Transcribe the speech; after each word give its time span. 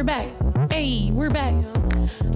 we're 0.00 0.04
back. 0.04 0.72
Hey, 0.72 1.10
we're 1.12 1.28
back. 1.28 1.52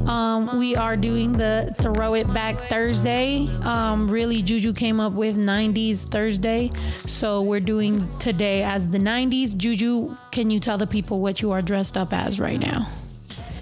Um, 0.07 0.59
we 0.59 0.77
are 0.77 0.99
doing 0.99 1.33
the 1.33 1.75
Throw 1.79 2.13
It 2.13 2.31
Back 2.35 2.61
Thursday. 2.69 3.49
Um, 3.63 4.07
really, 4.07 4.43
Juju 4.43 4.75
came 4.75 5.01
up 5.01 5.15
with 5.15 5.39
90s 5.39 6.07
Thursday. 6.07 6.71
So 7.07 7.41
we're 7.41 7.61
doing 7.61 8.07
today 8.19 8.65
as 8.65 8.91
the 8.91 8.99
90s. 8.99 9.57
Juju, 9.57 10.15
can 10.31 10.51
you 10.51 10.61
tell 10.61 10.77
the 10.77 10.87
people 10.87 11.23
what 11.23 11.41
you 11.41 11.53
are 11.53 11.63
dressed 11.63 11.97
up 11.97 12.13
as 12.13 12.39
right 12.39 12.61
now? 12.61 12.87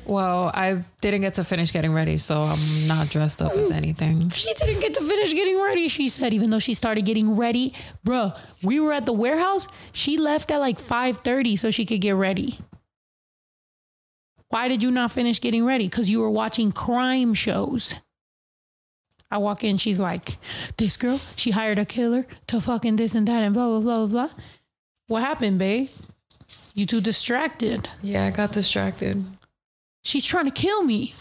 Well, 0.05 0.51
I 0.53 0.83
didn't 1.01 1.21
get 1.21 1.35
to 1.35 1.45
finish 1.45 1.71
getting 1.73 1.93
ready, 1.93 2.17
so 2.17 2.43
I'm 2.43 2.89
not 2.89 3.09
dressed 3.09 3.41
up 3.41 3.53
as 3.53 3.71
anything. 3.71 4.31
She 4.31 4.53
didn't 4.55 4.81
get 4.81 4.95
to 4.95 5.01
finish 5.01 5.33
getting 5.33 5.63
ready, 5.63 5.87
she 5.87 6.09
said, 6.09 6.35
even 6.35 6.51
though 6.51 6.59
she 6.59 6.75
started 6.75 7.05
getting 7.05 7.37
ready. 7.37 7.73
Bruh, 8.05 8.37
we 8.65 8.81
were 8.81 8.93
at 8.93 9.07
the 9.07 9.13
warehouse. 9.13 9.69
She 9.93 10.19
left 10.19 10.51
at 10.51 10.59
like 10.59 10.81
5:30 10.81 11.57
so 11.57 11.71
she 11.71 11.87
could 11.87 12.01
get 12.01 12.17
ready. 12.17 12.59
Why 14.53 14.69
did 14.69 14.83
you 14.83 14.91
not 14.91 15.11
finish 15.11 15.41
getting 15.41 15.65
ready? 15.65 15.87
Because 15.87 16.11
you 16.11 16.21
were 16.21 16.29
watching 16.29 16.73
crime 16.73 17.33
shows. 17.33 17.95
I 19.31 19.39
walk 19.39 19.65
in, 19.65 19.79
she's 19.79 19.99
like, 19.99 20.37
this 20.77 20.99
girl, 20.99 21.21
she 21.37 21.53
hired 21.53 21.79
a 21.79 21.87
killer 21.87 22.27
to 22.49 22.61
fucking 22.61 22.97
this 22.97 23.15
and 23.15 23.27
that 23.29 23.43
and 23.43 23.55
blah, 23.55 23.67
blah, 23.67 23.81
blah, 23.81 24.07
blah, 24.07 24.27
blah. 24.27 24.35
What 25.07 25.23
happened, 25.23 25.59
babe? 25.59 25.89
You 26.75 26.85
too 26.85 27.01
distracted. 27.01 27.89
Yeah, 28.03 28.27
I 28.27 28.31
got 28.31 28.53
distracted. 28.53 29.25
She's 30.05 30.27
trying 30.27 30.45
to 30.45 30.51
kill 30.51 30.83
me. 30.83 31.15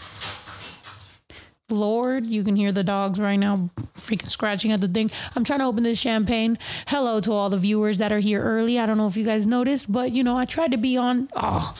Lord, 1.70 2.26
you 2.26 2.44
can 2.44 2.54
hear 2.54 2.70
the 2.70 2.84
dogs 2.84 3.18
right 3.18 3.36
now 3.36 3.70
freaking 3.94 4.30
scratching 4.30 4.72
at 4.72 4.82
the 4.82 4.88
thing. 4.88 5.10
I'm 5.34 5.42
trying 5.42 5.60
to 5.60 5.64
open 5.64 5.84
this 5.84 5.98
champagne. 5.98 6.58
Hello 6.86 7.18
to 7.20 7.32
all 7.32 7.48
the 7.48 7.56
viewers 7.56 7.96
that 7.96 8.12
are 8.12 8.18
here 8.18 8.42
early. 8.42 8.78
I 8.78 8.84
don't 8.84 8.98
know 8.98 9.06
if 9.06 9.16
you 9.16 9.24
guys 9.24 9.46
noticed, 9.46 9.90
but 9.90 10.12
you 10.12 10.22
know, 10.22 10.36
I 10.36 10.44
tried 10.44 10.72
to 10.72 10.76
be 10.76 10.98
on. 10.98 11.30
Oh, 11.34 11.72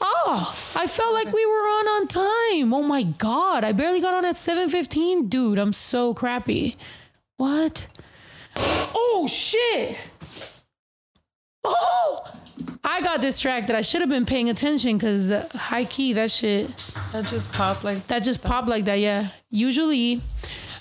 oh, 0.00 0.72
I 0.76 0.86
felt 0.86 1.14
like 1.14 1.32
we 1.32 1.46
were 1.46 1.52
on 1.52 1.88
on 1.88 2.08
time. 2.08 2.74
Oh 2.74 2.82
my 2.82 3.02
God. 3.02 3.64
I 3.64 3.72
barely 3.72 4.00
got 4.00 4.14
on 4.14 4.24
at 4.24 4.36
7.15. 4.36 5.28
Dude, 5.28 5.58
I'm 5.58 5.72
so 5.72 6.14
crappy. 6.14 6.76
What? 7.36 7.86
Oh, 8.56 9.28
shit. 9.30 9.98
Oh, 11.64 12.24
I 12.82 13.00
got 13.02 13.20
distracted. 13.20 13.76
I 13.76 13.82
should 13.82 14.00
have 14.00 14.10
been 14.10 14.26
paying 14.26 14.48
attention 14.48 14.96
because 14.96 15.30
uh, 15.30 15.46
high 15.52 15.84
key, 15.84 16.14
that 16.14 16.30
shit 16.30 16.68
That 17.12 17.26
just 17.26 17.52
popped 17.52 17.84
like 17.84 18.06
that 18.06 18.24
just 18.24 18.42
popped 18.42 18.68
like 18.68 18.86
that. 18.86 18.98
Yeah. 18.98 19.28
Usually, 19.50 20.20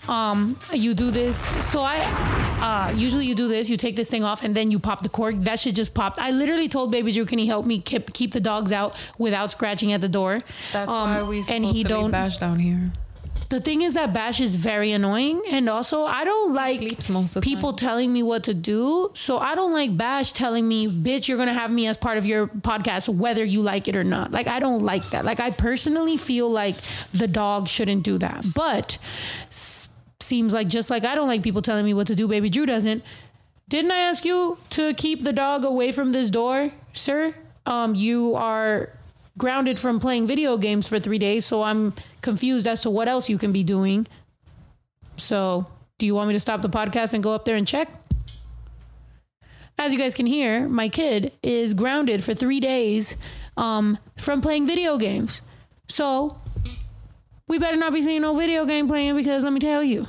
um, 0.09 0.57
you 0.73 0.93
do 0.93 1.11
this. 1.11 1.37
So 1.65 1.81
I, 1.81 1.97
uh, 2.61 2.97
usually 2.97 3.25
you 3.25 3.35
do 3.35 3.47
this. 3.47 3.69
You 3.69 3.77
take 3.77 3.95
this 3.95 4.09
thing 4.09 4.23
off 4.23 4.43
and 4.43 4.55
then 4.55 4.71
you 4.71 4.79
pop 4.79 5.01
the 5.03 5.09
cork. 5.09 5.35
That 5.39 5.59
shit 5.59 5.75
just 5.75 5.93
popped. 5.93 6.19
I 6.19 6.31
literally 6.31 6.67
told 6.67 6.91
Baby 6.91 7.11
Drew, 7.13 7.25
"Can 7.25 7.39
he 7.39 7.47
help 7.47 7.65
me 7.65 7.79
keep 7.79 8.11
keep 8.13 8.31
the 8.33 8.39
dogs 8.41 8.71
out 8.71 8.95
without 9.17 9.51
scratching 9.51 9.93
at 9.93 10.01
the 10.01 10.09
door?" 10.09 10.41
That's 10.73 10.91
Um, 10.91 11.09
why 11.15 11.23
we 11.23 11.43
and 11.49 11.63
he 11.65 11.83
don't. 11.83 12.11
bash 12.11 12.39
down 12.39 12.59
here. 12.59 12.91
The 13.49 13.59
thing 13.59 13.81
is 13.81 13.95
that 13.95 14.13
Bash 14.13 14.39
is 14.41 14.53
very 14.55 14.91
annoying, 14.91 15.41
and 15.49 15.67
also 15.69 16.03
I 16.03 16.23
don't 16.23 16.53
like 16.53 16.77
sleeps 16.77 17.09
most 17.09 17.35
of 17.35 17.41
the 17.41 17.49
people 17.49 17.73
telling 17.73 18.13
me 18.13 18.21
what 18.21 18.43
to 18.43 18.53
do. 18.53 19.09
So 19.15 19.39
I 19.39 19.55
don't 19.55 19.73
like 19.73 19.97
Bash 19.97 20.33
telling 20.33 20.67
me, 20.67 20.87
"Bitch, 20.87 21.27
you're 21.27 21.37
gonna 21.39 21.53
have 21.53 21.71
me 21.71 21.87
as 21.87 21.97
part 21.97 22.19
of 22.19 22.27
your 22.27 22.45
podcast, 22.45 23.09
whether 23.09 23.43
you 23.43 23.61
like 23.63 23.87
it 23.87 23.95
or 23.95 24.03
not." 24.03 24.31
Like 24.31 24.47
I 24.47 24.59
don't 24.59 24.83
like 24.83 25.09
that. 25.09 25.25
Like 25.25 25.39
I 25.39 25.49
personally 25.49 26.15
feel 26.15 26.47
like 26.47 26.75
the 27.11 27.27
dog 27.27 27.67
shouldn't 27.67 28.03
do 28.03 28.19
that, 28.19 28.53
but 28.53 28.99
seems 30.29 30.53
like 30.53 30.67
just 30.67 30.89
like 30.89 31.03
I 31.03 31.15
don't 31.15 31.27
like 31.27 31.43
people 31.43 31.61
telling 31.61 31.83
me 31.83 31.93
what 31.93 32.07
to 32.07 32.15
do. 32.15 32.27
Baby 32.27 32.49
Drew 32.49 32.65
doesn't. 32.65 33.03
Didn't 33.67 33.91
I 33.91 33.99
ask 33.99 34.23
you 34.23 34.57
to 34.71 34.93
keep 34.93 35.23
the 35.23 35.33
dog 35.33 35.65
away 35.65 35.91
from 35.91 36.11
this 36.11 36.29
door, 36.29 36.71
sir? 36.93 37.35
Um, 37.65 37.93
you 37.95 38.35
are 38.35 38.89
grounded 39.37 39.79
from 39.79 39.99
playing 39.99 40.27
video 40.27 40.57
games 40.57 40.87
for 40.87 40.99
three 40.99 41.19
days, 41.19 41.45
so 41.45 41.63
I'm 41.63 41.93
confused 42.21 42.67
as 42.67 42.81
to 42.81 42.89
what 42.89 43.07
else 43.07 43.29
you 43.29 43.37
can 43.37 43.51
be 43.51 43.63
doing. 43.63 44.07
So, 45.17 45.67
do 45.97 46.05
you 46.05 46.15
want 46.15 46.29
me 46.29 46.33
to 46.33 46.39
stop 46.39 46.61
the 46.61 46.69
podcast 46.69 47.13
and 47.13 47.21
go 47.21 47.33
up 47.33 47.45
there 47.45 47.55
and 47.55 47.67
check? 47.67 47.91
As 49.77 49.93
you 49.93 49.99
guys 49.99 50.13
can 50.13 50.25
hear, 50.25 50.67
my 50.67 50.89
kid 50.89 51.31
is 51.41 51.73
grounded 51.73 52.23
for 52.23 52.33
three 52.33 52.59
days 52.59 53.15
um, 53.55 53.97
from 54.17 54.41
playing 54.41 54.65
video 54.65 54.97
games. 54.97 55.41
So, 55.87 56.37
we 57.47 57.59
better 57.59 57.77
not 57.77 57.93
be 57.93 58.01
seeing 58.01 58.21
no 58.21 58.35
video 58.35 58.65
game 58.65 58.87
playing 58.87 59.15
because 59.15 59.43
let 59.43 59.53
me 59.53 59.59
tell 59.59 59.83
you, 59.83 60.07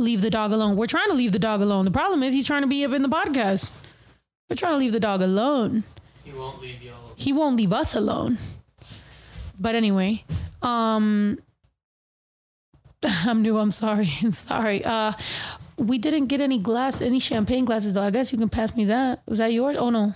leave 0.00 0.22
the 0.22 0.30
dog 0.30 0.52
alone. 0.52 0.76
We're 0.76 0.86
trying 0.86 1.08
to 1.08 1.14
leave 1.14 1.32
the 1.32 1.38
dog 1.38 1.60
alone. 1.60 1.84
The 1.84 1.90
problem 1.90 2.22
is 2.22 2.32
he's 2.32 2.46
trying 2.46 2.62
to 2.62 2.68
be 2.68 2.84
up 2.84 2.92
in 2.92 3.02
the 3.02 3.08
podcast. 3.08 3.72
We're 4.48 4.56
trying 4.56 4.72
to 4.72 4.78
leave 4.78 4.92
the 4.92 5.00
dog 5.00 5.22
alone. 5.22 5.84
He 6.24 6.32
won't 6.32 6.60
leave 6.60 6.82
y'all. 6.82 7.12
He 7.16 7.32
won't 7.32 7.56
leave 7.56 7.72
us 7.72 7.94
alone. 7.94 8.38
But 9.58 9.74
anyway, 9.74 10.24
um 10.62 11.38
I'm 13.04 13.42
new, 13.42 13.58
I'm 13.58 13.72
sorry. 13.72 14.06
sorry. 14.30 14.84
Uh 14.84 15.12
we 15.78 15.98
didn't 15.98 16.26
get 16.26 16.40
any 16.40 16.58
glass 16.58 17.00
any 17.00 17.20
champagne 17.20 17.64
glasses 17.64 17.92
though. 17.92 18.02
I 18.02 18.10
guess 18.10 18.32
you 18.32 18.38
can 18.38 18.48
pass 18.48 18.74
me 18.74 18.84
that. 18.86 19.22
Was 19.26 19.38
that 19.38 19.52
yours? 19.52 19.76
Oh 19.78 19.90
no. 19.90 20.14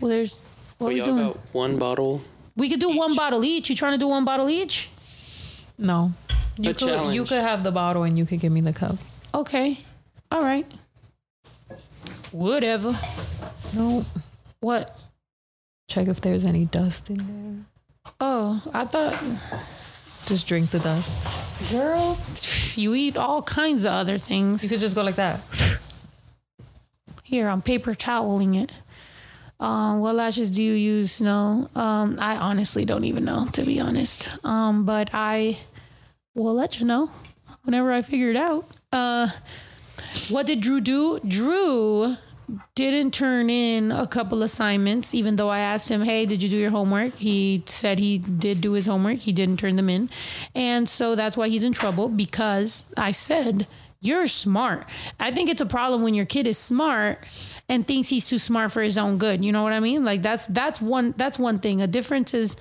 Well 0.00 0.08
there's 0.10 0.40
what 0.78 0.86
are 0.86 0.88
we 0.88 0.94
we 0.94 1.00
all 1.00 1.06
doing? 1.06 1.26
got 1.28 1.36
one 1.52 1.78
bottle. 1.78 2.20
we 2.56 2.68
could 2.68 2.80
do 2.80 2.96
one 2.96 3.14
bottle 3.14 3.44
each. 3.44 3.70
You 3.70 3.76
trying 3.76 3.92
to 3.92 3.98
do 3.98 4.08
one 4.08 4.24
bottle 4.24 4.50
each? 4.50 4.88
No. 5.78 6.12
You 6.58 6.70
A 6.70 6.74
could 6.74 7.14
you 7.14 7.24
could 7.24 7.42
have 7.42 7.64
the 7.64 7.72
bottle 7.72 8.04
and 8.04 8.16
you 8.16 8.24
could 8.26 8.40
give 8.40 8.52
me 8.52 8.60
the 8.60 8.72
cup. 8.72 8.96
Okay. 9.34 9.80
All 10.30 10.42
right. 10.42 10.66
Whatever. 12.30 12.96
No. 13.72 14.04
What? 14.60 14.98
Check 15.88 16.08
if 16.08 16.20
there's 16.20 16.44
any 16.44 16.64
dust 16.64 17.10
in 17.10 17.18
there. 17.18 17.64
Oh, 18.20 18.62
I 18.72 18.84
thought 18.84 19.12
Just 20.26 20.46
drink 20.46 20.70
the 20.70 20.78
dust. 20.78 21.26
girl, 21.70 22.18
you 22.74 22.94
eat 22.94 23.16
all 23.16 23.42
kinds 23.42 23.84
of 23.84 23.92
other 23.92 24.18
things. 24.18 24.62
You 24.62 24.68
could 24.68 24.80
just 24.80 24.94
go 24.94 25.02
like 25.02 25.16
that. 25.16 25.40
Here, 27.22 27.48
I'm 27.48 27.62
paper 27.62 27.94
toweling 27.94 28.54
it. 28.54 28.70
Um, 29.60 30.00
what 30.00 30.14
lashes 30.14 30.50
do 30.50 30.62
you 30.62 30.72
use? 30.74 31.20
No, 31.20 31.68
um, 31.74 32.16
I 32.18 32.36
honestly 32.36 32.84
don't 32.84 33.04
even 33.04 33.24
know, 33.24 33.46
to 33.52 33.62
be 33.64 33.80
honest. 33.80 34.36
Um, 34.44 34.84
but 34.84 35.10
I 35.12 35.58
will 36.42 36.54
let 36.54 36.80
you 36.80 36.86
know 36.86 37.10
whenever 37.62 37.92
I 37.92 38.02
figure 38.02 38.30
it 38.30 38.36
out. 38.36 38.66
Uh, 38.92 39.28
what 40.28 40.46
did 40.46 40.60
Drew 40.60 40.80
do? 40.80 41.20
Drew 41.20 42.16
didn't 42.74 43.14
turn 43.14 43.48
in 43.48 43.90
a 43.90 44.06
couple 44.06 44.42
assignments, 44.42 45.14
even 45.14 45.36
though 45.36 45.48
I 45.48 45.60
asked 45.60 45.88
him, 45.88 46.02
Hey, 46.02 46.26
did 46.26 46.42
you 46.42 46.48
do 46.48 46.56
your 46.56 46.70
homework? 46.70 47.14
He 47.14 47.62
said 47.66 47.98
he 47.98 48.18
did 48.18 48.60
do 48.60 48.72
his 48.72 48.86
homework. 48.86 49.18
He 49.18 49.32
didn't 49.32 49.58
turn 49.58 49.76
them 49.76 49.88
in. 49.88 50.10
And 50.54 50.88
so 50.88 51.14
that's 51.14 51.36
why 51.36 51.48
he's 51.48 51.64
in 51.64 51.72
trouble 51.72 52.08
because 52.08 52.86
I 52.96 53.12
said, 53.12 53.66
You're 54.00 54.26
smart. 54.26 54.88
I 55.18 55.30
think 55.30 55.48
it's 55.48 55.62
a 55.62 55.66
problem 55.66 56.02
when 56.02 56.14
your 56.14 56.26
kid 56.26 56.46
is 56.46 56.58
smart 56.58 57.24
and 57.68 57.86
thinks 57.86 58.10
he's 58.10 58.28
too 58.28 58.38
smart 58.38 58.72
for 58.72 58.82
his 58.82 58.98
own 58.98 59.18
good. 59.18 59.44
You 59.44 59.52
know 59.52 59.62
what 59.62 59.72
I 59.72 59.80
mean? 59.80 60.04
Like 60.04 60.20
that's 60.22 60.46
that's 60.46 60.80
one 60.80 61.14
that's 61.16 61.38
one 61.38 61.58
thing. 61.58 61.80
A 61.80 61.86
difference 61.86 62.34
is 62.34 62.56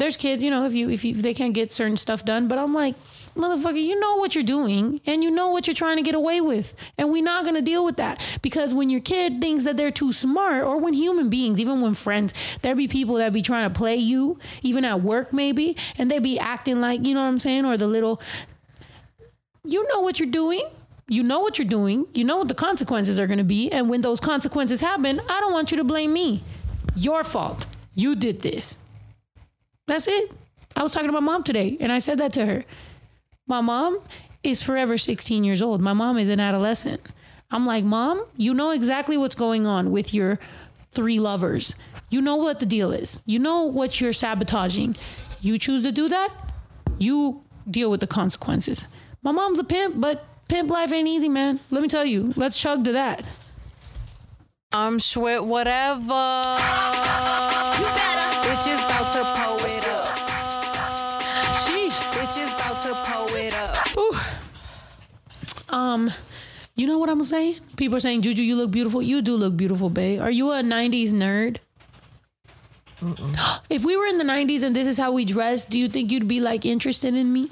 there's 0.00 0.16
kids, 0.16 0.42
you 0.42 0.50
know, 0.50 0.64
if 0.64 0.72
you 0.72 0.90
if 0.90 1.04
you 1.04 1.14
they 1.14 1.34
can't 1.34 1.54
get 1.54 1.72
certain 1.72 1.96
stuff 1.96 2.24
done, 2.24 2.48
but 2.48 2.58
I'm 2.58 2.72
like, 2.72 2.96
motherfucker, 3.36 3.80
you 3.80 4.00
know 4.00 4.16
what 4.16 4.34
you're 4.34 4.42
doing 4.42 5.00
and 5.06 5.22
you 5.22 5.30
know 5.30 5.50
what 5.50 5.66
you're 5.66 5.74
trying 5.74 5.96
to 5.98 6.02
get 6.02 6.14
away 6.14 6.40
with. 6.40 6.74
And 6.98 7.10
we're 7.10 7.22
not 7.22 7.44
gonna 7.44 7.62
deal 7.62 7.84
with 7.84 7.96
that. 7.96 8.20
Because 8.42 8.74
when 8.74 8.90
your 8.90 9.00
kid 9.00 9.40
thinks 9.40 9.64
that 9.64 9.76
they're 9.76 9.90
too 9.90 10.12
smart, 10.12 10.64
or 10.64 10.80
when 10.80 10.94
human 10.94 11.28
beings, 11.28 11.60
even 11.60 11.80
when 11.80 11.94
friends, 11.94 12.34
there 12.62 12.74
be 12.74 12.88
people 12.88 13.16
that 13.16 13.32
be 13.32 13.42
trying 13.42 13.70
to 13.70 13.78
play 13.78 13.96
you, 13.96 14.38
even 14.62 14.84
at 14.84 15.02
work 15.02 15.32
maybe, 15.32 15.76
and 15.98 16.10
they 16.10 16.18
be 16.18 16.38
acting 16.38 16.80
like, 16.80 17.06
you 17.06 17.14
know 17.14 17.20
what 17.20 17.28
I'm 17.28 17.38
saying, 17.38 17.64
or 17.64 17.76
the 17.76 17.86
little 17.86 18.20
you 19.64 19.86
know 19.88 20.00
what 20.00 20.18
you're 20.18 20.30
doing. 20.30 20.62
You 21.06 21.22
know 21.22 21.40
what 21.40 21.58
you're 21.58 21.68
doing. 21.68 22.06
You 22.14 22.24
know 22.24 22.38
what 22.38 22.48
the 22.48 22.54
consequences 22.54 23.18
are 23.18 23.26
going 23.26 23.38
to 23.38 23.44
be. 23.44 23.70
And 23.70 23.90
when 23.90 24.00
those 24.00 24.20
consequences 24.20 24.80
happen, 24.80 25.20
I 25.28 25.40
don't 25.40 25.52
want 25.52 25.70
you 25.70 25.76
to 25.76 25.84
blame 25.84 26.12
me. 26.12 26.42
Your 26.94 27.24
fault. 27.24 27.66
You 27.94 28.14
did 28.14 28.42
this. 28.42 28.76
That's 29.86 30.06
it. 30.06 30.32
I 30.76 30.82
was 30.82 30.92
talking 30.92 31.08
to 31.08 31.12
my 31.12 31.20
mom 31.20 31.42
today 31.42 31.76
and 31.80 31.92
I 31.92 31.98
said 31.98 32.18
that 32.18 32.32
to 32.34 32.46
her. 32.46 32.64
My 33.46 33.60
mom 33.60 33.98
is 34.42 34.62
forever 34.62 34.96
16 34.96 35.44
years 35.44 35.60
old. 35.60 35.80
My 35.80 35.92
mom 35.92 36.18
is 36.18 36.28
an 36.28 36.40
adolescent. 36.40 37.00
I'm 37.50 37.66
like, 37.66 37.84
Mom, 37.84 38.24
you 38.36 38.54
know 38.54 38.70
exactly 38.70 39.16
what's 39.16 39.34
going 39.34 39.66
on 39.66 39.90
with 39.90 40.14
your 40.14 40.38
three 40.92 41.18
lovers. 41.18 41.74
You 42.08 42.20
know 42.20 42.36
what 42.36 42.60
the 42.60 42.66
deal 42.66 42.92
is. 42.92 43.20
You 43.26 43.38
know 43.38 43.62
what 43.62 44.00
you're 44.00 44.12
sabotaging. 44.12 44.96
You 45.40 45.58
choose 45.58 45.82
to 45.82 45.92
do 45.92 46.08
that, 46.08 46.28
you 46.98 47.42
deal 47.68 47.90
with 47.90 48.00
the 48.00 48.06
consequences. 48.06 48.84
My 49.22 49.32
mom's 49.32 49.58
a 49.58 49.64
pimp, 49.64 50.00
but 50.00 50.24
pimp 50.48 50.70
life 50.70 50.92
ain't 50.92 51.08
easy, 51.08 51.28
man. 51.28 51.60
Let 51.70 51.82
me 51.82 51.88
tell 51.88 52.04
you. 52.04 52.32
Let's 52.36 52.60
chug 52.60 52.84
to 52.84 52.92
that. 52.92 53.24
I'm 54.72 54.98
Schwit 54.98 55.44
whatever. 55.44 56.44
Bitches 58.44 58.84
about 58.84 59.12
to 59.14 59.39
Um, 65.70 66.10
you 66.74 66.86
know 66.86 66.98
what 66.98 67.08
I'm 67.08 67.22
saying? 67.22 67.56
People 67.76 67.96
are 67.96 68.00
saying, 68.00 68.22
Juju, 68.22 68.42
you 68.42 68.56
look 68.56 68.70
beautiful. 68.70 69.02
You 69.02 69.22
do 69.22 69.34
look 69.36 69.56
beautiful, 69.56 69.90
babe. 69.90 70.20
Are 70.20 70.30
you 70.30 70.50
a 70.52 70.62
90s 70.62 71.10
nerd? 71.10 71.58
If 73.70 73.84
we 73.84 73.96
were 73.96 74.06
in 74.06 74.18
the 74.18 74.24
90s 74.24 74.62
and 74.62 74.74
this 74.74 74.86
is 74.88 74.98
how 74.98 75.12
we 75.12 75.24
dressed, 75.24 75.70
do 75.70 75.78
you 75.78 75.88
think 75.88 76.10
you'd 76.10 76.28
be 76.28 76.40
like 76.40 76.66
interested 76.66 77.14
in 77.14 77.32
me? 77.32 77.50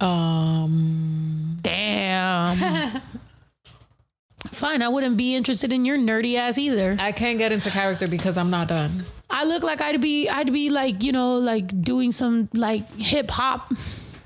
Um, 0.00 1.56
Damn. 1.62 3.00
Fine, 4.48 4.82
I 4.82 4.88
wouldn't 4.88 5.16
be 5.16 5.34
interested 5.34 5.72
in 5.72 5.84
your 5.84 5.96
nerdy 5.96 6.36
ass 6.36 6.58
either. 6.58 6.96
I 6.98 7.12
can't 7.12 7.38
get 7.38 7.52
into 7.52 7.70
character 7.70 8.08
because 8.08 8.36
I'm 8.36 8.50
not 8.50 8.68
done. 8.68 9.04
I 9.30 9.44
look 9.44 9.62
like 9.62 9.80
I'd 9.80 10.00
be 10.00 10.28
I'd 10.28 10.52
be 10.52 10.70
like, 10.70 11.02
you 11.02 11.12
know, 11.12 11.36
like 11.36 11.80
doing 11.82 12.12
some 12.12 12.48
like 12.52 12.90
hip 13.00 13.30
hop. 13.30 13.72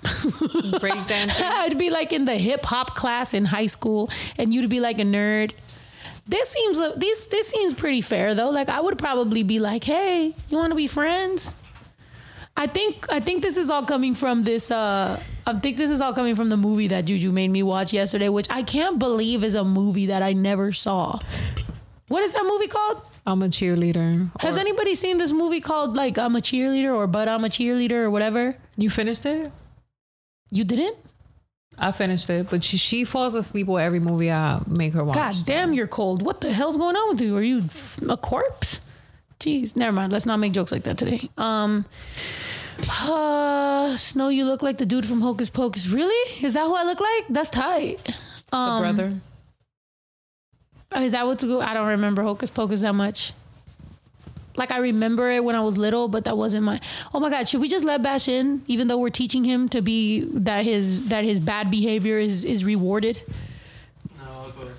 Breakdancing. 0.84 1.40
I'd 1.42 1.78
be 1.78 1.90
like 1.90 2.12
in 2.12 2.24
the 2.24 2.34
hip 2.36 2.64
hop 2.64 2.94
class 2.94 3.34
in 3.34 3.44
high 3.46 3.66
school 3.66 4.10
and 4.38 4.52
you'd 4.52 4.68
be 4.70 4.80
like 4.80 4.98
a 4.98 5.02
nerd. 5.04 5.52
This 6.26 6.48
seems 6.48 6.78
this 6.96 7.26
this 7.26 7.48
seems 7.48 7.74
pretty 7.74 8.00
fair 8.00 8.34
though. 8.34 8.50
Like 8.50 8.68
I 8.68 8.80
would 8.80 8.98
probably 8.98 9.42
be 9.42 9.58
like, 9.58 9.84
"Hey, 9.84 10.34
you 10.48 10.56
want 10.56 10.70
to 10.70 10.76
be 10.76 10.86
friends?" 10.86 11.54
I 12.56 12.66
think 12.66 13.06
I 13.12 13.20
think 13.20 13.42
this 13.42 13.56
is 13.56 13.68
all 13.70 13.84
coming 13.84 14.14
from 14.14 14.42
this 14.42 14.70
uh 14.70 15.20
I 15.46 15.52
think 15.58 15.76
this 15.76 15.90
is 15.90 16.00
all 16.00 16.14
coming 16.14 16.34
from 16.34 16.48
the 16.48 16.56
movie 16.56 16.86
that 16.88 17.04
Juju 17.04 17.30
made 17.32 17.48
me 17.50 17.62
watch 17.62 17.92
yesterday, 17.92 18.30
which 18.30 18.46
I 18.48 18.62
can't 18.62 18.98
believe 18.98 19.44
is 19.44 19.54
a 19.54 19.64
movie 19.64 20.06
that 20.06 20.22
I 20.22 20.32
never 20.32 20.72
saw. 20.72 21.18
What 22.08 22.22
is 22.22 22.32
that 22.32 22.44
movie 22.46 22.68
called? 22.68 23.02
I'm 23.26 23.42
a 23.42 23.48
cheerleader. 23.48 24.30
Has 24.40 24.56
Or- 24.56 24.60
anybody 24.60 24.94
seen 24.94 25.18
this 25.18 25.32
movie 25.32 25.60
called 25.60 25.94
like 25.96 26.16
I'm 26.18 26.36
a 26.36 26.40
cheerleader 26.40 26.94
or 26.94 27.06
But 27.06 27.28
I'm 27.28 27.44
a 27.44 27.48
cheerleader 27.48 28.04
or 28.04 28.10
whatever? 28.10 28.56
you 28.76 28.88
finished 28.88 29.26
it? 29.26 29.50
You 30.54 30.62
didn't? 30.62 30.96
I 31.76 31.90
finished 31.90 32.30
it, 32.30 32.48
but 32.48 32.62
she, 32.62 32.76
she 32.76 33.04
falls 33.04 33.34
asleep 33.34 33.66
with 33.66 33.82
every 33.82 33.98
movie 33.98 34.30
I 34.30 34.62
make 34.68 34.92
her 34.94 35.02
watch. 35.02 35.16
God 35.16 35.34
damn, 35.44 35.72
you're 35.72 35.88
cold. 35.88 36.22
What 36.22 36.40
the 36.40 36.52
hell's 36.52 36.76
going 36.76 36.94
on 36.94 37.08
with 37.08 37.20
you? 37.20 37.36
Are 37.36 37.42
you 37.42 37.64
a 38.08 38.16
corpse? 38.16 38.80
Jeez, 39.40 39.74
never 39.74 39.90
mind. 39.90 40.12
Let's 40.12 40.26
not 40.26 40.36
make 40.38 40.52
jokes 40.52 40.70
like 40.70 40.84
that 40.84 40.96
today. 40.96 41.28
Um, 41.36 41.84
uh, 43.02 43.96
Snow, 43.96 44.28
you 44.28 44.44
look 44.44 44.62
like 44.62 44.78
the 44.78 44.86
dude 44.86 45.04
from 45.06 45.20
Hocus 45.22 45.50
Pocus. 45.50 45.88
Really? 45.88 46.44
Is 46.46 46.54
that 46.54 46.64
who 46.66 46.76
I 46.76 46.84
look 46.84 47.00
like? 47.00 47.24
That's 47.30 47.50
tight. 47.50 47.98
The 48.50 48.56
Um, 48.56 48.82
brother. 48.82 49.20
Is 51.02 51.10
that 51.10 51.26
what's 51.26 51.42
good? 51.42 51.64
I 51.64 51.74
don't 51.74 51.88
remember 51.88 52.22
Hocus 52.22 52.50
Pocus 52.50 52.82
that 52.82 52.94
much. 52.94 53.32
Like 54.56 54.70
I 54.70 54.78
remember 54.78 55.30
it 55.30 55.42
when 55.44 55.56
I 55.56 55.60
was 55.60 55.78
little, 55.78 56.08
but 56.08 56.24
that 56.24 56.36
wasn't 56.36 56.64
my. 56.64 56.80
Oh 57.12 57.20
my 57.20 57.30
God! 57.30 57.48
Should 57.48 57.60
we 57.60 57.68
just 57.68 57.84
let 57.84 58.02
Bash 58.02 58.28
in, 58.28 58.62
even 58.66 58.88
though 58.88 58.98
we're 58.98 59.10
teaching 59.10 59.44
him 59.44 59.68
to 59.70 59.82
be 59.82 60.20
that 60.32 60.64
his 60.64 61.08
that 61.08 61.24
his 61.24 61.40
bad 61.40 61.70
behavior 61.70 62.18
is 62.18 62.44
is 62.44 62.64
rewarded? 62.64 63.20
No, 64.16 64.24
I'll 64.24 64.50
go 64.50 64.66
for 64.66 64.74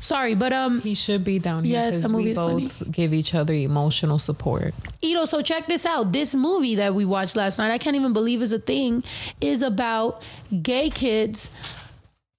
Sorry, 0.00 0.34
but 0.34 0.52
um, 0.52 0.80
He 0.80 0.94
should 0.94 1.24
be 1.24 1.38
down 1.38 1.64
here 1.64 1.90
because 1.90 2.10
movie 2.10 2.24
we 2.24 2.30
is 2.30 2.36
both 2.36 2.90
give 2.90 3.12
each 3.12 3.34
other 3.34 3.52
emotional 3.52 4.18
support. 4.18 4.72
Ito, 5.02 5.24
so 5.24 5.42
check 5.42 5.66
this 5.66 5.84
out. 5.84 6.12
This 6.12 6.34
movie 6.34 6.76
that 6.76 6.94
we 6.94 7.04
watched 7.04 7.36
last 7.36 7.58
night, 7.58 7.72
I 7.72 7.78
can't 7.78 7.96
even 7.96 8.12
believe 8.12 8.40
is 8.40 8.52
a 8.52 8.58
thing, 8.58 9.02
is 9.40 9.62
about 9.62 10.22
gay 10.62 10.90
kids 10.90 11.50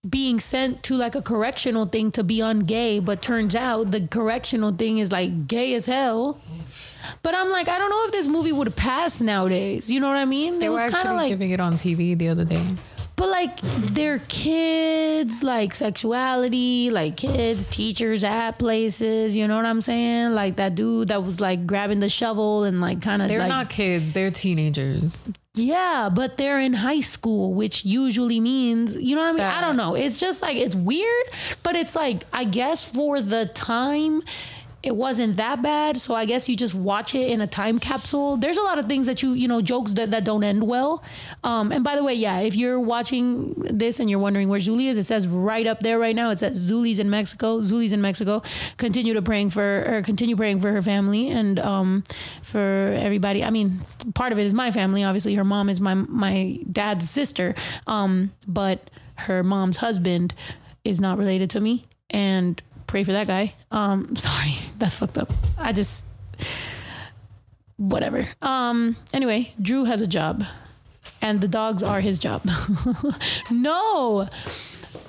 being 0.07 0.39
sent 0.39 0.81
to 0.83 0.95
like 0.95 1.15
a 1.15 1.21
correctional 1.21 1.85
thing 1.85 2.11
to 2.11 2.23
be 2.23 2.41
on 2.41 2.59
gay, 2.61 2.99
but 2.99 3.21
turns 3.21 3.55
out 3.55 3.91
the 3.91 4.07
correctional 4.07 4.71
thing 4.71 4.97
is 4.97 5.11
like 5.11 5.47
gay 5.47 5.73
as 5.73 5.87
hell. 5.87 6.39
But 7.23 7.33
I'm 7.35 7.49
like, 7.49 7.67
I 7.67 7.77
don't 7.77 7.89
know 7.89 8.05
if 8.05 8.11
this 8.11 8.27
movie 8.27 8.51
would 8.51 8.75
pass 8.75 9.21
nowadays. 9.21 9.89
You 9.91 9.99
know 9.99 10.07
what 10.07 10.17
I 10.17 10.25
mean? 10.25 10.59
They 10.59 10.67
it 10.67 10.69
were 10.69 10.75
was 10.75 10.83
kind 10.83 10.95
actually 10.95 11.11
of 11.11 11.17
like, 11.17 11.29
giving 11.29 11.51
it 11.51 11.59
on 11.59 11.73
TV 11.73 12.17
the 12.17 12.29
other 12.29 12.45
day. 12.45 12.63
but 13.15 13.27
like 13.29 13.59
they're 13.61 14.19
kids, 14.29 15.43
like 15.43 15.73
sexuality, 15.75 16.89
like 16.91 17.17
kids, 17.17 17.67
teachers 17.67 18.23
at 18.23 18.51
places. 18.59 19.35
You 19.35 19.47
know 19.47 19.57
what 19.57 19.65
I'm 19.65 19.81
saying? 19.81 20.31
Like 20.33 20.55
that 20.57 20.75
dude 20.75 21.09
that 21.09 21.23
was 21.23 21.41
like 21.41 21.65
grabbing 21.67 21.99
the 21.99 22.09
shovel 22.09 22.63
and 22.63 22.79
like 22.79 23.01
kind 23.01 23.21
of 23.21 23.27
They're 23.27 23.39
like, 23.39 23.49
not 23.49 23.69
kids, 23.69 24.13
they're 24.13 24.31
teenagers. 24.31 25.27
Yeah, 25.59 26.09
but 26.13 26.37
they're 26.37 26.59
in 26.59 26.73
high 26.73 27.01
school, 27.01 27.53
which 27.53 27.85
usually 27.85 28.39
means, 28.39 28.95
you 28.95 29.15
know 29.15 29.21
what 29.21 29.29
I 29.29 29.31
mean? 29.33 29.41
I 29.41 29.61
don't 29.61 29.77
know. 29.77 29.95
It's 29.95 30.19
just 30.19 30.41
like, 30.41 30.57
it's 30.57 30.75
weird, 30.75 31.25
but 31.63 31.75
it's 31.75 31.95
like, 31.95 32.23
I 32.33 32.43
guess 32.45 32.83
for 32.83 33.21
the 33.21 33.47
time, 33.47 34.23
it 34.81 34.95
wasn't 34.95 35.35
that 35.35 35.61
bad. 35.61 35.97
So 35.97 36.15
I 36.15 36.25
guess 36.25 36.47
you 36.47 36.55
just 36.55 36.73
watch 36.73 37.13
it 37.13 37.29
in 37.29 37.41
a 37.41 37.47
time 37.47 37.79
capsule. 37.79 38.37
There's 38.37 38.57
a 38.57 38.61
lot 38.61 38.79
of 38.79 38.85
things 38.85 39.07
that 39.07 39.21
you, 39.21 39.33
you 39.33 39.47
know, 39.47 39.61
jokes 39.61 39.91
that, 39.93 40.11
that 40.11 40.23
don't 40.23 40.43
end 40.43 40.63
well. 40.63 41.03
Um, 41.43 41.71
and 41.71 41.83
by 41.83 41.95
the 41.95 42.03
way, 42.03 42.13
yeah, 42.13 42.39
if 42.39 42.55
you're 42.55 42.79
watching 42.79 43.53
this 43.55 43.99
and 43.99 44.09
you're 44.09 44.19
wondering 44.19 44.47
where 44.47 44.59
Zuli 44.59 44.89
is, 44.89 44.97
it 44.97 45.05
says 45.05 45.27
right 45.27 45.67
up 45.67 45.81
there 45.81 45.99
right 45.99 46.15
now. 46.15 46.29
It 46.29 46.39
says 46.39 46.69
Zuli's 46.69 46.99
in 46.99 47.09
Mexico. 47.09 47.59
Zuli's 47.59 47.91
in 47.91 48.01
Mexico. 48.01 48.41
Continue 48.77 49.13
to 49.13 49.21
praying 49.21 49.49
for, 49.49 49.83
or 49.85 50.01
continue 50.01 50.35
praying 50.37 50.61
for 50.61 50.71
her 50.71 50.81
family 50.81 51.29
and 51.29 51.59
um, 51.59 52.03
for 52.41 52.95
everybody. 52.97 53.43
I 53.43 53.49
mean, 53.49 53.79
part 54.13 54.31
of 54.31 54.39
it 54.39 54.45
is 54.45 54.53
my 54.53 54.71
family. 54.71 55.03
Obviously, 55.03 55.35
her 55.35 55.43
mom 55.43 55.69
is 55.69 55.81
my 55.81 55.93
my 55.93 56.59
dad's 56.71 57.09
sister, 57.09 57.55
um, 57.87 58.31
but 58.47 58.89
her 59.15 59.43
mom's 59.43 59.77
husband 59.77 60.33
is 60.83 61.01
not 61.01 61.17
related 61.17 61.49
to 61.51 61.59
me. 61.59 61.85
And 62.09 62.61
pray 62.89 63.03
for 63.03 63.11
that 63.11 63.27
guy. 63.27 63.53
Um, 63.71 64.15
sorry, 64.15 64.55
that's 64.77 64.95
fucked 64.95 65.17
up. 65.17 65.31
I 65.57 65.71
just 65.71 66.03
whatever. 67.77 68.27
Um, 68.41 68.97
anyway, 69.13 69.53
Drew 69.61 69.85
has 69.85 70.01
a 70.01 70.07
job, 70.07 70.43
and 71.21 71.39
the 71.39 71.47
dogs 71.47 71.83
are 71.83 72.01
his 72.01 72.19
job. 72.19 72.41
no, 73.51 74.27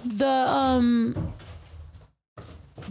the 0.05 0.27
um 0.27 1.33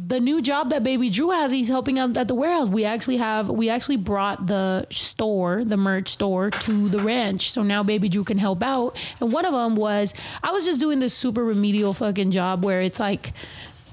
the 0.07 0.19
new 0.19 0.41
job 0.41 0.69
that 0.69 0.83
baby 0.83 1.09
drew 1.09 1.31
has 1.31 1.51
he's 1.51 1.67
helping 1.67 1.97
out 1.97 2.15
at 2.15 2.27
the 2.27 2.35
warehouse 2.35 2.67
we 2.67 2.85
actually 2.85 3.17
have 3.17 3.49
we 3.49 3.69
actually 3.69 3.97
brought 3.97 4.45
the 4.47 4.85
store 4.89 5.63
the 5.65 5.77
merch 5.77 6.07
store 6.07 6.51
to 6.51 6.87
the 6.89 6.99
ranch 6.99 7.51
so 7.51 7.63
now 7.63 7.83
baby 7.83 8.07
drew 8.07 8.23
can 8.23 8.37
help 8.37 8.61
out 8.61 8.95
and 9.19 9.31
one 9.31 9.45
of 9.45 9.53
them 9.53 9.75
was 9.75 10.13
i 10.43 10.51
was 10.51 10.63
just 10.63 10.79
doing 10.79 10.99
this 10.99 11.13
super 11.13 11.43
remedial 11.43 11.93
fucking 11.93 12.31
job 12.31 12.63
where 12.63 12.81
it's 12.81 12.99
like 12.99 13.33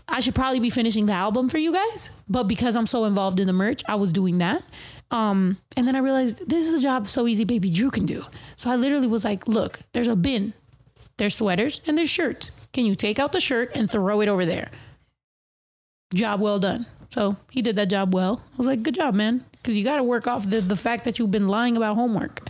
i 0.08 0.20
should 0.20 0.34
probably 0.34 0.60
be 0.60 0.70
finishing 0.70 1.06
the 1.06 1.12
album 1.12 1.48
for 1.48 1.58
you 1.58 1.72
guys 1.72 2.10
but 2.28 2.44
because 2.44 2.76
i'm 2.76 2.86
so 2.86 3.04
involved 3.04 3.40
in 3.40 3.46
the 3.46 3.52
merch 3.52 3.82
i 3.88 3.94
was 3.94 4.12
doing 4.12 4.38
that 4.38 4.62
um 5.10 5.56
and 5.76 5.86
then 5.86 5.94
i 5.96 5.98
realized 5.98 6.48
this 6.48 6.66
is 6.66 6.74
a 6.74 6.80
job 6.80 7.06
so 7.06 7.26
easy 7.26 7.44
baby 7.44 7.70
drew 7.70 7.90
can 7.90 8.06
do 8.06 8.24
so 8.56 8.70
i 8.70 8.76
literally 8.76 9.06
was 9.06 9.24
like 9.24 9.46
look 9.46 9.80
there's 9.92 10.08
a 10.08 10.16
bin 10.16 10.52
there's 11.18 11.34
sweaters 11.34 11.80
and 11.86 11.96
there's 11.96 12.10
shirts 12.10 12.50
can 12.72 12.84
you 12.84 12.94
take 12.94 13.18
out 13.18 13.32
the 13.32 13.40
shirt 13.40 13.70
and 13.74 13.90
throw 13.90 14.20
it 14.20 14.28
over 14.28 14.44
there 14.44 14.70
job 16.14 16.40
well 16.40 16.58
done. 16.58 16.86
So 17.10 17.36
he 17.50 17.62
did 17.62 17.76
that 17.76 17.86
job 17.86 18.14
well. 18.14 18.42
I 18.52 18.56
was 18.56 18.66
like, 18.66 18.82
good 18.82 18.94
job, 18.94 19.14
man. 19.14 19.44
Because 19.52 19.76
you 19.76 19.84
got 19.84 19.96
to 19.96 20.02
work 20.02 20.26
off 20.26 20.48
the, 20.48 20.60
the 20.60 20.76
fact 20.76 21.04
that 21.04 21.18
you've 21.18 21.30
been 21.30 21.48
lying 21.48 21.76
about 21.76 21.96
homework. 21.96 22.40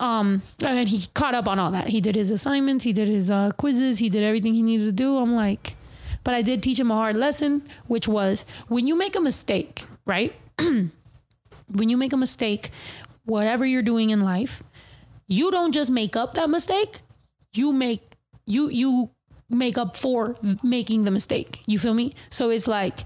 Um, 0.00 0.42
and 0.62 0.88
he 0.88 1.06
caught 1.14 1.34
up 1.34 1.48
on 1.48 1.58
all 1.58 1.70
that. 1.70 1.88
He 1.88 2.00
did 2.00 2.16
his 2.16 2.30
assignments, 2.30 2.84
he 2.84 2.92
did 2.92 3.08
his 3.08 3.30
uh, 3.30 3.52
quizzes, 3.52 3.98
he 3.98 4.10
did 4.10 4.22
everything 4.22 4.52
he 4.54 4.62
needed 4.62 4.84
to 4.84 4.92
do. 4.92 5.16
I'm 5.16 5.34
like, 5.34 5.75
but 6.26 6.34
I 6.34 6.42
did 6.42 6.60
teach 6.60 6.80
him 6.80 6.90
a 6.90 6.94
hard 6.94 7.16
lesson, 7.16 7.62
which 7.86 8.08
was 8.08 8.44
when 8.66 8.88
you 8.88 8.96
make 8.96 9.14
a 9.14 9.20
mistake, 9.20 9.84
right? 10.04 10.34
when 10.58 11.88
you 11.88 11.96
make 11.96 12.12
a 12.12 12.16
mistake, 12.16 12.72
whatever 13.24 13.64
you're 13.64 13.80
doing 13.80 14.10
in 14.10 14.18
life, 14.18 14.60
you 15.28 15.52
don't 15.52 15.70
just 15.70 15.88
make 15.88 16.16
up 16.16 16.34
that 16.34 16.50
mistake. 16.50 17.02
You 17.54 17.70
make 17.70 18.16
you 18.44 18.68
you 18.70 19.10
make 19.48 19.78
up 19.78 19.94
for 19.94 20.34
making 20.64 21.04
the 21.04 21.12
mistake. 21.12 21.62
You 21.68 21.78
feel 21.78 21.94
me? 21.94 22.12
So 22.30 22.50
it's 22.50 22.66
like, 22.66 23.04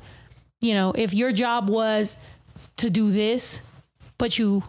you 0.62 0.72
know, 0.72 0.94
if 0.96 1.12
your 1.12 1.30
job 1.30 1.68
was 1.68 2.16
to 2.78 2.88
do 2.88 3.10
this, 3.10 3.60
but 4.16 4.38
you 4.38 4.62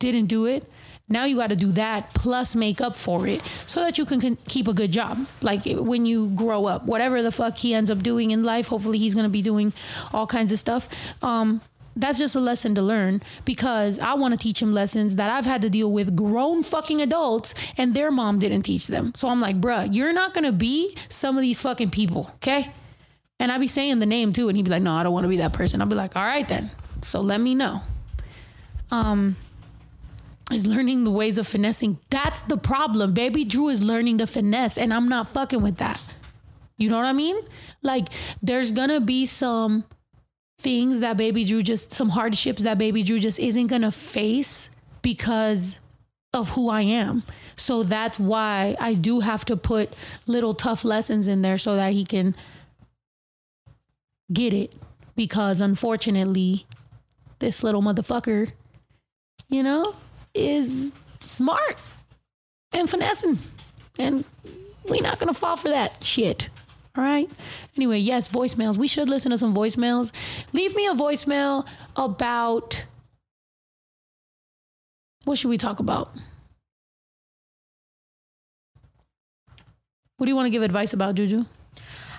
didn't 0.00 0.26
do 0.26 0.46
it, 0.46 0.68
now 1.12 1.24
you 1.24 1.36
got 1.36 1.50
to 1.50 1.56
do 1.56 1.72
that 1.72 2.14
plus 2.14 2.54
make 2.56 2.80
up 2.80 2.96
for 2.96 3.26
it 3.26 3.40
so 3.66 3.80
that 3.80 3.98
you 3.98 4.04
can, 4.04 4.20
can 4.20 4.36
keep 4.48 4.68
a 4.68 4.74
good 4.74 4.92
job. 4.92 5.26
Like 5.40 5.64
when 5.66 6.06
you 6.06 6.28
grow 6.30 6.66
up, 6.66 6.84
whatever 6.84 7.22
the 7.22 7.32
fuck 7.32 7.58
he 7.58 7.74
ends 7.74 7.90
up 7.90 8.02
doing 8.02 8.30
in 8.30 8.44
life, 8.44 8.68
hopefully 8.68 8.98
he's 8.98 9.14
going 9.14 9.24
to 9.24 9.30
be 9.30 9.42
doing 9.42 9.72
all 10.12 10.26
kinds 10.26 10.52
of 10.52 10.58
stuff. 10.58 10.88
Um, 11.22 11.60
that's 11.94 12.18
just 12.18 12.34
a 12.34 12.40
lesson 12.40 12.74
to 12.74 12.82
learn 12.82 13.22
because 13.44 13.98
I 13.98 14.14
want 14.14 14.32
to 14.32 14.38
teach 14.38 14.62
him 14.62 14.72
lessons 14.72 15.16
that 15.16 15.30
I've 15.30 15.44
had 15.44 15.60
to 15.62 15.70
deal 15.70 15.92
with 15.92 16.16
grown 16.16 16.62
fucking 16.62 17.02
adults 17.02 17.54
and 17.76 17.94
their 17.94 18.10
mom 18.10 18.38
didn't 18.38 18.62
teach 18.62 18.86
them. 18.86 19.12
So 19.14 19.28
I'm 19.28 19.40
like, 19.40 19.60
bruh, 19.60 19.94
you're 19.94 20.12
not 20.12 20.32
gonna 20.32 20.52
be 20.52 20.96
some 21.08 21.36
of 21.36 21.42
these 21.42 21.60
fucking 21.60 21.90
people, 21.90 22.30
okay? 22.36 22.72
And 23.38 23.52
I'd 23.52 23.60
be 23.60 23.68
saying 23.68 23.98
the 23.98 24.06
name 24.06 24.32
too, 24.32 24.48
and 24.48 24.56
he'd 24.56 24.64
be 24.64 24.70
like, 24.70 24.82
no, 24.82 24.92
I 24.92 25.02
don't 25.02 25.12
want 25.12 25.24
to 25.24 25.28
be 25.28 25.38
that 25.38 25.52
person. 25.52 25.82
I'll 25.82 25.88
be 25.88 25.96
like, 25.96 26.16
all 26.16 26.24
right 26.24 26.48
then. 26.48 26.70
So 27.02 27.20
let 27.20 27.40
me 27.40 27.54
know. 27.54 27.80
Um, 28.90 29.36
is 30.52 30.66
learning 30.66 31.04
the 31.04 31.10
ways 31.10 31.38
of 31.38 31.46
finessing. 31.46 31.98
That's 32.10 32.42
the 32.42 32.56
problem. 32.56 33.12
Baby 33.12 33.44
Drew 33.44 33.68
is 33.68 33.82
learning 33.82 34.18
to 34.18 34.26
finesse, 34.26 34.78
and 34.78 34.92
I'm 34.92 35.08
not 35.08 35.28
fucking 35.28 35.62
with 35.62 35.76
that. 35.78 36.00
You 36.78 36.90
know 36.90 36.96
what 36.96 37.06
I 37.06 37.12
mean? 37.12 37.36
Like, 37.82 38.08
there's 38.42 38.72
gonna 38.72 39.00
be 39.00 39.26
some 39.26 39.84
things 40.58 41.00
that 41.00 41.16
baby 41.16 41.44
Drew 41.44 41.62
just 41.62 41.92
some 41.92 42.10
hardships 42.10 42.62
that 42.62 42.78
baby 42.78 43.02
Drew 43.02 43.18
just 43.18 43.38
isn't 43.38 43.66
gonna 43.66 43.90
face 43.90 44.70
because 45.02 45.78
of 46.32 46.50
who 46.50 46.68
I 46.68 46.82
am. 46.82 47.24
So 47.56 47.82
that's 47.82 48.18
why 48.18 48.76
I 48.80 48.94
do 48.94 49.20
have 49.20 49.44
to 49.46 49.56
put 49.56 49.92
little 50.26 50.54
tough 50.54 50.84
lessons 50.84 51.28
in 51.28 51.42
there 51.42 51.58
so 51.58 51.76
that 51.76 51.92
he 51.92 52.04
can 52.04 52.34
get 54.32 54.52
it. 54.52 54.74
Because 55.14 55.60
unfortunately, 55.60 56.66
this 57.38 57.62
little 57.62 57.82
motherfucker, 57.82 58.52
you 59.48 59.62
know, 59.62 59.94
is 60.34 60.92
smart 61.20 61.76
and 62.72 62.88
finessing. 62.88 63.38
And 63.98 64.24
we're 64.88 65.02
not 65.02 65.18
gonna 65.18 65.34
fall 65.34 65.56
for 65.56 65.68
that 65.68 66.02
shit. 66.02 66.48
All 66.96 67.04
right. 67.04 67.30
Anyway, 67.76 67.98
yes, 67.98 68.28
voicemails. 68.28 68.76
We 68.76 68.88
should 68.88 69.08
listen 69.08 69.30
to 69.30 69.38
some 69.38 69.54
voicemails. 69.54 70.12
Leave 70.52 70.74
me 70.76 70.86
a 70.86 70.92
voicemail 70.92 71.66
about 71.96 72.84
what 75.24 75.38
should 75.38 75.48
we 75.48 75.58
talk 75.58 75.78
about? 75.78 76.10
What 80.16 80.26
do 80.26 80.30
you 80.30 80.36
want 80.36 80.46
to 80.46 80.50
give 80.50 80.62
advice 80.62 80.92
about, 80.92 81.14
Juju? 81.14 81.46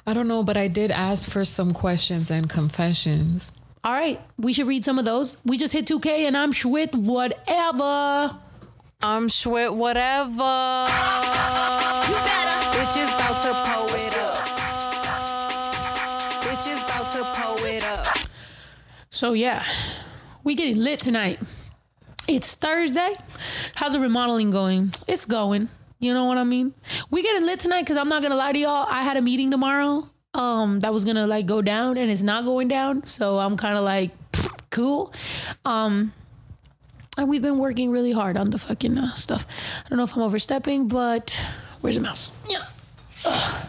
I 0.06 0.14
don't 0.14 0.28
know, 0.28 0.44
but 0.44 0.58
I 0.58 0.68
did 0.68 0.92
ask 0.92 1.30
for 1.30 1.46
some 1.46 1.72
questions 1.72 2.30
and 2.32 2.50
confessions. 2.50 3.52
All 3.86 3.92
right, 3.92 4.22
we 4.38 4.54
should 4.54 4.68
read 4.68 4.86
some 4.86 4.98
of 4.98 5.04
those. 5.04 5.36
We 5.44 5.58
just 5.58 5.74
hit 5.74 5.86
2K 5.86 6.26
and 6.26 6.38
I'm 6.38 6.54
Schwit, 6.54 6.94
whatever. 6.96 8.40
I'm 9.02 9.28
Schwit, 9.28 9.76
whatever. 9.76 10.88
Bitches 12.72 13.14
about 13.14 13.44
to 13.44 13.54
pull 13.70 13.94
it 13.94 14.18
up. 14.18 14.38
Bitches 16.44 16.82
about 16.86 17.12
to 17.12 17.24
pull 17.42 17.66
it 17.66 17.84
up. 17.84 18.08
So 19.10 19.34
yeah, 19.34 19.66
we 20.46 20.56
getting 20.56 20.78
lit 20.78 21.02
tonight. 21.02 21.42
It's 22.26 22.56
Thursday. 22.56 23.18
How's 23.76 23.92
the 23.92 24.00
remodeling 24.00 24.50
going? 24.50 24.94
It's 25.10 25.26
going. 25.26 25.68
You 26.00 26.14
know 26.14 26.24
what 26.24 26.38
I 26.38 26.46
mean? 26.46 26.74
We 27.12 27.22
getting 27.22 27.46
lit 27.46 27.60
tonight 27.60 27.82
because 27.82 27.98
I'm 27.98 28.08
not 28.08 28.22
gonna 28.22 28.36
lie 28.36 28.54
to 28.54 28.60
y'all. 28.60 28.88
I 28.90 29.04
had 29.04 29.18
a 29.18 29.22
meeting 29.22 29.52
tomorrow. 29.52 30.10
Um, 30.34 30.80
that 30.80 30.92
was 30.92 31.06
gonna 31.06 31.28
like 31.28 31.46
go 31.46 31.62
down 31.62 31.98
and 31.98 32.12
it's 32.12 32.24
not 32.24 32.46
going 32.46 32.68
down. 32.68 33.06
So 33.06 33.40
I'm 33.40 33.58
kind 33.58 33.78
of 33.78 33.84
like 33.84 34.12
cool. 34.72 35.14
Um, 35.66 36.14
and 37.18 37.30
we've 37.30 37.42
been 37.42 37.60
working 37.60 37.92
really 37.92 38.12
hard 38.12 38.38
on 38.38 38.50
the 38.50 38.58
fucking 38.58 38.98
uh, 38.98 39.16
stuff. 39.16 39.46
I 39.86 39.90
don't 39.90 39.98
know 39.98 40.04
if 40.04 40.16
I'm 40.16 40.24
overstepping, 40.24 40.88
but 40.88 41.40
where's 41.82 41.96
the 41.96 42.02
mouse? 42.02 42.32
Yeah. 42.50 42.66
Ugh. 43.26 43.68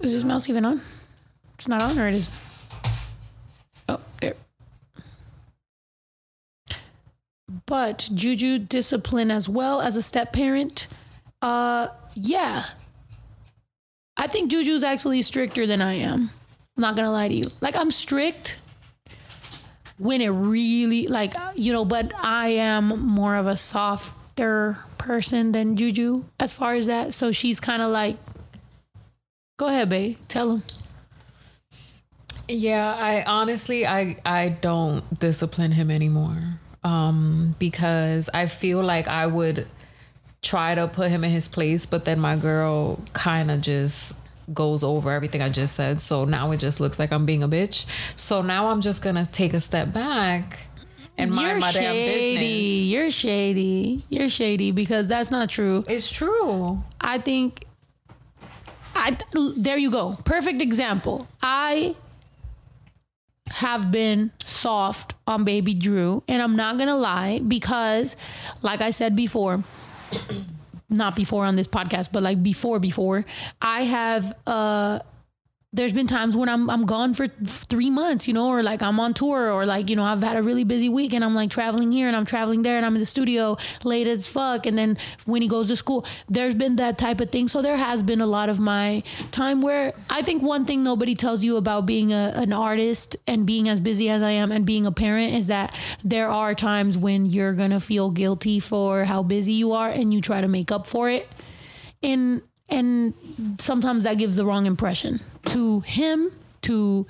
Is 0.00 0.12
this 0.12 0.24
mouse 0.24 0.48
even 0.48 0.64
on? 0.64 0.80
It's 1.54 1.68
not 1.68 1.82
on, 1.82 1.98
or 1.98 2.08
it 2.08 2.14
is. 2.14 2.30
Oh, 3.88 4.00
there. 4.20 4.34
But 7.66 8.08
Juju 8.14 8.58
discipline 8.60 9.30
as 9.30 9.48
well 9.48 9.80
as 9.80 9.96
a 9.96 10.02
step 10.02 10.32
parent. 10.32 10.86
Uh, 11.42 11.88
yeah. 12.14 12.64
I 14.16 14.26
think 14.26 14.50
Juju's 14.50 14.82
actually 14.82 15.22
stricter 15.22 15.66
than 15.66 15.80
I 15.80 15.94
am. 15.94 16.30
I'm 16.76 16.80
not 16.80 16.96
gonna 16.96 17.10
lie 17.10 17.28
to 17.28 17.34
you. 17.34 17.50
Like 17.60 17.76
I'm 17.76 17.90
strict 17.90 18.58
when 19.98 20.20
it 20.20 20.28
really 20.28 21.06
like 21.06 21.34
you 21.54 21.72
know, 21.72 21.84
but 21.84 22.12
I 22.22 22.48
am 22.48 22.88
more 22.88 23.36
of 23.36 23.46
a 23.46 23.56
softer 23.56 24.78
person 24.98 25.52
than 25.52 25.76
Juju 25.76 26.24
as 26.38 26.52
far 26.52 26.74
as 26.74 26.86
that. 26.86 27.14
So 27.14 27.32
she's 27.32 27.60
kind 27.60 27.80
of 27.80 27.90
like, 27.90 28.16
go 29.58 29.68
ahead, 29.68 29.88
babe, 29.88 30.16
tell 30.28 30.52
him. 30.52 30.62
Yeah, 32.48 32.94
I 32.94 33.22
honestly 33.24 33.86
I 33.86 34.16
I 34.26 34.50
don't 34.50 35.18
discipline 35.18 35.72
him 35.72 35.90
anymore. 35.90 36.58
Um 36.84 37.54
because 37.58 38.28
I 38.34 38.46
feel 38.46 38.82
like 38.82 39.08
I 39.08 39.26
would 39.26 39.66
try 40.42 40.74
to 40.74 40.88
put 40.88 41.10
him 41.10 41.24
in 41.24 41.30
his 41.30 41.48
place, 41.48 41.86
but 41.86 42.04
then 42.04 42.18
my 42.18 42.36
girl 42.36 43.00
kind 43.12 43.50
of 43.50 43.60
just 43.60 44.16
goes 44.52 44.82
over 44.82 45.10
everything 45.12 45.42
I 45.42 45.48
just 45.48 45.74
said. 45.74 46.00
So 46.00 46.24
now 46.24 46.50
it 46.50 46.58
just 46.58 46.80
looks 46.80 46.98
like 46.98 47.12
I'm 47.12 47.26
being 47.26 47.42
a 47.42 47.48
bitch. 47.48 47.86
So 48.16 48.42
now 48.42 48.68
I'm 48.68 48.80
just 48.80 49.02
to 49.16 49.26
take 49.26 49.54
a 49.54 49.60
step 49.60 49.92
back 49.92 50.58
and 51.18 51.34
mind 51.34 51.48
You're 51.48 51.58
my 51.58 51.72
damn 51.72 51.92
shady. 51.92 52.36
business. 52.38 52.86
You're 52.86 53.10
shady. 53.10 54.04
You're 54.08 54.28
shady 54.28 54.72
because 54.72 55.08
that's 55.08 55.30
not 55.30 55.50
true. 55.50 55.84
It's 55.86 56.10
true. 56.10 56.82
I 57.00 57.18
think 57.18 57.66
I 58.94 59.16
there 59.56 59.76
you 59.76 59.90
go. 59.90 60.18
Perfect 60.24 60.60
example. 60.60 61.28
I 61.42 61.96
have 63.48 63.90
been 63.90 64.30
soft 64.44 65.14
on 65.26 65.44
baby 65.44 65.74
Drew 65.74 66.22
and 66.28 66.40
I'm 66.40 66.54
not 66.54 66.76
going 66.76 66.88
to 66.88 66.94
lie 66.94 67.40
because 67.40 68.14
like 68.62 68.80
I 68.80 68.90
said 68.90 69.16
before 69.16 69.64
not 70.88 71.14
before 71.14 71.44
on 71.44 71.56
this 71.56 71.68
podcast 71.68 72.10
but 72.12 72.22
like 72.22 72.42
before 72.42 72.80
before 72.80 73.24
I 73.62 73.82
have 73.82 74.36
uh 74.46 75.00
there's 75.72 75.92
been 75.92 76.08
times 76.08 76.36
when 76.36 76.48
I'm 76.48 76.68
I'm 76.68 76.84
gone 76.84 77.14
for 77.14 77.28
three 77.28 77.90
months, 77.90 78.26
you 78.26 78.34
know, 78.34 78.48
or 78.48 78.60
like 78.60 78.82
I'm 78.82 78.98
on 78.98 79.14
tour, 79.14 79.52
or 79.52 79.64
like 79.64 79.88
you 79.88 79.94
know 79.94 80.02
I've 80.02 80.22
had 80.22 80.36
a 80.36 80.42
really 80.42 80.64
busy 80.64 80.88
week 80.88 81.12
and 81.12 81.24
I'm 81.24 81.34
like 81.34 81.50
traveling 81.50 81.92
here 81.92 82.08
and 82.08 82.16
I'm 82.16 82.24
traveling 82.24 82.62
there 82.62 82.76
and 82.76 82.84
I'm 82.84 82.94
in 82.94 83.00
the 83.00 83.06
studio 83.06 83.56
late 83.84 84.08
as 84.08 84.28
fuck, 84.28 84.66
and 84.66 84.76
then 84.76 84.98
when 85.26 85.42
he 85.42 85.48
goes 85.48 85.68
to 85.68 85.76
school, 85.76 86.04
there's 86.28 86.56
been 86.56 86.74
that 86.76 86.98
type 86.98 87.20
of 87.20 87.30
thing. 87.30 87.46
So 87.46 87.62
there 87.62 87.76
has 87.76 88.02
been 88.02 88.20
a 88.20 88.26
lot 88.26 88.48
of 88.48 88.58
my 88.58 89.04
time 89.30 89.62
where 89.62 89.92
I 90.10 90.22
think 90.22 90.42
one 90.42 90.64
thing 90.64 90.82
nobody 90.82 91.14
tells 91.14 91.44
you 91.44 91.56
about 91.56 91.86
being 91.86 92.12
a, 92.12 92.32
an 92.34 92.52
artist 92.52 93.16
and 93.28 93.46
being 93.46 93.68
as 93.68 93.78
busy 93.78 94.10
as 94.10 94.24
I 94.24 94.32
am 94.32 94.50
and 94.50 94.66
being 94.66 94.86
a 94.86 94.92
parent 94.92 95.34
is 95.34 95.46
that 95.46 95.72
there 96.02 96.30
are 96.30 96.52
times 96.52 96.98
when 96.98 97.26
you're 97.26 97.52
gonna 97.52 97.80
feel 97.80 98.10
guilty 98.10 98.58
for 98.58 99.04
how 99.04 99.22
busy 99.22 99.52
you 99.52 99.70
are 99.70 99.88
and 99.88 100.12
you 100.12 100.20
try 100.20 100.40
to 100.40 100.48
make 100.48 100.72
up 100.72 100.84
for 100.84 101.08
it. 101.08 101.28
And 102.02 102.42
and 102.68 103.14
sometimes 103.58 104.02
that 104.02 104.14
gives 104.14 104.34
the 104.34 104.44
wrong 104.44 104.66
impression 104.66 105.20
to 105.46 105.80
him 105.80 106.30
to 106.62 107.06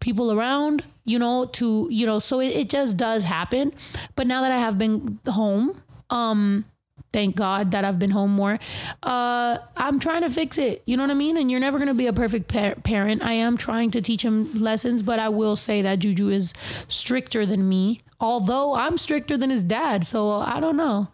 people 0.00 0.32
around 0.32 0.84
you 1.04 1.18
know 1.18 1.46
to 1.46 1.88
you 1.90 2.06
know 2.06 2.18
so 2.18 2.40
it, 2.40 2.48
it 2.48 2.68
just 2.68 2.96
does 2.96 3.24
happen. 3.24 3.72
But 4.14 4.26
now 4.26 4.42
that 4.42 4.52
i 4.52 4.58
have 4.58 4.76
been 4.78 5.18
home 5.26 5.80
um 6.10 6.64
thank 7.12 7.34
god 7.34 7.70
that 7.70 7.84
i've 7.84 7.98
been 7.98 8.10
home 8.10 8.30
more 8.30 8.58
uh 9.02 9.58
i'm 9.76 9.98
trying 9.98 10.22
to 10.22 10.30
fix 10.30 10.58
it. 10.58 10.82
You 10.86 10.96
know 10.96 11.04
what 11.04 11.10
i 11.10 11.14
mean? 11.14 11.36
And 11.36 11.50
you're 11.50 11.60
never 11.60 11.78
going 11.78 11.88
to 11.88 11.94
be 11.94 12.06
a 12.06 12.12
perfect 12.12 12.48
par- 12.48 12.76
parent. 12.84 13.22
I 13.22 13.32
am 13.32 13.56
trying 13.56 13.90
to 13.92 14.00
teach 14.02 14.22
him 14.22 14.52
lessons 14.54 15.02
but 15.02 15.18
i 15.18 15.28
will 15.28 15.56
say 15.56 15.82
that 15.82 16.00
juju 16.00 16.28
is 16.28 16.52
stricter 16.88 17.46
than 17.46 17.68
me 17.68 18.00
although 18.20 18.74
i'm 18.74 18.98
stricter 18.98 19.36
than 19.36 19.50
his 19.50 19.62
dad. 19.64 20.04
So 20.04 20.30
i 20.30 20.60
don't 20.60 20.76
know. 20.76 21.08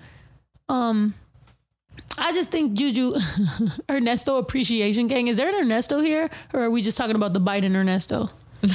Um 0.68 1.14
I 2.18 2.32
just 2.32 2.50
think 2.50 2.74
Juju 2.74 3.14
Ernesto 3.90 4.36
Appreciation 4.36 5.08
Gang. 5.08 5.28
Is 5.28 5.36
there 5.38 5.48
an 5.48 5.54
Ernesto 5.54 6.00
here? 6.00 6.28
Or 6.52 6.60
are 6.64 6.70
we 6.70 6.82
just 6.82 6.96
talking 6.98 7.16
about 7.16 7.32
the 7.32 7.40
Biden 7.40 7.74
Ernesto? 7.74 8.30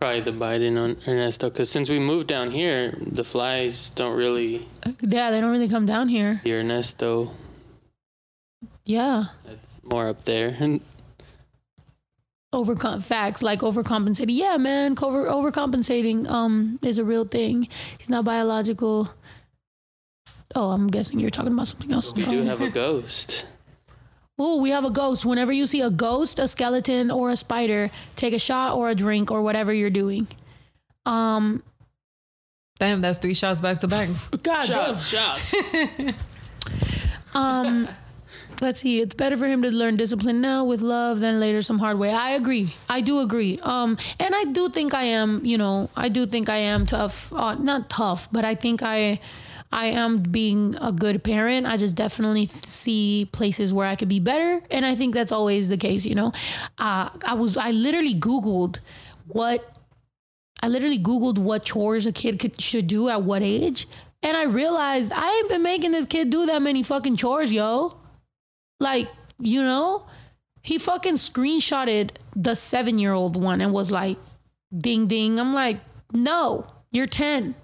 Probably 0.00 0.20
the 0.20 0.32
Biden 0.32 0.76
on 0.82 0.96
Ernesto, 1.06 1.48
because 1.48 1.70
since 1.70 1.88
we 1.88 2.00
moved 2.00 2.26
down 2.26 2.50
here, 2.50 2.98
the 3.00 3.22
flies 3.22 3.90
don't 3.90 4.16
really. 4.16 4.66
Yeah, 5.00 5.30
they 5.30 5.40
don't 5.40 5.52
really 5.52 5.68
come 5.68 5.86
down 5.86 6.08
here. 6.08 6.40
The 6.42 6.54
Ernesto, 6.54 7.30
Yeah. 8.84 9.26
that's 9.46 9.74
more 9.84 10.08
up 10.08 10.24
there. 10.24 10.56
And 10.58 10.80
Overcom 12.52 13.02
facts 13.02 13.42
like 13.42 13.60
overcompensating. 13.60 14.26
Yeah, 14.36 14.56
man, 14.58 14.94
cover 14.96 15.26
overcompensating 15.26 16.28
um 16.28 16.78
is 16.82 16.98
a 16.98 17.04
real 17.04 17.24
thing. 17.24 17.68
He's 17.98 18.10
not 18.10 18.24
biological. 18.26 19.08
Oh, 20.54 20.70
I'm 20.70 20.88
guessing 20.88 21.18
you're 21.18 21.30
talking 21.30 21.52
about 21.52 21.68
something 21.68 21.92
else. 21.92 22.12
we 22.14 22.24
do 22.24 22.42
have 22.42 22.60
a 22.60 22.68
ghost. 22.70 23.46
Oh, 24.38 24.60
we 24.60 24.70
have 24.70 24.84
a 24.84 24.90
ghost. 24.90 25.24
Whenever 25.24 25.52
you 25.52 25.66
see 25.66 25.80
a 25.82 25.90
ghost, 25.90 26.38
a 26.38 26.48
skeleton, 26.48 27.10
or 27.10 27.30
a 27.30 27.36
spider, 27.36 27.90
take 28.16 28.34
a 28.34 28.38
shot 28.38 28.76
or 28.76 28.88
a 28.90 28.94
drink 28.94 29.30
or 29.30 29.42
whatever 29.42 29.72
you're 29.72 29.90
doing. 29.90 30.26
Um, 31.06 31.62
Damn, 32.78 33.00
that's 33.00 33.18
three 33.18 33.34
shots 33.34 33.60
back 33.60 33.80
to 33.80 33.88
back. 33.88 34.08
God 34.42 34.66
Shots, 34.66 35.06
shots. 35.06 35.54
Um, 37.34 37.88
let's 38.60 38.80
see. 38.80 39.00
It's 39.00 39.14
better 39.14 39.36
for 39.38 39.46
him 39.46 39.62
to 39.62 39.70
learn 39.70 39.96
discipline 39.96 40.40
now 40.42 40.64
with 40.64 40.82
love 40.82 41.20
than 41.20 41.40
later 41.40 41.62
some 41.62 41.78
hard 41.78 41.98
way. 41.98 42.12
I 42.12 42.30
agree. 42.30 42.74
I 42.90 43.00
do 43.00 43.20
agree. 43.20 43.58
Um, 43.62 43.96
and 44.20 44.34
I 44.34 44.44
do 44.44 44.68
think 44.68 44.92
I 44.92 45.04
am. 45.04 45.44
You 45.44 45.56
know, 45.56 45.88
I 45.96 46.08
do 46.10 46.26
think 46.26 46.48
I 46.50 46.56
am 46.58 46.84
tough. 46.84 47.32
Uh, 47.32 47.54
not 47.54 47.88
tough, 47.88 48.28
but 48.30 48.44
I 48.44 48.54
think 48.54 48.82
I. 48.82 49.18
I 49.72 49.86
am 49.86 50.18
being 50.18 50.76
a 50.80 50.92
good 50.92 51.24
parent. 51.24 51.66
I 51.66 51.76
just 51.76 51.94
definitely 51.96 52.50
see 52.66 53.28
places 53.32 53.72
where 53.72 53.86
I 53.86 53.96
could 53.96 54.08
be 54.08 54.20
better, 54.20 54.62
and 54.70 54.84
I 54.84 54.94
think 54.94 55.14
that's 55.14 55.32
always 55.32 55.68
the 55.68 55.76
case. 55.76 56.04
You 56.04 56.14
know, 56.14 56.32
uh, 56.78 57.08
I 57.26 57.34
was 57.34 57.56
I 57.56 57.70
literally 57.70 58.14
Googled 58.14 58.78
what 59.28 59.76
I 60.62 60.68
literally 60.68 60.98
Googled 60.98 61.38
what 61.38 61.64
chores 61.64 62.06
a 62.06 62.12
kid 62.12 62.38
could, 62.38 62.60
should 62.60 62.86
do 62.86 63.08
at 63.08 63.22
what 63.22 63.42
age. 63.42 63.88
And 64.22 64.36
I 64.36 64.44
realized 64.44 65.12
I 65.12 65.28
ain't 65.28 65.48
been 65.48 65.62
making 65.62 65.90
this 65.90 66.06
kid 66.06 66.30
do 66.30 66.46
that 66.46 66.62
many 66.62 66.84
fucking 66.84 67.16
chores, 67.16 67.52
yo. 67.52 67.96
Like, 68.78 69.08
you 69.40 69.62
know, 69.62 70.06
he 70.62 70.78
fucking 70.78 71.14
screenshotted 71.14 72.10
the 72.36 72.54
seven 72.54 72.98
year 72.98 73.12
old 73.12 73.42
one 73.42 73.60
and 73.60 73.72
was 73.72 73.90
like, 73.90 74.18
ding 74.76 75.08
ding. 75.08 75.40
I'm 75.40 75.52
like, 75.52 75.80
no, 76.12 76.66
you're 76.92 77.08
10. 77.08 77.56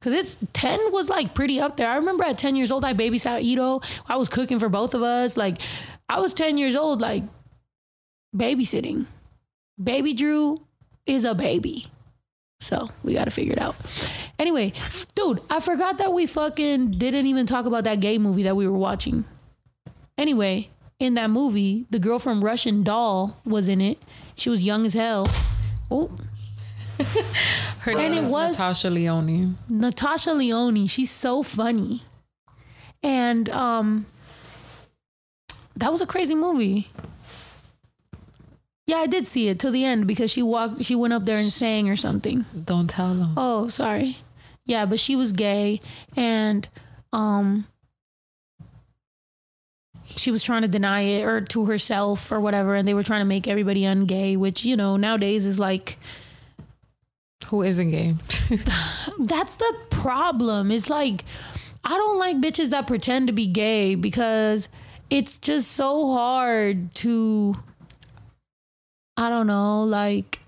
Cause 0.00 0.14
it's 0.14 0.38
10 0.54 0.92
was 0.92 1.10
like 1.10 1.34
pretty 1.34 1.60
up 1.60 1.76
there. 1.76 1.90
I 1.90 1.96
remember 1.96 2.24
at 2.24 2.38
10 2.38 2.56
years 2.56 2.72
old, 2.72 2.86
I 2.86 2.94
babysat 2.94 3.42
Ito. 3.42 3.82
I 4.08 4.16
was 4.16 4.30
cooking 4.30 4.58
for 4.58 4.70
both 4.70 4.94
of 4.94 5.02
us. 5.02 5.36
Like, 5.36 5.58
I 6.08 6.20
was 6.20 6.32
10 6.32 6.56
years 6.56 6.74
old, 6.74 7.02
like 7.02 7.22
babysitting. 8.34 9.04
Baby 9.82 10.14
Drew 10.14 10.62
is 11.04 11.24
a 11.24 11.34
baby. 11.34 11.86
So 12.60 12.88
we 13.02 13.14
got 13.14 13.24
to 13.24 13.30
figure 13.30 13.52
it 13.52 13.58
out. 13.58 13.76
Anyway, 14.38 14.72
dude, 15.14 15.40
I 15.50 15.60
forgot 15.60 15.98
that 15.98 16.14
we 16.14 16.24
fucking 16.24 16.86
didn't 16.92 17.26
even 17.26 17.44
talk 17.44 17.66
about 17.66 17.84
that 17.84 18.00
gay 18.00 18.16
movie 18.16 18.44
that 18.44 18.56
we 18.56 18.66
were 18.66 18.78
watching. 18.78 19.24
Anyway, 20.16 20.70
in 20.98 21.14
that 21.14 21.30
movie, 21.30 21.86
the 21.90 21.98
girl 21.98 22.18
from 22.18 22.42
Russian 22.42 22.82
Doll 22.82 23.38
was 23.44 23.68
in 23.68 23.80
it. 23.80 23.98
She 24.34 24.48
was 24.48 24.62
young 24.62 24.86
as 24.86 24.94
hell. 24.94 25.26
Oh, 25.90 26.10
Her 27.80 27.92
And 27.92 28.14
name 28.14 28.24
it 28.24 28.30
was- 28.30 28.58
Natasha 28.58 28.90
Lyonne. 28.90 29.56
Natasha 29.68 30.32
Lyonne. 30.32 30.86
She's 30.86 31.10
so 31.10 31.42
funny. 31.42 32.02
And 33.02 33.48
um 33.50 34.06
that 35.76 35.90
was 35.90 36.00
a 36.00 36.06
crazy 36.06 36.34
movie. 36.34 36.90
Yeah, 38.86 38.96
I 38.98 39.06
did 39.06 39.26
see 39.26 39.48
it 39.48 39.58
till 39.58 39.70
the 39.72 39.84
end 39.84 40.06
because 40.06 40.30
she 40.30 40.42
walked 40.42 40.84
she 40.84 40.94
went 40.94 41.12
up 41.12 41.24
there 41.24 41.38
and 41.38 41.50
sang 41.50 41.88
or 41.88 41.96
something. 41.96 42.44
Don't 42.64 42.88
tell 42.90 43.14
them. 43.14 43.34
Oh, 43.36 43.68
sorry. 43.68 44.18
Yeah, 44.66 44.84
but 44.84 45.00
she 45.00 45.16
was 45.16 45.32
gay 45.32 45.80
and 46.16 46.68
um 47.12 47.66
she 50.04 50.30
was 50.30 50.42
trying 50.42 50.62
to 50.62 50.68
deny 50.68 51.02
it 51.02 51.22
or 51.24 51.40
to 51.40 51.66
herself 51.66 52.32
or 52.32 52.40
whatever 52.40 52.74
and 52.74 52.86
they 52.86 52.94
were 52.94 53.02
trying 53.02 53.20
to 53.20 53.24
make 53.26 53.46
everybody 53.46 53.82
ungay, 53.82 54.36
which, 54.36 54.64
you 54.64 54.76
know, 54.76 54.96
nowadays 54.96 55.46
is 55.46 55.58
like 55.58 55.98
Who 57.46 57.62
isn't 57.62 57.90
gay? 57.90 58.14
that's 59.18 59.56
the 59.56 59.76
problem. 59.90 60.70
It's 60.70 60.90
like 60.90 61.24
I 61.84 61.90
don't 61.90 62.18
like 62.18 62.36
bitches 62.36 62.70
that 62.70 62.86
pretend 62.86 63.26
to 63.28 63.32
be 63.32 63.46
gay 63.46 63.94
because 63.94 64.68
it's 65.08 65.38
just 65.38 65.72
so 65.72 66.12
hard 66.12 66.94
to 66.96 67.56
I 69.16 69.28
don't 69.28 69.46
know, 69.46 69.82
like 69.82 70.40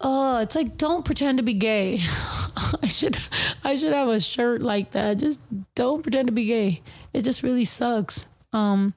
oh, 0.00 0.38
it's 0.38 0.54
like 0.54 0.76
don't 0.76 1.04
pretend 1.04 1.38
to 1.38 1.44
be 1.44 1.54
gay. 1.54 1.98
I 2.82 2.86
should 2.86 3.18
I 3.64 3.76
should 3.76 3.92
have 3.92 4.08
a 4.08 4.20
shirt 4.20 4.62
like 4.62 4.90
that. 4.92 5.18
Just 5.18 5.40
don't 5.74 6.02
pretend 6.02 6.28
to 6.28 6.32
be 6.32 6.46
gay. 6.46 6.82
It 7.12 7.22
just 7.22 7.42
really 7.42 7.64
sucks. 7.64 8.26
Um 8.52 8.94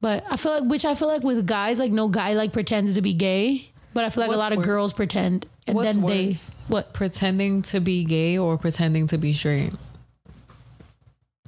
but 0.00 0.24
I 0.30 0.36
feel 0.36 0.60
like 0.60 0.70
which 0.70 0.84
I 0.84 0.94
feel 0.94 1.08
like 1.08 1.22
with 1.22 1.46
guys 1.46 1.78
like 1.78 1.92
no 1.92 2.08
guy 2.08 2.34
like 2.34 2.52
pretends 2.52 2.94
to 2.94 3.02
be 3.02 3.14
gay, 3.14 3.70
but 3.94 4.04
I 4.04 4.10
feel 4.10 4.20
like 4.20 4.28
a 4.28 4.36
What's 4.36 4.50
lot 4.50 4.52
of 4.52 4.62
girls 4.62 4.92
pretend 4.92 5.46
and 5.66 5.74
What's 5.76 5.94
then 5.94 6.02
worse? 6.02 6.50
they 6.50 6.56
what 6.68 6.92
Pretending 6.92 7.62
to 7.62 7.80
be 7.80 8.04
gay 8.04 8.38
or 8.38 8.56
pretending 8.58 9.06
to 9.08 9.18
be 9.18 9.32
straight? 9.32 9.72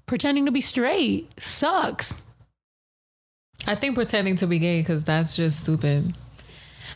pretending 0.06 0.46
to 0.46 0.50
be 0.52 0.60
straight 0.62 1.28
sucks. 1.38 2.22
I 3.66 3.74
think 3.74 3.94
pretending 3.94 4.36
to 4.36 4.46
be 4.46 4.58
gay 4.58 4.80
because 4.80 5.04
that's 5.04 5.36
just 5.36 5.60
stupid. 5.60 6.14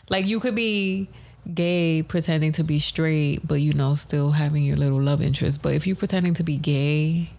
Like 0.09 0.25
you 0.25 0.39
could 0.39 0.55
be 0.55 1.07
gay 1.53 2.01
pretending 2.01 2.51
to 2.53 2.63
be 2.63 2.79
straight, 2.79 3.47
but 3.47 3.55
you 3.55 3.73
know, 3.73 3.93
still 3.93 4.31
having 4.31 4.63
your 4.65 4.77
little 4.77 4.99
love 4.99 5.21
interest. 5.21 5.61
But 5.61 5.75
if 5.75 5.85
you're 5.85 5.95
pretending 5.95 6.33
to 6.35 6.43
be 6.43 6.57
gay, 6.57 7.29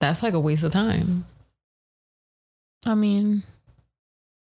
that's 0.00 0.22
like 0.22 0.34
a 0.34 0.40
waste 0.40 0.64
of 0.64 0.72
time. 0.72 1.24
I 2.84 2.94
mean, 2.94 3.42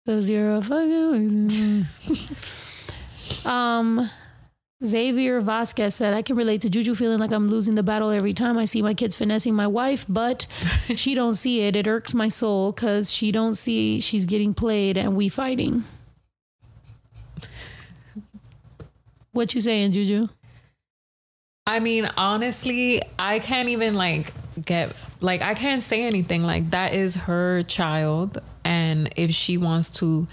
cause 0.06 0.28
you're 0.28 0.54
a 0.56 0.62
fucking. 0.62 1.50
um, 3.48 4.10
Xavier 4.84 5.40
Vasquez 5.40 5.94
said, 5.94 6.14
"I 6.14 6.22
can 6.22 6.36
relate 6.36 6.60
to 6.60 6.70
Juju 6.70 6.94
feeling 6.94 7.18
like 7.18 7.32
I'm 7.32 7.48
losing 7.48 7.74
the 7.74 7.82
battle 7.82 8.10
every 8.10 8.34
time 8.34 8.56
I 8.56 8.64
see 8.64 8.82
my 8.82 8.94
kids 8.94 9.16
finessing 9.16 9.54
my 9.54 9.66
wife, 9.66 10.04
but 10.08 10.46
she 10.94 11.14
don't 11.14 11.34
see 11.34 11.62
it. 11.62 11.74
It 11.74 11.88
irks 11.88 12.14
my 12.14 12.28
soul 12.28 12.72
because 12.72 13.10
she 13.10 13.32
don't 13.32 13.54
see 13.54 14.00
she's 14.00 14.24
getting 14.24 14.54
played 14.54 14.96
and 14.96 15.16
we 15.16 15.28
fighting." 15.28 15.84
What 19.32 19.54
you 19.54 19.60
saying, 19.60 19.92
Juju? 19.92 20.28
I 21.66 21.80
mean, 21.80 22.10
honestly, 22.16 23.02
I 23.18 23.40
can't 23.40 23.68
even 23.68 23.94
like 23.94 24.32
get 24.64 24.94
like 25.20 25.42
I 25.42 25.54
can't 25.54 25.82
say 25.82 26.04
anything. 26.04 26.42
Like 26.42 26.70
that 26.70 26.94
is 26.94 27.16
her 27.16 27.62
child, 27.64 28.40
and 28.64 29.12
if 29.16 29.32
she 29.32 29.56
wants 29.58 29.90
to 29.90 30.26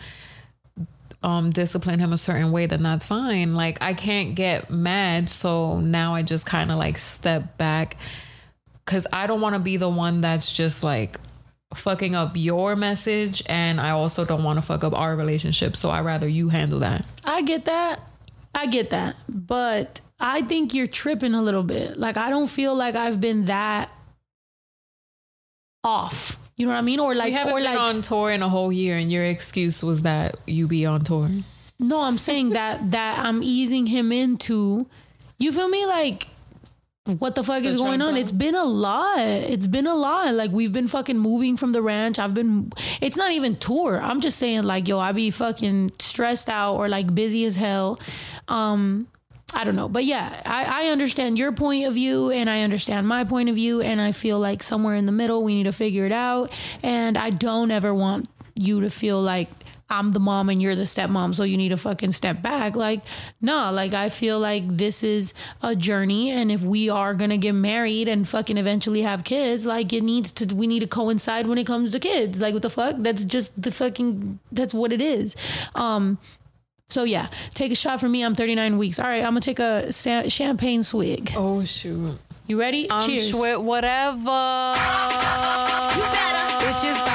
um 1.25 1.49
discipline 1.49 1.97
him 1.99 2.13
a 2.13 2.17
certain 2.17 2.51
way, 2.51 2.67
then 2.67 2.83
that's 2.83 3.05
fine. 3.05 3.55
Like 3.55 3.81
I 3.81 3.93
can't 3.95 4.35
get 4.35 4.69
mad, 4.69 5.29
so 5.29 5.79
now 5.79 6.13
I 6.13 6.21
just 6.21 6.45
kind 6.45 6.69
of 6.69 6.77
like 6.77 6.99
step 6.99 7.57
back 7.57 7.97
because 8.85 9.07
I 9.11 9.25
don't 9.25 9.41
want 9.41 9.55
to 9.55 9.59
be 9.59 9.77
the 9.77 9.89
one 9.89 10.21
that's 10.21 10.53
just 10.53 10.83
like 10.83 11.19
fucking 11.73 12.13
up 12.13 12.33
your 12.35 12.75
message, 12.75 13.41
and 13.47 13.81
I 13.81 13.89
also 13.89 14.23
don't 14.23 14.43
want 14.43 14.57
to 14.57 14.61
fuck 14.61 14.83
up 14.83 14.93
our 14.93 15.15
relationship. 15.15 15.75
So 15.75 15.89
I 15.89 16.01
rather 16.01 16.27
you 16.27 16.49
handle 16.49 16.79
that. 16.79 17.03
I 17.23 17.41
get 17.41 17.65
that. 17.65 18.01
I 18.53 18.67
get 18.67 18.91
that. 18.91 19.15
But 19.27 20.01
I 20.19 20.43
think 20.43 20.75
you're 20.75 20.85
tripping 20.85 21.33
a 21.33 21.41
little 21.41 21.63
bit. 21.63 21.97
Like 21.97 22.17
I 22.17 22.29
don't 22.29 22.47
feel 22.47 22.75
like 22.75 22.95
I've 22.95 23.19
been 23.19 23.45
that 23.45 23.89
off. 25.83 26.37
You 26.57 26.65
know 26.65 26.71
what 26.71 26.77
I 26.77 26.81
mean? 26.81 26.99
Or 26.99 27.13
like 27.13 27.33
haven't 27.33 27.53
or 27.53 27.57
been 27.57 27.65
like 27.65 27.79
on 27.79 28.01
tour 28.01 28.31
in 28.31 28.41
a 28.41 28.49
whole 28.49 28.71
year, 28.71 28.97
and 28.97 29.11
your 29.11 29.25
excuse 29.25 29.83
was 29.83 30.03
that 30.03 30.37
you 30.47 30.67
be 30.67 30.85
on 30.85 31.01
tour. 31.01 31.29
no, 31.79 32.01
I'm 32.01 32.17
saying 32.17 32.49
that 32.49 32.91
that 32.91 33.19
I'm 33.25 33.43
easing 33.43 33.87
him 33.87 34.11
into 34.11 34.87
you 35.37 35.51
feel 35.51 35.67
me 35.67 35.85
like 35.85 36.29
what 37.19 37.35
the 37.35 37.43
fuck 37.43 37.63
is 37.63 37.75
going 37.75 38.01
on? 38.01 38.17
It's 38.17 38.31
been 38.31 38.55
a 38.55 38.63
lot. 38.63 39.19
It's 39.19 39.67
been 39.67 39.85
a 39.85 39.93
lot. 39.93 40.33
Like 40.33 40.51
we've 40.51 40.71
been 40.73 40.87
fucking 40.87 41.19
moving 41.19 41.55
from 41.55 41.71
the 41.71 41.81
ranch. 41.81 42.17
I've 42.17 42.33
been 42.33 42.71
it's 42.99 43.15
not 43.17 43.31
even 43.31 43.57
tour. 43.57 43.99
I'm 44.01 44.21
just 44.21 44.39
saying 44.39 44.63
like 44.63 44.87
yo, 44.87 44.97
I 44.97 45.11
be 45.11 45.29
fucking 45.29 45.91
stressed 45.99 46.49
out 46.49 46.75
or 46.75 46.89
like 46.89 47.13
busy 47.13 47.45
as 47.45 47.57
hell. 47.57 47.99
Um 48.47 49.07
I 49.55 49.63
don't 49.63 49.75
know. 49.75 49.87
But 49.87 50.03
yeah, 50.03 50.41
I, 50.45 50.85
I 50.85 50.89
understand 50.89 51.37
your 51.37 51.53
point 51.53 51.85
of 51.85 51.93
view 51.93 52.29
and 52.29 52.49
I 52.49 52.61
understand 52.61 53.07
my 53.07 53.23
point 53.23 53.47
of 53.47 53.55
view. 53.55 53.81
And 53.81 54.01
I 54.01 54.11
feel 54.11 54.37
like 54.37 54.61
somewhere 54.61 54.95
in 54.95 55.05
the 55.05 55.13
middle, 55.13 55.43
we 55.43 55.55
need 55.55 55.63
to 55.63 55.73
figure 55.73 56.05
it 56.05 56.11
out. 56.11 56.51
And 56.83 57.17
I 57.17 57.29
don't 57.29 57.71
ever 57.71 57.93
want 57.95 58.27
you 58.55 58.81
to 58.81 58.89
feel 58.89 59.21
like 59.21 59.49
I'm 59.89 60.11
the 60.11 60.19
mom 60.19 60.49
and 60.49 60.61
you're 60.61 60.75
the 60.75 60.83
stepmom. 60.83 61.33
So 61.35 61.43
you 61.43 61.57
need 61.57 61.69
to 61.69 61.77
fucking 61.77 62.11
step 62.11 62.41
back. 62.41 62.75
Like, 62.75 63.01
no, 63.39 63.71
like 63.71 63.93
I 63.93 64.09
feel 64.09 64.39
like 64.39 64.63
this 64.67 65.03
is 65.03 65.33
a 65.61 65.75
journey. 65.75 66.31
And 66.31 66.51
if 66.51 66.61
we 66.61 66.89
are 66.89 67.13
to 67.15 67.37
get 67.37 67.53
married 67.53 68.07
and 68.07 68.27
fucking 68.27 68.57
eventually 68.57 69.03
have 69.03 69.23
kids, 69.23 69.65
like 69.65 69.93
it 69.93 70.03
needs 70.03 70.31
to, 70.33 70.53
we 70.53 70.67
need 70.67 70.81
to 70.81 70.87
coincide 70.87 71.47
when 71.47 71.57
it 71.57 71.65
comes 71.65 71.91
to 71.93 71.99
kids. 71.99 72.41
Like, 72.41 72.53
what 72.53 72.63
the 72.63 72.69
fuck? 72.69 72.95
That's 72.99 73.25
just 73.25 73.61
the 73.61 73.71
fucking, 73.71 74.39
that's 74.51 74.73
what 74.73 74.91
it 74.91 75.01
is. 75.01 75.35
Um, 75.75 76.17
so 76.89 77.03
yeah, 77.03 77.27
take 77.53 77.71
a 77.71 77.75
shot 77.75 77.99
for 77.99 78.07
me. 78.07 78.23
I'm 78.23 78.35
39 78.35 78.77
weeks. 78.77 78.99
All 78.99 79.05
right, 79.05 79.17
I'm 79.23 79.29
gonna 79.31 79.41
take 79.41 79.59
a 79.59 79.91
sa- 79.91 80.27
champagne 80.27 80.83
swig. 80.83 81.31
Oh 81.35 81.63
shoot! 81.65 82.17
You 82.47 82.59
ready? 82.59 82.87
Cheers. 83.01 83.31
Sweat 83.31 83.61
whatever. 83.61 84.75
Bitches 86.61 86.93
about 87.03 87.14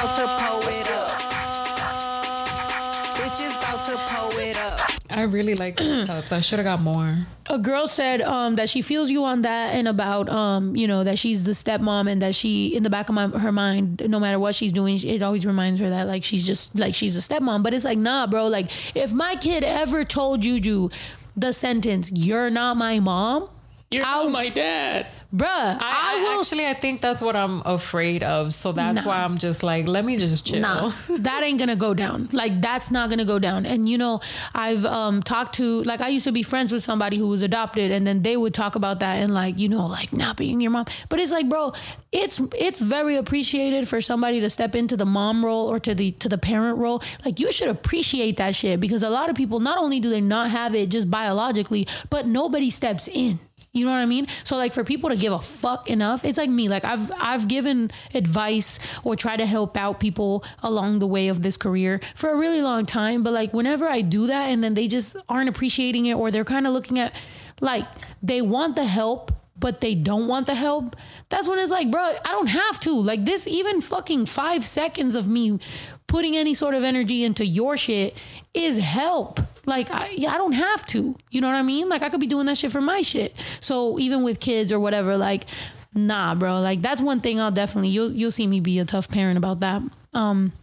I 5.21 5.25
really 5.25 5.53
like 5.55 5.77
these 5.77 6.05
cups. 6.11 6.31
I 6.31 6.39
should 6.39 6.57
have 6.57 6.65
got 6.65 6.81
more. 6.81 7.15
a 7.47 7.59
girl 7.59 7.87
said 7.87 8.21
um, 8.21 8.55
that 8.55 8.69
she 8.69 8.81
feels 8.81 9.11
you 9.11 9.23
on 9.23 9.43
that 9.43 9.75
and 9.75 9.87
about 9.87 10.29
um, 10.29 10.75
you 10.75 10.87
know 10.87 11.03
that 11.03 11.19
she's 11.19 11.43
the 11.43 11.51
stepmom 11.51 12.09
and 12.09 12.21
that 12.21 12.33
she 12.33 12.75
in 12.75 12.83
the 12.83 12.89
back 12.89 13.07
of 13.09 13.15
my, 13.15 13.27
her 13.27 13.51
mind 13.51 14.01
no 14.07 14.19
matter 14.19 14.39
what 14.39 14.55
she's 14.55 14.71
doing 14.73 14.97
it 15.03 15.21
always 15.21 15.45
reminds 15.45 15.79
her 15.79 15.89
that 15.89 16.07
like 16.07 16.23
she's 16.23 16.43
just 16.43 16.77
like 16.77 16.95
she's 16.95 17.15
a 17.15 17.19
stepmom 17.19 17.61
but 17.61 17.73
it's 17.73 17.85
like 17.85 17.97
nah 17.97 18.25
bro 18.25 18.47
like 18.47 18.67
if 18.95 19.11
my 19.11 19.35
kid 19.35 19.63
ever 19.63 20.03
told 20.03 20.41
Juju 20.41 20.89
the 21.35 21.51
sentence 21.51 22.09
you're 22.13 22.49
not 22.49 22.77
my 22.77 22.99
mom 22.99 23.49
You're 23.91 24.05
Ow. 24.05 24.23
not 24.23 24.31
my 24.31 24.47
dad. 24.49 25.07
bruh 25.35 25.47
I, 25.47 25.77
I, 25.81 26.35
I 26.35 26.37
actually 26.39 26.65
I 26.65 26.73
think 26.73 27.01
that's 27.01 27.21
what 27.21 27.35
I'm 27.35 27.61
afraid 27.65 28.23
of. 28.23 28.53
So 28.53 28.71
that's 28.71 29.03
Nah. 29.03 29.09
why 29.09 29.23
I'm 29.23 29.37
just 29.37 29.63
like, 29.63 29.87
let 29.87 30.05
me 30.05 30.17
just 30.17 30.45
chill. 30.45 30.61
Nah, 30.61 30.91
that 31.09 31.43
ain't 31.43 31.59
gonna 31.59 31.75
go 31.75 31.93
down. 31.93 32.29
Like 32.31 32.61
that's 32.61 32.89
not 32.89 33.09
gonna 33.09 33.25
go 33.25 33.37
down. 33.39 33.65
And 33.65 33.89
you 33.89 33.97
know, 33.97 34.21
I've 34.55 34.85
um 34.85 35.21
talked 35.21 35.55
to 35.55 35.83
like 35.83 35.99
I 36.01 36.07
used 36.07 36.23
to 36.25 36.31
be 36.31 36.41
friends 36.43 36.71
with 36.71 36.83
somebody 36.83 37.17
who 37.17 37.27
was 37.27 37.41
adopted, 37.41 37.91
and 37.91 38.07
then 38.07 38.21
they 38.23 38.37
would 38.37 38.53
talk 38.53 38.75
about 38.75 38.99
that 39.01 39.15
and 39.17 39.33
like 39.33 39.59
you 39.59 39.67
know 39.67 39.85
like 39.87 40.13
not 40.13 40.37
being 40.37 40.61
your 40.61 40.71
mom. 40.71 40.85
But 41.09 41.19
it's 41.19 41.31
like, 41.33 41.49
bro, 41.49 41.73
it's 42.13 42.41
it's 42.57 42.79
very 42.79 43.15
appreciated 43.17 43.87
for 43.89 43.99
somebody 43.99 44.39
to 44.39 44.49
step 44.49 44.73
into 44.75 44.95
the 44.95 45.05
mom 45.05 45.43
role 45.43 45.67
or 45.67 45.79
to 45.81 45.93
the 45.93 46.11
to 46.13 46.29
the 46.29 46.37
parent 46.37 46.77
role. 46.77 47.01
Like 47.25 47.39
you 47.41 47.51
should 47.51 47.67
appreciate 47.69 48.37
that 48.37 48.55
shit 48.55 48.79
because 48.79 49.03
a 49.03 49.09
lot 49.09 49.29
of 49.29 49.35
people 49.35 49.59
not 49.59 49.77
only 49.77 49.99
do 49.99 50.09
they 50.09 50.21
not 50.21 50.49
have 50.51 50.75
it 50.75 50.87
just 50.89 51.11
biologically, 51.11 51.87
but 52.09 52.25
nobody 52.25 52.69
steps 52.69 53.09
in. 53.09 53.39
You 53.73 53.85
know 53.85 53.91
what 53.91 53.99
I 53.99 54.05
mean? 54.05 54.27
So 54.43 54.57
like 54.57 54.73
for 54.73 54.83
people 54.83 55.09
to 55.09 55.15
give 55.15 55.31
a 55.31 55.39
fuck 55.39 55.89
enough, 55.89 56.25
it's 56.25 56.37
like 56.37 56.49
me. 56.49 56.67
Like 56.67 56.83
I've 56.83 57.09
I've 57.13 57.47
given 57.47 57.89
advice 58.13 58.79
or 59.05 59.15
try 59.15 59.37
to 59.37 59.45
help 59.45 59.77
out 59.77 60.01
people 60.01 60.43
along 60.61 60.99
the 60.99 61.07
way 61.07 61.29
of 61.29 61.41
this 61.41 61.55
career 61.55 62.01
for 62.13 62.31
a 62.31 62.35
really 62.35 62.61
long 62.61 62.85
time. 62.85 63.23
But 63.23 63.31
like 63.31 63.53
whenever 63.53 63.87
I 63.87 64.01
do 64.01 64.27
that 64.27 64.47
and 64.47 64.61
then 64.61 64.73
they 64.73 64.89
just 64.89 65.15
aren't 65.29 65.47
appreciating 65.47 66.05
it 66.07 66.15
or 66.15 66.31
they're 66.31 66.43
kind 66.43 66.67
of 66.67 66.73
looking 66.73 66.99
at 66.99 67.15
like 67.61 67.85
they 68.21 68.41
want 68.41 68.75
the 68.75 68.85
help 68.85 69.31
but 69.57 69.79
they 69.79 69.95
don't 69.95 70.27
want 70.27 70.47
the 70.47 70.55
help. 70.55 70.95
That's 71.29 71.47
when 71.47 71.59
it's 71.59 71.71
like, 71.71 71.91
bro, 71.91 72.01
I 72.01 72.31
don't 72.31 72.47
have 72.47 72.79
to. 72.81 72.91
Like 72.99 73.23
this 73.25 73.47
even 73.47 73.79
fucking 73.79 74.25
5 74.25 74.65
seconds 74.65 75.15
of 75.15 75.29
me 75.29 75.59
putting 76.07 76.35
any 76.35 76.53
sort 76.53 76.73
of 76.73 76.83
energy 76.83 77.23
into 77.23 77.45
your 77.45 77.77
shit 77.77 78.17
is 78.53 78.79
help. 78.79 79.39
Like, 79.65 79.91
I, 79.91 80.15
I 80.27 80.37
don't 80.37 80.53
have 80.53 80.85
to. 80.87 81.15
You 81.29 81.41
know 81.41 81.47
what 81.47 81.55
I 81.55 81.61
mean? 81.61 81.89
Like, 81.89 82.01
I 82.01 82.09
could 82.09 82.19
be 82.19 82.27
doing 82.27 82.45
that 82.47 82.57
shit 82.57 82.71
for 82.71 82.81
my 82.81 83.01
shit. 83.01 83.35
So 83.59 83.99
even 83.99 84.23
with 84.23 84.39
kids 84.39 84.71
or 84.71 84.79
whatever, 84.79 85.17
like, 85.17 85.45
nah, 85.93 86.35
bro. 86.35 86.59
Like, 86.59 86.81
that's 86.81 87.01
one 87.01 87.19
thing 87.19 87.39
I'll 87.39 87.51
definitely 87.51 87.89
you'll 87.89 88.11
you'll 88.11 88.31
see 88.31 88.47
me 88.47 88.59
be 88.59 88.79
a 88.79 88.85
tough 88.85 89.09
parent 89.09 89.37
about 89.37 89.59
that. 89.59 89.81
Um, 90.13 90.53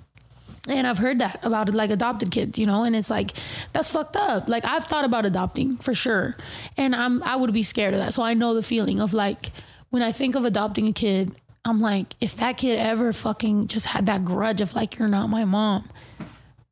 and 0.69 0.87
I've 0.87 0.99
heard 0.99 1.19
that 1.21 1.41
about 1.43 1.73
like 1.73 1.91
adopted 1.91 2.31
kids, 2.31 2.59
you 2.59 2.67
know, 2.67 2.85
and 2.85 2.95
it's 2.95 3.11
like 3.11 3.33
that's 3.73 3.89
fucked 3.89 4.17
up. 4.17 4.49
Like 4.49 4.65
I've 4.65 4.85
thought 4.85 5.05
about 5.05 5.25
adopting 5.25 5.77
for 5.79 5.95
sure, 5.95 6.37
and 6.77 6.95
I'm 6.95 7.23
I 7.23 7.37
would 7.37 7.53
be 7.53 7.63
scared 7.63 7.95
of 7.95 8.01
that. 8.01 8.13
So 8.13 8.23
I 8.23 8.35
know 8.35 8.55
the 8.55 8.63
feeling 8.63 9.01
of 9.01 9.15
like 9.15 9.51
when 9.91 10.03
I 10.03 10.13
think 10.13 10.35
of 10.35 10.45
adopting 10.45 10.87
a 10.89 10.93
kid, 10.93 11.35
I'm 11.65 11.81
like, 11.81 12.15
if 12.21 12.37
that 12.37 12.59
kid 12.59 12.79
ever 12.79 13.13
fucking 13.13 13.69
just 13.69 13.87
had 13.87 14.07
that 14.07 14.25
grudge 14.25 14.61
of 14.61 14.75
like 14.75 14.99
you're 14.99 15.09
not 15.09 15.29
my 15.29 15.45
mom, 15.45 15.89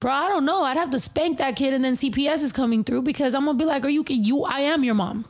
bro, 0.00 0.12
I 0.12 0.28
don't 0.28 0.44
know. 0.44 0.62
I'd 0.62 0.76
have 0.76 0.90
to 0.90 0.98
spank 0.98 1.38
that 1.38 1.56
kid, 1.56 1.74
and 1.74 1.84
then 1.84 1.94
CPS 1.94 2.42
is 2.42 2.52
coming 2.52 2.84
through 2.84 3.02
because 3.02 3.34
I'm 3.34 3.44
gonna 3.44 3.58
be 3.58 3.64
like, 3.64 3.84
are 3.84 3.88
you 3.90 4.04
you? 4.08 4.44
I 4.44 4.60
am 4.60 4.84
your 4.84 4.94
mom. 4.94 5.24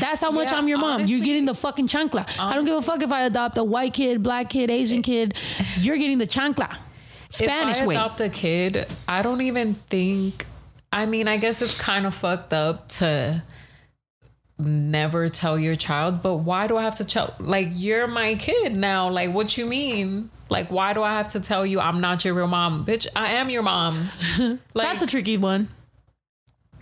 That's 0.00 0.20
how 0.20 0.30
much 0.30 0.50
Yeah, 0.50 0.58
I'm 0.58 0.68
your 0.68 0.78
mom. 0.78 0.94
honestly- 0.94 1.16
you're 1.16 1.24
getting 1.24 1.44
the 1.46 1.54
fucking 1.54 1.88
chancla. 1.88 2.28
I 2.38 2.54
don't 2.54 2.64
give 2.64 2.76
a 2.76 2.82
fuck 2.82 3.02
if 3.02 3.12
I 3.12 3.22
adopt 3.22 3.56
a 3.58 3.64
white 3.64 3.94
kid, 3.94 4.22
black 4.22 4.50
kid, 4.50 4.70
Asian 4.70 4.98
eh. 4.98 5.02
kid. 5.02 5.34
You're 5.78 5.96
getting 5.96 6.18
the 6.18 6.26
chancla. 6.26 6.76
Spanish 7.30 7.78
if 7.78 7.82
I 7.82 7.86
way. 7.86 7.94
adopt 7.96 8.20
a 8.20 8.28
kid, 8.28 8.86
I 9.08 9.22
don't 9.22 9.40
even 9.40 9.74
think. 9.74 10.46
I 10.92 11.06
mean, 11.06 11.26
I 11.26 11.36
guess 11.38 11.60
it's 11.62 11.76
kind 11.78 12.06
of 12.06 12.14
fucked 12.14 12.52
up 12.52 12.88
to 13.00 13.42
never 14.58 15.28
tell 15.28 15.58
your 15.58 15.74
child, 15.74 16.22
but 16.22 16.36
why 16.36 16.66
do 16.68 16.76
I 16.76 16.82
have 16.82 16.96
to 16.96 17.04
tell? 17.04 17.34
Like, 17.40 17.68
you're 17.72 18.06
my 18.06 18.36
kid 18.36 18.76
now. 18.76 19.08
Like, 19.10 19.32
what 19.32 19.56
you 19.58 19.66
mean? 19.66 20.30
Like, 20.50 20.70
why 20.70 20.92
do 20.92 21.02
I 21.02 21.12
have 21.14 21.28
to 21.30 21.40
tell 21.40 21.64
you 21.64 21.80
I'm 21.80 22.00
not 22.00 22.24
your 22.24 22.34
real 22.34 22.46
mom, 22.46 22.84
bitch? 22.84 23.06
I 23.16 23.32
am 23.32 23.48
your 23.50 23.62
mom. 23.62 24.08
Like, 24.38 24.58
That's 24.74 25.02
a 25.02 25.06
tricky 25.06 25.36
one. 25.38 25.68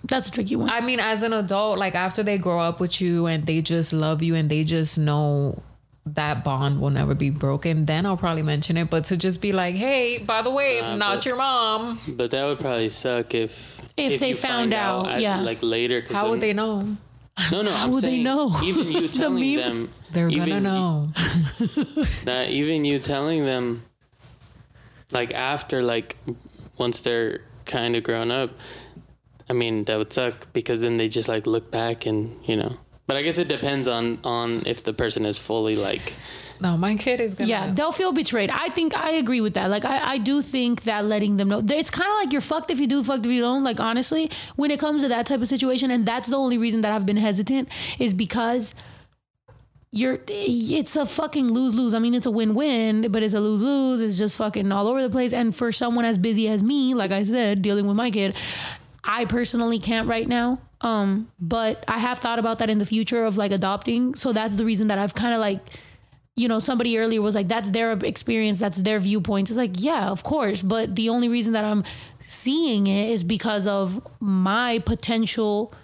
That's 0.05 0.29
a 0.29 0.33
tricky 0.33 0.57
one. 0.57 0.68
I 0.68 0.81
mean, 0.81 0.98
as 0.98 1.22
an 1.22 1.33
adult, 1.33 1.79
like 1.79 1.94
after 1.94 2.22
they 2.25 2.37
grow 2.38 2.59
up 2.61 2.81
with 2.81 3.01
you 3.01 3.27
and 3.27 3.46
they 3.46 3.62
just 3.62 3.92
love 3.92 4.20
you 4.22 4.35
and 4.35 4.51
they 4.51 4.64
just 4.64 4.98
know 4.98 5.62
that 6.05 6.42
bond 6.42 6.81
will 6.81 6.90
never 6.90 7.14
be 7.14 7.31
broken, 7.31 7.87
then 7.87 8.05
I'll 8.05 8.16
probably 8.16 8.42
mention 8.42 8.77
it. 8.77 8.90
But 8.90 9.05
to 9.07 9.16
just 9.16 9.40
be 9.40 9.53
like, 9.53 9.77
hey, 9.77 10.18
by 10.18 10.42
the 10.42 10.51
way, 10.51 10.81
I'm 10.81 10.98
Nah, 10.98 11.07
not 11.11 11.16
but- 11.18 11.27
your 11.27 11.37
mom. 11.37 12.01
But 12.09 12.33
that 12.33 12.44
would 12.44 12.59
probably 12.59 12.90
suck 12.90 13.33
if 13.35 13.81
If 13.96 14.18
they 14.18 14.33
found 14.33 14.72
find 14.72 14.75
out, 14.75 15.07
at- 15.09 15.20
yeah. 15.20 15.40
like 15.40 15.59
later. 15.62 16.03
How 16.11 16.22
then- 16.22 16.31
would 16.33 16.40
they 16.40 16.53
know? 16.53 16.96
No, 17.51 17.62
no. 17.62 17.71
How 17.71 17.85
I'm 17.87 17.90
would 17.92 18.03
they 18.03 18.23
know? 18.23 18.55
Even 18.62 18.87
you 18.92 19.01
The 19.09 19.18
telling 19.18 19.57
meme? 19.57 19.57
them, 19.57 19.90
They're 20.11 20.31
gonna 20.31 20.61
know. 20.61 21.11
That 22.25 22.51
even 22.51 22.85
you 22.85 22.99
telling 22.99 23.45
them, 23.45 23.85
like 25.11 25.33
after 25.35 25.83
like 25.83 26.16
once 26.79 27.01
they're 27.01 27.40
kind 27.64 27.97
of 27.97 28.03
grown 28.03 28.31
up. 28.31 28.51
I 29.51 29.55
mean, 29.55 29.85
that 29.85 29.99
would 29.99 30.12
suck 30.12 30.53
because 30.53 30.81
then 30.81 30.97
they 30.97 31.09
just 31.09 31.29
like 31.29 31.47
look 31.47 31.71
back 31.71 32.07
and 32.07 32.38
you 32.45 32.57
know. 32.57 32.77
But 33.07 33.16
I 33.16 33.23
guess 33.23 33.38
it 33.38 33.49
depends 33.49 33.88
on 33.88 34.18
on 34.25 34.62
if 34.66 34.83
the 34.83 34.92
person 34.92 35.25
is 35.27 35.37
fully 35.38 35.77
like. 35.77 36.14
No, 36.62 36.77
my 36.77 36.94
kid 36.94 37.20
is 37.20 37.35
gonna. 37.35 37.51
yeah, 37.51 37.72
they'll 37.72 37.90
feel 37.92 38.12
betrayed. 38.12 38.48
I 38.51 38.68
think 38.68 38.96
I 38.96 39.11
agree 39.12 39.40
with 39.40 39.55
that. 39.55 39.68
Like 39.68 39.85
I, 39.85 40.12
I 40.12 40.18
do 40.18 40.42
think 40.42 40.85
that 40.85 41.05
letting 41.05 41.37
them 41.37 41.48
know 41.48 41.61
it's 41.61 41.90
kind 41.90 42.09
of 42.09 42.14
like 42.14 42.31
you're 42.33 42.40
fucked 42.40 42.70
if 42.70 42.79
you 42.79 42.87
do, 42.87 43.03
fucked 43.03 43.27
if 43.27 43.33
you 43.33 43.40
don't. 43.40 43.64
Like 43.64 43.81
honestly, 43.81 44.31
when 44.55 44.70
it 44.70 44.79
comes 44.79 45.03
to 45.03 45.09
that 45.09 45.27
type 45.27 45.40
of 45.42 45.48
situation, 45.48 45.90
and 45.90 46.07
that's 46.07 46.29
the 46.29 46.37
only 46.37 46.59
reason 46.59 46.83
that 46.83 46.92
I've 46.92 47.05
been 47.05 47.16
hesitant 47.16 47.68
is 47.98 48.14
because 48.14 48.75
you're 49.90 50.20
it's 50.29 50.94
a 50.96 51.05
fucking 51.05 51.48
lose 51.48 51.75
lose. 51.75 51.94
I 51.94 51.98
mean, 51.98 52.14
it's 52.14 52.27
a 52.27 52.31
win 52.31 52.55
win, 52.55 53.11
but 53.11 53.22
it's 53.22 53.35
a 53.35 53.40
lose 53.40 53.61
lose. 53.61 54.01
It's 54.01 54.16
just 54.16 54.37
fucking 54.37 54.70
all 54.70 54.87
over 54.87 55.03
the 55.03 55.11
place. 55.11 55.33
And 55.33 55.55
for 55.55 55.72
someone 55.72 56.05
as 56.05 56.16
busy 56.16 56.48
as 56.48 56.62
me, 56.62 56.94
like 56.94 57.11
I 57.11 57.25
said, 57.25 57.61
dealing 57.61 57.87
with 57.87 57.96
my 57.96 58.11
kid, 58.11 58.37
I 59.05 59.25
personally 59.25 59.79
can't 59.81 60.09
right 60.09 60.29
now. 60.29 60.61
Um, 60.81 61.31
but 61.40 61.85
I 61.88 61.98
have 61.98 62.18
thought 62.18 62.38
about 62.38 62.59
that 62.61 62.70
in 62.70 62.79
the 62.79 62.87
future 62.87 63.25
of 63.25 63.37
like 63.37 63.53
adopting. 63.53 64.14
So 64.14 64.33
that's 64.33 64.57
the 64.57 64.64
reason 64.64 64.87
that 64.88 64.98
I've 64.98 65.14
kind 65.14 65.35
of 65.35 65.40
like 65.40 65.61
you 66.37 66.49
know, 66.49 66.61
somebody 66.61 66.99
earlier 66.99 67.21
was 67.21 67.35
like, 67.35 67.49
that's 67.49 67.71
their 67.71 67.92
experience, 67.92 68.59
that's 68.59 68.79
their 68.79 68.99
viewpoint. 68.99 69.51
It's 69.51 69.59
like, 69.59 69.73
yeah, 69.75 70.09
of 70.09 70.23
course. 70.23 70.62
But 70.62 70.97
the 70.97 71.09
only 71.09 71.29
reason 71.29 71.53
that 71.53 71.64
I'm 71.64 71.85
seeing 72.21 72.87
it 72.87 73.11
is 73.11 73.23
because 73.23 73.66
of 73.66 74.07
my 74.21 74.79
potential 74.81 75.75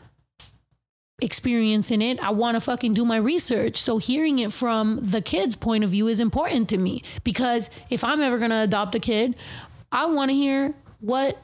experience 1.20 1.90
in 1.90 2.00
it. 2.00 2.22
I 2.22 2.30
want 2.30 2.54
to 2.54 2.60
fucking 2.60 2.94
do 2.94 3.04
my 3.04 3.16
research. 3.16 3.76
So 3.76 3.98
hearing 3.98 4.38
it 4.38 4.52
from 4.52 5.00
the 5.02 5.20
kid's 5.20 5.56
point 5.56 5.84
of 5.84 5.90
view 5.90 6.06
is 6.06 6.20
important 6.20 6.68
to 6.70 6.78
me 6.78 7.02
because 7.24 7.70
if 7.90 8.04
I'm 8.04 8.20
ever 8.20 8.38
going 8.38 8.50
to 8.50 8.58
adopt 8.58 8.94
a 8.94 9.00
kid, 9.00 9.34
I 9.90 10.06
want 10.06 10.30
to 10.30 10.34
hear 10.34 10.74
what 11.00 11.36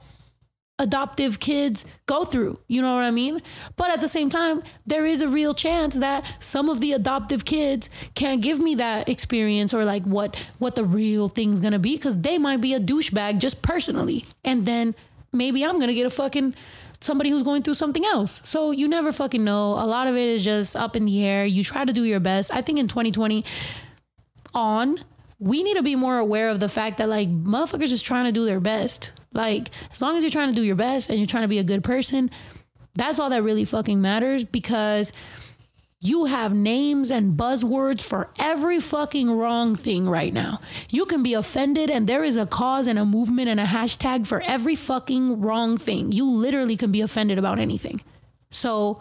adoptive 0.78 1.38
kids 1.38 1.84
go 2.06 2.24
through. 2.24 2.58
You 2.66 2.82
know 2.82 2.94
what 2.94 3.04
I 3.04 3.10
mean? 3.10 3.42
But 3.76 3.90
at 3.90 4.00
the 4.00 4.08
same 4.08 4.28
time, 4.28 4.62
there 4.86 5.06
is 5.06 5.20
a 5.20 5.28
real 5.28 5.54
chance 5.54 5.98
that 5.98 6.24
some 6.40 6.68
of 6.68 6.80
the 6.80 6.92
adoptive 6.92 7.44
kids 7.44 7.88
can't 8.14 8.42
give 8.42 8.58
me 8.58 8.74
that 8.76 9.08
experience 9.08 9.72
or 9.72 9.84
like 9.84 10.04
what 10.04 10.36
what 10.58 10.74
the 10.74 10.84
real 10.84 11.28
thing's 11.28 11.60
gonna 11.60 11.78
be 11.78 11.96
because 11.96 12.20
they 12.20 12.38
might 12.38 12.60
be 12.60 12.74
a 12.74 12.80
douchebag 12.80 13.38
just 13.38 13.62
personally, 13.62 14.24
and 14.44 14.66
then 14.66 14.94
maybe 15.32 15.64
I'm 15.64 15.78
gonna 15.78 15.94
get 15.94 16.06
a 16.06 16.10
fucking 16.10 16.54
somebody 17.00 17.30
who's 17.30 17.42
going 17.42 17.62
through 17.62 17.74
something 17.74 18.04
else. 18.04 18.40
So 18.44 18.70
you 18.70 18.88
never 18.88 19.12
fucking 19.12 19.44
know. 19.44 19.72
A 19.72 19.86
lot 19.86 20.06
of 20.06 20.16
it 20.16 20.28
is 20.28 20.42
just 20.42 20.74
up 20.74 20.96
in 20.96 21.04
the 21.04 21.24
air. 21.24 21.44
You 21.44 21.62
try 21.62 21.84
to 21.84 21.92
do 21.92 22.02
your 22.02 22.20
best. 22.20 22.52
I 22.52 22.62
think 22.62 22.78
in 22.78 22.88
2020 22.88 23.44
on, 24.54 25.04
we 25.38 25.62
need 25.62 25.76
to 25.76 25.82
be 25.82 25.96
more 25.96 26.18
aware 26.18 26.48
of 26.48 26.60
the 26.60 26.68
fact 26.68 26.98
that 26.98 27.08
like 27.08 27.28
motherfuckers 27.28 27.88
just 27.88 28.04
trying 28.04 28.24
to 28.24 28.32
do 28.32 28.44
their 28.44 28.60
best. 28.60 29.12
Like 29.34 29.70
as 29.92 30.00
long 30.00 30.16
as 30.16 30.22
you're 30.22 30.30
trying 30.30 30.48
to 30.48 30.54
do 30.54 30.62
your 30.62 30.76
best 30.76 31.10
and 31.10 31.18
you're 31.18 31.26
trying 31.26 31.42
to 31.42 31.48
be 31.48 31.58
a 31.58 31.64
good 31.64 31.84
person, 31.84 32.30
that's 32.94 33.18
all 33.18 33.30
that 33.30 33.42
really 33.42 33.64
fucking 33.64 34.00
matters 34.00 34.44
because 34.44 35.12
you 36.00 36.26
have 36.26 36.54
names 36.54 37.10
and 37.10 37.36
buzzwords 37.36 38.02
for 38.02 38.28
every 38.38 38.78
fucking 38.78 39.30
wrong 39.30 39.74
thing 39.74 40.06
right 40.06 40.34
now. 40.34 40.60
You 40.90 41.06
can 41.06 41.22
be 41.22 41.32
offended 41.32 41.88
and 41.90 42.06
there 42.06 42.22
is 42.22 42.36
a 42.36 42.46
cause 42.46 42.86
and 42.86 42.98
a 42.98 43.06
movement 43.06 43.48
and 43.48 43.58
a 43.58 43.64
hashtag 43.64 44.26
for 44.26 44.42
every 44.42 44.74
fucking 44.74 45.40
wrong 45.40 45.78
thing. 45.78 46.12
You 46.12 46.30
literally 46.30 46.76
can 46.76 46.92
be 46.92 47.00
offended 47.00 47.38
about 47.38 47.58
anything. 47.58 48.02
So 48.50 49.00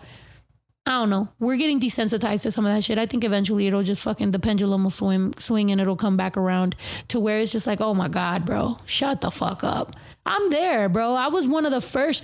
I 0.85 0.91
don't 0.91 1.09
know. 1.09 1.29
We're 1.39 1.55
getting 1.55 1.79
desensitized 1.79 2.41
to 2.41 2.51
some 2.51 2.65
of 2.65 2.75
that 2.75 2.83
shit. 2.83 2.97
I 2.97 3.05
think 3.05 3.23
eventually 3.23 3.67
it'll 3.67 3.83
just 3.83 4.01
fucking 4.01 4.31
the 4.31 4.39
pendulum 4.39 4.83
will 4.83 4.89
swim 4.89 5.33
swing 5.37 5.71
and 5.71 5.79
it'll 5.79 5.95
come 5.95 6.17
back 6.17 6.35
around 6.35 6.75
to 7.07 7.21
where 7.21 7.39
it's 7.39 7.53
just 7.53 7.65
like, 7.65 7.79
oh 7.79 7.93
my 7.93 8.09
God, 8.09 8.45
bro, 8.45 8.79
shut 8.85 9.21
the 9.21 9.31
fuck 9.31 9.63
up. 9.63 9.95
I'm 10.25 10.49
there, 10.49 10.89
bro. 10.89 11.13
I 11.13 11.27
was 11.27 11.47
one 11.47 11.65
of 11.65 11.71
the 11.71 11.79
first 11.79 12.23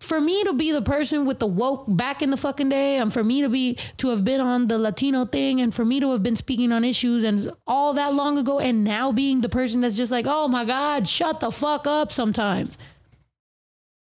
for 0.00 0.20
me 0.20 0.42
to 0.44 0.52
be 0.52 0.72
the 0.72 0.82
person 0.82 1.26
with 1.26 1.38
the 1.38 1.46
woke 1.46 1.84
back 1.88 2.22
in 2.22 2.30
the 2.30 2.36
fucking 2.36 2.68
day, 2.68 2.98
and 2.98 3.12
for 3.12 3.22
me 3.24 3.40
to 3.42 3.48
be 3.48 3.78
to 3.98 4.10
have 4.10 4.24
been 4.24 4.40
on 4.40 4.68
the 4.68 4.78
Latino 4.78 5.24
thing, 5.24 5.60
and 5.60 5.74
for 5.74 5.84
me 5.84 5.98
to 6.00 6.10
have 6.12 6.22
been 6.22 6.36
speaking 6.36 6.70
on 6.70 6.84
issues 6.84 7.24
and 7.24 7.52
all 7.66 7.94
that 7.94 8.14
long 8.14 8.38
ago, 8.38 8.58
and 8.60 8.84
now 8.84 9.10
being 9.10 9.40
the 9.40 9.48
person 9.48 9.80
that's 9.80 9.96
just 9.96 10.12
like, 10.12 10.26
oh 10.28 10.46
my 10.46 10.64
God, 10.64 11.08
shut 11.08 11.40
the 11.40 11.50
fuck 11.50 11.86
up 11.86 12.12
sometimes. 12.12 12.78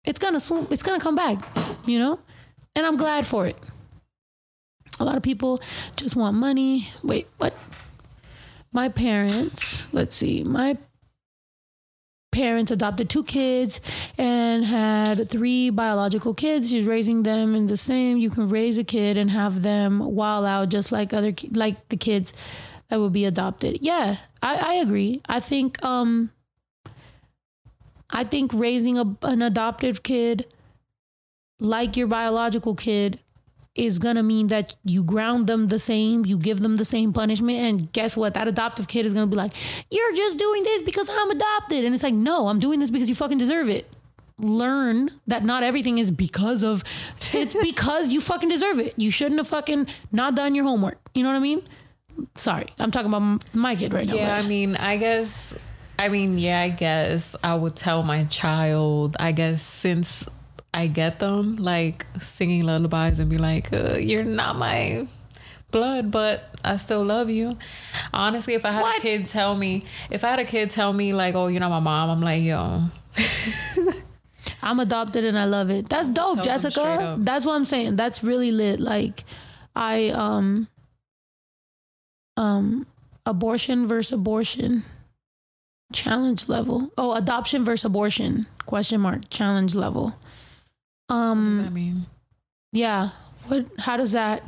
It's 0.04 0.20
gonna 0.20 0.40
sw- 0.40 0.70
it's 0.70 0.84
gonna 0.84 1.00
come 1.00 1.16
back, 1.16 1.38
you 1.84 1.98
know? 1.98 2.20
And 2.76 2.86
I'm 2.86 2.96
glad 2.96 3.26
for 3.26 3.46
it. 3.46 3.56
A 4.98 5.04
lot 5.04 5.16
of 5.16 5.22
people 5.22 5.60
just 5.96 6.16
want 6.16 6.36
money. 6.36 6.88
Wait, 7.02 7.26
what? 7.38 7.54
My 8.72 8.88
parents, 8.88 9.84
let's 9.92 10.16
see, 10.16 10.44
my 10.44 10.76
parents 12.36 12.70
adopted 12.70 13.08
two 13.08 13.24
kids 13.24 13.80
and 14.18 14.66
had 14.66 15.30
three 15.30 15.70
biological 15.70 16.34
kids. 16.34 16.70
She's 16.70 16.84
raising 16.84 17.22
them 17.22 17.54
in 17.54 17.66
the 17.66 17.78
same. 17.78 18.18
You 18.18 18.28
can 18.28 18.50
raise 18.50 18.76
a 18.76 18.84
kid 18.84 19.16
and 19.16 19.30
have 19.30 19.62
them 19.62 20.00
while 20.00 20.44
out 20.44 20.68
just 20.68 20.92
like 20.92 21.14
other 21.14 21.32
like 21.52 21.88
the 21.88 21.96
kids 21.96 22.34
that 22.88 23.00
would 23.00 23.14
be 23.14 23.24
adopted. 23.24 23.78
Yeah, 23.80 24.18
I, 24.42 24.56
I 24.56 24.74
agree. 24.74 25.22
I 25.26 25.40
think 25.40 25.82
um 25.82 26.30
I 28.10 28.24
think 28.24 28.52
raising 28.52 28.98
a, 28.98 29.16
an 29.22 29.40
adopted 29.40 30.02
kid 30.02 30.44
like 31.58 31.96
your 31.96 32.06
biological 32.06 32.74
kid 32.74 33.18
is 33.76 33.98
gonna 33.98 34.22
mean 34.22 34.48
that 34.48 34.74
you 34.84 35.02
ground 35.04 35.46
them 35.46 35.68
the 35.68 35.78
same, 35.78 36.24
you 36.24 36.38
give 36.38 36.60
them 36.60 36.76
the 36.76 36.84
same 36.84 37.12
punishment, 37.12 37.58
and 37.58 37.92
guess 37.92 38.16
what? 38.16 38.34
That 38.34 38.48
adoptive 38.48 38.88
kid 38.88 39.06
is 39.06 39.12
gonna 39.12 39.26
be 39.26 39.36
like, 39.36 39.52
"You're 39.90 40.14
just 40.14 40.38
doing 40.38 40.62
this 40.62 40.82
because 40.82 41.08
I'm 41.10 41.30
adopted," 41.30 41.84
and 41.84 41.94
it's 41.94 42.02
like, 42.02 42.14
"No, 42.14 42.48
I'm 42.48 42.58
doing 42.58 42.80
this 42.80 42.90
because 42.90 43.08
you 43.08 43.14
fucking 43.14 43.38
deserve 43.38 43.68
it." 43.68 43.90
Learn 44.38 45.10
that 45.26 45.44
not 45.44 45.62
everything 45.62 45.96
is 45.98 46.10
because 46.10 46.62
of, 46.62 46.84
it's 47.32 47.54
because 47.54 48.12
you 48.12 48.20
fucking 48.20 48.48
deserve 48.48 48.78
it. 48.78 48.94
You 48.96 49.10
shouldn't 49.10 49.38
have 49.38 49.48
fucking 49.48 49.86
not 50.12 50.34
done 50.34 50.54
your 50.54 50.64
homework. 50.64 50.98
You 51.14 51.22
know 51.22 51.30
what 51.30 51.36
I 51.36 51.40
mean? 51.40 51.62
Sorry, 52.34 52.66
I'm 52.78 52.90
talking 52.90 53.12
about 53.12 53.54
my 53.54 53.76
kid 53.76 53.92
right 53.92 54.06
now. 54.06 54.14
Yeah, 54.14 54.36
I 54.36 54.42
mean, 54.42 54.76
I 54.76 54.96
guess. 54.96 55.56
I 55.98 56.08
mean, 56.10 56.38
yeah, 56.38 56.60
I 56.60 56.68
guess 56.68 57.34
I 57.42 57.54
would 57.54 57.74
tell 57.76 58.02
my 58.02 58.24
child. 58.24 59.16
I 59.18 59.32
guess 59.32 59.62
since 59.62 60.28
I 60.76 60.88
get 60.88 61.18
them 61.20 61.56
like 61.56 62.04
singing 62.20 62.62
lullabies 62.64 63.18
and 63.18 63.30
be 63.30 63.38
like, 63.38 63.72
uh, 63.72 63.96
"You're 63.96 64.24
not 64.24 64.56
my 64.58 65.06
blood, 65.70 66.10
but 66.10 66.54
I 66.62 66.76
still 66.76 67.02
love 67.02 67.30
you." 67.30 67.56
Honestly, 68.12 68.52
if 68.54 68.64
I 68.66 68.72
had 68.72 68.82
What? 68.82 68.98
a 68.98 69.00
kid 69.00 69.26
tell 69.26 69.56
me, 69.56 69.84
if 70.10 70.22
I 70.22 70.28
had 70.28 70.38
a 70.38 70.44
kid 70.44 70.68
tell 70.70 70.92
me 70.92 71.14
like, 71.14 71.34
"Oh, 71.34 71.46
you're 71.46 71.60
not 71.60 71.70
my 71.70 71.80
mom," 71.80 72.10
I'm 72.10 72.20
like, 72.20 72.42
"Yo, 72.42 72.82
I'm 74.62 74.78
adopted 74.80 75.24
and 75.24 75.38
I 75.38 75.44
love 75.46 75.70
it. 75.70 75.88
That's 75.88 76.08
dope, 76.08 76.42
Tell 76.42 76.44
them 76.44 76.58
straight 76.58 76.72
Jessica. 76.74 77.16
That's 77.20 77.46
what 77.46 77.54
I'm 77.54 77.64
saying. 77.64 77.96
That's 77.96 78.22
really 78.22 78.52
lit. 78.52 78.78
Like 78.80 79.24
I 79.74 80.08
um 80.10 80.68
um 82.36 82.86
abortion 83.24 83.86
versus 83.86 84.12
abortion 84.12 84.82
challenge 85.92 86.48
level. 86.48 86.90
Oh, 86.98 87.14
adoption 87.14 87.64
versus 87.64 87.84
abortion 87.84 88.46
question 88.66 89.00
mark 89.00 89.30
challenge 89.30 89.74
level. 89.74 90.14
Um 91.08 91.64
I 91.66 91.70
mean, 91.70 92.06
yeah. 92.72 93.10
What 93.46 93.68
how 93.78 93.96
does 93.96 94.12
that 94.12 94.42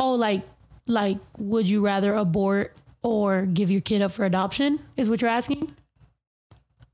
Oh, 0.00 0.14
like 0.14 0.42
like 0.86 1.18
would 1.38 1.68
you 1.68 1.84
rather 1.84 2.14
abort 2.14 2.74
or 3.02 3.46
give 3.46 3.70
your 3.70 3.80
kid 3.80 4.02
up 4.02 4.12
for 4.12 4.24
adoption? 4.24 4.80
Is 4.96 5.08
what 5.08 5.22
you're 5.22 5.30
asking? 5.30 5.74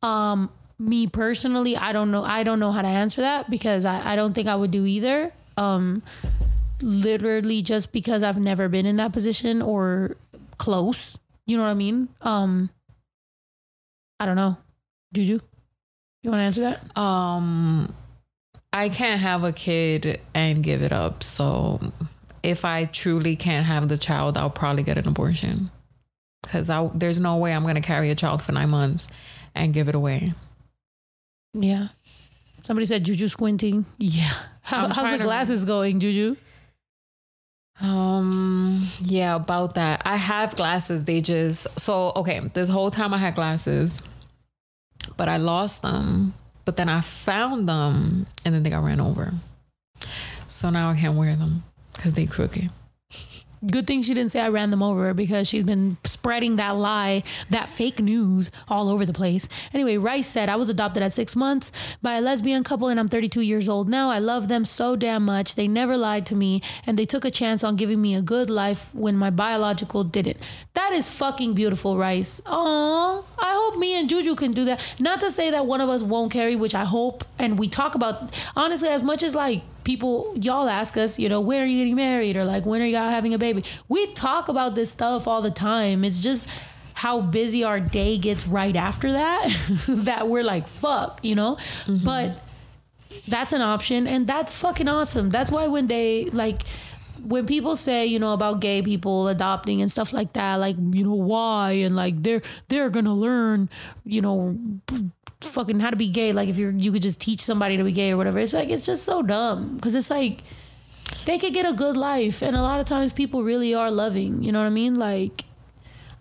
Um 0.02 0.50
me 0.78 1.06
personally, 1.06 1.76
I 1.76 1.92
don't 1.92 2.10
know 2.10 2.24
I 2.24 2.42
don't 2.42 2.60
know 2.60 2.72
how 2.72 2.82
to 2.82 2.88
answer 2.88 3.20
that 3.20 3.50
because 3.50 3.84
I, 3.84 4.12
I 4.12 4.16
don't 4.16 4.34
think 4.34 4.48
I 4.48 4.56
would 4.56 4.70
do 4.70 4.84
either. 4.86 5.32
Um 5.56 6.02
literally 6.82 7.62
just 7.62 7.92
because 7.92 8.22
I've 8.22 8.38
never 8.38 8.68
been 8.68 8.86
in 8.86 8.96
that 8.96 9.12
position 9.12 9.62
or 9.62 10.16
close. 10.58 11.16
You 11.46 11.56
know 11.56 11.62
what 11.64 11.70
I 11.70 11.74
mean? 11.74 12.08
Um 12.20 12.70
I 14.20 14.26
don't 14.26 14.36
know. 14.36 14.56
Juju? 15.12 15.40
You 16.24 16.30
want 16.30 16.40
to 16.40 16.44
answer 16.44 16.60
that? 16.62 16.98
um, 16.98 17.94
I 18.72 18.88
can't 18.88 19.20
have 19.20 19.44
a 19.44 19.52
kid 19.52 20.20
and 20.34 20.64
give 20.64 20.82
it 20.82 20.90
up. 20.90 21.22
So 21.22 21.92
if 22.42 22.64
I 22.64 22.86
truly 22.86 23.36
can't 23.36 23.66
have 23.66 23.88
the 23.88 23.96
child, 23.98 24.36
I'll 24.36 24.50
probably 24.50 24.82
get 24.82 24.98
an 24.98 25.06
abortion. 25.06 25.70
Because 26.42 26.70
there's 26.94 27.20
no 27.20 27.36
way 27.36 27.52
I'm 27.52 27.62
going 27.62 27.76
to 27.76 27.80
carry 27.80 28.10
a 28.10 28.14
child 28.14 28.42
for 28.42 28.52
nine 28.52 28.70
months 28.70 29.06
and 29.54 29.72
give 29.72 29.88
it 29.88 29.94
away. 29.94 30.32
Yeah. 31.52 31.88
Somebody 32.64 32.86
said 32.86 33.04
Juju 33.04 33.28
squinting. 33.28 33.84
Yeah. 33.98 34.30
How, 34.62 34.88
how's 34.88 35.10
the 35.10 35.18
to- 35.18 35.24
glasses 35.24 35.64
going, 35.66 36.00
Juju? 36.00 36.36
Um, 37.80 38.86
yeah, 39.02 39.34
about 39.34 39.74
that. 39.74 40.02
I 40.06 40.16
have 40.16 40.56
glasses. 40.56 41.04
They 41.04 41.20
just 41.20 41.78
so 41.78 42.12
okay. 42.16 42.40
This 42.54 42.68
whole 42.68 42.90
time 42.90 43.12
I 43.12 43.18
had 43.18 43.34
glasses, 43.34 44.00
but 45.16 45.28
I 45.28 45.36
lost 45.36 45.82
them. 45.82 46.34
But 46.64 46.76
then 46.76 46.88
I 46.88 47.02
found 47.02 47.68
them, 47.68 48.26
and 48.44 48.54
then 48.54 48.62
they 48.62 48.70
got 48.70 48.82
ran 48.82 49.00
over. 49.00 49.32
So 50.48 50.70
now 50.70 50.90
I 50.90 50.96
can't 50.96 51.16
wear 51.16 51.36
them 51.36 51.62
because 51.92 52.14
they 52.14 52.26
crooked. 52.26 52.70
Good 53.70 53.86
thing 53.86 54.02
she 54.02 54.14
didn't 54.14 54.32
say 54.32 54.40
I 54.40 54.48
ran 54.48 54.70
them 54.70 54.82
over 54.82 55.14
because 55.14 55.48
she's 55.48 55.64
been 55.64 55.96
spreading 56.04 56.56
that 56.56 56.76
lie, 56.76 57.22
that 57.50 57.68
fake 57.68 58.00
news 58.00 58.50
all 58.68 58.88
over 58.88 59.06
the 59.06 59.12
place. 59.12 59.48
Anyway, 59.72 59.96
Rice 59.96 60.26
said, 60.26 60.48
I 60.48 60.56
was 60.56 60.68
adopted 60.68 61.02
at 61.02 61.14
six 61.14 61.34
months 61.34 61.72
by 62.02 62.14
a 62.14 62.20
lesbian 62.20 62.64
couple 62.64 62.88
and 62.88 63.00
I'm 63.00 63.08
32 63.08 63.40
years 63.40 63.68
old 63.68 63.88
now. 63.88 64.10
I 64.10 64.18
love 64.18 64.48
them 64.48 64.64
so 64.64 64.96
damn 64.96 65.24
much. 65.24 65.54
They 65.54 65.68
never 65.68 65.96
lied 65.96 66.26
to 66.26 66.34
me 66.34 66.62
and 66.86 66.98
they 66.98 67.06
took 67.06 67.24
a 67.24 67.30
chance 67.30 67.64
on 67.64 67.76
giving 67.76 68.02
me 68.02 68.14
a 68.14 68.22
good 68.22 68.50
life 68.50 68.90
when 68.92 69.16
my 69.16 69.30
biological 69.30 70.04
didn't. 70.04 70.36
That 70.74 70.92
is 70.92 71.08
fucking 71.08 71.54
beautiful, 71.54 71.96
Rice. 71.96 72.42
Aw, 72.46 73.22
I 73.38 73.52
hope 73.54 73.78
me 73.78 73.98
and 73.98 74.08
Juju 74.08 74.34
can 74.34 74.52
do 74.52 74.64
that. 74.66 74.80
Not 74.98 75.20
to 75.20 75.30
say 75.30 75.50
that 75.50 75.66
one 75.66 75.80
of 75.80 75.88
us 75.88 76.02
won't 76.02 76.32
carry, 76.32 76.56
which 76.56 76.74
I 76.74 76.84
hope, 76.84 77.24
and 77.38 77.58
we 77.58 77.68
talk 77.68 77.94
about, 77.94 78.38
honestly, 78.56 78.88
as 78.88 79.02
much 79.02 79.22
as 79.22 79.34
like, 79.34 79.62
people 79.84 80.32
y'all 80.40 80.68
ask 80.68 80.96
us 80.96 81.18
you 81.18 81.28
know 81.28 81.40
when 81.40 81.62
are 81.62 81.66
you 81.66 81.78
getting 81.78 81.96
married 81.96 82.36
or 82.36 82.44
like 82.44 82.66
when 82.66 82.82
are 82.82 82.86
y'all 82.86 83.10
having 83.10 83.34
a 83.34 83.38
baby? 83.38 83.64
We 83.88 84.12
talk 84.14 84.48
about 84.48 84.74
this 84.74 84.90
stuff 84.90 85.28
all 85.28 85.42
the 85.42 85.50
time. 85.50 86.04
It's 86.04 86.22
just 86.22 86.48
how 86.94 87.20
busy 87.20 87.64
our 87.64 87.80
day 87.80 88.18
gets 88.18 88.46
right 88.46 88.76
after 88.76 89.12
that 89.12 89.48
that 89.88 90.28
we're 90.28 90.44
like 90.44 90.66
fuck 90.66 91.20
you 91.22 91.34
know? 91.34 91.56
Mm-hmm. 91.86 92.04
But 92.04 92.38
that's 93.28 93.52
an 93.52 93.62
option 93.62 94.06
and 94.06 94.26
that's 94.26 94.56
fucking 94.56 94.88
awesome. 94.88 95.30
That's 95.30 95.50
why 95.50 95.66
when 95.66 95.86
they 95.86 96.26
like 96.26 96.62
when 97.22 97.46
people 97.46 97.76
say 97.76 98.06
you 98.06 98.18
know 98.18 98.32
about 98.32 98.60
gay 98.60 98.82
people 98.82 99.28
adopting 99.28 99.80
and 99.80 99.90
stuff 99.90 100.12
like 100.12 100.32
that 100.34 100.56
like 100.56 100.76
you 100.78 101.04
know 101.04 101.14
why? 101.14 101.72
And 101.72 101.94
like 101.94 102.22
they're 102.22 102.42
they're 102.68 102.90
gonna 102.90 103.14
learn 103.14 103.68
you 104.04 104.20
know 104.20 104.58
fucking 105.44 105.80
how 105.80 105.90
to 105.90 105.96
be 105.96 106.08
gay 106.08 106.32
like 106.32 106.48
if 106.48 106.56
you're 106.56 106.70
you 106.70 106.92
could 106.92 107.02
just 107.02 107.20
teach 107.20 107.40
somebody 107.40 107.76
to 107.76 107.84
be 107.84 107.92
gay 107.92 108.12
or 108.12 108.16
whatever. 108.16 108.38
It's 108.38 108.54
like 108.54 108.70
it's 108.70 108.84
just 108.86 109.04
so 109.04 109.22
dumb 109.22 109.76
because 109.76 109.94
it's 109.94 110.10
like 110.10 110.42
they 111.26 111.38
could 111.38 111.52
get 111.54 111.66
a 111.66 111.72
good 111.72 111.96
life 111.96 112.42
and 112.42 112.56
a 112.56 112.62
lot 112.62 112.80
of 112.80 112.86
times 112.86 113.12
people 113.12 113.42
really 113.42 113.74
are 113.74 113.90
loving 113.90 114.42
you 114.42 114.52
know 114.52 114.60
what 114.60 114.66
i 114.66 114.70
mean? 114.70 114.94
Like 114.94 115.44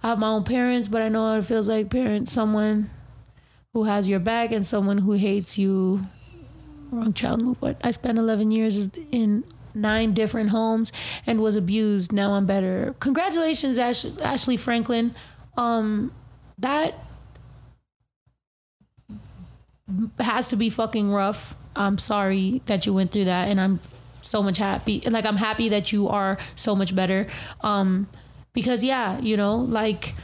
i 0.03 0.09
have 0.09 0.19
my 0.19 0.27
own 0.27 0.43
parents 0.43 0.87
but 0.87 1.01
i 1.01 1.09
know 1.09 1.23
what 1.23 1.39
it 1.39 1.45
feels 1.45 1.67
like 1.67 1.89
parents 1.89 2.31
someone 2.31 2.89
who 3.73 3.85
has 3.85 4.07
your 4.07 4.19
back 4.19 4.51
and 4.51 4.65
someone 4.65 4.99
who 4.99 5.13
hates 5.13 5.57
you. 5.57 6.01
Wrong 6.91 7.11
child 7.13 7.41
move 7.41 7.59
but 7.59 7.77
i 7.83 7.91
spent 7.91 8.17
11 8.19 8.51
years 8.51 8.87
in 9.11 9.43
nine 9.73 10.13
different 10.13 10.51
homes 10.51 10.91
and 11.25 11.41
was 11.41 11.55
abused. 11.55 12.11
Now 12.11 12.33
i'm 12.33 12.45
better. 12.45 12.93
Congratulations 12.99 13.77
Ash- 13.79 14.17
ashley 14.19 14.57
franklin. 14.57 15.15
Um 15.57 16.11
that 16.59 16.93
has 20.19 20.49
to 20.49 20.55
be 20.55 20.69
fucking 20.69 21.11
rough 21.11 21.55
i'm 21.75 21.97
sorry 21.97 22.61
that 22.65 22.85
you 22.85 22.93
went 22.93 23.11
through 23.11 23.25
that 23.25 23.47
and 23.47 23.59
i'm 23.59 23.79
so 24.21 24.41
much 24.41 24.57
happy 24.57 25.01
like 25.09 25.25
i'm 25.25 25.37
happy 25.37 25.69
that 25.69 25.91
you 25.91 26.07
are 26.07 26.37
so 26.55 26.75
much 26.75 26.95
better 26.95 27.27
um 27.61 28.07
because 28.53 28.83
yeah 28.83 29.19
you 29.19 29.35
know 29.35 29.57
like 29.57 30.15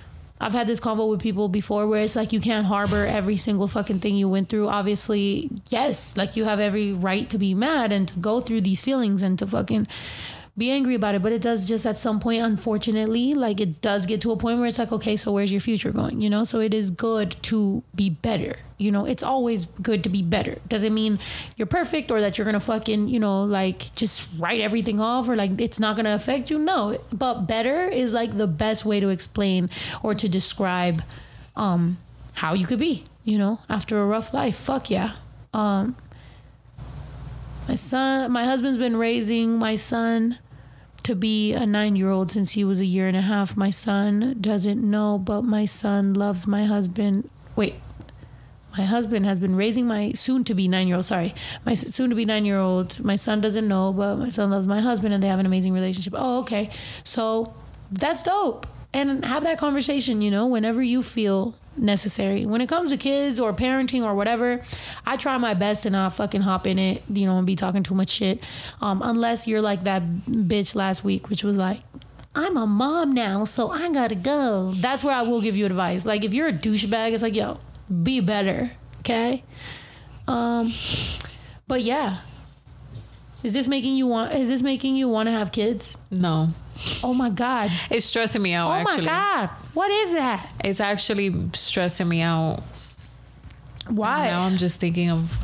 I've 0.41 0.53
had 0.53 0.67
this 0.67 0.79
convo 0.79 1.09
with 1.09 1.19
people 1.19 1.49
before 1.49 1.85
where 1.85 2.03
it's 2.03 2.15
like 2.15 2.31
you 2.31 2.39
can't 2.39 2.65
harbor 2.65 3.05
every 3.05 3.35
single 3.35 3.67
fucking 3.67 3.99
thing 3.99 4.15
you 4.15 4.29
went 4.29 4.47
through. 4.47 4.69
Obviously, 4.69 5.49
yes, 5.67 6.15
like 6.15 6.37
you 6.37 6.45
have 6.45 6.61
every 6.61 6.93
right 6.93 7.29
to 7.29 7.37
be 7.37 7.53
mad 7.53 7.91
and 7.91 8.07
to 8.07 8.19
go 8.19 8.39
through 8.39 8.61
these 8.61 8.81
feelings 8.81 9.21
and 9.21 9.37
to 9.39 9.47
fucking 9.47 9.85
be 10.59 10.69
angry 10.69 10.93
about 10.93 11.15
it. 11.15 11.23
But 11.23 11.31
it 11.31 11.41
does 11.41 11.65
just 11.65 11.85
at 11.85 11.97
some 11.97 12.19
point, 12.19 12.43
unfortunately, 12.43 13.33
like 13.33 13.59
it 13.59 13.81
does 13.81 14.05
get 14.05 14.21
to 14.21 14.31
a 14.31 14.37
point 14.37 14.59
where 14.59 14.67
it's 14.67 14.77
like, 14.77 14.91
okay, 14.91 15.15
so 15.15 15.31
where's 15.31 15.51
your 15.51 15.61
future 15.61 15.91
going? 15.91 16.21
You 16.21 16.29
know, 16.29 16.43
so 16.43 16.59
it 16.59 16.73
is 16.73 16.91
good 16.91 17.35
to 17.43 17.81
be 17.95 18.09
better. 18.09 18.57
You 18.77 18.91
know, 18.91 19.05
it's 19.05 19.23
always 19.23 19.65
good 19.81 20.03
to 20.03 20.09
be 20.09 20.21
better. 20.21 20.57
Doesn't 20.67 20.93
mean 20.93 21.19
you're 21.57 21.65
perfect 21.65 22.11
or 22.11 22.21
that 22.21 22.37
you're 22.37 22.45
gonna 22.45 22.59
fucking, 22.59 23.07
you 23.07 23.19
know, 23.19 23.43
like 23.43 23.93
just 23.95 24.27
write 24.37 24.61
everything 24.61 24.99
off 24.99 25.27
or 25.27 25.35
like 25.35 25.59
it's 25.59 25.79
not 25.79 25.95
gonna 25.95 26.13
affect 26.13 26.49
you. 26.49 26.59
No, 26.59 26.99
but 27.11 27.41
better 27.41 27.87
is 27.87 28.13
like 28.13 28.37
the 28.37 28.47
best 28.47 28.85
way 28.85 28.99
to 28.99 29.09
explain 29.09 29.69
or 30.03 30.13
to 30.13 30.29
describe 30.29 31.01
um 31.55 31.97
how 32.33 32.53
you 32.53 32.67
could 32.67 32.79
be, 32.79 33.05
you 33.23 33.37
know, 33.37 33.59
after 33.69 34.01
a 34.01 34.05
rough 34.05 34.33
life. 34.33 34.55
Fuck 34.55 34.89
yeah. 34.89 35.15
Um 35.53 35.95
my 37.67 37.75
son 37.75 38.31
my 38.31 38.45
husband's 38.45 38.77
been 38.79 38.97
raising 38.97 39.57
my 39.57 39.75
son 39.75 40.39
to 41.09 41.15
be 41.15 41.53
a 41.53 41.65
nine 41.65 41.95
year 41.95 42.11
old 42.11 42.31
since 42.31 42.51
he 42.51 42.63
was 42.63 42.77
a 42.77 42.85
year 42.85 43.07
and 43.07 43.17
a 43.17 43.21
half. 43.21 43.57
My 43.57 43.71
son 43.71 44.37
doesn't 44.39 44.79
know, 44.79 45.17
but 45.17 45.41
my 45.41 45.65
son 45.65 46.13
loves 46.13 46.45
my 46.45 46.65
husband. 46.65 47.27
Wait, 47.55 47.73
my 48.77 48.85
husband 48.85 49.25
has 49.25 49.39
been 49.39 49.55
raising 49.55 49.87
my 49.87 50.11
soon 50.11 50.43
to 50.43 50.53
be 50.53 50.67
nine 50.67 50.87
year 50.87 50.97
old. 50.97 51.05
Sorry, 51.05 51.33
my 51.65 51.73
soon 51.73 52.11
to 52.11 52.15
be 52.15 52.25
nine 52.25 52.45
year 52.45 52.59
old. 52.59 53.03
My 53.03 53.15
son 53.15 53.41
doesn't 53.41 53.67
know, 53.67 53.91
but 53.91 54.17
my 54.17 54.29
son 54.29 54.51
loves 54.51 54.67
my 54.67 54.81
husband 54.81 55.11
and 55.15 55.23
they 55.23 55.27
have 55.29 55.39
an 55.39 55.47
amazing 55.47 55.73
relationship. 55.73 56.13
Oh, 56.15 56.41
okay. 56.41 56.69
So 57.03 57.55
that's 57.91 58.21
dope. 58.21 58.67
And 58.93 59.25
have 59.25 59.43
that 59.45 59.57
conversation, 59.57 60.21
you 60.21 60.29
know, 60.29 60.45
whenever 60.45 60.83
you 60.83 61.01
feel 61.01 61.55
necessary. 61.79 62.45
When 62.45 62.61
it 62.61 62.67
comes 62.69 62.91
to 62.91 62.97
kids 62.97 63.39
or 63.39 63.53
parenting 63.53 64.03
or 64.03 64.13
whatever, 64.13 64.61
I 65.05 65.15
try 65.15 65.37
my 65.37 65.53
best 65.53 65.83
to 65.83 65.89
not 65.89 66.13
fucking 66.13 66.41
hop 66.41 66.67
in 66.67 66.77
it, 66.77 67.03
you 67.11 67.25
know, 67.25 67.37
and 67.37 67.47
be 67.47 67.55
talking 67.55 67.83
too 67.83 67.95
much 67.95 68.09
shit. 68.09 68.43
Um, 68.81 69.01
unless 69.03 69.47
you're 69.47 69.61
like 69.61 69.83
that 69.85 70.03
bitch 70.25 70.75
last 70.75 71.03
week, 71.03 71.29
which 71.29 71.43
was 71.43 71.57
like, 71.57 71.79
I'm 72.35 72.57
a 72.57 72.67
mom 72.67 73.13
now, 73.13 73.43
so 73.45 73.71
I 73.71 73.91
gotta 73.91 74.15
go. 74.15 74.71
That's 74.75 75.03
where 75.03 75.15
I 75.15 75.23
will 75.23 75.41
give 75.41 75.55
you 75.55 75.65
advice. 75.65 76.05
Like 76.05 76.23
if 76.23 76.33
you're 76.33 76.47
a 76.47 76.53
douchebag, 76.53 77.11
it's 77.13 77.23
like, 77.23 77.35
yo, 77.35 77.59
be 78.03 78.19
better. 78.19 78.71
Okay? 78.99 79.43
Um 80.27 80.71
but 81.67 81.81
yeah. 81.81 82.17
Is 83.43 83.53
this 83.53 83.67
making 83.67 83.95
you 83.95 84.05
want 84.05 84.33
is 84.33 84.49
this 84.49 84.61
making 84.61 84.95
you 84.95 85.07
want 85.07 85.27
to 85.27 85.31
have 85.31 85.51
kids? 85.51 85.97
No, 86.11 86.49
Oh 87.03 87.13
my 87.13 87.29
god. 87.29 87.71
it's 87.89 88.05
stressing 88.05 88.41
me 88.41 88.53
out. 88.53 88.69
Oh 88.69 88.73
actually, 88.73 89.05
my 89.05 89.11
god. 89.11 89.49
What 89.79 89.91
is 89.91 90.11
that? 90.11 90.45
it's 90.61 90.81
actually 90.81 91.33
stressing 91.53 92.09
me 92.09 92.19
out. 92.19 92.59
Why? 93.87 94.27
Now 94.27 94.41
I'm 94.41 94.57
just 94.57 94.81
thinking 94.81 95.09
of, 95.09 95.37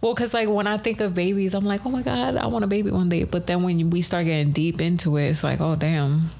well, 0.00 0.14
because 0.14 0.32
like 0.32 0.48
when 0.48 0.68
I 0.68 0.78
think 0.78 1.00
of 1.00 1.16
babies, 1.16 1.52
I'm 1.52 1.64
like, 1.64 1.84
oh 1.84 1.90
my 1.90 2.02
god, 2.02 2.36
I 2.36 2.46
want 2.46 2.64
a 2.64 2.68
baby 2.68 2.92
one 2.92 3.08
day. 3.08 3.24
But 3.24 3.48
then 3.48 3.64
when 3.64 3.90
we 3.90 4.02
start 4.02 4.26
getting 4.26 4.52
deep 4.52 4.80
into 4.80 5.16
it, 5.16 5.30
it's 5.30 5.42
like, 5.42 5.60
oh 5.60 5.74
damn, 5.74 6.30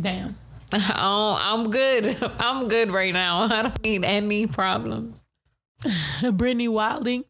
Damn. 0.00 0.34
oh, 0.72 1.38
I'm 1.40 1.70
good. 1.70 2.18
I'm 2.40 2.66
good 2.66 2.90
right 2.90 3.14
now. 3.14 3.42
I 3.48 3.62
don't 3.62 3.84
need 3.84 4.04
any 4.04 4.48
problems. 4.48 5.24
Brittany 6.32 6.66
Wilding. 6.66 7.26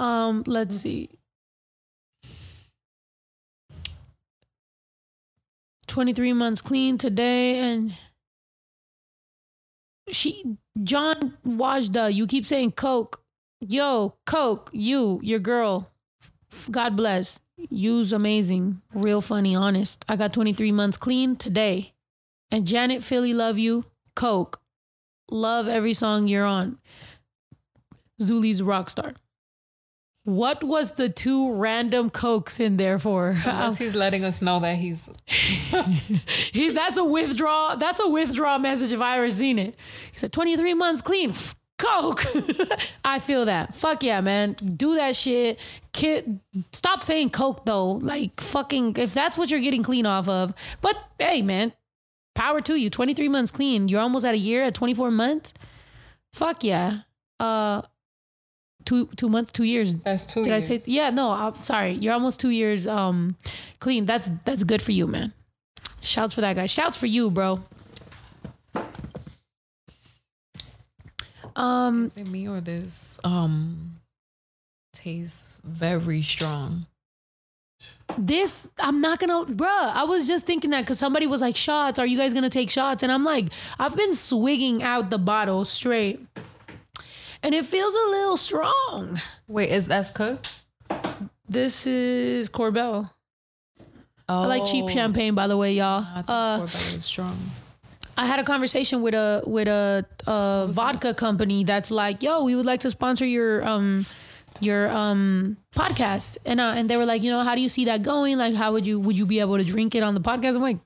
Um, 0.00 0.42
let's 0.48 0.78
see. 0.78 1.19
23 5.90 6.32
months 6.32 6.60
clean 6.60 6.96
today 6.96 7.58
and 7.58 7.92
she 10.08 10.56
John 10.82 11.36
Wajda, 11.46 12.14
you 12.14 12.26
keep 12.26 12.46
saying 12.46 12.72
Coke. 12.72 13.22
Yo, 13.60 14.14
Coke, 14.24 14.70
you, 14.72 15.20
your 15.22 15.40
girl. 15.40 15.90
God 16.70 16.96
bless. 16.96 17.40
You's 17.68 18.12
amazing. 18.12 18.80
Real 18.94 19.20
funny, 19.20 19.54
honest. 19.54 20.04
I 20.08 20.16
got 20.16 20.32
23 20.32 20.72
months 20.72 20.96
clean 20.96 21.36
today. 21.36 21.92
And 22.50 22.66
Janet 22.66 23.02
Philly, 23.02 23.34
love 23.34 23.58
you. 23.58 23.84
Coke. 24.14 24.60
Love 25.30 25.68
every 25.68 25.94
song 25.94 26.26
you're 26.26 26.46
on. 26.46 26.78
Zuli's 28.20 28.62
Rockstar. 28.62 29.16
What 30.24 30.62
was 30.62 30.92
the 30.92 31.08
two 31.08 31.54
random 31.54 32.10
cokes 32.10 32.60
in 32.60 32.76
there 32.76 32.98
for? 32.98 33.30
Unless 33.44 33.78
he's 33.78 33.94
letting 33.94 34.24
us 34.24 34.42
know 34.42 34.60
that 34.60 34.76
he's 34.76 35.08
he, 35.26 36.70
that's 36.70 36.98
a 36.98 37.04
withdraw. 37.04 37.76
That's 37.76 38.00
a 38.00 38.08
withdraw 38.08 38.58
message 38.58 38.92
if 38.92 39.00
I 39.00 39.16
ever 39.16 39.30
seen 39.30 39.58
it. 39.58 39.76
He 40.12 40.18
said 40.18 40.32
23 40.32 40.74
months 40.74 41.00
clean. 41.02 41.32
Coke. 41.78 42.24
I 43.04 43.18
feel 43.18 43.46
that. 43.46 43.74
Fuck 43.74 44.02
yeah, 44.02 44.20
man. 44.20 44.52
Do 44.52 44.96
that 44.96 45.16
shit. 45.16 45.58
Kid, 45.94 46.40
stop 46.72 47.02
saying 47.02 47.30
Coke 47.30 47.64
though. 47.64 47.92
Like 47.92 48.38
fucking, 48.40 48.96
if 48.96 49.14
that's 49.14 49.38
what 49.38 49.50
you're 49.50 49.60
getting 49.60 49.82
clean 49.82 50.04
off 50.04 50.28
of. 50.28 50.52
But 50.82 50.96
hey, 51.18 51.40
man, 51.40 51.72
power 52.34 52.60
to 52.60 52.74
you. 52.76 52.90
23 52.90 53.28
months 53.28 53.50
clean. 53.50 53.88
You're 53.88 54.02
almost 54.02 54.26
at 54.26 54.34
a 54.34 54.38
year 54.38 54.62
at 54.64 54.74
24 54.74 55.10
months. 55.10 55.54
Fuck 56.34 56.62
yeah. 56.62 57.00
Uh, 57.38 57.82
two 58.90 59.06
two 59.16 59.28
months, 59.28 59.52
two 59.52 59.64
years. 59.64 59.94
that's 59.94 60.24
two. 60.26 60.42
Did 60.42 60.52
I 60.52 60.58
say? 60.58 60.82
Yeah, 60.84 61.10
no. 61.10 61.30
I'm 61.30 61.54
sorry. 61.54 61.92
You're 61.92 62.12
almost 62.12 62.40
two 62.40 62.50
years 62.50 62.86
um 62.86 63.36
clean. 63.78 64.04
That's 64.04 64.30
that's 64.44 64.64
good 64.64 64.82
for 64.82 64.92
you, 64.92 65.06
man. 65.06 65.32
Shouts 66.02 66.34
for 66.34 66.40
that 66.40 66.56
guy. 66.56 66.66
Shouts 66.66 66.96
for 66.96 67.06
you, 67.06 67.30
bro. 67.30 67.62
Um, 71.56 72.06
Is 72.06 72.16
it 72.16 72.26
me 72.26 72.48
or 72.48 72.60
this 72.60 73.20
um 73.22 73.96
tastes 74.92 75.60
very 75.64 76.22
strong? 76.22 76.86
this 78.18 78.68
I'm 78.78 79.00
not 79.00 79.20
gonna, 79.20 79.44
bruh. 79.44 79.92
I 79.94 80.02
was 80.04 80.26
just 80.26 80.46
thinking 80.46 80.70
that 80.70 80.80
because 80.80 80.98
somebody 80.98 81.26
was 81.28 81.40
like, 81.40 81.54
"Shots? 81.56 81.98
Are 81.98 82.06
you 82.06 82.18
guys 82.18 82.34
gonna 82.34 82.50
take 82.50 82.70
shots?" 82.70 83.02
And 83.04 83.12
I'm 83.12 83.24
like, 83.24 83.46
I've 83.78 83.96
been 83.96 84.14
swigging 84.16 84.82
out 84.82 85.10
the 85.10 85.18
bottle 85.18 85.64
straight, 85.64 86.18
and 87.42 87.54
it 87.54 87.64
feels 87.64 87.94
a 87.94 88.06
little 88.10 88.36
strong. 88.36 89.20
Wait, 89.48 89.70
is 89.70 89.86
that's 89.86 90.10
Cooks? 90.10 90.64
This 91.48 91.86
is 91.86 92.48
Korbel. 92.48 93.10
Oh, 94.28 94.42
I 94.42 94.46
like 94.46 94.64
cheap 94.64 94.88
champagne, 94.88 95.34
by 95.34 95.46
the 95.48 95.56
way, 95.56 95.72
y'all. 95.74 96.04
I 96.08 96.14
think 96.16 96.24
Uh, 96.28 96.58
Korbel 96.60 96.96
is 96.96 97.04
strong. 97.04 97.50
I 98.16 98.26
had 98.26 98.38
a 98.38 98.44
conversation 98.44 99.02
with 99.02 99.14
a 99.14 99.42
with 99.46 99.66
a, 99.66 100.04
a 100.26 100.66
vodka 100.70 101.14
company 101.14 101.64
that's 101.64 101.90
like, 101.90 102.22
"Yo, 102.22 102.44
we 102.44 102.54
would 102.54 102.66
like 102.66 102.80
to 102.80 102.90
sponsor 102.90 103.24
your 103.24 103.64
um 103.66 104.04
your 104.60 104.88
um 104.90 105.56
podcast," 105.74 106.36
and 106.44 106.60
uh, 106.60 106.74
and 106.76 106.88
they 106.90 106.96
were 106.98 107.06
like, 107.06 107.22
you 107.22 107.30
know, 107.30 107.40
how 107.40 107.54
do 107.54 107.62
you 107.62 107.68
see 107.70 107.86
that 107.86 108.02
going? 108.02 108.36
Like, 108.36 108.54
how 108.54 108.72
would 108.72 108.86
you 108.86 109.00
would 109.00 109.18
you 109.18 109.24
be 109.26 109.40
able 109.40 109.56
to 109.58 109.64
drink 109.64 109.94
it 109.94 110.02
on 110.02 110.14
the 110.14 110.20
podcast? 110.20 110.54
I'm 110.54 110.62
like, 110.62 110.78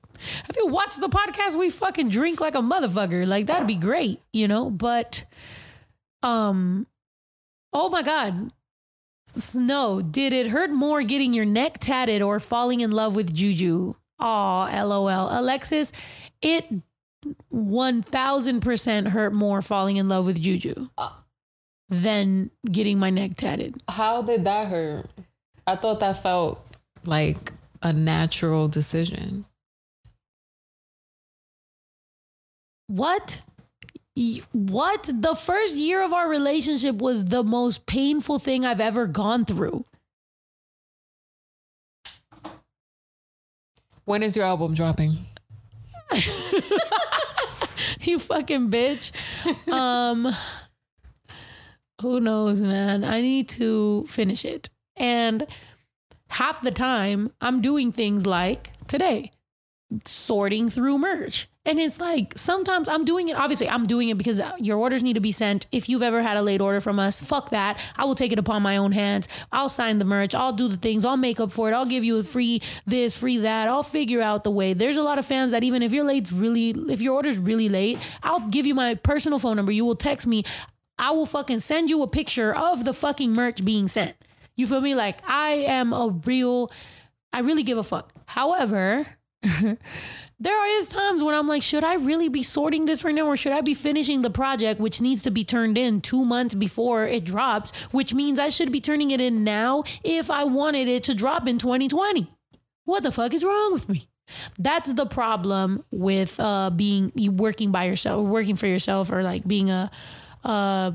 have 0.47 0.55
you 0.57 0.67
watched 0.67 0.99
the 1.01 1.09
podcast? 1.09 1.55
We 1.57 1.69
fucking 1.69 2.09
drink 2.09 2.39
like 2.39 2.55
a 2.55 2.61
motherfucker. 2.61 3.27
Like 3.27 3.47
that'd 3.47 3.67
be 3.67 3.75
great, 3.75 4.21
you 4.31 4.47
know. 4.47 4.69
But, 4.69 5.25
um, 6.25 6.87
oh 7.71 7.89
my 7.89 8.01
god. 8.01 8.51
Snow, 9.27 10.01
did 10.01 10.33
it 10.33 10.47
hurt 10.47 10.71
more 10.71 11.01
getting 11.01 11.33
your 11.33 11.45
neck 11.45 11.77
tatted 11.79 12.21
or 12.21 12.39
falling 12.39 12.81
in 12.81 12.91
love 12.91 13.15
with 13.15 13.33
Juju? 13.33 13.95
Aw, 14.19 14.83
lol. 14.83 15.39
Alexis, 15.39 15.91
it 16.41 16.65
1000% 17.53 19.07
hurt 19.07 19.33
more 19.33 19.61
falling 19.61 19.97
in 19.97 20.07
love 20.09 20.25
with 20.25 20.41
Juju 20.41 20.89
than 21.89 22.51
getting 22.71 22.99
my 22.99 23.09
neck 23.09 23.35
tatted. 23.35 23.81
How 23.87 24.21
did 24.21 24.45
that 24.45 24.67
hurt? 24.67 25.07
I 25.67 25.75
thought 25.75 25.99
that 25.99 26.21
felt 26.21 26.65
like 27.05 27.51
a 27.81 27.91
natural 27.91 28.67
decision. 28.67 29.45
What? 32.87 33.41
What? 34.53 35.09
The 35.13 35.35
first 35.35 35.75
year 35.75 36.01
of 36.01 36.13
our 36.13 36.29
relationship 36.29 36.97
was 36.97 37.25
the 37.25 37.43
most 37.43 37.85
painful 37.85 38.39
thing 38.39 38.65
I've 38.65 38.79
ever 38.79 39.07
gone 39.07 39.43
through. 39.43 39.85
When 44.05 44.23
is 44.23 44.37
your 44.37 44.45
album 44.45 44.73
dropping? 44.73 45.17
you 48.01 48.19
fucking 48.19 48.69
bitch. 48.69 49.11
Um 49.71 50.33
who 52.01 52.19
knows, 52.19 52.61
man? 52.61 53.03
I 53.03 53.21
need 53.21 53.49
to 53.49 54.05
finish 54.07 54.45
it. 54.45 54.69
And 54.95 55.47
half 56.29 56.61
the 56.61 56.71
time 56.71 57.31
I'm 57.41 57.61
doing 57.61 57.91
things 57.91 58.25
like 58.25 58.71
today, 58.87 59.31
sorting 60.05 60.69
through 60.69 60.99
merch. 60.99 61.47
And 61.65 61.79
it's 61.79 61.99
like 61.99 62.33
sometimes 62.35 62.87
I'm 62.87 63.05
doing 63.05 63.27
it. 63.27 63.35
Obviously, 63.35 63.67
I'm 63.67 63.85
doing 63.85 64.09
it 64.09 64.17
because 64.17 64.39
uh, 64.39 64.51
your 64.59 64.77
orders 64.77 65.01
need 65.01 65.13
to 65.13 65.19
be 65.19 65.31
sent. 65.31 65.65
If 65.71 65.89
you've 65.89 66.03
ever 66.03 66.21
had 66.21 66.37
a 66.37 66.41
late 66.41 66.61
order 66.61 66.79
from 66.79 66.99
us, 66.99 67.21
fuck 67.21 67.49
that. 67.49 67.79
I 67.97 68.05
will 68.05 68.15
take 68.15 68.31
it 68.31 68.39
upon 68.39 68.61
my 68.61 68.77
own 68.77 68.91
hands. 68.91 69.27
I'll 69.51 69.69
sign 69.69 69.97
the 69.97 70.05
merch. 70.05 70.35
I'll 70.35 70.53
do 70.53 70.67
the 70.67 70.77
things. 70.77 71.03
I'll 71.03 71.17
make 71.17 71.39
up 71.39 71.51
for 71.51 71.69
it. 71.69 71.73
I'll 71.73 71.85
give 71.85 72.03
you 72.03 72.17
a 72.17 72.23
free 72.23 72.61
this, 72.85 73.17
free 73.17 73.37
that. 73.37 73.67
I'll 73.67 73.83
figure 73.83 74.21
out 74.21 74.43
the 74.43 74.51
way. 74.51 74.73
There's 74.73 74.97
a 74.97 75.03
lot 75.03 75.17
of 75.17 75.25
fans 75.25 75.51
that 75.51 75.63
even 75.63 75.81
if 75.81 75.91
your 75.91 76.03
late's 76.03 76.31
really, 76.31 76.69
if 76.91 77.01
your 77.01 77.15
order's 77.15 77.39
really 77.39 77.69
late, 77.69 77.97
I'll 78.21 78.47
give 78.49 78.65
you 78.65 78.75
my 78.75 78.95
personal 78.95 79.39
phone 79.39 79.55
number. 79.55 79.71
You 79.71 79.85
will 79.85 79.95
text 79.95 80.27
me. 80.27 80.43
I 80.97 81.11
will 81.11 81.25
fucking 81.25 81.59
send 81.59 81.89
you 81.89 82.03
a 82.03 82.07
picture 82.07 82.55
of 82.55 82.85
the 82.85 82.93
fucking 82.93 83.31
merch 83.31 83.65
being 83.65 83.87
sent. 83.87 84.15
You 84.55 84.67
feel 84.67 84.81
me? 84.81 84.95
Like 84.95 85.19
I 85.27 85.65
am 85.67 85.93
a 85.93 86.09
real, 86.25 86.71
I 87.33 87.39
really 87.39 87.63
give 87.63 87.77
a 87.77 87.83
fuck. 87.83 88.13
However, 88.25 89.05
there 90.39 90.79
is 90.79 90.87
times 90.87 91.23
when 91.23 91.33
I'm 91.33 91.47
like, 91.47 91.63
should 91.63 91.83
I 91.83 91.95
really 91.95 92.29
be 92.29 92.43
sorting 92.43 92.85
this 92.85 93.03
right 93.03 93.15
now 93.15 93.27
or 93.27 93.37
should 93.37 93.53
I 93.53 93.61
be 93.61 93.73
finishing 93.73 94.21
the 94.21 94.29
project, 94.29 94.79
which 94.79 95.01
needs 95.01 95.23
to 95.23 95.31
be 95.31 95.45
turned 95.45 95.77
in 95.77 96.01
two 96.01 96.25
months 96.25 96.55
before 96.55 97.05
it 97.05 97.23
drops, 97.23 97.71
which 97.91 98.13
means 98.13 98.37
I 98.37 98.49
should 98.49 98.71
be 98.71 98.81
turning 98.81 99.11
it 99.11 99.21
in 99.21 99.43
now 99.43 99.83
if 100.03 100.29
I 100.29 100.43
wanted 100.43 100.87
it 100.87 101.03
to 101.05 101.13
drop 101.13 101.47
in 101.47 101.57
2020. 101.57 102.27
What 102.83 103.03
the 103.03 103.11
fuck 103.11 103.33
is 103.33 103.43
wrong 103.43 103.73
with 103.73 103.87
me? 103.87 104.07
That's 104.59 104.93
the 104.93 105.05
problem 105.05 105.85
with 105.91 106.39
uh, 106.39 106.69
being 106.71 107.11
working 107.37 107.71
by 107.71 107.85
yourself, 107.85 108.27
working 108.27 108.55
for 108.55 108.67
yourself, 108.67 109.11
or 109.11 109.23
like 109.23 109.47
being 109.47 109.69
a 109.69 109.91
uh, 110.43 110.91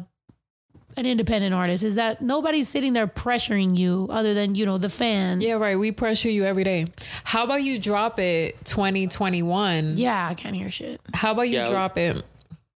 an 1.00 1.06
independent 1.06 1.52
artist. 1.54 1.82
Is 1.82 1.96
that 1.96 2.22
nobody's 2.22 2.68
sitting 2.68 2.92
there 2.92 3.08
pressuring 3.08 3.76
you 3.76 4.06
other 4.10 4.34
than 4.34 4.54
you 4.54 4.64
know 4.64 4.78
the 4.78 4.88
fans. 4.90 5.42
Yeah, 5.42 5.54
right. 5.54 5.76
We 5.76 5.90
pressure 5.90 6.30
you 6.30 6.44
every 6.44 6.62
day. 6.62 6.86
How 7.24 7.42
about 7.44 7.62
you 7.64 7.78
drop 7.78 8.18
it 8.20 8.64
2021? 8.66 9.96
Yeah, 9.96 10.28
I 10.28 10.34
can't 10.34 10.54
hear 10.56 10.70
shit. 10.70 11.00
How 11.12 11.32
about 11.32 11.42
you 11.48 11.56
Yeah. 11.56 11.68
drop 11.70 11.98
it? 11.98 12.22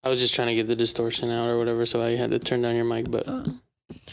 I 0.03 0.09
was 0.09 0.19
just 0.21 0.35
trying 0.35 0.49
to 0.49 0.55
get 0.55 0.67
the 0.67 0.77
distortion 0.77 1.31
out 1.31 1.49
or 1.49 1.57
whatever, 1.59 1.87
so 1.87 2.03
I 2.03 2.11
had 2.17 2.31
to 2.33 2.39
turn 2.39 2.61
down 2.63 2.75
your 2.75 2.85
mic. 2.85 3.11
But 3.11 3.29
uh, 3.29 3.45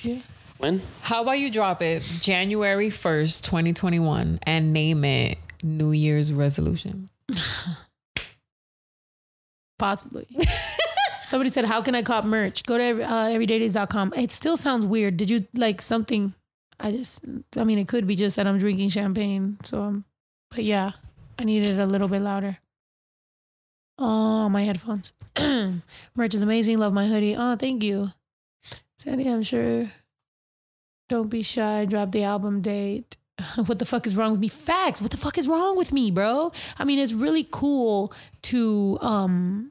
yeah. 0.02 0.20
when? 0.58 0.82
How 1.02 1.22
about 1.24 1.40
you 1.40 1.50
drop 1.52 1.82
it 1.82 2.04
January 2.22 2.90
1st, 2.90 3.44
2021 3.44 4.40
and 4.44 4.72
name 4.74 5.04
it 5.04 5.38
New 5.64 5.92
Year's 5.92 6.32
resolution? 6.32 7.10
Possibly. 9.80 10.28
Somebody 11.32 11.50
said, 11.50 11.64
"How 11.64 11.82
can 11.82 11.96
I 11.96 12.04
cop 12.04 12.26
merch?" 12.26 12.64
Go 12.66 12.78
to 12.78 13.04
uh, 13.04 13.30
everydaydays.com. 13.30 14.16
It 14.18 14.34
still 14.34 14.58
sounds 14.58 14.86
weird. 14.86 15.16
Did 15.16 15.30
you 15.30 15.48
like 15.56 15.82
something? 15.82 16.34
I 16.78 16.92
just, 16.92 17.24
I 17.56 17.64
mean, 17.64 17.80
it 17.80 17.88
could 17.88 18.06
be 18.06 18.18
just 18.18 18.36
that 18.36 18.48
I'm 18.48 18.58
drinking 18.58 18.90
champagne. 18.90 19.58
So, 19.64 19.82
um, 19.82 20.06
but 20.50 20.66
yeah, 20.66 20.92
I 21.40 21.46
needed 21.46 21.72
it 21.72 21.80
a 21.80 21.86
little 21.86 22.10
bit 22.10 22.22
louder. 22.22 22.58
Oh, 23.98 24.50
my 24.50 24.64
headphones. 24.66 25.14
merch 26.16 26.36
is 26.36 26.42
amazing. 26.42 26.80
Love 26.80 26.92
my 26.92 27.08
hoodie. 27.08 27.38
Oh, 27.38 27.56
thank 27.56 27.82
you, 27.82 28.12
Sandy. 29.00 29.30
I'm 29.30 29.44
sure. 29.44 29.90
Don't 31.08 31.30
be 31.30 31.44
shy. 31.44 31.86
Drop 31.86 32.12
the 32.12 32.24
album 32.24 32.60
date. 32.60 33.16
What 33.56 33.80
the 33.80 33.86
fuck 33.86 34.06
is 34.06 34.18
wrong 34.18 34.32
with 34.32 34.42
me? 34.42 34.50
Facts. 34.50 35.02
What 35.02 35.12
the 35.12 35.18
fuck 35.18 35.38
is 35.38 35.48
wrong 35.48 35.78
with 35.78 35.94
me, 35.94 36.12
bro? 36.12 36.52
I 36.78 36.84
mean, 36.84 37.00
it's 37.00 37.14
really 37.14 37.48
cool 37.50 38.12
to 38.42 38.98
um 39.00 39.71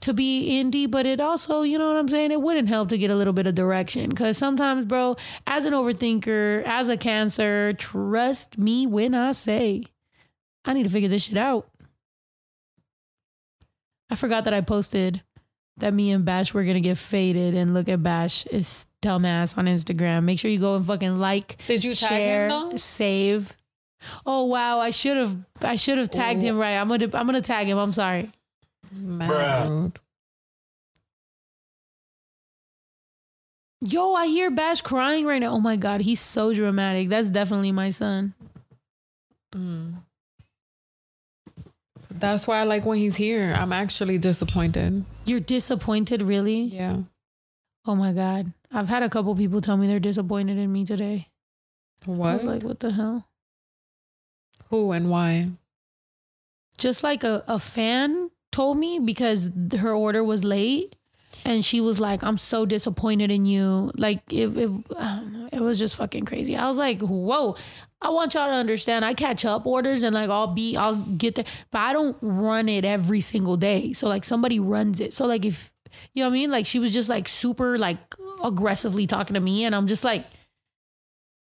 to 0.00 0.14
be 0.14 0.62
indie, 0.62 0.90
but 0.90 1.06
it 1.06 1.20
also, 1.20 1.62
you 1.62 1.78
know 1.78 1.88
what 1.88 1.96
I'm 1.96 2.08
saying? 2.08 2.30
It 2.30 2.40
wouldn't 2.40 2.68
help 2.68 2.88
to 2.90 2.98
get 2.98 3.10
a 3.10 3.14
little 3.14 3.32
bit 3.32 3.46
of 3.46 3.54
direction. 3.54 4.12
Cause 4.12 4.38
sometimes, 4.38 4.86
bro, 4.86 5.16
as 5.46 5.64
an 5.66 5.72
overthinker, 5.72 6.62
as 6.64 6.88
a 6.88 6.96
cancer, 6.96 7.72
trust 7.74 8.58
me 8.58 8.86
when 8.86 9.14
I 9.14 9.32
say 9.32 9.84
I 10.64 10.72
need 10.72 10.84
to 10.84 10.90
figure 10.90 11.08
this 11.08 11.24
shit 11.24 11.36
out. 11.36 11.68
I 14.08 14.16
forgot 14.16 14.44
that 14.44 14.54
I 14.54 14.60
posted 14.60 15.22
that 15.76 15.94
me 15.94 16.10
and 16.10 16.24
Bash 16.24 16.52
were 16.52 16.64
gonna 16.64 16.80
get 16.80 16.98
faded 16.98 17.54
and 17.54 17.74
look 17.74 17.88
at 17.88 18.02
Bash 18.02 18.46
is 18.46 18.86
dumbass 19.02 19.56
on 19.56 19.66
Instagram. 19.66 20.24
Make 20.24 20.38
sure 20.38 20.50
you 20.50 20.58
go 20.58 20.76
and 20.76 20.84
fucking 20.84 21.18
like, 21.18 21.56
Did 21.66 21.84
you 21.84 21.94
tag 21.94 22.08
share, 22.08 22.78
save. 22.78 23.56
Oh 24.24 24.44
wow, 24.44 24.78
I 24.78 24.90
should 24.90 25.16
have 25.16 25.36
I 25.62 25.76
should 25.76 25.98
have 25.98 26.10
tagged 26.10 26.42
him 26.42 26.58
right. 26.58 26.76
I'm 26.76 26.88
gonna 26.88 27.08
I'm 27.12 27.26
gonna 27.26 27.40
tag 27.40 27.66
him. 27.66 27.78
I'm 27.78 27.92
sorry. 27.92 28.30
Mad. 28.90 29.98
Yo, 33.82 34.12
I 34.12 34.26
hear 34.26 34.50
Bash 34.50 34.82
crying 34.82 35.24
right 35.24 35.40
now. 35.40 35.52
Oh 35.52 35.60
my 35.60 35.76
god, 35.76 36.02
he's 36.02 36.20
so 36.20 36.52
dramatic. 36.52 37.08
That's 37.08 37.30
definitely 37.30 37.72
my 37.72 37.90
son. 37.90 38.34
Mm. 39.54 40.02
That's 42.10 42.46
why 42.46 42.60
I 42.60 42.64
like 42.64 42.84
when 42.84 42.98
he's 42.98 43.16
here. 43.16 43.54
I'm 43.56 43.72
actually 43.72 44.18
disappointed. 44.18 45.04
You're 45.24 45.40
disappointed, 45.40 46.20
really? 46.20 46.60
Yeah. 46.60 46.98
Oh 47.86 47.94
my 47.94 48.12
god. 48.12 48.52
I've 48.70 48.90
had 48.90 49.02
a 49.02 49.08
couple 49.08 49.34
people 49.34 49.62
tell 49.62 49.78
me 49.78 49.86
they're 49.86 49.98
disappointed 49.98 50.58
in 50.58 50.70
me 50.70 50.84
today. 50.84 51.28
What? 52.04 52.28
I 52.28 52.32
was 52.34 52.44
like, 52.44 52.62
what 52.62 52.80
the 52.80 52.92
hell? 52.92 53.28
Who 54.68 54.92
and 54.92 55.10
why? 55.10 55.48
Just 56.76 57.02
like 57.02 57.24
a, 57.24 57.42
a 57.48 57.58
fan 57.58 58.30
told 58.52 58.78
me 58.78 58.98
because 58.98 59.50
her 59.78 59.92
order 59.92 60.22
was 60.24 60.44
late 60.44 60.96
and 61.44 61.64
she 61.64 61.80
was 61.80 62.00
like, 62.00 62.22
I'm 62.22 62.36
so 62.36 62.66
disappointed 62.66 63.30
in 63.30 63.44
you. 63.44 63.90
Like 63.96 64.20
it 64.32 64.56
it, 64.56 64.70
it 65.52 65.60
was 65.60 65.78
just 65.78 65.96
fucking 65.96 66.24
crazy. 66.24 66.56
I 66.56 66.66
was 66.66 66.78
like, 66.78 67.00
whoa. 67.00 67.56
I 68.02 68.08
want 68.08 68.32
y'all 68.32 68.48
to 68.48 68.54
understand 68.54 69.04
I 69.04 69.12
catch 69.12 69.44
up 69.44 69.66
orders 69.66 70.02
and 70.02 70.14
like 70.14 70.30
I'll 70.30 70.54
be 70.54 70.76
I'll 70.76 70.96
get 70.96 71.34
there, 71.34 71.44
but 71.70 71.80
I 71.80 71.92
don't 71.92 72.16
run 72.20 72.68
it 72.68 72.84
every 72.84 73.20
single 73.20 73.56
day. 73.56 73.92
So 73.92 74.08
like 74.08 74.24
somebody 74.24 74.58
runs 74.58 75.00
it. 75.00 75.12
So 75.12 75.26
like 75.26 75.44
if 75.44 75.70
you 76.14 76.22
know 76.22 76.28
what 76.28 76.32
I 76.32 76.38
mean? 76.38 76.50
Like 76.50 76.66
she 76.66 76.78
was 76.78 76.92
just 76.92 77.08
like 77.08 77.28
super 77.28 77.78
like 77.78 77.98
aggressively 78.42 79.06
talking 79.06 79.34
to 79.34 79.40
me 79.40 79.64
and 79.64 79.74
I'm 79.74 79.86
just 79.86 80.04
like 80.04 80.24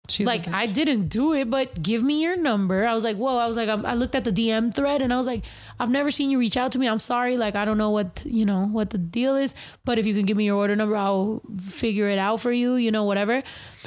She's 0.09 0.27
like. 0.27 0.47
I 0.47 0.65
didn't 0.65 1.07
do 1.07 1.33
it, 1.33 1.49
but 1.49 1.81
give 1.81 2.03
me 2.03 2.21
your 2.21 2.35
number. 2.35 2.85
I 2.85 2.93
was 2.93 3.03
like, 3.03 3.17
whoa. 3.17 3.37
I 3.37 3.47
was 3.47 3.55
like, 3.55 3.69
I'm, 3.69 3.85
I 3.85 3.93
looked 3.93 4.15
at 4.15 4.23
the 4.23 4.31
DM 4.31 4.73
thread 4.73 5.01
and 5.01 5.13
I 5.13 5.17
was 5.17 5.27
like, 5.27 5.45
I've 5.79 5.89
never 5.89 6.11
seen 6.11 6.29
you 6.29 6.39
reach 6.39 6.57
out 6.57 6.71
to 6.73 6.79
me. 6.79 6.87
I'm 6.87 6.99
sorry. 6.99 7.37
Like 7.37 7.55
I 7.55 7.65
don't 7.65 7.77
know 7.77 7.91
what 7.91 8.21
you 8.25 8.45
know 8.45 8.65
what 8.65 8.89
the 8.89 8.97
deal 8.97 9.35
is, 9.35 9.55
but 9.85 9.97
if 9.99 10.05
you 10.05 10.13
can 10.13 10.25
give 10.25 10.35
me 10.35 10.45
your 10.45 10.57
order 10.57 10.75
number, 10.75 10.95
I'll 10.95 11.41
figure 11.61 12.07
it 12.09 12.17
out 12.17 12.41
for 12.41 12.51
you. 12.51 12.75
You 12.75 12.91
know, 12.91 13.03
whatever. 13.05 13.43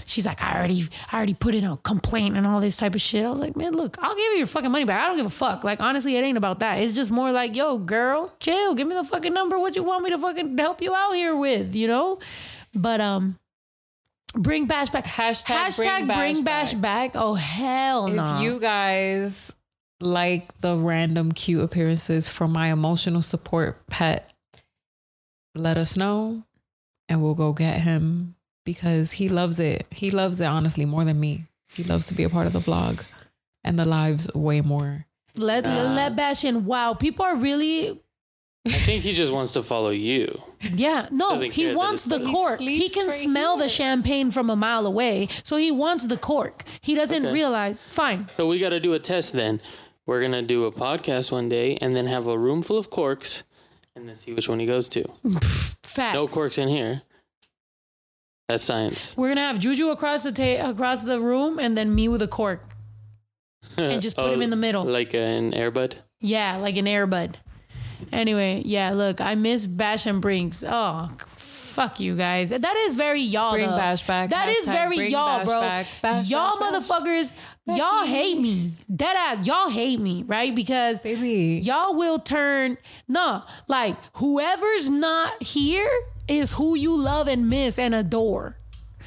She's 0.06 0.26
like, 0.26 0.42
I 0.42 0.56
already, 0.56 0.88
I 1.10 1.16
already 1.16 1.34
put 1.34 1.54
in 1.54 1.64
a 1.64 1.76
complaint 1.76 2.36
and 2.36 2.46
all 2.46 2.60
this 2.60 2.76
type 2.76 2.94
of 2.94 3.00
shit. 3.00 3.24
I 3.24 3.30
was 3.30 3.40
like, 3.40 3.56
man, 3.56 3.74
look, 3.74 3.96
I'll 4.00 4.14
give 4.14 4.32
you 4.32 4.38
your 4.38 4.46
fucking 4.46 4.70
money 4.70 4.84
back. 4.84 5.02
I 5.02 5.08
don't 5.08 5.16
give 5.16 5.26
a 5.26 5.30
fuck. 5.30 5.64
Like 5.64 5.80
honestly, 5.80 6.16
it 6.16 6.24
ain't 6.24 6.38
about 6.38 6.60
that. 6.60 6.80
It's 6.80 6.94
just 6.94 7.10
more 7.10 7.30
like, 7.32 7.54
yo, 7.54 7.78
girl, 7.78 8.34
chill. 8.40 8.74
Give 8.74 8.88
me 8.88 8.94
the 8.94 9.04
fucking 9.04 9.34
number. 9.34 9.58
What 9.58 9.76
you 9.76 9.82
want 9.82 10.04
me 10.04 10.10
to 10.10 10.18
fucking 10.18 10.56
help 10.56 10.80
you 10.80 10.94
out 10.94 11.12
here 11.12 11.36
with? 11.36 11.74
You 11.74 11.88
know, 11.88 12.18
but 12.74 13.00
um. 13.00 13.38
Bring 14.34 14.66
Bash 14.66 14.90
back. 14.90 15.04
Hashtag 15.04 15.66
Hashtag 15.66 16.06
bring 16.06 16.06
bring, 16.06 16.44
Bash 16.44 16.72
Bash, 16.72 16.74
back. 16.74 17.10
Oh 17.14 17.34
hell 17.34 18.08
no! 18.08 18.36
If 18.36 18.42
you 18.42 18.58
guys 18.60 19.52
like 20.00 20.58
the 20.60 20.76
random 20.76 21.32
cute 21.32 21.62
appearances 21.62 22.28
from 22.28 22.52
my 22.52 22.72
emotional 22.72 23.22
support 23.22 23.86
pet, 23.88 24.32
let 25.54 25.76
us 25.76 25.96
know 25.96 26.44
and 27.08 27.22
we'll 27.22 27.34
go 27.34 27.52
get 27.52 27.80
him 27.82 28.34
because 28.64 29.12
he 29.12 29.28
loves 29.28 29.60
it. 29.60 29.86
He 29.90 30.10
loves 30.10 30.40
it 30.40 30.46
honestly 30.46 30.84
more 30.84 31.04
than 31.04 31.20
me. 31.20 31.46
He 31.68 31.84
loves 31.84 32.06
to 32.06 32.14
be 32.14 32.24
a 32.24 32.30
part 32.30 32.46
of 32.46 32.52
the 32.52 32.58
vlog 32.58 33.04
and 33.64 33.78
the 33.78 33.84
lives 33.84 34.32
way 34.34 34.60
more. 34.60 35.06
let 35.36 35.64
Nah. 35.64 35.94
let 35.94 36.16
Bash 36.16 36.44
in. 36.44 36.64
Wow, 36.64 36.94
people 36.94 37.24
are 37.24 37.36
really 37.36 38.00
I 38.66 38.70
think 38.70 39.02
he 39.02 39.12
just 39.12 39.32
wants 39.32 39.52
to 39.54 39.62
follow 39.62 39.90
you. 39.90 40.40
Yeah. 40.62 41.08
No, 41.10 41.30
Doesn't 41.30 41.50
he 41.52 41.62
care 41.64 41.72
that 41.72 41.76
wants 41.78 42.06
it's 42.06 42.16
the 42.16 42.18
like- 42.18 42.26
He 42.28 42.32
cork. 42.32 42.60
He 42.60 42.76
sleeps 42.78 42.94
can 42.94 43.06
right 43.08 43.14
smell 43.16 43.56
the 43.56 43.64
here. 43.64 43.68
champagne 43.70 44.30
from 44.30 44.48
a 44.50 44.56
mile 44.56 44.86
away, 44.86 45.28
so 45.42 45.56
he 45.56 45.70
wants 45.70 46.06
the 46.06 46.16
cork. 46.16 46.62
He 46.80 46.94
doesn't 46.94 47.24
Okay. 47.26 47.32
realize. 47.32 47.78
Fine, 47.88 48.28
So 48.34 48.46
we 48.46 48.58
got 48.58 48.70
to 48.70 48.80
do 48.80 48.92
a 48.94 48.98
test 48.98 49.32
then. 49.32 49.60
We're 50.06 50.20
going 50.20 50.32
to 50.32 50.42
do 50.42 50.64
a 50.64 50.72
podcast 50.72 51.30
one 51.32 51.48
day 51.48 51.76
and 51.80 51.94
then 51.96 52.06
have 52.06 52.26
a 52.26 52.38
room 52.38 52.62
full 52.62 52.78
of 52.78 52.90
corks 52.90 53.42
and 53.96 54.08
then 54.08 54.16
see 54.16 54.32
which 54.32 54.48
one 54.48 54.58
he 54.60 54.66
goes 54.66 54.88
to. 54.90 55.04
facts. 55.84 56.14
No 56.14 56.26
corks 56.26 56.58
in 56.58 56.68
here. 56.68 57.02
That's 58.48 58.64
science. 58.64 59.14
We're 59.16 59.28
gonna 59.28 59.40
have 59.42 59.58
Juju 59.58 59.88
across 59.90 60.24
the 60.24 60.32
ta- 60.32 60.68
across 60.68 61.04
the 61.04 61.20
room, 61.20 61.58
and 61.58 61.76
then 61.76 61.94
me 61.94 62.08
with 62.08 62.20
a 62.22 62.28
cork. 62.28 62.62
And 63.78 64.02
just 64.02 64.16
put 64.16 64.32
him 64.32 64.40
oh, 64.40 64.42
in 64.42 64.50
the 64.50 64.56
middle. 64.56 64.84
Like 64.84 65.14
an 65.14 65.54
Air 65.54 65.70
Bud. 65.70 66.02
Yeah, 66.20 66.56
like 66.56 66.76
an 66.76 66.86
Air 66.86 67.06
Bud. 67.06 67.38
Anyway, 68.10 68.62
yeah, 68.64 68.92
look, 68.92 69.20
I 69.20 69.34
miss 69.34 69.66
Bash 69.66 70.06
and 70.06 70.20
Brinks. 70.20 70.64
Oh, 70.66 71.10
fuck 71.36 72.00
you 72.00 72.16
guys. 72.16 72.50
That 72.50 72.76
is 72.76 72.94
very 72.94 73.20
y'all. 73.20 73.52
Bring 73.52 73.68
though. 73.68 73.76
Bash 73.76 74.06
back. 74.06 74.30
That 74.30 74.48
is 74.48 74.66
very 74.66 74.96
bring 74.96 75.10
y'all, 75.10 75.38
Bash 75.38 75.46
bro. 75.46 75.60
back. 75.60 75.86
Bash, 76.02 76.28
y'all 76.28 76.58
bash. 76.58 76.72
motherfuckers, 76.72 77.32
y'all 77.66 78.04
hate 78.04 78.38
me. 78.38 78.72
Dead 78.94 79.16
ass, 79.16 79.46
y'all 79.46 79.70
hate 79.70 80.00
me, 80.00 80.22
right? 80.24 80.54
Because 80.54 81.02
Baby. 81.02 81.60
y'all 81.62 81.94
will 81.94 82.18
turn 82.18 82.78
no, 83.08 83.42
like 83.68 83.96
whoever's 84.14 84.90
not 84.90 85.42
here 85.42 85.90
is 86.28 86.52
who 86.52 86.74
you 86.76 86.94
love 86.96 87.26
and 87.28 87.48
miss 87.48 87.78
and 87.78 87.94
adore. 87.94 88.56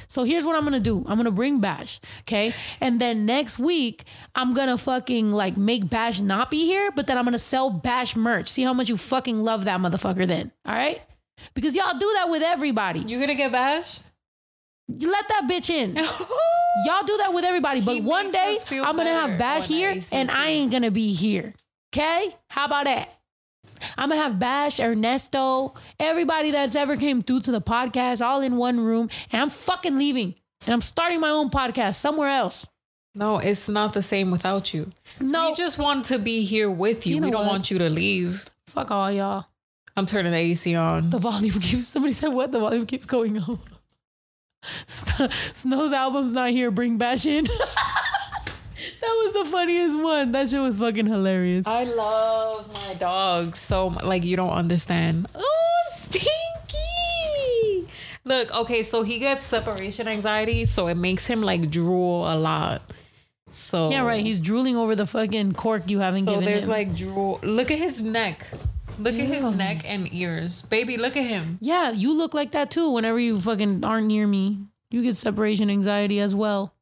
So 0.08 0.24
here's 0.24 0.44
what 0.44 0.56
I'm 0.56 0.64
gonna 0.64 0.80
do. 0.80 1.04
I'm 1.06 1.16
gonna 1.16 1.30
bring 1.30 1.60
Bash, 1.60 2.00
okay? 2.22 2.54
And 2.80 3.00
then 3.00 3.26
next 3.26 3.58
week, 3.58 4.04
I'm 4.34 4.52
gonna 4.54 4.78
fucking 4.78 5.32
like 5.32 5.56
make 5.56 5.88
Bash 5.88 6.20
not 6.20 6.50
be 6.50 6.66
here, 6.66 6.90
but 6.92 7.06
then 7.06 7.18
I'm 7.18 7.24
gonna 7.24 7.38
sell 7.38 7.70
Bash 7.70 8.16
merch. 8.16 8.48
See 8.48 8.62
how 8.62 8.72
much 8.72 8.88
you 8.88 8.96
fucking 8.96 9.40
love 9.40 9.64
that 9.64 9.80
motherfucker 9.80 10.26
then, 10.26 10.52
all 10.64 10.74
right? 10.74 11.00
Because 11.54 11.76
y'all 11.76 11.98
do 11.98 12.10
that 12.16 12.28
with 12.28 12.42
everybody. 12.42 13.00
You 13.00 13.20
gonna 13.20 13.34
get 13.34 13.52
bash? 13.52 14.00
You 14.88 15.10
let 15.10 15.28
that 15.28 15.48
bitch 15.50 15.70
in. 15.70 15.96
Y'all 16.84 17.04
do 17.06 17.16
that 17.16 17.32
with 17.32 17.44
everybody, 17.44 17.80
but 17.80 17.94
He 17.94 18.00
one 18.02 18.30
day 18.30 18.56
I'm 18.70 18.96
gonna 18.96 19.08
have 19.08 19.38
Bash 19.38 19.66
here 19.66 19.96
and 20.12 20.30
I 20.30 20.48
ain't 20.48 20.70
gonna 20.70 20.90
be 20.90 21.14
here. 21.14 21.54
Okay? 21.92 22.36
How 22.50 22.66
about 22.66 22.84
that? 22.84 23.10
I'm 23.96 24.08
gonna 24.10 24.20
have 24.20 24.38
Bash, 24.38 24.80
Ernesto, 24.80 25.74
everybody 26.00 26.50
that's 26.50 26.74
ever 26.76 26.96
came 26.96 27.22
through 27.22 27.40
to 27.40 27.50
the 27.52 27.60
podcast 27.60 28.24
all 28.24 28.40
in 28.40 28.56
one 28.56 28.80
room, 28.80 29.08
and 29.32 29.42
I'm 29.42 29.50
fucking 29.50 29.96
leaving. 29.98 30.34
And 30.66 30.72
I'm 30.74 30.80
starting 30.80 31.20
my 31.20 31.28
own 31.30 31.50
podcast 31.50 31.96
somewhere 31.96 32.28
else. 32.28 32.66
No, 33.14 33.38
it's 33.38 33.68
not 33.68 33.92
the 33.94 34.02
same 34.02 34.30
without 34.30 34.74
you. 34.74 34.90
No, 35.20 35.48
We 35.48 35.54
just 35.54 35.78
want 35.78 36.04
to 36.06 36.18
be 36.18 36.44
here 36.44 36.70
with 36.70 37.06
you. 37.06 37.14
You 37.14 37.20
know 37.20 37.26
we 37.28 37.30
don't 37.30 37.42
what? 37.46 37.50
want 37.52 37.70
you 37.70 37.78
to 37.78 37.88
leave. 37.88 38.44
fuck 38.66 38.90
all 38.90 39.10
y'all. 39.12 39.46
I'm 39.96 40.04
turning 40.06 40.32
the 40.32 40.38
AC 40.38 40.74
on. 40.74 41.08
The 41.10 41.18
volume 41.18 41.58
keeps. 41.60 41.86
Somebody 41.86 42.12
said 42.12 42.28
what? 42.34 42.52
The 42.52 42.58
volume 42.60 42.84
keeps 42.84 43.06
going 43.06 43.38
up. 43.38 43.58
Snow's 45.54 45.92
album's 45.92 46.32
not 46.32 46.50
here. 46.50 46.70
Bring 46.70 46.98
Bash 46.98 47.24
in. 47.26 47.46
that 49.00 49.22
was 49.24 49.32
the 49.34 49.44
funniest 49.50 49.98
one. 49.98 50.32
That 50.32 50.48
shit 50.48 50.60
was 50.60 50.78
fucking 50.78 51.06
hilarious. 51.06 51.66
I 51.66 51.84
love 51.84 52.72
my 52.72 52.94
dog 52.94 53.56
so 53.56 53.90
mu- 53.90 54.00
like 54.06 54.24
you 54.24 54.36
don't 54.36 54.50
understand. 54.50 55.26
Oh, 55.34 55.82
stinky. 55.94 57.88
Look, 58.24 58.52
okay, 58.54 58.82
so 58.82 59.02
he 59.02 59.18
gets 59.18 59.44
separation 59.44 60.08
anxiety, 60.08 60.64
so 60.64 60.88
it 60.88 60.96
makes 60.96 61.26
him 61.26 61.42
like 61.42 61.70
drool 61.70 62.24
a 62.30 62.34
lot. 62.36 62.82
So 63.50 63.90
Yeah, 63.90 64.02
right. 64.02 64.24
He's 64.24 64.40
drooling 64.40 64.76
over 64.76 64.96
the 64.96 65.06
fucking 65.06 65.52
cork 65.54 65.88
you 65.88 66.00
haven't 66.00 66.24
so 66.24 66.32
given 66.32 66.44
there's 66.44 66.64
him. 66.64 66.70
like 66.70 66.94
drool. 66.96 67.38
Look 67.42 67.70
at 67.70 67.78
his 67.78 68.00
neck. 68.00 68.46
Look 68.98 69.14
at 69.14 69.20
his 69.26 69.44
neck 69.54 69.82
and 69.84 70.12
ears, 70.12 70.62
baby. 70.62 70.96
Look 70.96 71.16
at 71.16 71.24
him. 71.26 71.58
yeah, 71.60 71.90
you 71.92 72.12
look 72.16 72.32
like 72.34 72.52
that 72.52 72.70
too. 72.70 72.90
Whenever 72.90 73.18
you 73.18 73.38
fucking 73.38 73.84
aren't 73.84 74.06
near 74.06 74.26
me, 74.26 74.58
you 74.90 75.02
get 75.02 75.16
separation 75.18 75.68
anxiety 75.70 76.18
as 76.18 76.34
well. 76.34 76.72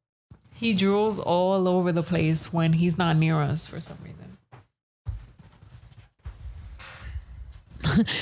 He 0.64 0.74
drools 0.74 1.22
all 1.22 1.68
over 1.68 1.92
the 1.92 2.02
place 2.02 2.50
when 2.50 2.72
he's 2.72 2.96
not 2.96 3.16
near 3.16 3.38
us 3.38 3.66
for 3.66 3.82
some 3.82 3.98
reason. 4.02 4.38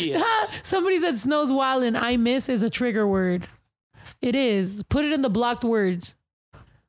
Yeah. 0.01 0.23
Somebody 0.65 0.99
said 0.99 1.21
Snow's 1.21 1.53
wild 1.53 1.85
and 1.85 1.97
I 1.97 2.17
miss 2.17 2.49
is 2.49 2.65
a 2.65 2.69
trigger 2.69 3.07
word. 3.07 3.47
It 4.21 4.35
is. 4.35 4.83
Put 4.89 5.05
it 5.05 5.13
in 5.13 5.23
the 5.23 5.31
blocked 5.31 5.63
words. 5.63 6.17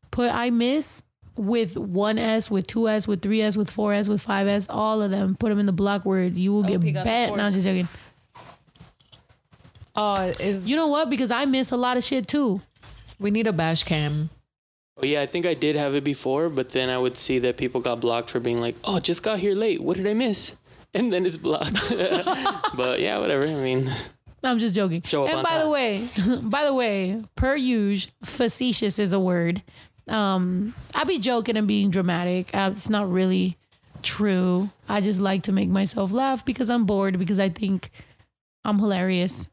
Put 0.09 0.31
I 0.33 0.49
miss 0.49 1.03
with 1.35 1.77
one 1.77 2.17
S, 2.17 2.49
with 2.49 2.65
two 2.65 2.89
S, 2.89 3.07
with 3.07 3.21
three 3.21 3.41
S, 3.43 3.55
with 3.55 3.69
four 3.69 3.93
S, 3.93 4.07
with 4.09 4.23
five 4.23 4.47
S, 4.47 4.65
all 4.71 5.03
of 5.03 5.11
them. 5.11 5.35
Put 5.35 5.49
them 5.49 5.59
in 5.59 5.67
the 5.67 5.71
block 5.71 6.03
word. 6.03 6.35
You 6.35 6.51
will 6.51 6.61
Oh, 6.65 6.77
get 6.77 6.81
bent. 7.03 7.29
four. 7.29 7.37
No, 7.37 7.43
I'm 7.43 7.53
just 7.53 7.65
joking. 7.67 7.87
Oh, 9.95 10.33
is 10.39 10.67
You 10.67 10.75
know 10.75 10.87
what? 10.87 11.11
Because 11.11 11.29
I 11.29 11.45
miss 11.45 11.69
a 11.69 11.77
lot 11.77 11.97
of 11.97 12.03
shit 12.03 12.27
too. 12.27 12.61
we 13.19 13.29
need 13.29 13.45
a 13.45 13.53
bash 13.53 13.83
cam. 13.83 14.31
Oh, 14.97 15.05
yeah, 15.05 15.21
I 15.21 15.25
think 15.25 15.45
I 15.45 15.55
did 15.55 15.75
have 15.75 15.95
it 15.95 16.03
before, 16.03 16.49
but 16.49 16.69
then 16.69 16.89
I 16.89 16.97
would 16.97 17.17
see 17.17 17.39
that 17.39 17.57
people 17.57 17.81
got 17.81 17.99
blocked 17.99 18.29
for 18.29 18.39
being 18.39 18.61
like, 18.61 18.75
oh, 18.83 18.99
just 18.99 19.23
got 19.23 19.39
here 19.39 19.55
late. 19.55 19.81
What 19.81 19.97
did 19.97 20.07
I 20.07 20.13
miss? 20.13 20.55
And 20.95 21.11
then 21.11 21.25
it's 21.25 21.37
blocked. 21.37 21.89
but 22.75 22.99
yeah, 22.99 23.17
whatever. 23.17 23.47
I 23.47 23.55
mean, 23.55 23.91
I'm 24.43 24.59
just 24.59 24.75
joking. 24.75 25.01
Show 25.01 25.23
up 25.23 25.33
and 25.33 25.41
by 25.41 25.49
time. 25.49 25.61
the 25.61 25.69
way, 25.69 26.07
by 26.43 26.65
the 26.65 26.73
way, 26.75 27.23
per 27.35 27.55
usual, 27.55 28.11
facetious 28.23 28.99
is 28.99 29.11
a 29.11 29.19
word. 29.19 29.63
Um, 30.07 30.75
I 30.93 31.03
be 31.05 31.17
joking 31.17 31.57
and 31.57 31.67
being 31.67 31.89
dramatic. 31.89 32.53
Uh, 32.53 32.69
it's 32.71 32.91
not 32.91 33.11
really 33.11 33.57
true. 34.03 34.69
I 34.87 35.01
just 35.01 35.19
like 35.19 35.41
to 35.43 35.51
make 35.51 35.69
myself 35.69 36.11
laugh 36.11 36.45
because 36.45 36.69
I'm 36.69 36.85
bored 36.85 37.17
because 37.17 37.39
I 37.39 37.49
think 37.49 37.89
I'm 38.63 38.77
hilarious. 38.77 39.47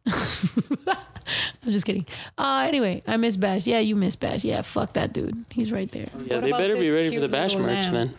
I'm 1.65 1.73
just 1.73 1.87
kidding. 1.87 2.07
Uh, 2.39 2.65
anyway, 2.69 3.03
I 3.07 3.17
miss 3.17 3.37
Bash. 3.37 3.67
Yeah, 3.67 3.79
you 3.81 3.97
miss 3.97 4.17
Bash. 4.17 4.45
Yeah, 4.45 4.63
fuck 4.63 4.93
that 4.95 5.13
dude. 5.13 5.45
He's 5.51 5.71
right 5.73 5.91
there. 5.91 6.09
yeah, 6.25 6.37
What 6.37 6.41
they 6.45 6.51
better 6.53 6.75
be 6.77 6.91
ready 6.91 7.15
for 7.15 7.21
the 7.21 7.29
bash 7.29 7.53
little 7.55 7.67
merch 7.67 7.87
lamb? 7.87 7.93
then. 7.93 8.15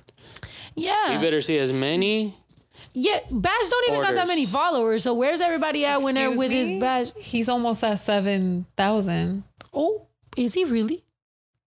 Yeah, 0.76 1.18
We 1.18 1.24
better 1.24 1.42
see 1.42 1.58
as 1.58 1.72
many. 1.74 2.38
yeah. 2.94 3.20
Bash 3.30 3.70
don't 3.70 3.90
even 3.90 4.02
got 4.02 4.16
that 4.16 4.28
many 4.28 4.46
followers. 4.46 5.04
So 5.04 5.14
where's 5.14 5.42
everybody 5.42 5.86
at 5.86 6.02
when 6.02 6.16
they're 6.16 6.30
Excuse 6.30 6.40
with 6.50 6.52
his? 6.52 6.80
Bash? 6.80 7.12
He's 7.18 7.50
almost 7.50 7.84
at 7.84 7.96
seven 7.96 8.66
thousand. 8.78 9.44
Oh, 9.74 10.08
is 10.38 10.54
he 10.54 10.64
really? 10.66 11.04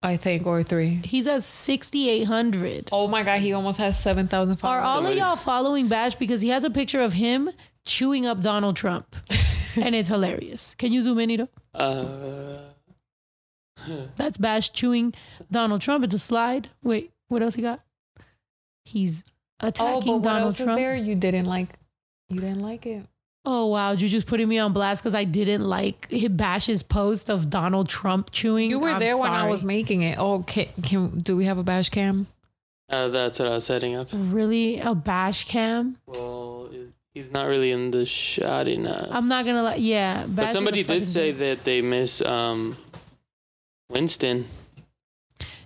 I 0.03 0.17
think, 0.17 0.45
or 0.45 0.61
three. 0.61 0.99
He's 1.03 1.25
at 1.27 1.41
6,800. 1.41 2.89
Oh 2.91 3.07
my 3.07 3.23
God, 3.23 3.39
he 3.39 3.53
almost 3.53 3.79
has 3.79 3.97
7,000 3.99 4.57
followers. 4.57 4.81
Are 4.81 4.83
all 4.83 5.03
of 5.05 5.15
y'all 5.17 5.35
following 5.35 5.87
Bash 5.87 6.13
because 6.13 6.41
he 6.41 6.49
has 6.49 6.63
a 6.63 6.69
picture 6.69 6.99
of 6.99 7.13
him 7.13 7.49
chewing 7.85 8.23
up 8.27 8.41
Donald 8.41 8.75
Trump, 8.75 9.15
and 9.81 9.95
it's 9.95 10.09
hilarious. 10.09 10.75
Can 10.75 10.91
you 10.91 11.01
zoom 11.01 11.19
in, 11.19 11.31
Ito? 11.31 11.49
Uh, 11.73 12.57
That's 14.15 14.37
Bash 14.37 14.71
chewing 14.71 15.13
Donald 15.51 15.81
Trump. 15.81 16.03
It's 16.03 16.13
a 16.13 16.19
slide. 16.19 16.69
Wait, 16.83 17.11
what 17.27 17.41
else 17.41 17.55
he 17.55 17.61
got? 17.61 17.81
He's 18.83 19.23
attacking 19.59 19.85
oh, 19.85 19.97
attacking 19.97 20.13
but 20.13 20.17
what 20.17 20.23
Donald 20.23 20.45
else 20.45 20.57
Trump. 20.57 20.71
is 20.71 20.77
there? 20.77 20.95
You 20.95 21.15
didn't 21.15 21.45
like, 21.45 21.69
you 22.29 22.39
didn't 22.39 22.61
like 22.61 22.85
it. 22.85 23.05
Oh 23.47 23.67
wow, 23.67 23.91
you 23.91 24.09
just 24.09 24.25
putting 24.25 24.47
me 24.47 24.57
on 24.57 24.73
blast 24.73 25.03
because 25.03 25.13
I 25.13 25.23
didn't 25.23 25.61
like 25.61 26.07
Bash's 26.31 26.81
post 26.81 27.29
of 27.29 27.49
Donald 27.49 27.87
Trump 27.87 28.31
chewing. 28.31 28.71
You 28.71 28.79
were 28.79 28.89
I'm 28.89 28.99
there 28.99 29.17
when 29.19 29.31
I 29.31 29.47
was 29.47 29.63
making 29.63 30.01
it. 30.01 30.17
Oh, 30.17 30.39
can, 30.41 30.67
can 30.81 31.19
do 31.19 31.35
we 31.37 31.45
have 31.45 31.59
a 31.59 31.63
bash 31.63 31.89
cam? 31.89 32.25
uh, 32.89 33.07
that's 33.09 33.37
what 33.39 33.47
I 33.47 33.51
was 33.51 33.65
setting 33.65 33.95
up. 33.95 34.07
really 34.13 34.79
a 34.79 34.95
Bash 34.95 35.47
cam. 35.47 35.97
Well, 36.07 36.69
he's 37.15 37.31
not 37.31 37.47
really 37.47 37.71
in 37.71 37.89
the 37.89 38.05
shot 38.05 38.67
enough. 38.67 39.07
I'm 39.09 39.27
not 39.27 39.45
gonna 39.45 39.63
let. 39.63 39.79
Yeah, 39.79 40.25
Bash 40.27 40.35
but 40.47 40.51
somebody 40.53 40.83
did 40.83 41.07
say 41.07 41.31
dick. 41.31 41.39
that 41.39 41.63
they 41.63 41.81
miss 41.81 42.21
um, 42.21 42.77
Winston, 43.89 44.45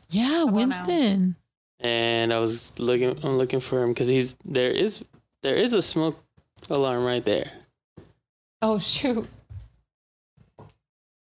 Yeah, 0.10 0.44
on. 0.48 0.54
Winston. 0.54 1.36
and 1.82 2.32
I 2.32 2.40
was 2.40 2.72
looking. 2.80 3.18
I'm 3.24 3.38
looking 3.38 3.60
for 3.60 3.84
him 3.84 3.90
because 3.90 4.08
he's 4.08 4.38
there. 4.46 4.72
Is 4.72 5.04
there 5.44 5.56
is 5.56 5.74
a 5.74 5.82
smoke 5.82 6.18
alarm 6.70 7.04
right 7.04 7.26
there, 7.26 7.52
Oh 8.62 8.80
shoot! 8.80 9.28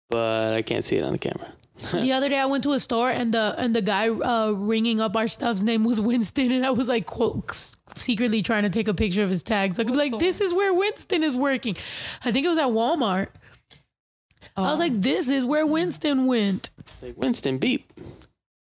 but 0.09 0.53
I 0.53 0.61
can't 0.61 0.83
see 0.83 0.97
it 0.97 1.03
on 1.03 1.13
the 1.13 1.19
camera. 1.19 1.53
The 1.93 2.11
other 2.13 2.29
day 2.29 2.37
I 2.39 2.45
went 2.45 2.63
to 2.65 2.71
a 2.73 2.79
store 2.79 3.09
and 3.09 3.33
the 3.33 3.55
and 3.57 3.75
the 3.75 3.81
guy 3.81 4.09
uh, 4.09 4.51
ringing 4.51 4.99
up 5.01 5.15
our 5.15 5.27
stuff's 5.27 5.63
name 5.63 5.83
was 5.83 5.99
Winston 6.09 6.51
and 6.51 6.65
I 6.65 6.71
was 6.71 6.87
like 6.87 7.05
quote, 7.05 7.51
secretly 7.95 8.41
trying 8.43 8.63
to 8.63 8.69
take 8.69 8.87
a 8.87 8.93
picture 8.93 9.23
of 9.23 9.29
his 9.29 9.43
tag 9.43 9.75
so 9.75 9.81
I 9.81 9.85
could 9.85 9.93
be 9.93 9.97
like 9.97 10.19
this 10.19 10.41
is 10.41 10.53
where 10.53 10.73
Winston 10.73 11.23
is 11.23 11.35
working. 11.35 11.75
I 12.23 12.31
think 12.31 12.45
it 12.45 12.49
was 12.49 12.57
at 12.57 12.67
Walmart. 12.67 13.29
I 14.57 14.61
was 14.61 14.79
Oh. 14.79 14.83
like 14.83 14.93
this 14.93 15.29
is 15.29 15.45
where 15.45 15.65
Winston 15.65 16.25
went. 16.25 16.69
Like 17.01 17.17
Winston, 17.17 17.57
beep. 17.57 17.91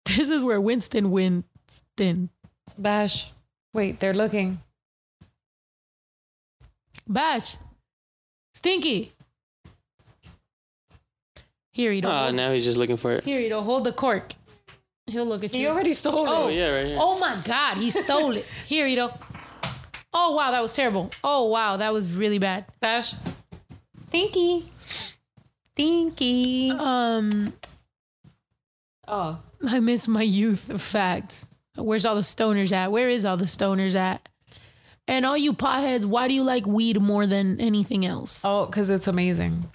This 0.05 0.29
is 0.29 0.43
where 0.43 0.59
Winston 0.61 1.11
Winston. 1.11 2.29
bash. 2.77 3.31
Wait, 3.73 3.99
they're 3.99 4.13
looking. 4.13 4.59
Bash. 7.07 7.57
Stinky. 8.53 9.13
Here 11.77 11.91
you 11.91 12.01
don't 12.01 12.11
Ah, 12.11 12.23
hold, 12.23 12.35
now 12.35 12.51
he's 12.53 12.63
just 12.63 12.75
looking 12.79 12.97
for 12.97 13.11
it. 13.11 13.23
here 13.23 13.39
you 13.39 13.49
don't 13.49 13.63
hold 13.63 13.83
the 13.83 13.91
cork. 13.91 14.33
He'll 15.05 15.27
look 15.27 15.43
at 15.43 15.53
you. 15.53 15.59
He 15.59 15.67
already 15.67 15.93
stole 15.93 16.15
Oh 16.17 16.25
it. 16.25 16.45
Oh 16.45 16.47
yeah, 16.49 16.75
right 16.75 16.87
here. 16.87 16.97
Oh 16.99 17.19
my 17.19 17.37
God, 17.45 17.77
he 17.77 17.91
stole 17.91 18.35
it. 18.35 18.45
Here 18.65 18.87
you 18.87 18.95
go. 18.95 19.13
Oh 20.11 20.33
wow, 20.35 20.49
that 20.49 20.61
was 20.63 20.73
terrible. 20.73 21.11
Oh 21.23 21.45
wow, 21.45 21.77
that 21.77 21.93
was 21.93 22.11
really 22.11 22.39
bad. 22.39 22.65
Bash. 22.79 23.13
Thinky. 24.11 24.63
Thinky. 25.77 26.71
Um, 26.71 27.53
Oh. 29.07 29.39
I 29.67 29.79
miss 29.79 30.07
my 30.07 30.23
youth 30.23 30.69
of 30.71 30.81
facts. 30.81 31.45
Where's 31.75 32.05
all 32.05 32.15
the 32.15 32.21
stoners 32.21 32.71
at? 32.71 32.91
Where 32.91 33.07
is 33.07 33.23
all 33.23 33.37
the 33.37 33.45
stoners 33.45 33.93
at? 33.95 34.27
And 35.07 35.25
all 35.27 35.37
you 35.37 35.53
potheads, 35.53 36.05
why 36.05 36.27
do 36.27 36.33
you 36.33 36.43
like 36.43 36.65
weed 36.65 36.99
more 36.99 37.25
than 37.27 37.61
anything 37.61 38.03
else? 38.05 38.41
Oh, 38.43 38.65
because 38.65 38.89
it's 38.89 39.07
amazing. 39.07 39.71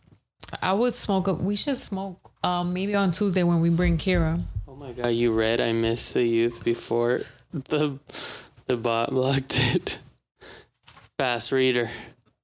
I 0.61 0.73
would 0.73 0.95
smoke. 0.95 1.29
A, 1.29 1.35
we 1.35 1.57
should 1.57 1.77
smoke. 1.77 2.31
Um, 2.45 2.73
maybe 2.73 2.95
on 2.95 3.11
Tuesday 3.11 3.43
when 3.43 3.61
we 3.61 3.71
bring 3.71 3.97
Kira. 3.97 4.43
Oh 4.69 4.75
my 4.75 4.93
god, 4.93 5.09
you 5.09 5.33
read 5.33 5.61
I 5.61 5.73
missed 5.73 6.15
the 6.15 6.25
youth 6.25 6.65
before 6.65 7.23
the 7.53 7.99
the 8.67 8.77
bot 8.77 9.11
blocked 9.11 9.59
it. 9.75 9.99
Fast 11.19 11.53
reader. 11.53 11.91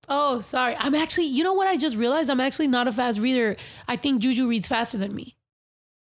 Oh, 0.09 0.41
sorry. 0.41 0.75
I'm 0.79 0.95
actually, 0.95 1.27
you 1.27 1.45
know 1.45 1.53
what 1.53 1.67
I 1.67 1.77
just 1.77 1.97
realized? 1.97 2.31
I'm 2.31 2.41
actually 2.41 2.69
not 2.69 2.89
a 2.89 2.93
fast 2.93 3.19
reader. 3.19 3.57
I 3.87 3.97
think 3.97 4.23
Juju 4.23 4.49
reads 4.49 4.69
faster 4.69 4.97
than 4.97 5.15
me. 5.15 5.37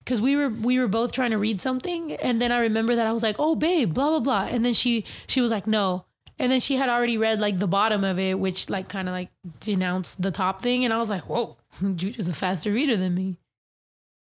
Cause 0.05 0.23
we 0.23 0.37
were 0.37 0.51
we 0.51 0.79
were 0.79 0.87
both 0.87 1.11
trying 1.11 1.33
to 1.33 1.39
read 1.39 1.61
something, 1.61 2.13
and 2.13 2.41
then 2.41 2.53
I 2.53 2.61
remember 2.61 2.95
that 2.95 3.09
I 3.09 3.13
was 3.13 3.25
like, 3.25 3.35
"Oh, 3.41 3.57
babe, 3.57 3.93
blah 3.93 4.11
blah 4.11 4.21
blah," 4.21 4.47
and 4.49 4.65
then 4.65 4.73
she 4.73 5.05
she 5.27 5.41
was 5.41 5.51
like, 5.51 5.67
"No," 5.67 6.05
and 6.39 6.53
then 6.53 6.61
she 6.61 6.77
had 6.77 6.89
already 6.89 7.19
read 7.19 7.41
like 7.41 7.59
the 7.59 7.67
bottom 7.67 8.05
of 8.05 8.19
it, 8.19 8.39
which 8.39 8.69
like 8.69 8.89
kind 8.89 9.09
of 9.09 9.13
like 9.13 9.31
denounced 9.61 10.23
the 10.23 10.31
top 10.31 10.63
thing, 10.63 10.85
and 10.85 10.93
I 10.93 10.99
was 10.99 11.11
like, 11.11 11.29
"Whoa, 11.29 11.57
Juju's 11.81 12.29
a 12.29 12.35
faster 12.35 12.73
reader 12.73 12.97
than 12.97 13.15
me." 13.15 13.37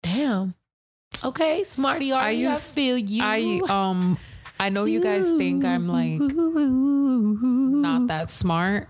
Damn. 0.03 0.55
Okay, 1.23 1.65
smarty 1.65 2.13
I 2.13 2.31
I, 2.31 2.53
I 2.53 2.57
feel 2.57 2.99
you. 2.99 3.23
I 3.23 3.61
um, 3.69 4.19
I 4.59 4.69
know 4.69 4.85
you 4.85 5.01
guys 5.03 5.27
think 5.35 5.65
I'm 5.65 5.89
like 5.89 6.21
not 6.21 8.07
that 8.09 8.29
smart, 8.31 8.89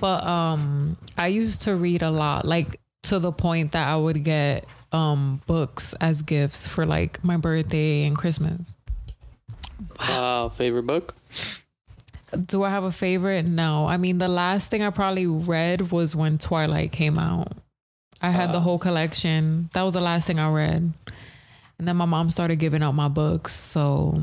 but 0.00 0.22
um, 0.24 0.96
I 1.18 1.28
used 1.28 1.62
to 1.62 1.74
read 1.74 2.02
a 2.02 2.10
lot, 2.10 2.44
like 2.44 2.80
to 3.04 3.18
the 3.18 3.32
point 3.32 3.72
that 3.72 3.88
I 3.88 3.96
would 3.96 4.22
get 4.22 4.66
um 4.92 5.40
books 5.46 5.94
as 5.94 6.22
gifts 6.22 6.68
for 6.68 6.84
like 6.86 7.24
my 7.24 7.36
birthday 7.36 8.04
and 8.04 8.16
Christmas. 8.16 8.76
Wow, 9.98 10.48
favorite 10.50 10.86
book? 10.86 11.16
Do 12.46 12.62
I 12.62 12.70
have 12.70 12.84
a 12.84 12.92
favorite? 12.92 13.44
No. 13.44 13.86
I 13.86 13.96
mean, 13.96 14.18
the 14.18 14.28
last 14.28 14.70
thing 14.70 14.82
I 14.82 14.90
probably 14.90 15.26
read 15.26 15.90
was 15.90 16.16
when 16.16 16.38
Twilight 16.38 16.92
came 16.92 17.18
out. 17.18 17.52
I 18.20 18.30
had 18.30 18.52
the 18.52 18.60
whole 18.60 18.78
collection. 18.78 19.68
That 19.72 19.82
was 19.82 19.94
the 19.94 20.00
last 20.00 20.26
thing 20.26 20.38
I 20.38 20.50
read. 20.50 20.92
And 21.78 21.88
then 21.88 21.96
my 21.96 22.04
mom 22.04 22.30
started 22.30 22.60
giving 22.60 22.82
out 22.82 22.92
my 22.92 23.08
books, 23.08 23.52
so 23.52 24.20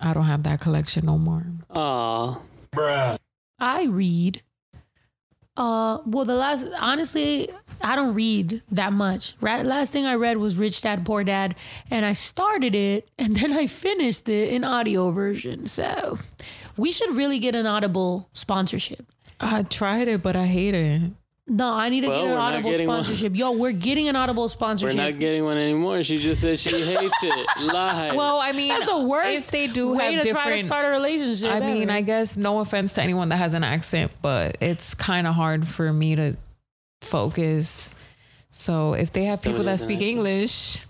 I 0.00 0.14
don't 0.14 0.26
have 0.26 0.44
that 0.44 0.60
collection 0.60 1.06
no 1.06 1.18
more. 1.18 1.44
Aw. 1.70 2.40
Bruh. 2.72 3.18
I 3.58 3.84
read. 3.84 4.42
Uh, 5.56 5.98
well, 6.06 6.24
the 6.24 6.34
last 6.36 6.68
honestly, 6.78 7.50
I 7.82 7.96
don't 7.96 8.14
read 8.14 8.62
that 8.70 8.92
much. 8.92 9.34
Right, 9.40 9.66
last 9.66 9.92
thing 9.92 10.06
I 10.06 10.14
read 10.14 10.36
was 10.36 10.56
Rich 10.56 10.82
Dad 10.82 11.04
Poor 11.04 11.24
Dad, 11.24 11.54
and 11.90 12.06
I 12.06 12.12
started 12.12 12.74
it 12.74 13.08
and 13.18 13.36
then 13.38 13.52
I 13.52 13.66
finished 13.66 14.28
it 14.28 14.50
in 14.50 14.64
audio 14.64 15.10
version. 15.10 15.66
So, 15.66 16.18
we 16.80 16.92
should 16.92 17.14
really 17.16 17.38
get 17.38 17.54
an 17.54 17.66
Audible 17.66 18.28
sponsorship. 18.32 19.06
I 19.38 19.62
tried 19.62 20.08
it, 20.08 20.22
but 20.22 20.34
I 20.36 20.46
hate 20.46 20.74
it. 20.74 21.12
No, 21.46 21.68
I 21.72 21.88
need 21.88 22.02
to 22.02 22.08
Well, 22.08 22.22
get 22.22 22.30
an 22.30 22.36
Audible 22.38 22.70
getting 22.70 22.86
one. 22.86 23.02
sponsorship. 23.04 23.34
Yo, 23.36 23.50
we're 23.52 23.72
getting 23.72 24.06
an 24.08 24.14
Audible 24.14 24.48
sponsorship. 24.48 24.96
We're 24.96 25.02
not 25.10 25.18
getting 25.18 25.44
one 25.44 25.56
anymore. 25.56 26.02
She 26.04 26.18
just 26.18 26.40
said 26.40 26.58
she 26.60 26.70
hates 26.80 27.22
it. 27.22 27.48
Lie. 27.72 28.12
Well, 28.14 28.38
I 28.38 28.52
mean, 28.52 28.68
That's 28.68 28.86
the 28.86 29.00
worst. 29.00 29.44
If 29.46 29.50
they 29.50 29.66
do 29.66 29.96
way 29.96 30.14
have 30.14 30.22
to 30.22 30.30
try 30.30 30.42
to 30.44 30.48
different, 30.50 30.66
start 30.66 30.86
a 30.86 30.90
relationship. 30.90 31.50
I 31.52 31.58
mean. 31.60 31.90
I 31.90 32.02
guess 32.02 32.36
no 32.36 32.60
offense 32.60 32.92
to 32.94 33.02
anyone 33.02 33.30
that 33.30 33.36
has 33.38 33.52
an 33.54 33.64
accent, 33.64 34.12
but 34.22 34.58
it's 34.60 34.94
kind 34.94 35.26
of 35.26 35.34
hard 35.34 35.66
for 35.66 35.92
me 35.92 36.14
to 36.16 36.36
focus. 37.02 37.90
So 38.50 38.94
if 38.94 39.12
they 39.12 39.24
have 39.24 39.40
people 39.42 39.64
Somebody 39.64 39.64
that 39.64 39.70
has 39.72 39.82
an 39.82 39.88
speak 39.88 39.96
accent. 39.98 40.10
English, 40.18 40.86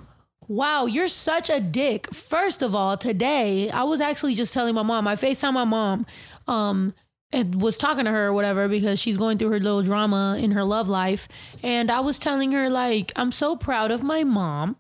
Wow, 0.50 0.86
you're 0.86 1.06
such 1.06 1.48
a 1.48 1.60
dick. 1.60 2.12
First 2.12 2.60
of 2.60 2.74
all, 2.74 2.96
today 2.96 3.70
I 3.70 3.84
was 3.84 4.00
actually 4.00 4.34
just 4.34 4.52
telling 4.52 4.74
my 4.74 4.82
mom. 4.82 5.06
I 5.06 5.14
FaceTime 5.14 5.52
my 5.52 5.62
mom, 5.62 6.06
um, 6.48 6.92
and 7.30 7.62
was 7.62 7.78
talking 7.78 8.04
to 8.04 8.10
her 8.10 8.26
or 8.26 8.32
whatever 8.32 8.66
because 8.66 8.98
she's 8.98 9.16
going 9.16 9.38
through 9.38 9.50
her 9.50 9.60
little 9.60 9.84
drama 9.84 10.36
in 10.40 10.50
her 10.50 10.64
love 10.64 10.88
life. 10.88 11.28
And 11.62 11.88
I 11.88 12.00
was 12.00 12.18
telling 12.18 12.50
her 12.50 12.68
like, 12.68 13.12
I'm 13.14 13.30
so 13.30 13.54
proud 13.54 13.92
of 13.92 14.02
my 14.02 14.24
mom. 14.24 14.76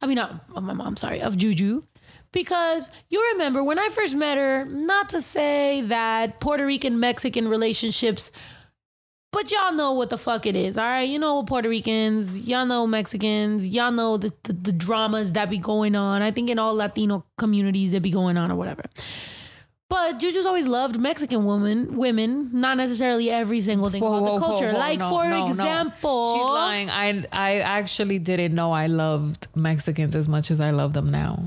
I 0.00 0.08
mean, 0.08 0.16
not 0.16 0.44
of 0.56 0.64
my 0.64 0.72
mom, 0.72 0.96
sorry, 0.96 1.22
of 1.22 1.38
Juju. 1.38 1.84
Because 2.32 2.88
you 3.08 3.24
remember 3.34 3.62
when 3.62 3.78
I 3.78 3.90
first 3.90 4.16
met 4.16 4.38
her, 4.38 4.64
not 4.64 5.08
to 5.10 5.22
say 5.22 5.82
that 5.82 6.40
Puerto 6.40 6.66
Rican 6.66 6.98
Mexican 6.98 7.46
relationships 7.46 8.32
but 9.32 9.50
y'all 9.50 9.72
know 9.72 9.92
what 9.94 10.10
the 10.10 10.18
fuck 10.18 10.46
it 10.46 10.54
is, 10.54 10.78
all 10.78 10.84
right? 10.84 11.02
You 11.08 11.18
know 11.18 11.42
Puerto 11.42 11.68
Ricans, 11.68 12.46
y'all 12.46 12.66
know 12.66 12.86
Mexicans, 12.86 13.66
y'all 13.66 13.90
know 13.90 14.16
the, 14.18 14.32
the, 14.44 14.52
the 14.52 14.72
dramas 14.72 15.32
that 15.32 15.50
be 15.50 15.58
going 15.58 15.96
on. 15.96 16.22
I 16.22 16.30
think 16.30 16.50
in 16.50 16.58
all 16.58 16.74
Latino 16.74 17.24
communities 17.38 17.92
that 17.92 18.02
be 18.02 18.10
going 18.10 18.36
on 18.36 18.50
or 18.52 18.56
whatever. 18.56 18.84
But 19.88 20.18
Juju's 20.18 20.46
always 20.46 20.66
loved 20.66 20.98
Mexican 20.98 21.44
women, 21.44 21.96
women, 21.98 22.48
not 22.52 22.78
necessarily 22.78 23.28
every 23.28 23.60
single 23.60 23.90
thing 23.90 24.00
Whoa, 24.02 24.16
about 24.16 24.22
whoa, 24.22 24.34
the 24.38 24.40
culture. 24.46 24.72
whoa, 24.72 24.78
like 24.78 24.98
no, 25.00 25.08
for 25.10 25.24
no, 25.28 25.40
no. 25.40 25.46
example, 25.48 26.34
she's 26.38 26.48
lying. 26.50 26.88
I 26.90 27.26
I 27.30 27.58
actually 27.58 28.18
didn't 28.18 28.54
know 28.54 28.72
I 28.72 28.86
loved 28.86 29.48
Mexicans 29.54 30.16
as 30.16 30.28
much 30.28 30.50
as 30.50 30.60
I 30.60 30.70
love 30.70 30.94
them 30.94 31.10
now 31.10 31.42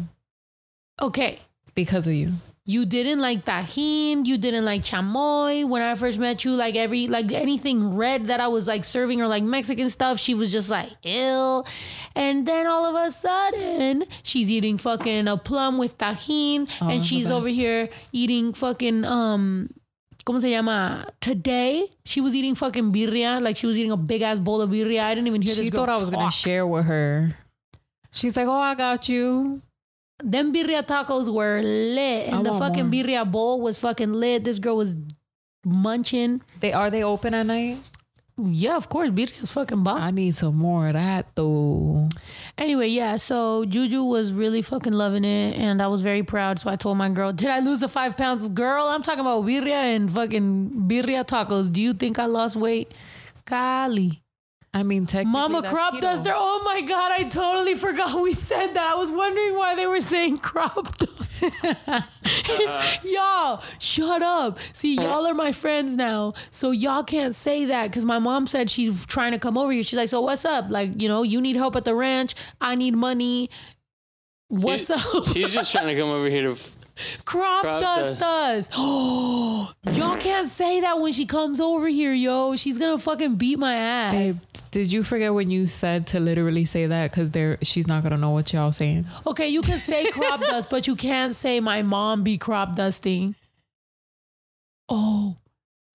Okay, 1.02 1.40
because 1.74 2.06
of 2.08 2.14
you. 2.14 2.34
You 2.68 2.84
didn't 2.86 3.20
like 3.20 3.46
tajin, 3.46 4.26
you 4.26 4.38
didn't 4.40 4.66
like 4.66 4.82
chamoy. 4.82 5.68
When 5.70 5.84
I 5.84 5.94
first 5.94 6.18
met 6.20 6.44
you, 6.44 6.52
like 6.52 6.76
every 6.76 7.08
like 7.08 7.32
anything 7.32 7.96
red 7.96 8.26
that 8.28 8.40
I 8.40 8.48
was 8.48 8.68
like 8.68 8.84
serving 8.84 9.20
her 9.20 9.28
like 9.28 9.44
Mexican 9.44 9.90
stuff, 9.92 10.20
she 10.20 10.34
was 10.34 10.52
just 10.52 10.70
like 10.72 10.90
ill. 11.04 11.68
And 12.16 12.48
then 12.48 12.66
all 12.66 12.86
of 12.86 12.96
a 13.08 13.12
sudden, 13.12 14.06
she's 14.24 14.50
eating 14.50 14.80
fucking 14.80 15.28
a 15.28 15.38
plum 15.38 15.78
with 15.78 15.98
tajin, 16.00 16.68
Oh, 16.82 16.90
and 16.90 17.06
she's 17.06 17.30
over 17.30 17.48
here 17.48 17.90
eating 18.12 18.54
fucking 18.54 19.06
um. 19.06 19.70
¿Cómo 20.26 20.42
se 20.42 20.50
llama? 20.50 21.06
Today, 21.22 21.88
she 22.04 22.20
was 22.20 22.34
eating 22.34 22.56
fucking 22.56 22.92
birria. 22.92 23.40
Like 23.40 23.58
she 23.58 23.68
was 23.68 23.78
eating 23.78 23.92
a 23.92 23.98
big 23.98 24.24
ass 24.24 24.40
bowl 24.40 24.60
of 24.60 24.72
birria. 24.72 25.04
I 25.04 25.14
didn't 25.14 25.28
even 25.28 25.44
hear 25.44 25.54
She 25.54 25.62
this 25.62 25.70
girl 25.70 25.86
thought 25.86 25.90
I 25.90 26.00
was 26.00 26.10
gonna 26.10 26.32
share 26.32 26.66
with 26.66 26.86
her. 26.86 27.38
She's 28.10 28.36
like, 28.36 28.48
oh, 28.48 28.60
I 28.60 28.74
got 28.74 29.08
you. 29.08 29.62
Them 30.24 30.54
birria 30.54 30.82
tacos 30.86 31.28
were 31.34 31.62
lit, 31.62 32.28
and 32.30 32.48
I 32.48 32.52
the 32.52 32.58
fucking 32.58 32.86
more. 32.86 32.92
birria 32.92 33.30
bowl 33.30 33.62
was 33.62 33.78
fucking 33.78 34.14
lit. 34.14 34.44
This 34.46 34.60
girl 34.60 34.78
was 34.78 34.96
munching. 35.66 36.42
They 36.62 36.72
are 36.74 36.90
they 36.90 37.04
open 37.04 37.34
at 37.34 37.46
night? 37.46 37.78
Yeah, 38.38 38.76
of 38.76 38.90
course, 38.90 39.12
birria 39.12 39.44
is 39.44 39.52
fucking 39.52 39.84
bomb. 39.84 39.98
I 40.02 40.12
need 40.12 40.32
some 40.34 40.56
more 40.56 40.88
of 40.88 40.94
that 40.94 41.28
though. 41.36 42.10
Anyway, 42.58 42.88
yeah, 42.88 43.18
so 43.18 43.66
Juju 43.66 44.04
was 44.04 44.34
really 44.34 44.62
fucking 44.62 44.92
loving 44.94 45.24
it, 45.26 45.58
and 45.58 45.82
I 45.82 45.88
was 45.88 46.02
very 46.02 46.24
proud. 46.24 46.60
So 46.60 46.70
I 46.70 46.76
told 46.76 46.98
my 46.98 47.10
girl, 47.10 47.32
"Did 47.34 47.50
I 47.50 47.60
lose 47.60 47.80
the 47.82 47.88
five 47.90 48.16
pounds, 48.18 48.48
girl? 48.48 48.86
I'm 48.88 49.04
talking 49.04 49.22
about 49.22 49.44
birria 49.46 49.96
and 49.96 50.12
fucking 50.12 50.86
birria 50.88 51.26
tacos. 51.26 51.72
Do 51.72 51.82
you 51.82 51.94
think 51.94 52.20
I 52.20 52.26
lost 52.26 52.56
weight, 52.56 52.94
Kali? 53.46 54.22
I 54.76 54.84
mean, 54.84 55.06
technically, 55.06 55.32
Mama 55.32 55.64
crop 55.70 56.02
duster. 56.02 56.34
Oh 56.36 56.62
my 56.66 56.82
god, 56.82 57.10
I 57.14 57.24
totally 57.24 57.76
forgot 57.76 58.20
we 58.22 58.34
said 58.34 58.74
that. 58.74 58.92
I 58.94 58.96
was 58.96 59.10
wondering 59.10 59.56
why 59.56 59.74
they 59.74 59.88
were 59.88 60.02
saying 60.02 60.40
crop 60.40 60.98
duster. 60.98 61.16
y'all, 63.04 63.64
shut 63.80 64.22
up. 64.22 64.60
See, 64.74 64.96
y'all 64.96 65.26
are 65.26 65.34
my 65.34 65.54
friends 65.54 65.96
now, 65.96 66.34
so 66.52 66.72
y'all 66.72 67.04
can't 67.06 67.34
say 67.36 67.64
that 67.66 67.88
because 67.90 68.04
my 68.04 68.20
mom 68.20 68.48
said 68.48 68.70
she's 68.70 69.06
trying 69.06 69.32
to 69.32 69.40
come 69.40 69.58
over 69.58 69.72
here. 69.72 69.82
She's 69.82 69.96
like, 69.98 70.10
"So 70.10 70.20
what's 70.20 70.44
up? 70.44 70.70
Like, 70.70 71.02
you 71.02 71.08
know, 71.08 71.24
you 71.24 71.40
need 71.40 71.56
help 71.56 71.78
at 71.78 71.86
the 71.86 71.96
ranch. 71.96 72.36
I 72.60 72.76
need 72.76 72.96
money. 72.96 73.50
What's 74.50 74.88
She- 74.88 74.94
up? 74.94 75.26
She's 75.34 75.54
just 75.54 75.72
trying 75.72 75.88
to 75.88 75.96
come 75.96 76.10
over 76.10 76.30
here 76.30 76.54
to. 76.54 76.58
Crop, 77.26 77.62
crop 77.62 77.82
dust 77.82 78.22
us. 78.22 78.70
Oh, 78.76 79.72
y'all 79.94 80.18
can't 80.18 80.50
say 80.50 80.82
that 80.82 81.00
when 81.00 81.14
she 81.14 81.26
comes 81.26 81.60
over 81.62 81.88
here, 81.88 82.14
yo. 82.14 82.56
She's 82.56 82.78
gonna 82.78 82.98
fucking 82.98 83.36
beat 83.36 83.60
my 83.60 83.76
ass. 83.76 84.14
Babe, 84.44 84.62
did 84.72 84.92
you 84.92 85.04
forget 85.04 85.34
when 85.34 85.50
you 85.50 85.66
said 85.68 86.08
to 86.08 86.20
literally 86.20 86.66
say 86.66 86.88
that? 86.88 87.12
Because 87.12 87.32
there, 87.32 87.58
she's 87.62 87.88
not 87.88 88.04
gonna 88.04 88.18
know 88.18 88.32
what 88.32 88.54
y'all 88.54 88.72
saying. 88.72 89.06
Okay, 89.26 89.48
you 89.48 89.62
can 89.62 89.80
say 89.80 90.10
crop 90.12 90.40
dust, 90.42 90.70
but 90.70 90.88
you 90.88 90.96
can't 90.96 91.36
say 91.36 91.60
my 91.60 91.82
mom 91.82 92.24
be 92.24 92.38
crop 92.38 92.76
dusting. 92.76 93.36
Oh, 94.90 95.38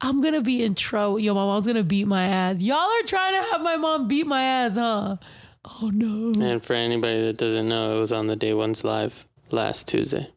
I'm 0.01 0.21
gonna 0.21 0.41
be 0.41 0.65
in 0.65 0.75
trouble. 0.75 1.19
Yo, 1.19 1.35
my 1.35 1.45
mom's 1.45 1.67
gonna 1.67 1.83
beat 1.83 2.07
my 2.07 2.27
ass. 2.27 2.61
Y'all 2.61 2.79
are 2.79 3.03
trying 3.07 3.35
to 3.35 3.51
have 3.51 3.63
my 3.63 3.77
mom 3.77 4.09
beat 4.09 4.27
my 4.27 4.43
ass, 4.43 4.77
huh? 4.77 5.17
Oh 5.65 5.91
no. 5.93 6.33
And 6.43 6.65
for 6.65 6.73
anybody 6.73 7.21
that 7.27 7.37
doesn't 7.37 7.69
know, 7.69 7.97
it 7.97 8.01
was 8.01 8.13
on 8.13 8.27
the 8.27 8.37
Day 8.37 8.55
One's 8.55 8.83
live 8.83 9.27
last 9.51 9.87
Tuesday. 9.87 10.29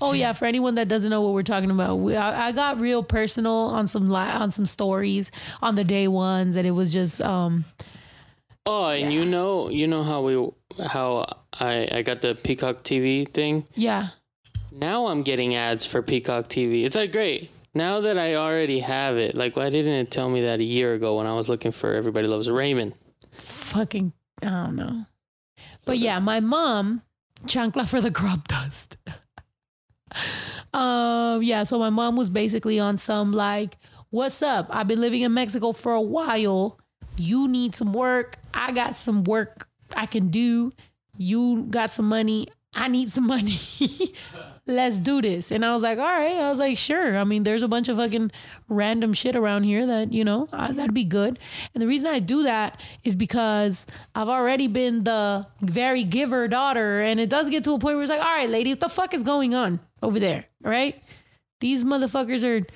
Oh 0.00 0.12
yeah, 0.12 0.32
for 0.32 0.46
anyone 0.46 0.74
that 0.76 0.88
doesn't 0.88 1.10
know 1.10 1.20
what 1.20 1.34
we're 1.34 1.42
talking 1.42 1.70
about, 1.70 1.96
we, 1.96 2.16
I, 2.16 2.48
I 2.48 2.52
got 2.52 2.80
real 2.80 3.02
personal 3.02 3.52
on 3.54 3.86
some 3.86 4.08
li- 4.08 4.16
on 4.32 4.50
some 4.50 4.64
stories 4.66 5.30
on 5.60 5.74
the 5.74 5.84
day 5.84 6.08
ones, 6.08 6.56
and 6.56 6.66
it 6.66 6.70
was 6.70 6.92
just 6.92 7.20
um 7.20 7.64
Oh, 8.68 8.88
and 8.88 9.12
you 9.12 9.24
know, 9.24 9.68
you 9.70 9.86
know 9.86 10.02
how 10.02 10.22
we, 10.22 10.84
how 10.84 11.24
I, 11.52 11.88
I 11.92 12.02
got 12.02 12.20
the 12.20 12.34
Peacock 12.34 12.82
TV 12.82 13.28
thing. 13.28 13.64
yeah. 13.74 14.08
Now 14.72 15.06
I'm 15.06 15.22
getting 15.22 15.54
ads 15.54 15.86
for 15.86 16.02
Peacock 16.02 16.48
TV. 16.48 16.84
It's 16.84 16.96
like 16.96 17.12
great. 17.12 17.50
Now 17.74 18.00
that 18.00 18.18
I 18.18 18.34
already 18.34 18.80
have 18.80 19.16
it, 19.16 19.34
like 19.34 19.56
why 19.56 19.70
didn't 19.70 19.92
it 19.92 20.10
tell 20.10 20.28
me 20.28 20.40
that 20.42 20.60
a 20.60 20.64
year 20.64 20.94
ago 20.94 21.18
when 21.18 21.26
I 21.26 21.34
was 21.34 21.48
looking 21.48 21.72
for 21.72 21.94
Everybody 21.94 22.26
Loves 22.26 22.50
Raymond? 22.50 22.94
fucking 23.32 24.12
I 24.42 24.46
don't 24.46 24.76
know. 24.76 25.04
But 25.84 25.98
yeah, 25.98 26.18
my 26.18 26.40
mom 26.40 27.02
chancla 27.44 27.86
for 27.88 28.00
the 28.00 28.10
crop 28.10 28.48
dust. 28.48 28.96
um 30.72 31.42
yeah, 31.42 31.64
so 31.64 31.78
my 31.78 31.90
mom 31.90 32.16
was 32.16 32.30
basically 32.30 32.78
on 32.78 32.98
some 32.98 33.32
like, 33.32 33.76
what's 34.10 34.42
up? 34.42 34.66
I've 34.70 34.88
been 34.88 35.00
living 35.00 35.22
in 35.22 35.34
Mexico 35.34 35.72
for 35.72 35.92
a 35.92 36.00
while. 36.00 36.78
You 37.16 37.48
need 37.48 37.74
some 37.74 37.92
work. 37.92 38.38
I 38.52 38.72
got 38.72 38.96
some 38.96 39.24
work 39.24 39.68
I 39.94 40.06
can 40.06 40.28
do. 40.28 40.72
You 41.16 41.66
got 41.70 41.90
some 41.90 42.08
money. 42.08 42.48
I 42.74 42.88
need 42.88 43.10
some 43.12 43.26
money. 43.26 43.58
Let's 44.68 45.00
do 45.00 45.22
this. 45.22 45.52
And 45.52 45.64
I 45.64 45.72
was 45.72 45.84
like, 45.84 45.98
all 45.98 46.04
right. 46.04 46.38
I 46.38 46.50
was 46.50 46.58
like, 46.58 46.76
sure. 46.76 47.16
I 47.16 47.22
mean, 47.22 47.44
there's 47.44 47.62
a 47.62 47.68
bunch 47.68 47.88
of 47.88 47.98
fucking 47.98 48.32
random 48.68 49.12
shit 49.12 49.36
around 49.36 49.62
here 49.62 49.86
that, 49.86 50.12
you 50.12 50.24
know, 50.24 50.48
uh, 50.52 50.72
that'd 50.72 50.92
be 50.92 51.04
good. 51.04 51.38
And 51.72 51.80
the 51.80 51.86
reason 51.86 52.08
I 52.08 52.18
do 52.18 52.42
that 52.42 52.80
is 53.04 53.14
because 53.14 53.86
I've 54.16 54.28
already 54.28 54.66
been 54.66 55.04
the 55.04 55.46
very 55.60 56.02
giver 56.02 56.48
daughter. 56.48 57.00
And 57.00 57.20
it 57.20 57.30
does 57.30 57.48
get 57.48 57.62
to 57.64 57.74
a 57.74 57.78
point 57.78 57.94
where 57.94 58.02
it's 58.02 58.10
like, 58.10 58.20
all 58.20 58.26
right, 58.26 58.50
lady, 58.50 58.72
what 58.72 58.80
the 58.80 58.88
fuck 58.88 59.14
is 59.14 59.22
going 59.22 59.54
on 59.54 59.78
over 60.02 60.18
there? 60.18 60.46
Right. 60.60 61.00
These 61.60 61.84
motherfuckers 61.84 62.42
are 62.42 62.66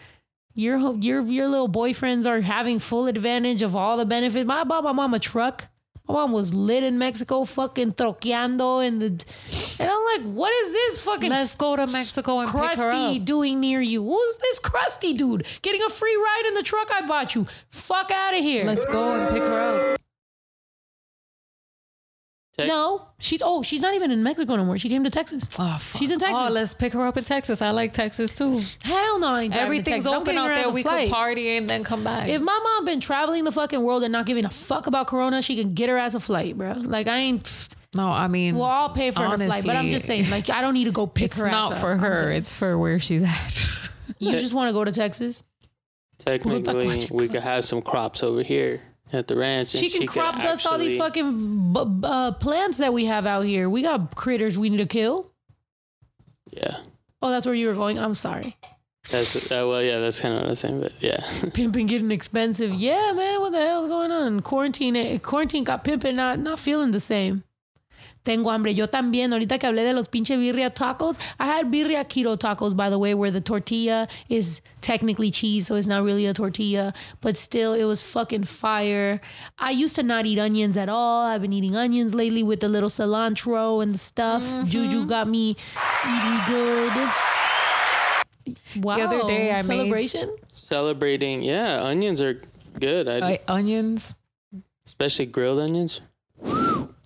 your 0.55 0.97
your 0.97 1.23
your 1.23 1.49
little 1.49 1.69
boyfriends 1.69 2.27
are 2.27 2.41
having 2.41 2.79
full 2.79 3.07
advantage 3.07 3.63
of 3.63 3.75
all 3.75 3.97
the 3.97 4.05
benefits. 4.05 4.47
My 4.47 4.65
bought 4.65 4.85
my 4.85 4.93
mom 4.93 5.15
a 5.15 5.19
truck. 5.19 5.70
My 6.11 6.23
mom 6.23 6.33
was 6.33 6.53
lit 6.53 6.83
in 6.83 6.99
Mexico, 6.99 7.45
fucking 7.45 7.93
troqueando, 7.93 8.85
and 8.85 9.01
the 9.01 9.25
and 9.79 9.89
I'm 9.89 10.05
like, 10.07 10.35
what 10.35 10.53
is 10.53 10.73
this 10.73 11.03
fucking 11.05 11.31
Let's 11.31 11.55
go 11.55 11.77
to 11.77 11.87
Mexico 11.87 12.41
and 12.41 12.51
pick 12.51 12.61
her 12.61 12.75
crusty 12.75 13.19
up. 13.19 13.25
doing 13.25 13.61
near 13.61 13.81
you? 13.81 14.03
Who's 14.03 14.37
this 14.39 14.59
crusty 14.59 15.13
dude 15.13 15.47
getting 15.63 15.83
a 15.83 15.89
free 15.89 16.17
ride 16.17 16.47
in 16.49 16.55
the 16.55 16.65
truck 16.65 16.91
I 16.93 17.07
bought 17.07 17.37
you? 17.37 17.47
Fuck 17.69 18.11
out 18.11 18.35
of 18.35 18.41
here! 18.41 18.65
Let's 18.65 18.87
go 18.87 19.21
and 19.21 19.31
pick 19.33 19.43
her 19.43 19.93
up. 19.93 20.01
Tech- 22.61 22.69
no, 22.69 23.07
she's 23.19 23.43
oh, 23.43 23.63
she's 23.63 23.81
not 23.81 23.95
even 23.95 24.11
in 24.11 24.23
Mexico 24.23 24.57
no 24.57 24.65
more. 24.65 24.79
She 24.79 24.89
came 24.89 25.05
to 25.05 25.11
Texas. 25.11 25.45
Oh, 25.59 25.77
fuck. 25.79 25.99
She's 25.99 26.11
in 26.11 26.17
oh, 26.17 26.21
Texas. 26.21 26.45
Oh, 26.47 26.53
let's 26.53 26.75
pick 26.75 26.93
her 26.93 27.07
up 27.07 27.17
in 27.17 27.25
Texas. 27.25 27.63
I 27.63 27.71
like 27.71 27.93
Texas 27.93 28.33
too. 28.33 28.61
Hell 28.85 29.19
no, 29.19 29.29
I 29.29 29.43
ain't 29.43 29.53
driving 29.53 29.53
to 29.53 29.61
Everything's 29.61 30.05
Texas. 30.05 30.13
Open 30.13 30.25
getting 30.35 30.39
out 30.39 30.49
there. 30.49 30.67
a 30.67 30.71
We 30.71 30.83
flight. 30.83 31.09
could 31.09 31.15
party 31.15 31.57
and 31.57 31.69
then 31.69 31.85
come 31.85 32.05
back. 32.05 32.29
If 32.29 32.41
my 32.41 32.59
mom 32.63 32.85
been 32.85 33.01
traveling 33.01 33.45
the 33.45 33.53
fucking 33.53 33.83
world 33.83 34.03
and 34.03 34.13
not 34.13 34.27
giving 34.27 34.45
a 34.45 34.51
fuck 34.51 34.87
about 34.87 35.07
Corona, 35.07 35.43
she 35.43 35.57
can 35.57 35.75
get 35.75 35.89
her 35.89 35.97
ass 35.97 36.15
a 36.15 36.21
flight, 36.21 36.57
bro. 36.57 36.73
Like 36.73 37.09
I 37.09 37.17
ain't. 37.19 37.69
no, 37.95 38.09
I 38.09 38.29
mean, 38.29 38.57
Well, 38.57 38.69
I'll 38.69 38.91
pay 38.91 39.11
for 39.11 39.23
her 39.23 39.37
flight, 39.37 39.65
but 39.65 39.77
I'm 39.77 39.91
just 39.91 40.07
saying, 40.07 40.31
like 40.31 40.51
I 40.51 40.61
don't 40.61 40.75
need 40.75 40.85
to 40.85 40.93
go 40.93 41.07
pick 41.07 41.35
her 41.35 41.47
ass 41.47 41.71
not 41.71 41.79
for 41.79 41.93
I'm 41.93 41.99
her. 42.01 42.31
It's 42.31 42.53
for 42.53 42.79
where 42.79 42.99
she's 42.99 43.23
at. 43.23 43.69
You 44.19 44.33
just 44.33 44.55
want 44.55 44.69
to 44.69 44.73
go 44.73 44.85
to 44.85 44.93
Texas. 44.93 45.43
Technically, 46.19 47.09
we 47.11 47.29
could 47.29 47.41
have 47.41 47.65
some 47.65 47.81
crops 47.81 48.23
over 48.23 48.43
here 48.43 48.83
at 49.13 49.27
the 49.29 49.37
ranch. 49.37 49.71
She 49.71 49.91
can 49.91 50.01
could 50.03 50.09
crop 50.11 50.37
dust 50.43 50.67
all 50.67 50.79
these 50.79 50.97
fucking 50.97 51.73
b- 51.73 51.85
b- 51.85 52.01
uh, 52.05 52.33
plants 52.33 52.79
that 52.79 52.93
we 52.93 53.05
have 53.07 53.27
out 53.27 53.45
here. 53.45 53.69
We 53.69 53.83
got 53.83 54.15
critters 54.15 54.59
we 54.59 54.69
need 54.69 54.79
to 54.79 54.87
kill. 54.87 55.31
Yeah, 56.51 56.79
Oh, 57.23 57.31
that's 57.31 57.47
where 57.47 57.55
you 57.55 57.69
were 57.69 57.75
going. 57.75 57.99
I'm 57.99 58.15
sorry. 58.15 58.57
that's 59.11 59.51
uh, 59.53 59.67
well, 59.69 59.83
yeah, 59.83 59.99
that's 60.01 60.21
kind 60.21 60.35
of 60.35 60.41
what 60.41 60.47
I 60.47 60.51
was 60.51 60.59
saying, 60.61 60.81
but 60.81 60.93
yeah. 61.01 61.25
Pimping 61.55 61.87
getting 61.87 62.11
expensive. 62.11 62.73
Yeah, 62.75 63.13
man. 63.15 63.41
What 63.41 63.53
the 63.53 63.59
hell's 63.59 63.89
going 63.89 64.11
on? 64.11 64.41
Quarantine. 64.41 64.97
eh, 64.97 65.19
Quarantine 65.19 65.65
got 65.65 65.85
pimping 65.85 66.17
not 66.17 66.39
not 66.39 66.59
feeling 66.59 66.91
the 66.93 67.01
same. 67.01 67.45
Tengo 68.25 68.51
hambre. 68.51 68.75
Yo 68.75 68.87
también. 68.87 69.33
Ahorita 69.33 69.59
que 69.59 69.67
hablé 69.67 69.83
de 69.85 69.93
los 69.93 70.09
pinche 70.09 70.37
birria 70.37 70.71
tacos, 70.71 71.17
I 71.39 71.47
had 71.47 71.71
birria 71.71 72.05
keto 72.05 72.37
tacos, 72.37 72.77
by 72.77 72.91
the 72.91 72.99
way, 72.99 73.15
where 73.15 73.31
the 73.31 73.41
tortilla 73.41 74.09
is 74.29 74.61
technically 74.81 75.31
cheese, 75.31 75.67
so 75.67 75.77
it's 75.77 75.87
not 75.87 76.03
really 76.03 76.27
a 76.27 76.35
tortilla, 76.35 76.93
but 77.21 77.37
still, 77.39 77.73
it 77.75 77.85
was 77.85 78.03
fucking 78.05 78.45
fire. 78.45 79.21
I 79.59 79.71
used 79.71 79.97
to 79.97 80.03
not 80.03 80.27
eat 80.27 80.39
onions 80.39 80.77
at 80.77 80.89
all. 80.89 81.25
I've 81.27 81.43
been 81.43 81.53
eating 81.53 81.77
onions 81.77 82.15
lately 82.15 82.43
with 82.43 82.61
the 82.61 82.69
little 82.69 82.89
cilantro 82.91 83.83
and 83.83 83.95
the 83.95 83.99
stuff. 83.99 84.43
Juju 84.67 85.01
mm-hmm. 85.01 85.09
got 85.09 85.29
me 85.29 85.57
eating 86.07 86.39
good. 86.47 86.93
Wow. 88.77 88.97
The 88.97 89.03
other 89.03 89.23
day 89.27 89.51
I 89.51 89.57
made- 89.57 89.65
celebration. 89.65 90.37
Celebrating, 90.53 91.43
yeah, 91.43 91.83
onions 91.83 92.21
are 92.21 92.41
good. 92.79 93.09
I 93.09 93.19
Like, 93.19 93.45
onions. 93.49 94.15
especially 94.87 95.27
grilled 95.27 95.59
onions. 95.59 96.01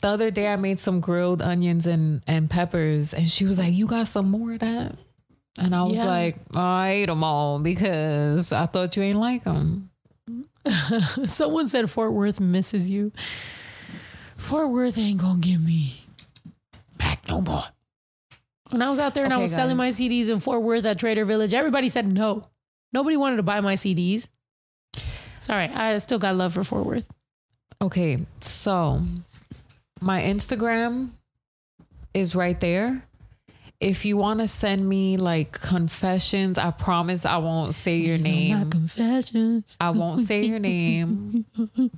The 0.04 0.10
other 0.10 0.30
day 0.30 0.48
I 0.48 0.56
made 0.56 0.78
some 0.78 1.00
grilled 1.00 1.40
onions 1.40 1.86
and 1.86 2.20
and 2.26 2.50
peppers, 2.50 3.14
and 3.14 3.26
she 3.26 3.46
was 3.46 3.58
like, 3.58 3.72
"You 3.72 3.86
got 3.86 4.06
some 4.06 4.30
more 4.30 4.52
of 4.52 4.58
that?" 4.58 4.96
And 5.58 5.74
I 5.74 5.82
was 5.84 5.94
Yeah. 5.94 6.04
like, 6.04 6.36
"I 6.54 6.90
ate 6.90 7.06
them 7.06 7.24
all 7.24 7.58
because 7.58 8.52
I 8.52 8.66
thought 8.66 8.98
you 8.98 9.02
ain't 9.02 9.18
like 9.18 9.44
them." 9.44 9.88
Someone 11.24 11.68
said 11.68 11.88
Fort 11.90 12.12
Worth 12.12 12.38
misses 12.38 12.90
you. 12.90 13.12
Fort 14.36 14.68
Worth 14.68 14.98
ain't 14.98 15.22
gonna 15.22 15.38
give 15.40 15.62
me 15.64 16.02
back 16.98 17.26
no 17.26 17.40
more. 17.40 17.64
When 18.68 18.82
I 18.82 18.90
was 18.90 18.98
out 18.98 19.14
there 19.14 19.24
and 19.24 19.32
I 19.32 19.36
Okay, 19.36 19.44
was 19.44 19.54
selling 19.54 19.78
my. 19.78 19.88
CDs 19.88 20.28
in 20.28 20.38
Fort 20.38 20.60
Worth 20.60 20.84
at 20.84 20.98
Trader 20.98 21.24
Village, 21.24 21.54
everybody 21.54 21.88
said 21.88 22.06
no. 22.12 22.48
Nobody 22.92 23.16
wanted 23.16 23.36
to 23.36 23.42
buy 23.42 23.62
my 23.62 23.74
CDs. 23.74 24.28
Sorry, 25.40 25.64
I 25.68 25.96
still 25.96 26.18
got 26.18 26.36
love 26.36 26.52
for 26.52 26.62
Fort 26.62 26.84
Worth. 26.84 27.08
Okay, 27.80 28.18
so 28.42 29.00
my 30.04 30.20
Instagram 30.20 31.10
is 32.12 32.34
right 32.36 32.60
there. 32.60 33.06
If 33.80 34.04
you 34.04 34.16
want 34.16 34.40
to 34.40 34.46
send 34.46 34.86
me 34.88 35.16
like 35.16 35.52
confessions, 35.52 36.58
I 36.58 36.70
promise 36.70 37.24
I 37.26 37.38
won't 37.38 37.74
say 37.74 37.96
your 37.96 38.18
These 38.18 38.50
My 38.52 38.58
name. 38.58 38.70
confessions. 38.70 39.76
I 39.80 39.90
won't 39.90 40.20
say 40.20 40.44
your 40.44 40.58
name, 40.58 41.46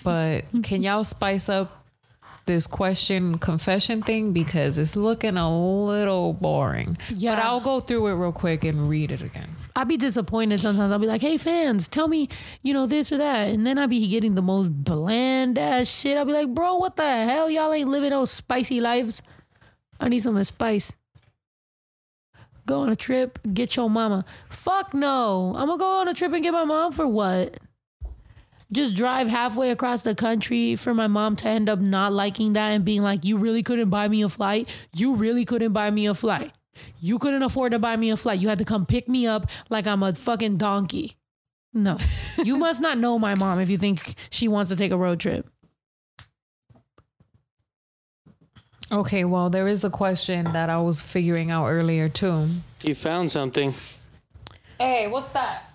but 0.02 0.44
can 0.62 0.82
y'all 0.82 1.04
spice 1.04 1.48
up 1.48 1.85
this 2.46 2.66
question 2.66 3.38
confession 3.38 4.02
thing 4.02 4.32
because 4.32 4.78
it's 4.78 4.96
looking 4.96 5.36
a 5.36 5.84
little 5.84 6.32
boring. 6.32 6.96
Yeah. 7.14 7.36
But 7.36 7.44
I'll 7.44 7.60
go 7.60 7.80
through 7.80 8.06
it 8.06 8.14
real 8.14 8.32
quick 8.32 8.64
and 8.64 8.88
read 8.88 9.12
it 9.12 9.20
again. 9.20 9.50
I'd 9.74 9.88
be 9.88 9.96
disappointed 9.96 10.60
sometimes. 10.60 10.92
I'll 10.92 10.98
be 10.98 11.06
like, 11.06 11.20
hey, 11.20 11.36
fans, 11.36 11.88
tell 11.88 12.08
me, 12.08 12.28
you 12.62 12.72
know, 12.72 12.86
this 12.86 13.12
or 13.12 13.18
that. 13.18 13.48
And 13.48 13.66
then 13.66 13.78
I'd 13.78 13.90
be 13.90 14.06
getting 14.08 14.34
the 14.34 14.42
most 14.42 14.68
bland 14.68 15.58
ass 15.58 15.88
shit. 15.88 16.16
I'll 16.16 16.24
be 16.24 16.32
like, 16.32 16.54
bro, 16.54 16.76
what 16.76 16.96
the 16.96 17.24
hell? 17.24 17.50
Y'all 17.50 17.72
ain't 17.72 17.88
living 17.88 18.10
those 18.10 18.30
spicy 18.30 18.80
lives. 18.80 19.22
I 20.00 20.08
need 20.08 20.22
some 20.22 20.42
spice. 20.44 20.92
Go 22.66 22.80
on 22.80 22.88
a 22.88 22.96
trip, 22.96 23.38
get 23.54 23.76
your 23.76 23.88
mama. 23.88 24.24
Fuck 24.48 24.92
no. 24.92 25.54
I'm 25.56 25.68
gonna 25.68 25.78
go 25.78 26.00
on 26.00 26.08
a 26.08 26.14
trip 26.14 26.32
and 26.32 26.42
get 26.42 26.52
my 26.52 26.64
mom 26.64 26.92
for 26.92 27.06
what? 27.06 27.58
Just 28.72 28.96
drive 28.96 29.28
halfway 29.28 29.70
across 29.70 30.02
the 30.02 30.14
country 30.14 30.74
for 30.74 30.92
my 30.92 31.06
mom 31.06 31.36
to 31.36 31.48
end 31.48 31.68
up 31.68 31.80
not 31.80 32.12
liking 32.12 32.54
that 32.54 32.70
and 32.70 32.84
being 32.84 33.02
like, 33.02 33.24
you 33.24 33.36
really 33.36 33.62
couldn't 33.62 33.90
buy 33.90 34.08
me 34.08 34.22
a 34.22 34.28
flight? 34.28 34.68
You 34.94 35.14
really 35.14 35.44
couldn't 35.44 35.72
buy 35.72 35.90
me 35.90 36.06
a 36.06 36.14
flight. 36.14 36.52
You 37.00 37.18
couldn't 37.18 37.42
afford 37.42 37.72
to 37.72 37.78
buy 37.78 37.96
me 37.96 38.10
a 38.10 38.16
flight. 38.16 38.40
You 38.40 38.48
had 38.48 38.58
to 38.58 38.64
come 38.64 38.84
pick 38.84 39.08
me 39.08 39.26
up 39.26 39.48
like 39.70 39.86
I'm 39.86 40.02
a 40.02 40.12
fucking 40.14 40.56
donkey. 40.56 41.16
No. 41.72 41.96
you 42.42 42.56
must 42.58 42.80
not 42.82 42.98
know 42.98 43.18
my 43.18 43.34
mom 43.34 43.60
if 43.60 43.70
you 43.70 43.78
think 43.78 44.14
she 44.30 44.48
wants 44.48 44.70
to 44.70 44.76
take 44.76 44.92
a 44.92 44.96
road 44.96 45.20
trip. 45.20 45.48
Okay, 48.90 49.24
well, 49.24 49.50
there 49.50 49.66
is 49.66 49.82
a 49.84 49.90
question 49.90 50.44
that 50.52 50.70
I 50.70 50.78
was 50.78 51.02
figuring 51.02 51.50
out 51.50 51.66
earlier 51.68 52.08
too. 52.08 52.48
You 52.82 52.94
found 52.94 53.32
something. 53.32 53.74
Hey, 54.78 55.08
what's 55.08 55.30
that? 55.30 55.65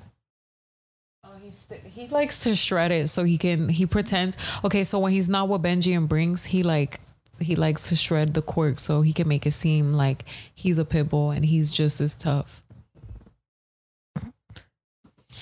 He's 1.52 1.66
st- 1.70 1.84
he 1.84 2.08
likes 2.08 2.44
to 2.44 2.56
shred 2.56 2.94
it 2.94 3.10
so 3.10 3.26
he 3.26 3.38
can 3.38 3.68
he 3.68 3.86
pretends. 3.86 4.38
Okay, 4.64 4.86
so 4.86 5.00
when 5.00 5.12
he's 5.12 5.28
not 5.28 5.50
what 5.50 5.62
Benji 5.62 5.98
and 5.98 6.08
Brinks, 6.08 6.46
he 6.46 6.64
like 6.64 7.02
he 7.42 7.58
likes 7.58 7.90
to 7.90 7.96
shred 7.98 8.34
the 8.34 8.42
quirk 8.42 8.80
so 8.80 9.02
he 9.02 9.12
can 9.12 9.28
make 9.28 9.46
it 9.46 9.52
seem 9.52 9.92
like 9.94 10.24
he's 10.56 10.78
a 10.78 10.86
pit 10.86 11.10
bull 11.10 11.32
and 11.32 11.44
he's 11.46 11.70
just 11.72 12.00
as 12.00 12.16
tough. 12.16 12.64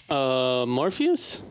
Uh, 0.10 0.66
Morpheus? 0.68 1.43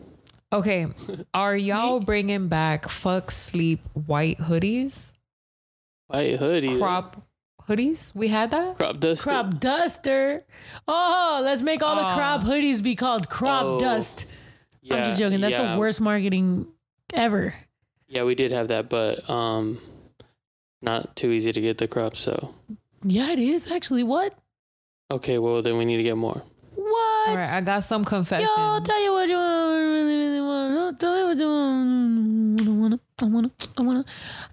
Okay, 0.52 0.88
are 1.34 1.56
y'all 1.56 2.00
bringing 2.00 2.48
back 2.48 2.88
fuck 2.88 3.30
sleep 3.30 3.80
white 3.94 4.38
hoodies? 4.38 5.12
White 6.08 6.36
hoodie. 6.40 6.78
Crop 6.78 7.22
hoodies? 7.68 8.12
We 8.12 8.26
had 8.26 8.50
that? 8.50 8.76
Crop 8.76 8.98
dust. 8.98 9.22
Crop 9.22 9.60
duster. 9.60 10.42
Oh, 10.88 11.42
let's 11.44 11.62
make 11.62 11.80
all 11.80 11.94
the 11.94 12.14
crop 12.16 12.40
hoodies 12.40 12.82
be 12.82 12.96
called 12.96 13.28
crop 13.28 13.64
Oh, 13.64 13.78
dust. 13.78 14.26
I'm 14.96 15.04
just 15.04 15.18
joking. 15.18 15.40
That's 15.40 15.52
yeah, 15.52 15.74
the 15.74 15.78
worst 15.78 16.00
marketing 16.00 16.66
ever. 17.14 17.54
Yeah, 18.08 18.24
we 18.24 18.34
did 18.34 18.52
have 18.52 18.68
that, 18.68 18.88
but 18.88 19.28
um, 19.28 19.80
not 20.80 21.14
too 21.16 21.30
easy 21.30 21.52
to 21.52 21.60
get 21.60 21.78
the 21.78 21.88
crop. 21.88 22.16
So 22.16 22.54
Yeah, 23.02 23.32
it 23.32 23.38
is 23.38 23.70
actually. 23.70 24.02
What? 24.02 24.34
okay, 25.10 25.38
well 25.38 25.62
then 25.62 25.76
we 25.78 25.84
need 25.84 25.96
to 25.98 26.02
get 26.02 26.16
more. 26.16 26.42
What? 26.74 27.28
All 27.28 27.36
right, 27.36 27.56
I 27.56 27.60
got 27.60 27.80
some 27.84 28.04
confessions. 28.04 28.48
Yo, 28.56 28.80
tell 28.80 29.02
you 29.02 29.12
what 29.12 29.28
you 29.28 29.36
want, 29.36 29.80
really, 29.80 30.16
really 30.16 30.40
want. 30.40 30.74
No, 30.74 30.92
Tell 30.98 31.14
me 31.16 31.22
what 31.24 31.38
you 31.38 32.78
want. 32.80 33.00
I 33.20 33.26
wanna, 33.26 33.50
I 33.76 33.82
wanna, 33.82 34.04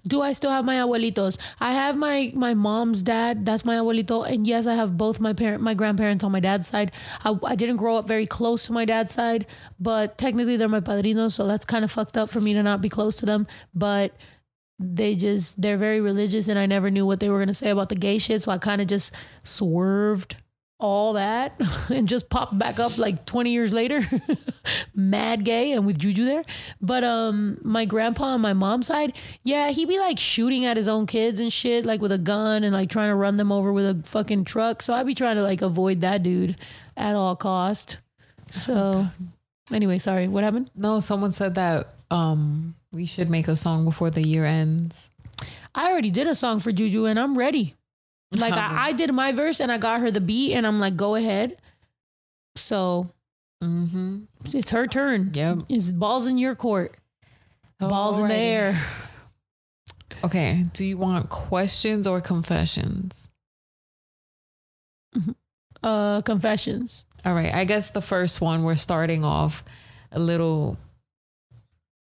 Do 0.06 0.22
I 0.22 0.32
still 0.32 0.50
have 0.50 0.64
my 0.64 0.76
abuelitos? 0.76 1.38
I 1.60 1.72
have 1.72 1.96
my 1.96 2.32
my 2.34 2.54
mom's 2.54 3.02
dad. 3.02 3.46
That's 3.46 3.64
my 3.64 3.76
abuelito, 3.76 4.28
and 4.28 4.46
yes, 4.46 4.66
I 4.66 4.74
have 4.74 4.96
both 4.96 5.20
my 5.20 5.32
parent, 5.32 5.62
my 5.62 5.74
grandparents 5.74 6.24
on 6.24 6.32
my 6.32 6.40
dad's 6.40 6.68
side. 6.68 6.92
I, 7.24 7.38
I 7.44 7.54
didn't 7.54 7.76
grow 7.76 7.96
up 7.96 8.08
very 8.08 8.26
close 8.26 8.66
to 8.66 8.72
my 8.72 8.84
dad's 8.84 9.14
side, 9.14 9.46
but 9.78 10.18
technically 10.18 10.56
they're 10.56 10.68
my 10.68 10.80
padrinos, 10.80 11.32
so 11.32 11.46
that's 11.46 11.64
kind 11.64 11.84
of 11.84 11.92
fucked 11.92 12.16
up 12.16 12.28
for 12.28 12.40
me 12.40 12.54
to 12.54 12.62
not 12.62 12.80
be 12.80 12.88
close 12.88 13.14
to 13.16 13.26
them. 13.26 13.46
But 13.74 14.16
they 14.80 15.14
just 15.14 15.62
they're 15.62 15.78
very 15.78 16.00
religious, 16.00 16.48
and 16.48 16.58
I 16.58 16.66
never 16.66 16.90
knew 16.90 17.06
what 17.06 17.20
they 17.20 17.30
were 17.30 17.38
gonna 17.38 17.54
say 17.54 17.70
about 17.70 17.88
the 17.88 17.94
gay 17.94 18.18
shit, 18.18 18.42
so 18.42 18.50
I 18.50 18.58
kind 18.58 18.80
of 18.80 18.88
just 18.88 19.14
swerved 19.44 20.36
all 20.78 21.14
that 21.14 21.58
and 21.90 22.06
just 22.06 22.28
pop 22.28 22.56
back 22.58 22.78
up 22.78 22.98
like 22.98 23.24
20 23.24 23.50
years 23.50 23.72
later. 23.72 24.02
Mad 24.94 25.44
gay 25.44 25.72
and 25.72 25.86
with 25.86 25.98
juju 25.98 26.24
there. 26.24 26.44
But 26.80 27.02
um 27.04 27.58
my 27.62 27.84
grandpa 27.86 28.24
on 28.34 28.40
my 28.42 28.52
mom's 28.52 28.86
side 28.86 29.14
yeah 29.42 29.70
he'd 29.70 29.88
be 29.88 29.98
like 29.98 30.18
shooting 30.18 30.64
at 30.66 30.76
his 30.76 30.86
own 30.88 31.06
kids 31.06 31.40
and 31.40 31.52
shit 31.52 31.86
like 31.86 32.00
with 32.00 32.12
a 32.12 32.18
gun 32.18 32.62
and 32.62 32.74
like 32.74 32.90
trying 32.90 33.08
to 33.08 33.14
run 33.14 33.36
them 33.38 33.50
over 33.50 33.72
with 33.72 33.86
a 33.86 34.02
fucking 34.06 34.44
truck. 34.44 34.82
So 34.82 34.92
i'd 34.94 35.06
be 35.06 35.14
trying 35.14 35.36
to 35.36 35.42
like 35.42 35.62
avoid 35.62 36.00
that 36.02 36.22
dude 36.22 36.56
at 36.96 37.14
all 37.14 37.36
cost. 37.36 37.98
So 38.50 39.06
anyway 39.72 39.98
sorry. 39.98 40.28
What 40.28 40.44
happened? 40.44 40.70
No, 40.74 41.00
someone 41.00 41.32
said 41.32 41.54
that 41.54 41.94
um 42.10 42.74
we 42.92 43.06
should 43.06 43.30
make 43.30 43.48
a 43.48 43.56
song 43.56 43.84
before 43.84 44.10
the 44.10 44.22
year 44.26 44.44
ends. 44.44 45.10
i 45.74 45.90
already 45.90 46.10
did 46.10 46.26
a 46.26 46.34
song 46.34 46.60
for 46.60 46.70
juju 46.72 47.04
and 47.06 47.18
i'm 47.18 47.36
ready 47.36 47.74
like 48.32 48.52
I, 48.54 48.88
I 48.88 48.92
did 48.92 49.12
my 49.12 49.32
verse 49.32 49.60
and 49.60 49.70
i 49.70 49.78
got 49.78 50.00
her 50.00 50.10
the 50.10 50.20
beat 50.20 50.54
and 50.54 50.66
i'm 50.66 50.80
like 50.80 50.96
go 50.96 51.14
ahead 51.14 51.56
so 52.56 53.10
Mm-hmm. 53.64 54.24
it's 54.52 54.70
her 54.70 54.86
turn 54.86 55.30
Yep. 55.32 55.62
It's 55.70 55.90
balls 55.90 56.26
in 56.26 56.36
your 56.36 56.54
court. 56.54 56.94
Balls 57.80 58.18
in 58.18 58.28
the 58.28 58.34
air. 58.34 58.78
Okay. 60.22 60.64
Do 60.74 60.84
you 60.84 60.98
want 60.98 61.30
questions 61.30 62.06
or 62.06 62.20
confessions? 62.20 63.30
Uh, 65.82 66.20
confessions. 66.22 67.04
All 67.24 67.32
right. 67.34 67.52
I 67.52 67.64
guess 67.64 67.90
the 67.90 68.02
first 68.02 68.40
one 68.42 68.62
we're 68.62 68.76
starting 68.76 69.24
off 69.24 69.64
a 70.12 70.18
little 70.18 70.76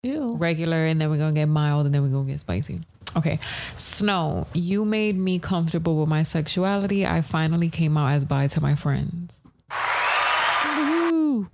Ew. 0.02 0.34
regular 0.36 0.76
and 0.86 1.00
then 1.00 1.10
we're 1.10 1.18
gonna 1.18 1.32
get 1.32 1.46
mild 1.46 1.86
and 1.86 1.94
then 1.94 2.02
we're 2.02 2.08
gonna 2.10 2.28
get 2.30 2.40
spicy. 2.40 2.80
Okay. 3.16 3.38
Snow, 3.76 4.46
you 4.54 4.84
made 4.84 5.16
me 5.16 5.38
comfortable 5.38 5.98
with 6.00 6.08
my 6.08 6.22
sexuality. 6.22 7.06
I 7.06 7.22
finally 7.22 7.68
came 7.68 7.96
out 7.96 8.12
as 8.12 8.24
bi 8.24 8.46
to 8.48 8.60
my 8.60 8.74
friends. 8.74 9.42
Woohoo. 9.70 11.50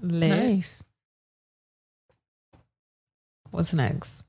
Lit. 0.00 0.30
Nice. 0.30 0.82
What's 3.50 3.72
next? 3.72 4.22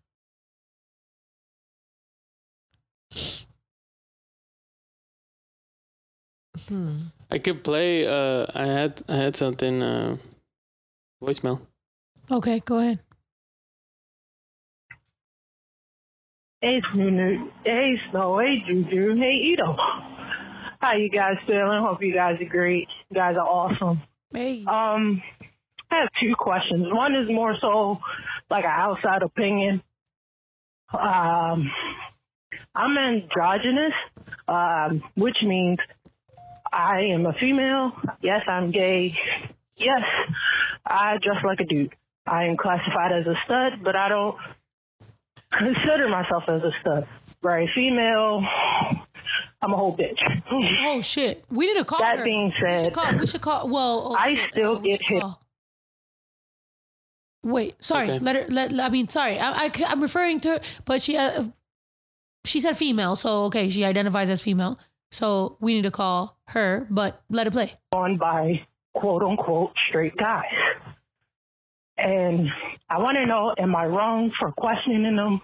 Hmm. 6.67 6.97
I 7.31 7.39
could 7.39 7.63
play. 7.63 8.07
Uh, 8.07 8.45
I 8.53 8.65
had 8.65 9.01
I 9.09 9.15
had 9.15 9.35
something. 9.35 9.81
Uh, 9.81 10.17
voicemail. 11.21 11.61
Okay, 12.31 12.61
go 12.65 12.77
ahead. 12.77 12.99
Hey, 16.61 16.81
Snoop. 16.91 17.51
Hey, 17.63 17.95
Snow. 18.11 18.39
Hey, 18.39 18.61
Juju. 18.67 19.15
Hey, 19.15 19.53
Ito. 19.53 19.77
How 20.81 20.93
you 20.95 21.09
guys 21.09 21.37
feeling? 21.47 21.81
Hope 21.81 22.01
you 22.01 22.13
guys 22.13 22.39
are 22.41 22.45
great. 22.49 22.87
You 23.09 23.15
guys 23.15 23.35
are 23.37 23.47
awesome. 23.47 24.01
Hey. 24.33 24.65
Um, 24.65 25.21
I 25.89 26.01
have 26.01 26.09
two 26.21 26.35
questions. 26.37 26.87
One 26.91 27.15
is 27.15 27.29
more 27.29 27.55
so 27.61 27.99
like 28.49 28.65
an 28.65 28.71
outside 28.73 29.23
opinion. 29.23 29.81
Um, 30.93 31.71
I'm 32.75 32.97
androgynous, 32.97 33.93
um, 34.47 35.01
which 35.15 35.37
means 35.43 35.79
I 36.71 37.01
am 37.13 37.25
a 37.25 37.33
female. 37.33 37.93
Yes, 38.21 38.41
I'm 38.47 38.71
gay. 38.71 39.17
Yes, 39.77 40.01
I 40.85 41.17
dress 41.21 41.43
like 41.45 41.61
a 41.61 41.65
dude. 41.65 41.95
I 42.27 42.45
am 42.45 42.57
classified 42.57 43.13
as 43.13 43.25
a 43.27 43.35
stud, 43.45 43.81
but 43.83 43.95
I 43.95 44.09
don't 44.09 44.35
consider 45.53 46.07
myself 46.09 46.43
as 46.47 46.61
a 46.61 46.71
stud. 46.81 47.07
Right? 47.41 47.67
Female. 47.73 48.43
I'm 49.61 49.73
a 49.73 49.77
whole 49.77 49.95
bitch. 49.95 50.17
Oh 50.81 51.01
shit. 51.01 51.43
We 51.49 51.67
need 51.67 51.77
to 51.77 51.85
call 51.85 51.99
That 51.99 52.19
her. 52.19 52.23
being 52.23 52.45
we 52.47 52.51
should 52.53 52.79
said, 52.79 52.93
call. 52.93 53.17
We 53.17 53.27
should 53.27 53.41
call. 53.41 53.69
Well, 53.69 54.11
oh, 54.11 54.15
I 54.17 54.35
shit, 54.35 54.49
still 54.51 54.79
we 54.79 54.89
get 54.89 54.99
should 55.01 55.13
hit. 55.15 55.21
call. 55.21 55.41
Wait, 57.43 57.75
sorry. 57.83 58.09
Okay. 58.11 58.19
Let 58.19 58.35
her. 58.35 58.45
Let. 58.49 58.77
I 58.79 58.89
mean, 58.89 59.07
sorry. 59.07 59.39
I, 59.39 59.65
I. 59.65 59.71
I'm 59.87 60.01
referring 60.01 60.39
to. 60.41 60.49
Her 60.51 60.59
but 60.85 61.01
she. 61.01 61.17
Uh, 61.17 61.45
she 62.45 62.59
said 62.61 62.77
female, 62.77 63.15
so 63.15 63.43
okay. 63.45 63.69
She 63.69 63.83
identifies 63.85 64.29
as 64.29 64.41
female, 64.41 64.79
so 65.11 65.57
we 65.59 65.73
need 65.73 65.83
to 65.83 65.91
call 65.91 66.37
her. 66.47 66.87
But 66.89 67.21
let 67.29 67.47
it 67.47 67.51
play. 67.51 67.73
on 67.93 68.17
by 68.17 68.61
quote 68.95 69.21
unquote 69.23 69.71
straight 69.89 70.15
guys. 70.17 70.45
And 71.99 72.49
I 72.89 72.97
want 72.99 73.17
to 73.17 73.25
know, 73.25 73.53
am 73.57 73.75
I 73.75 73.85
wrong 73.85 74.31
for 74.39 74.51
questioning 74.51 75.15
them? 75.15 75.41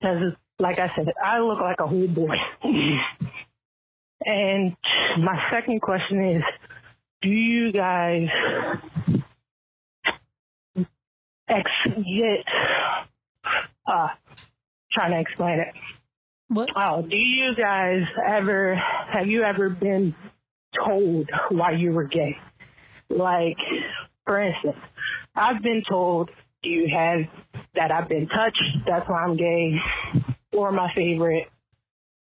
Because, 0.00 0.32
like 0.58 0.78
I 0.78 0.88
said, 0.94 1.12
I 1.22 1.40
look 1.40 1.60
like 1.60 1.80
a 1.80 1.86
whole 1.86 2.08
boy. 2.08 2.36
and 4.24 4.76
my 5.18 5.50
second 5.50 5.80
question 5.80 6.36
is, 6.36 6.42
do 7.22 7.28
you 7.28 7.72
guys 7.72 8.28
ex- 11.48 11.70
get, 11.86 12.44
uh, 13.86 14.08
trying 14.96 15.12
to 15.12 15.20
explain 15.20 15.60
it. 15.60 15.74
What? 16.48 16.70
Oh, 16.74 17.02
do 17.02 17.16
you 17.16 17.54
guys 17.56 18.02
ever 18.26 18.74
have 18.76 19.26
you 19.26 19.42
ever 19.42 19.68
been 19.68 20.14
told 20.84 21.28
why 21.50 21.72
you 21.72 21.92
were 21.92 22.04
gay? 22.04 22.36
Like, 23.08 23.56
for 24.24 24.40
instance, 24.40 24.76
I've 25.36 25.62
been 25.62 25.82
told 25.88 26.30
you 26.62 26.88
have 26.92 27.20
that 27.74 27.92
I've 27.92 28.08
been 28.08 28.26
touched, 28.28 28.62
that's 28.86 29.08
why 29.08 29.22
I'm 29.22 29.36
gay, 29.36 29.76
or 30.52 30.72
my 30.72 30.90
favorite. 30.94 31.48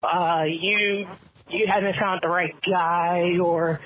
Uh, 0.03 0.43
you 0.47 1.07
you 1.49 1.67
haven't 1.67 1.95
found 1.99 2.21
the 2.21 2.27
right 2.27 2.53
guy, 2.69 3.37
or 3.41 3.79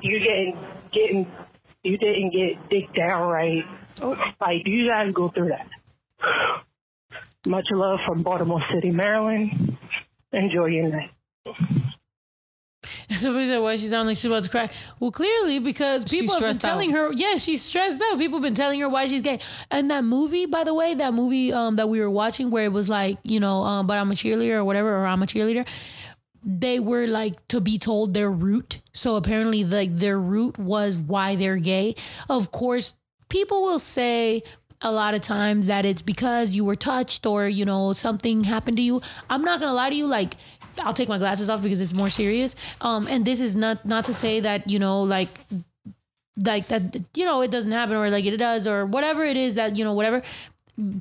you 0.00 0.18
getting 0.18 0.56
getting 0.92 1.30
you 1.82 1.98
didn't 1.98 2.32
get 2.32 2.70
dick 2.70 2.94
down 2.94 3.28
right. 3.28 3.64
Like 4.40 4.64
do 4.64 4.70
you 4.70 4.88
guys 4.88 5.12
go 5.14 5.30
through 5.30 5.50
that. 5.50 5.68
Much 7.46 7.66
love 7.72 7.98
from 8.06 8.22
Baltimore 8.22 8.62
City, 8.72 8.90
Maryland. 8.90 9.76
Enjoy 10.32 10.66
your 10.66 10.88
night. 10.88 11.10
Somebody 13.22 13.46
said, 13.46 13.58
"Why 13.58 13.76
she 13.76 13.86
sound 13.88 14.08
like 14.08 14.16
she's 14.16 14.26
about 14.26 14.44
to 14.44 14.50
cry?" 14.50 14.70
Well, 15.00 15.10
clearly 15.10 15.58
because 15.58 16.04
She's 16.08 16.20
people 16.20 16.34
have 16.34 16.42
been 16.42 16.54
stressed 16.54 16.60
telling 16.60 16.90
her. 16.90 17.12
Yeah, 17.12 17.36
she's 17.36 17.62
stressed 17.62 18.02
out. 18.02 18.18
People 18.18 18.38
have 18.38 18.42
been 18.42 18.54
telling 18.54 18.80
her 18.80 18.88
why 18.88 19.06
she's 19.06 19.22
gay. 19.22 19.40
And 19.70 19.90
that 19.90 20.04
movie, 20.04 20.46
by 20.46 20.64
the 20.64 20.74
way, 20.74 20.94
that 20.94 21.14
movie 21.14 21.52
um, 21.52 21.76
that 21.76 21.88
we 21.88 22.00
were 22.00 22.10
watching, 22.10 22.50
where 22.50 22.64
it 22.64 22.72
was 22.72 22.88
like, 22.88 23.18
you 23.22 23.40
know, 23.40 23.62
um, 23.62 23.86
but 23.86 23.98
I'm 23.98 24.10
a 24.10 24.14
cheerleader 24.14 24.56
or 24.56 24.64
whatever, 24.64 24.94
or 24.94 25.06
I'm 25.06 25.22
a 25.22 25.26
cheerleader. 25.26 25.66
They 26.44 26.80
were 26.80 27.06
like 27.06 27.46
to 27.48 27.60
be 27.60 27.78
told 27.78 28.14
their 28.14 28.30
root. 28.30 28.80
So 28.92 29.16
apparently, 29.16 29.64
like 29.64 29.96
their 29.96 30.18
root 30.18 30.58
was 30.58 30.98
why 30.98 31.36
they're 31.36 31.56
gay. 31.56 31.94
Of 32.28 32.50
course, 32.50 32.94
people 33.28 33.62
will 33.62 33.78
say 33.78 34.42
a 34.82 34.90
lot 34.92 35.14
of 35.14 35.20
times 35.22 35.68
that 35.68 35.84
it's 35.84 36.02
because 36.02 36.52
you 36.52 36.64
were 36.64 36.76
touched 36.76 37.24
or 37.24 37.48
you 37.48 37.64
know 37.64 37.92
something 37.92 38.44
happened 38.44 38.76
to 38.76 38.82
you 38.82 39.00
i'm 39.30 39.42
not 39.42 39.60
gonna 39.60 39.72
lie 39.72 39.88
to 39.88 39.96
you 39.96 40.06
like 40.06 40.34
i'll 40.80 40.94
take 40.94 41.08
my 41.08 41.18
glasses 41.18 41.48
off 41.48 41.62
because 41.62 41.80
it's 41.80 41.94
more 41.94 42.10
serious. 42.10 42.54
Um 42.80 43.06
and 43.06 43.24
this 43.24 43.40
is 43.40 43.56
not 43.56 43.84
not 43.84 44.04
to 44.06 44.14
say 44.14 44.40
that 44.40 44.68
you 44.68 44.78
know 44.78 45.02
like 45.02 45.38
like 46.36 46.68
that 46.68 46.96
you 47.14 47.24
know 47.24 47.42
it 47.42 47.50
doesn't 47.50 47.70
happen 47.70 47.96
or 47.96 48.08
like 48.10 48.24
it 48.24 48.36
does 48.36 48.66
or 48.66 48.86
whatever 48.86 49.24
it 49.24 49.36
is 49.36 49.54
that 49.54 49.76
you 49.76 49.84
know 49.84 49.92
whatever. 49.92 50.22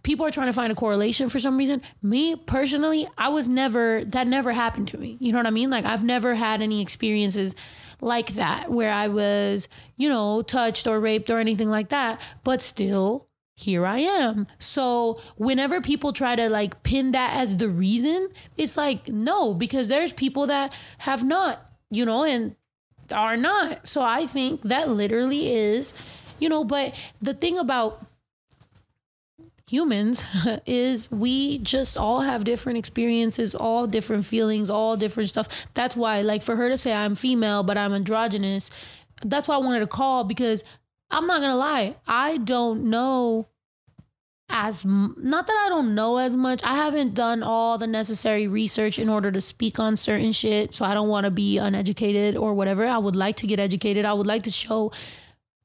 People 0.04 0.26
are 0.26 0.32
trying 0.32 0.48
to 0.48 0.54
find 0.54 0.70
a 0.72 0.76
correlation 0.76 1.30
for 1.30 1.40
some 1.40 1.58
reason. 1.58 1.82
Me 2.02 2.36
personally 2.36 3.08
i 3.18 3.30
was 3.30 3.48
never 3.48 4.04
that 4.06 4.28
never 4.28 4.52
happened 4.52 4.90
to 4.90 4.98
me. 4.98 5.18
You 5.20 5.32
know 5.32 5.40
what 5.40 5.48
i 5.48 5.52
mean? 5.52 5.70
Like 5.70 5.86
i've 5.86 6.04
never 6.04 6.36
had 6.36 6.62
any 6.62 6.82
experiences 6.82 7.56
like 8.02 8.34
that 8.34 8.72
where 8.72 8.92
i 8.92 9.08
was 9.08 9.70
you 9.96 10.10
know 10.10 10.42
touched 10.42 10.88
or 10.88 11.00
raped 11.00 11.30
or 11.30 11.40
anything 11.40 11.70
like 11.70 11.90
that. 11.90 12.20
But 12.44 12.62
still 12.62 13.28
here 13.56 13.86
I 13.86 14.00
am. 14.00 14.48
So 14.60 15.20
whenever 15.36 15.82
people 15.82 16.14
try 16.14 16.36
to 16.36 16.50
like 16.50 16.84
pin 16.84 17.12
that 17.12 17.38
as 17.38 17.58
the 17.58 17.70
reason, 17.70 18.30
it's 18.58 18.78
like 18.78 19.08
no, 19.08 19.54
because 19.54 19.88
there's 19.88 20.14
people 20.14 20.48
that 20.48 20.76
have 21.00 21.24
not, 21.24 21.70
you 21.90 22.06
know, 22.06 22.24
and 22.24 22.56
are 23.12 23.38
not. 23.38 23.88
So 23.88 24.02
I 24.02 24.26
think 24.26 24.62
that 24.64 24.90
literally 24.90 25.52
is, 25.54 25.94
you 26.40 26.50
know, 26.50 26.64
but 26.64 27.00
the 27.22 27.34
thing 27.34 27.58
about 27.58 28.06
humans 29.70 30.26
is 30.66 31.10
we 31.12 31.60
just 31.60 31.98
all 31.98 32.22
have 32.22 32.44
different 32.44 32.78
experiences, 32.78 33.56
all 33.56 33.88
different 33.88 34.26
feelings, 34.26 34.70
all 34.70 34.98
different 34.98 35.30
stuff. 35.30 35.68
That's 35.74 35.96
why 35.96 36.22
like 36.22 36.42
for 36.42 36.56
her 36.56 36.70
to 36.70 36.78
say 36.78 36.94
I'm 36.94 37.16
female 37.16 37.64
but 37.64 37.78
I'm 37.78 37.94
androgynous, 37.94 38.70
that's 39.24 39.48
why 39.48 39.56
I 39.56 39.60
wanted 39.60 39.80
to 39.80 39.88
call 39.88 40.24
because 40.24 40.64
I'm 41.12 41.28
not 41.28 41.40
to 41.42 41.56
lie. 41.56 41.96
I 42.08 42.38
don't 42.38 42.86
know 42.86 43.48
as 44.52 44.86
not 44.86 45.48
that 45.48 45.64
I 45.66 45.70
don't 45.70 45.96
know 45.96 46.18
as 46.18 46.36
much. 46.36 46.64
I 46.64 46.76
haven't 46.76 47.14
done 47.14 47.42
all 47.42 47.78
the 47.78 47.88
necessary 47.88 48.48
research 48.48 49.00
in 49.00 49.10
order 49.10 49.32
to 49.32 49.42
speak 49.42 49.80
on 49.80 49.96
certain 49.96 50.32
shit. 50.32 50.74
So 50.74 50.86
I 50.86 50.94
don't 50.94 51.10
want 51.10 51.26
to 51.26 51.32
be 51.32 51.58
uneducated 51.58 52.36
or 52.36 52.54
whatever. 52.54 52.86
I 52.86 52.98
would 52.98 53.16
like 53.16 53.38
to 53.38 53.48
get 53.48 53.60
educated. 53.60 54.06
I 54.06 54.14
would 54.14 54.28
like 54.28 54.44
to 54.44 54.52
show 54.52 54.92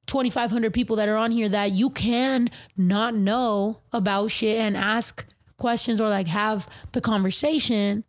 2500 0.06 0.72
people 0.72 0.96
that 0.96 1.08
are 1.08 1.16
on 1.16 1.32
here 1.32 1.48
that 1.48 1.72
you 1.72 1.90
can 1.90 2.48
not 2.76 3.14
know 3.14 3.80
about 3.92 4.30
shit 4.30 4.58
and 4.58 4.76
ask 4.76 5.26
questions 5.56 6.00
or 6.00 6.08
like 6.08 6.28
have 6.28 6.68
the 6.92 7.00
conversation 7.00 8.04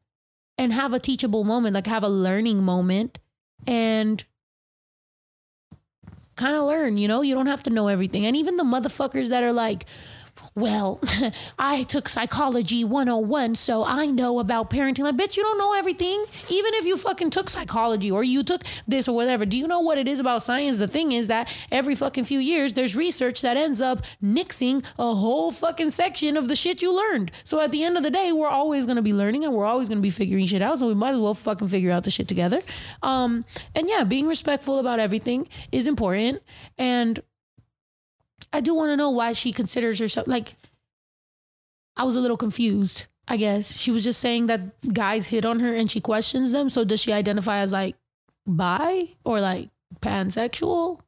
and 0.57 0.73
have 0.73 0.93
a 0.93 0.99
teachable 0.99 1.43
moment, 1.43 1.73
like 1.73 1.87
have 1.87 2.03
a 2.03 2.09
learning 2.09 2.63
moment 2.63 3.19
and 3.65 4.23
kind 6.37 6.55
of 6.55 6.63
learn, 6.63 6.95
you 6.97 7.07
know? 7.07 7.21
You 7.21 7.35
don't 7.35 7.47
have 7.47 7.63
to 7.63 7.69
know 7.69 7.87
everything. 7.87 8.25
And 8.25 8.35
even 8.37 8.55
the 8.55 8.63
motherfuckers 8.63 9.29
that 9.29 9.43
are 9.43 9.51
like, 9.51 9.85
well, 10.57 10.99
I 11.59 11.83
took 11.83 12.09
psychology 12.09 12.83
101, 12.83 13.55
so 13.55 13.83
I 13.85 14.07
know 14.07 14.39
about 14.39 14.71
parenting. 14.71 15.03
Like, 15.03 15.15
bitch, 15.15 15.37
you 15.37 15.43
don't 15.43 15.59
know 15.59 15.73
everything. 15.73 16.25
Even 16.49 16.73
if 16.73 16.85
you 16.85 16.97
fucking 16.97 17.29
took 17.29 17.47
psychology 17.47 18.09
or 18.09 18.23
you 18.23 18.41
took 18.41 18.63
this 18.87 19.07
or 19.07 19.15
whatever, 19.15 19.45
do 19.45 19.55
you 19.55 19.67
know 19.67 19.79
what 19.79 19.99
it 19.99 20.07
is 20.07 20.19
about 20.19 20.41
science? 20.41 20.79
The 20.79 20.87
thing 20.87 21.11
is 21.11 21.27
that 21.27 21.55
every 21.71 21.93
fucking 21.93 22.23
few 22.23 22.39
years, 22.39 22.73
there's 22.73 22.95
research 22.95 23.41
that 23.41 23.55
ends 23.55 23.81
up 23.81 23.99
nixing 24.21 24.83
a 24.97 25.13
whole 25.13 25.51
fucking 25.51 25.91
section 25.91 26.35
of 26.35 26.47
the 26.47 26.55
shit 26.55 26.81
you 26.81 26.91
learned. 26.91 27.31
So 27.43 27.61
at 27.61 27.71
the 27.71 27.83
end 27.83 27.95
of 27.95 28.01
the 28.01 28.09
day, 28.09 28.31
we're 28.31 28.47
always 28.47 28.87
gonna 28.87 29.03
be 29.03 29.13
learning 29.13 29.43
and 29.43 29.53
we're 29.53 29.65
always 29.65 29.87
gonna 29.87 30.01
be 30.01 30.09
figuring 30.09 30.47
shit 30.47 30.63
out. 30.63 30.79
So 30.79 30.87
we 30.87 30.95
might 30.95 31.13
as 31.13 31.19
well 31.19 31.35
fucking 31.35 31.67
figure 31.67 31.91
out 31.91 32.03
the 32.03 32.09
shit 32.09 32.27
together. 32.27 32.63
Um, 33.03 33.45
and 33.75 33.87
yeah, 33.87 34.03
being 34.05 34.25
respectful 34.25 34.79
about 34.79 34.99
everything 34.99 35.47
is 35.71 35.85
important. 35.85 36.41
And 36.79 37.21
I 38.53 38.61
do 38.61 38.73
want 38.73 38.91
to 38.91 38.97
know 38.97 39.09
why 39.09 39.33
she 39.33 39.51
considers 39.51 39.99
herself 39.99 40.27
like 40.27 40.53
I 41.97 42.03
was 42.03 42.15
a 42.15 42.19
little 42.21 42.37
confused, 42.37 43.07
I 43.27 43.37
guess. 43.37 43.75
She 43.75 43.91
was 43.91 44.03
just 44.03 44.19
saying 44.19 44.47
that 44.47 44.93
guys 44.93 45.27
hit 45.27 45.45
on 45.45 45.59
her 45.59 45.73
and 45.73 45.89
she 45.89 45.99
questions 45.99 46.51
them. 46.51 46.69
So 46.69 46.83
does 46.83 47.01
she 47.01 47.11
identify 47.11 47.57
as 47.57 47.71
like 47.71 47.95
bi 48.45 49.09
or 49.25 49.41
like 49.41 49.69
pansexual? 49.99 50.99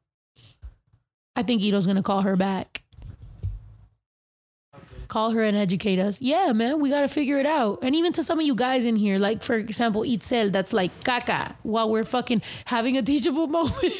I 1.36 1.42
think 1.42 1.62
Ito's 1.62 1.86
gonna 1.86 2.02
call 2.02 2.22
her 2.22 2.36
back. 2.36 2.82
Call 5.06 5.30
her 5.30 5.42
and 5.42 5.56
educate 5.56 5.98
us. 5.98 6.20
Yeah, 6.20 6.52
man, 6.52 6.80
we 6.80 6.90
gotta 6.90 7.08
figure 7.08 7.38
it 7.38 7.46
out. 7.46 7.80
And 7.82 7.96
even 7.96 8.12
to 8.12 8.22
some 8.22 8.38
of 8.38 8.44
you 8.44 8.54
guys 8.54 8.84
in 8.84 8.96
here, 8.96 9.18
like 9.18 9.42
for 9.42 9.54
example, 9.54 10.02
Itzel, 10.02 10.52
that's 10.52 10.72
like 10.72 10.92
caca, 11.04 11.54
while 11.62 11.90
we're 11.90 12.04
fucking 12.04 12.42
having 12.66 12.96
a 12.96 13.02
teachable 13.02 13.46
moment. 13.58 13.94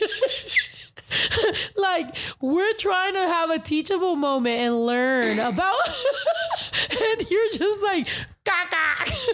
like 1.77 2.15
we're 2.41 2.75
trying 2.75 3.15
to 3.15 3.21
have 3.21 3.51
a 3.51 3.59
teachable 3.59 4.17
moment 4.17 4.61
and 4.61 4.87
learn 4.87 5.39
about 5.39 5.89
and 6.91 7.31
you're 7.31 7.51
just 7.53 7.81
like 7.83 8.07
caca. 8.45 9.13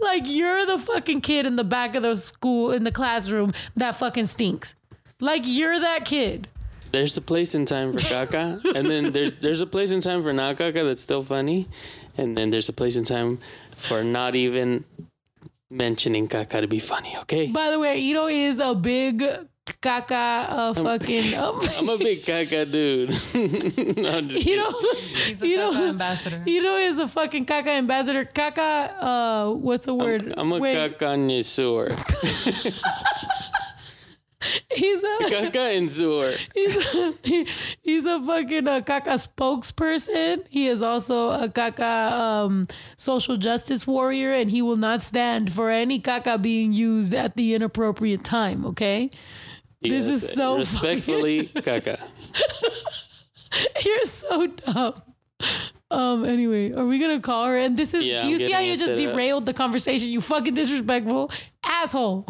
Like 0.00 0.24
you're 0.26 0.66
the 0.66 0.78
fucking 0.78 1.20
kid 1.20 1.46
in 1.46 1.56
the 1.56 1.64
back 1.64 1.94
of 1.94 2.02
the 2.02 2.16
school 2.16 2.72
in 2.72 2.84
the 2.84 2.90
classroom 2.90 3.52
that 3.76 3.92
fucking 3.92 4.26
stinks. 4.26 4.74
Like 5.20 5.42
you're 5.44 5.78
that 5.78 6.04
kid. 6.04 6.48
There's 6.92 7.16
a 7.16 7.20
place 7.20 7.54
in 7.54 7.66
time 7.66 7.92
for 7.92 7.98
caca, 7.98 8.64
and 8.74 8.88
then 8.88 9.12
there's 9.12 9.36
there's 9.36 9.60
a 9.60 9.66
place 9.66 9.92
in 9.92 10.00
time 10.00 10.22
for 10.22 10.32
not 10.32 10.56
caca 10.56 10.84
that's 10.84 11.02
still 11.02 11.22
funny, 11.22 11.68
and 12.18 12.36
then 12.36 12.50
there's 12.50 12.68
a 12.68 12.72
place 12.72 12.96
in 12.96 13.04
time 13.04 13.38
for 13.76 14.02
not 14.02 14.34
even 14.34 14.84
mentioning 15.70 16.26
caca 16.26 16.60
to 16.60 16.66
be 16.66 16.80
funny. 16.80 17.16
Okay, 17.18 17.46
by 17.46 17.70
the 17.70 17.78
way 17.78 18.00
Ito 18.00 18.26
is 18.26 18.58
a 18.58 18.74
big 18.74 19.24
caca 19.66 20.46
uh, 20.48 20.74
fucking 20.74 21.34
um, 21.38 21.60
I'm 21.78 21.88
a 21.88 21.98
big 21.98 22.24
caca 22.24 22.70
dude. 22.70 23.10
no, 23.96 24.10
I'm 24.10 24.28
just 24.28 24.46
you 24.46 24.56
know 24.56 24.70
He's 25.26 25.42
a 25.42 25.46
you 25.48 25.58
caca 25.58 25.72
know 25.74 25.88
ambassador. 25.88 26.42
Ito 26.46 26.76
is 26.76 26.98
a 26.98 27.08
fucking 27.08 27.46
caca 27.46 27.68
ambassador 27.68 28.24
caca 28.24 28.92
uh 28.98 29.50
what's 29.52 29.86
the 29.86 29.94
word 29.94 30.34
I'm 30.36 30.52
a 30.52 30.58
Wait, 30.58 30.74
caca 30.76 30.98
connoisseur. 30.98 31.88
he's 34.74 35.02
a 35.02 35.18
caca 35.28 35.76
and 35.76 35.90
sewer. 35.92 36.32
he's 36.54 36.76
a, 36.94 37.14
he- 37.22 37.46
he's 37.82 38.04
a 38.06 38.20
fucking 38.22 38.66
uh, 38.66 38.80
caca 38.80 39.14
spokesperson. 39.20 40.44
He 40.48 40.66
is 40.66 40.80
also 40.82 41.30
a 41.30 41.48
caca 41.48 42.12
um, 42.12 42.66
social 42.96 43.36
justice 43.36 43.86
warrior, 43.86 44.32
and 44.32 44.50
he 44.50 44.62
will 44.62 44.78
not 44.78 45.02
stand 45.02 45.52
for 45.52 45.70
any 45.70 46.00
caca 46.00 46.40
being 46.40 46.72
used 46.72 47.12
at 47.14 47.36
the 47.36 47.54
inappropriate 47.54 48.24
time. 48.24 48.64
Okay, 48.66 49.10
This 49.82 50.06
is 50.06 50.22
Yes, 50.22 50.34
so 50.34 50.58
respectfully 50.58 51.46
caca. 51.46 52.00
you're 53.84 54.04
so 54.04 54.46
dumb. 54.46 55.02
Um. 55.90 56.24
Anyway, 56.24 56.72
are 56.72 56.84
we 56.84 56.98
gonna 56.98 57.20
call 57.20 57.46
her? 57.46 57.56
And 57.56 57.76
this 57.76 57.94
is. 57.94 58.04
Yeah, 58.04 58.20
do 58.20 58.26
I'm 58.26 58.32
you 58.32 58.38
see 58.38 58.52
how 58.52 58.60
you 58.60 58.76
just 58.76 58.96
set 58.96 59.06
up. 59.06 59.12
derailed 59.12 59.46
the 59.46 59.54
conversation? 59.54 60.10
You 60.10 60.20
fucking 60.20 60.54
disrespectful 60.54 61.32
asshole. 61.64 62.26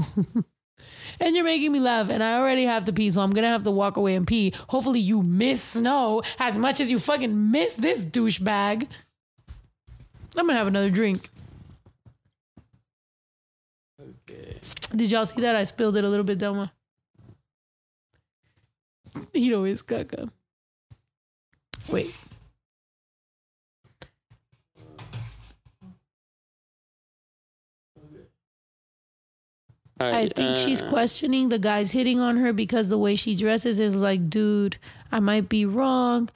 and 1.20 1.34
you're 1.34 1.44
making 1.44 1.72
me 1.72 1.80
laugh, 1.80 2.08
and 2.08 2.22
I 2.22 2.38
already 2.38 2.64
have 2.64 2.84
to 2.84 2.92
pee, 2.92 3.10
so 3.10 3.20
I'm 3.20 3.32
gonna 3.32 3.48
have 3.48 3.64
to 3.64 3.70
walk 3.72 3.96
away 3.96 4.14
and 4.14 4.26
pee. 4.26 4.54
Hopefully, 4.68 5.00
you 5.00 5.22
miss 5.22 5.60
snow 5.60 6.22
as 6.38 6.56
much 6.56 6.80
as 6.80 6.88
you 6.88 7.00
fucking 7.00 7.50
miss 7.50 7.74
this 7.74 8.04
douchebag. 8.04 8.86
I'm 10.36 10.46
gonna 10.46 10.56
have 10.56 10.68
another 10.68 10.90
drink. 10.90 11.28
Okay. 14.00 14.60
Did 14.94 15.10
y'all 15.10 15.26
see 15.26 15.40
that? 15.40 15.56
I 15.56 15.64
spilled 15.64 15.96
it 15.96 16.04
a 16.04 16.08
little 16.08 16.24
bit, 16.24 16.38
Delma. 16.38 16.70
Know 19.34 19.64
it's 19.64 19.82
caca. 19.82 20.30
Wait. 21.88 22.14
I 30.00 30.28
think 30.34 30.56
she's 30.56 30.80
uh, 30.80 30.88
questioning 30.88 31.50
the 31.50 31.58
guys 31.58 31.90
hitting 31.90 32.20
on 32.20 32.38
her 32.38 32.52
because 32.54 32.88
the 32.88 32.98
way 32.98 33.16
she 33.16 33.36
dresses 33.36 33.78
is 33.78 33.94
like, 33.94 34.30
dude, 34.30 34.78
I 35.12 35.20
might 35.20 35.48
be 35.48 35.66
wrong. 35.66 36.30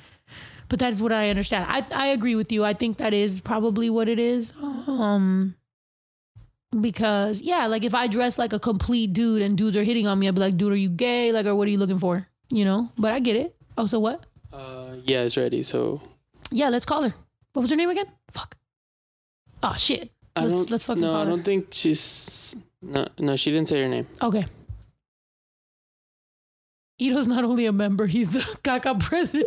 but 0.69 0.79
that 0.81 0.93
is 0.93 1.03
what 1.03 1.13
I 1.13 1.31
understand. 1.31 1.67
I 1.69 1.87
I 1.95 2.07
agree 2.09 2.35
with 2.37 2.53
you. 2.53 2.65
I 2.65 2.75
think 2.75 2.99
that 2.99 3.15
is 3.15 3.41
probably 3.41 3.91
what 3.91 4.09
it 4.09 4.19
is. 4.19 4.53
Um 4.87 5.57
because 6.81 7.41
yeah, 7.43 7.67
like 7.67 7.85
if 7.85 7.95
I 7.95 8.07
dress 8.09 8.39
like 8.39 8.53
a 8.53 8.59
complete 8.59 9.13
dude 9.13 9.43
and 9.43 9.57
dudes 9.57 9.77
are 9.77 9.85
hitting 9.85 10.07
on 10.07 10.19
me, 10.19 10.29
I'd 10.29 10.35
be 10.35 10.41
like, 10.41 10.57
dude, 10.57 10.73
are 10.73 10.77
you 10.77 10.89
gay? 10.91 11.33
Like, 11.33 11.47
or 11.47 11.55
what 11.55 11.69
are 11.69 11.71
you 11.71 11.79
looking 11.79 11.99
for? 11.99 12.29
You 12.51 12.65
know? 12.65 12.91
But 12.99 13.13
I 13.13 13.21
get 13.21 13.37
it. 13.37 13.57
Oh, 13.77 13.87
so 13.87 13.99
what? 14.01 14.27
Uh, 14.53 14.97
yeah, 15.05 15.23
it's 15.23 15.37
ready. 15.37 15.63
So 15.63 16.01
Yeah, 16.51 16.69
let's 16.69 16.85
call 16.87 17.03
her. 17.03 17.15
What 17.53 17.63
was 17.63 17.71
her 17.71 17.77
name 17.77 17.91
again? 17.91 18.07
Fuck. 18.31 18.57
Oh 19.63 19.75
shit. 19.75 20.11
I 20.37 20.45
Let's 20.47 20.71
let's 20.71 20.85
fucking 20.85 21.03
no, 21.03 21.13
call 21.13 21.23
I 21.23 21.25
don't 21.27 21.43
think 21.45 21.69
she's. 21.73 22.55
No, 22.83 23.07
no, 23.19 23.37
she 23.37 23.51
didn't 23.51 23.69
say 23.69 23.83
her 23.83 23.89
name. 23.89 24.07
Okay. 24.21 24.45
Ito's 26.99 27.27
not 27.27 27.45
only 27.45 27.67
a 27.67 27.73
member, 27.73 28.07
he's 28.07 28.31
the 28.31 28.59
Kaka 28.63 28.95
president. 28.97 29.47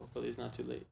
Hopefully, 0.00 0.28
it's 0.28 0.38
not 0.38 0.52
too 0.52 0.64
late. 0.64 0.86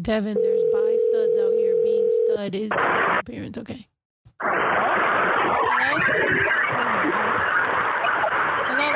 Devin, 0.00 0.38
there's 0.40 0.62
buy 0.72 0.96
studs 1.10 1.36
out 1.36 1.52
here. 1.52 1.76
Being 1.84 2.10
stud 2.24 2.54
is 2.54 2.70
appearance. 3.18 3.58
Okay. 3.58 3.86
Hello? 4.40 5.98
Hello? 8.72 8.88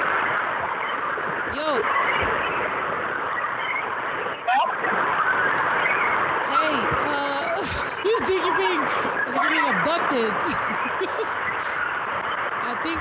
Yo. 1.52 1.82
Hey, 6.56 6.80
uh, 7.04 7.60
you 8.06 8.16
think 8.24 8.40
you're 8.46 8.56
being, 8.56 8.80
I 8.80 9.28
think 9.28 9.42
you're 9.42 9.52
being 9.52 9.68
abducted. 9.68 10.32
I 12.64 12.72
think. 12.82 12.98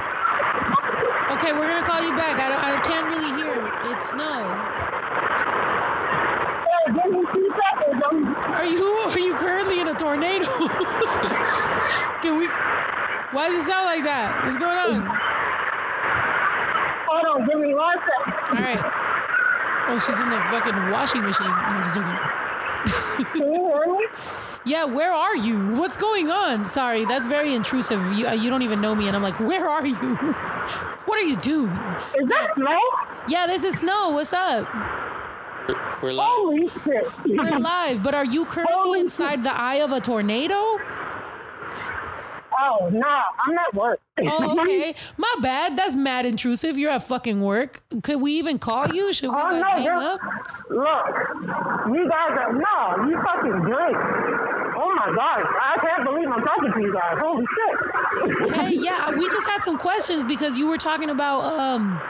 Okay, 1.38 1.54
we're 1.54 1.68
gonna 1.70 1.88
call 1.88 2.04
you 2.04 2.14
back. 2.18 2.40
I, 2.42 2.50
don't, 2.50 2.62
I 2.62 2.78
can't 2.82 3.08
really 3.08 3.42
hear. 3.42 3.72
It's 3.86 4.10
snow. 4.10 4.84
Are 8.56 8.66
you 8.66 8.86
are 8.86 9.20
you 9.20 9.36
currently 9.36 9.80
in 9.80 9.88
a 9.88 9.95
tornado? 10.06 10.46
Can 12.22 12.38
we? 12.38 12.46
Why 13.34 13.50
does 13.50 13.66
it 13.66 13.68
sound 13.68 13.86
like 13.86 14.04
that? 14.04 14.46
What's 14.46 14.58
going 14.58 14.78
on? 14.78 15.02
Hold 17.10 17.42
on, 17.42 17.48
give 17.50 17.60
me 17.60 17.74
one 17.74 17.98
second. 17.98 18.34
All 18.54 18.64
right. 18.64 18.86
Oh, 19.88 20.00
she's 20.00 20.20
in 20.20 20.30
the 20.30 20.38
fucking 20.54 20.92
washing 20.92 21.22
machine. 21.24 21.48
I'm 21.50 21.84
just 21.84 21.96
joking. 21.96 23.26
Can 23.34 23.54
you 23.54 23.66
hear 23.66 23.94
me? 23.94 24.06
Yeah, 24.68 24.86
where 24.86 25.14
are 25.14 25.36
you? 25.36 25.76
What's 25.76 25.96
going 25.96 26.32
on? 26.32 26.66
Sorry, 26.66 27.06
that's 27.06 27.28
very 27.28 27.54
intrusive. 27.54 28.02
You 28.14 28.26
uh, 28.26 28.32
you 28.32 28.50
don't 28.50 28.64
even 28.64 28.82
know 28.82 28.96
me, 28.96 29.06
and 29.06 29.16
I'm 29.16 29.22
like, 29.22 29.40
where 29.40 29.70
are 29.70 29.86
you? 29.86 29.94
what 31.06 31.20
are 31.20 31.22
you 31.22 31.36
doing? 31.36 31.70
Is 31.70 32.28
that 32.30 32.48
snow? 32.56 32.80
Yeah, 33.28 33.46
this 33.46 33.64
is 33.64 33.78
Snow. 33.78 34.10
What's 34.10 34.34
up? 34.34 34.66
We're, 35.68 35.76
we're 36.02 36.14
live. 36.14 36.28
Holy 36.28 36.68
shit. 36.70 37.08
We're 37.26 37.60
live, 37.60 38.04
but 38.04 38.14
are 38.16 38.26
you 38.26 38.46
currently 38.46 38.76
Holy 38.76 39.00
inside 39.02 39.44
the 39.44 39.54
eye 39.54 39.76
of 39.76 39.92
a 39.92 40.00
tornado? 40.00 40.80
Oh, 42.58 42.90
nah, 42.90 43.22
I'm 43.46 43.58
at 43.58 43.74
work. 43.74 44.00
Oh, 44.26 44.58
okay. 44.62 44.96
My 45.18 45.34
bad. 45.42 45.76
That's 45.78 45.96
mad 45.96 46.26
intrusive. 46.26 46.78
You're 46.78 46.92
at 46.92 47.06
fucking 47.06 47.42
work. 47.42 47.84
Could 48.04 48.22
we 48.22 48.32
even 48.34 48.60
call 48.60 48.94
you? 48.94 49.12
Should 49.12 49.30
we 49.30 49.36
Oh, 49.36 49.40
like 49.44 49.62
no, 49.62 49.68
hang 49.72 49.84
you're- 49.84 50.06
up? 50.06 50.20
Look, 50.70 51.06
you 51.96 52.10
guys 52.10 52.32
are, 52.40 52.54
no, 52.54 53.08
you 53.10 53.22
fucking 53.24 53.62
drink. 53.62 53.98
Oh 54.78 54.94
my 54.96 55.14
gosh, 55.16 55.46
I 55.46 55.78
can't 55.82 56.06
believe 56.06 56.28
I'm 56.28 56.44
talking 56.44 56.72
to 56.74 56.80
you 56.82 56.94
guys. 56.94 57.18
Holy 57.20 57.46
shit. 57.46 58.56
Hey, 58.56 58.74
yeah, 58.76 59.12
we 59.12 59.30
just 59.30 59.48
had 59.48 59.64
some 59.64 59.78
questions 59.78 60.24
because 60.24 60.58
you 60.58 60.68
were 60.68 60.78
talking 60.78 61.10
about 61.10 61.42
um 61.60 62.02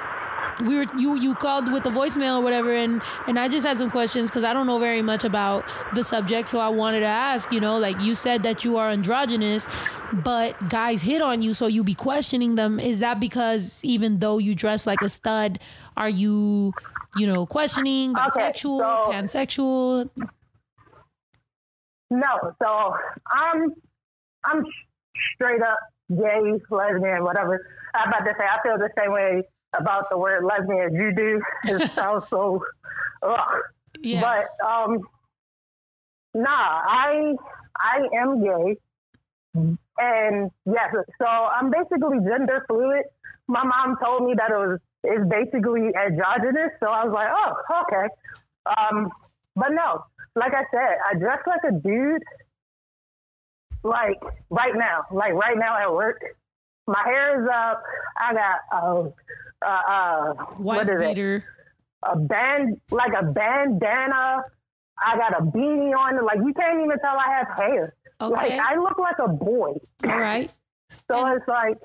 we 0.63 0.75
were 0.77 0.85
you 0.97 1.15
you 1.19 1.35
called 1.35 1.71
with 1.71 1.83
the 1.83 1.89
voicemail 1.89 2.39
or 2.39 2.43
whatever 2.43 2.71
and 2.73 3.01
and 3.27 3.37
I 3.37 3.47
just 3.49 3.65
had 3.67 3.77
some 3.77 3.89
questions 3.91 4.29
because 4.29 4.43
I 4.43 4.53
don't 4.53 4.67
know 4.67 4.79
very 4.79 5.01
much 5.01 5.23
about 5.25 5.65
the 5.93 6.03
subject 6.03 6.47
so 6.49 6.59
I 6.59 6.69
wanted 6.69 7.01
to 7.01 7.05
ask 7.07 7.51
you 7.51 7.59
know 7.59 7.77
like 7.77 7.99
you 8.01 8.15
said 8.15 8.43
that 8.43 8.63
you 8.63 8.77
are 8.77 8.89
androgynous 8.89 9.67
but 10.13 10.69
guys 10.69 11.01
hit 11.01 11.21
on 11.21 11.41
you 11.41 11.53
so 11.53 11.67
you 11.67 11.83
be 11.83 11.93
questioning 11.95 12.55
them 12.55 12.79
is 12.79 12.99
that 12.99 13.19
because 13.19 13.79
even 13.83 14.19
though 14.19 14.37
you 14.37 14.55
dress 14.55 14.87
like 14.87 15.01
a 15.01 15.09
stud 15.09 15.59
are 15.97 16.09
you 16.09 16.71
you 17.17 17.27
know 17.27 17.45
questioning 17.45 18.11
Okay, 18.11 18.21
bisexual 18.51 18.79
so- 18.79 19.11
pansexual 19.11 20.09
No, 22.11 22.53
so 22.61 22.93
I'm, 23.27 23.73
I'm 24.45 24.63
straight 25.33 25.61
up 25.61 25.79
gay, 26.09 26.59
lesbian, 26.69 27.23
whatever. 27.23 27.65
I'm 27.95 28.09
about 28.09 28.19
to 28.25 28.33
say, 28.37 28.45
I 28.45 28.61
feel 28.61 28.77
the 28.77 28.89
same 28.97 29.11
way 29.11 29.41
about 29.79 30.09
the 30.09 30.17
word 30.17 30.43
lesbian 30.43 30.87
as 30.87 30.93
you 30.93 31.13
do. 31.15 31.41
It 31.75 31.91
sounds 31.91 32.25
so, 32.29 32.63
ugh. 33.23 33.37
yeah 34.01 34.21
But 34.21 34.65
um, 34.65 34.99
nah, 36.33 36.47
I 36.49 37.33
I 37.77 37.97
am 38.21 38.43
gay, 38.43 38.77
and 39.97 40.51
yes, 40.65 40.93
so 41.19 41.25
I'm 41.25 41.71
basically 41.71 42.19
gender 42.19 42.63
fluid. 42.67 43.03
My 43.47 43.63
mom 43.63 43.97
told 44.03 44.23
me 44.25 44.33
that 44.37 44.51
it 44.51 44.55
was 44.57 44.79
it's 45.03 45.29
basically 45.29 45.91
androgynous, 45.95 46.71
so 46.79 46.87
I 46.87 47.05
was 47.05 47.13
like, 47.13 47.29
oh, 47.29 47.83
okay. 47.83 48.07
Um, 48.65 49.09
but 49.55 49.69
no, 49.69 50.03
like 50.35 50.53
I 50.53 50.63
said, 50.71 50.97
I 51.09 51.17
dress 51.17 51.39
like 51.47 51.61
a 51.71 51.79
dude. 51.79 52.23
Like 53.83 54.19
right 54.49 54.75
now, 54.75 55.05
like 55.11 55.33
right 55.33 55.57
now 55.57 55.77
at 55.77 55.93
work, 55.93 56.19
my 56.87 57.01
hair 57.05 57.41
is 57.41 57.47
up. 57.53 57.83
I 58.17 58.33
got 58.33 58.59
uh, 58.71 59.09
uh, 59.65 59.81
uh 59.91 60.33
wife 60.59 60.83
is 60.83 60.89
it? 60.89 61.43
a 62.03 62.15
band 62.17 62.79
like 62.91 63.13
a 63.19 63.23
bandana. 63.25 64.43
I 65.05 65.17
got 65.17 65.39
a 65.39 65.43
beanie 65.43 65.93
on. 65.97 66.23
Like 66.25 66.37
you 66.37 66.53
can't 66.53 66.79
even 66.85 66.97
tell 66.99 67.17
I 67.17 67.37
have 67.37 67.57
hair. 67.57 67.93
Okay. 68.21 68.33
Like 68.33 68.51
I 68.53 68.75
look 68.77 68.97
like 68.97 69.17
a 69.19 69.27
boy. 69.27 69.73
all 70.05 70.17
right 70.19 70.51
So 71.11 71.25
And- 71.25 71.37
it's 71.37 71.47
like, 71.47 71.77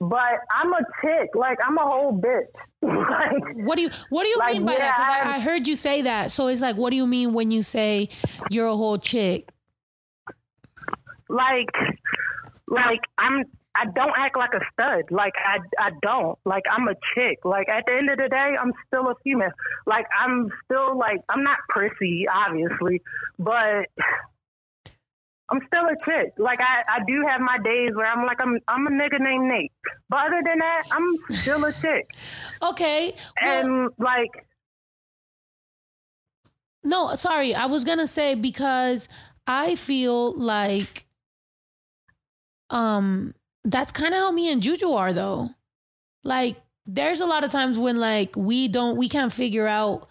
but 0.00 0.34
I'm 0.50 0.72
a 0.72 0.80
chick. 1.00 1.30
Like 1.34 1.58
I'm 1.64 1.78
a 1.78 1.82
whole 1.82 2.12
bitch. 2.20 2.46
like 2.82 3.56
What 3.66 3.76
do 3.76 3.82
you 3.82 3.90
What 4.08 4.24
do 4.24 4.30
you 4.30 4.38
Like, 4.38 4.54
mean 4.54 4.66
by 4.66 4.74
that? 4.76 4.94
Because 4.96 5.32
I, 5.32 5.36
I 5.36 5.40
heard 5.40 5.68
you 5.68 5.76
say 5.76 6.02
that. 6.02 6.30
So 6.32 6.48
it's 6.48 6.60
like, 6.60 6.76
what 6.76 6.90
do 6.90 6.96
you 6.96 7.06
mean 7.06 7.32
when 7.34 7.50
you 7.52 7.62
say 7.62 8.08
you're 8.50 8.66
a 8.66 8.76
whole 8.76 8.98
chick? 8.98 9.48
like 11.28 11.70
like 12.68 13.00
I'm 13.18 13.44
I 13.74 13.86
don't 13.94 14.12
act 14.16 14.36
like 14.36 14.52
a 14.54 14.60
stud. 14.72 15.04
Like 15.10 15.32
I 15.36 15.58
I 15.78 15.90
don't. 16.02 16.38
Like 16.44 16.64
I'm 16.70 16.88
a 16.88 16.94
chick. 17.14 17.38
Like 17.44 17.68
at 17.68 17.84
the 17.86 17.94
end 17.94 18.10
of 18.10 18.18
the 18.18 18.28
day, 18.28 18.54
I'm 18.60 18.72
still 18.86 19.08
a 19.08 19.14
female. 19.24 19.52
Like 19.86 20.06
I'm 20.18 20.48
still 20.64 20.98
like 20.98 21.20
I'm 21.28 21.42
not 21.42 21.58
prissy, 21.68 22.26
obviously, 22.28 23.00
but 23.38 23.86
I'm 25.50 25.60
still 25.66 25.84
a 25.86 25.96
chick. 26.04 26.32
Like 26.38 26.60
I, 26.60 26.82
I 26.96 26.98
do 27.06 27.24
have 27.28 27.40
my 27.40 27.58
days 27.64 27.90
where 27.94 28.06
I'm 28.06 28.26
like 28.26 28.38
I'm 28.40 28.58
I'm 28.68 28.86
a 28.86 28.90
nigga 28.90 29.20
named 29.20 29.48
Nate. 29.48 29.72
But 30.08 30.26
other 30.26 30.42
than 30.44 30.58
that, 30.58 30.82
I'm 30.90 31.36
still 31.36 31.64
a 31.64 31.72
chick. 31.72 32.06
Okay. 32.62 33.14
Well, 33.42 33.66
And 33.66 33.90
like 33.98 34.46
no, 36.84 37.14
sorry. 37.14 37.54
I 37.54 37.66
was 37.66 37.84
gonna 37.84 38.06
say 38.06 38.34
because 38.34 39.08
I 39.46 39.74
feel 39.74 40.32
like, 40.32 41.06
um, 42.70 43.34
that's 43.64 43.92
kind 43.92 44.14
of 44.14 44.20
how 44.20 44.32
me 44.32 44.50
and 44.52 44.62
Juju 44.62 44.90
are 44.92 45.12
though. 45.12 45.50
Like, 46.24 46.56
there's 46.86 47.20
a 47.20 47.26
lot 47.26 47.44
of 47.44 47.50
times 47.50 47.78
when 47.78 47.98
like 47.98 48.36
we 48.36 48.68
don't, 48.68 48.96
we 48.96 49.08
can't 49.08 49.32
figure 49.32 49.66
out 49.66 50.08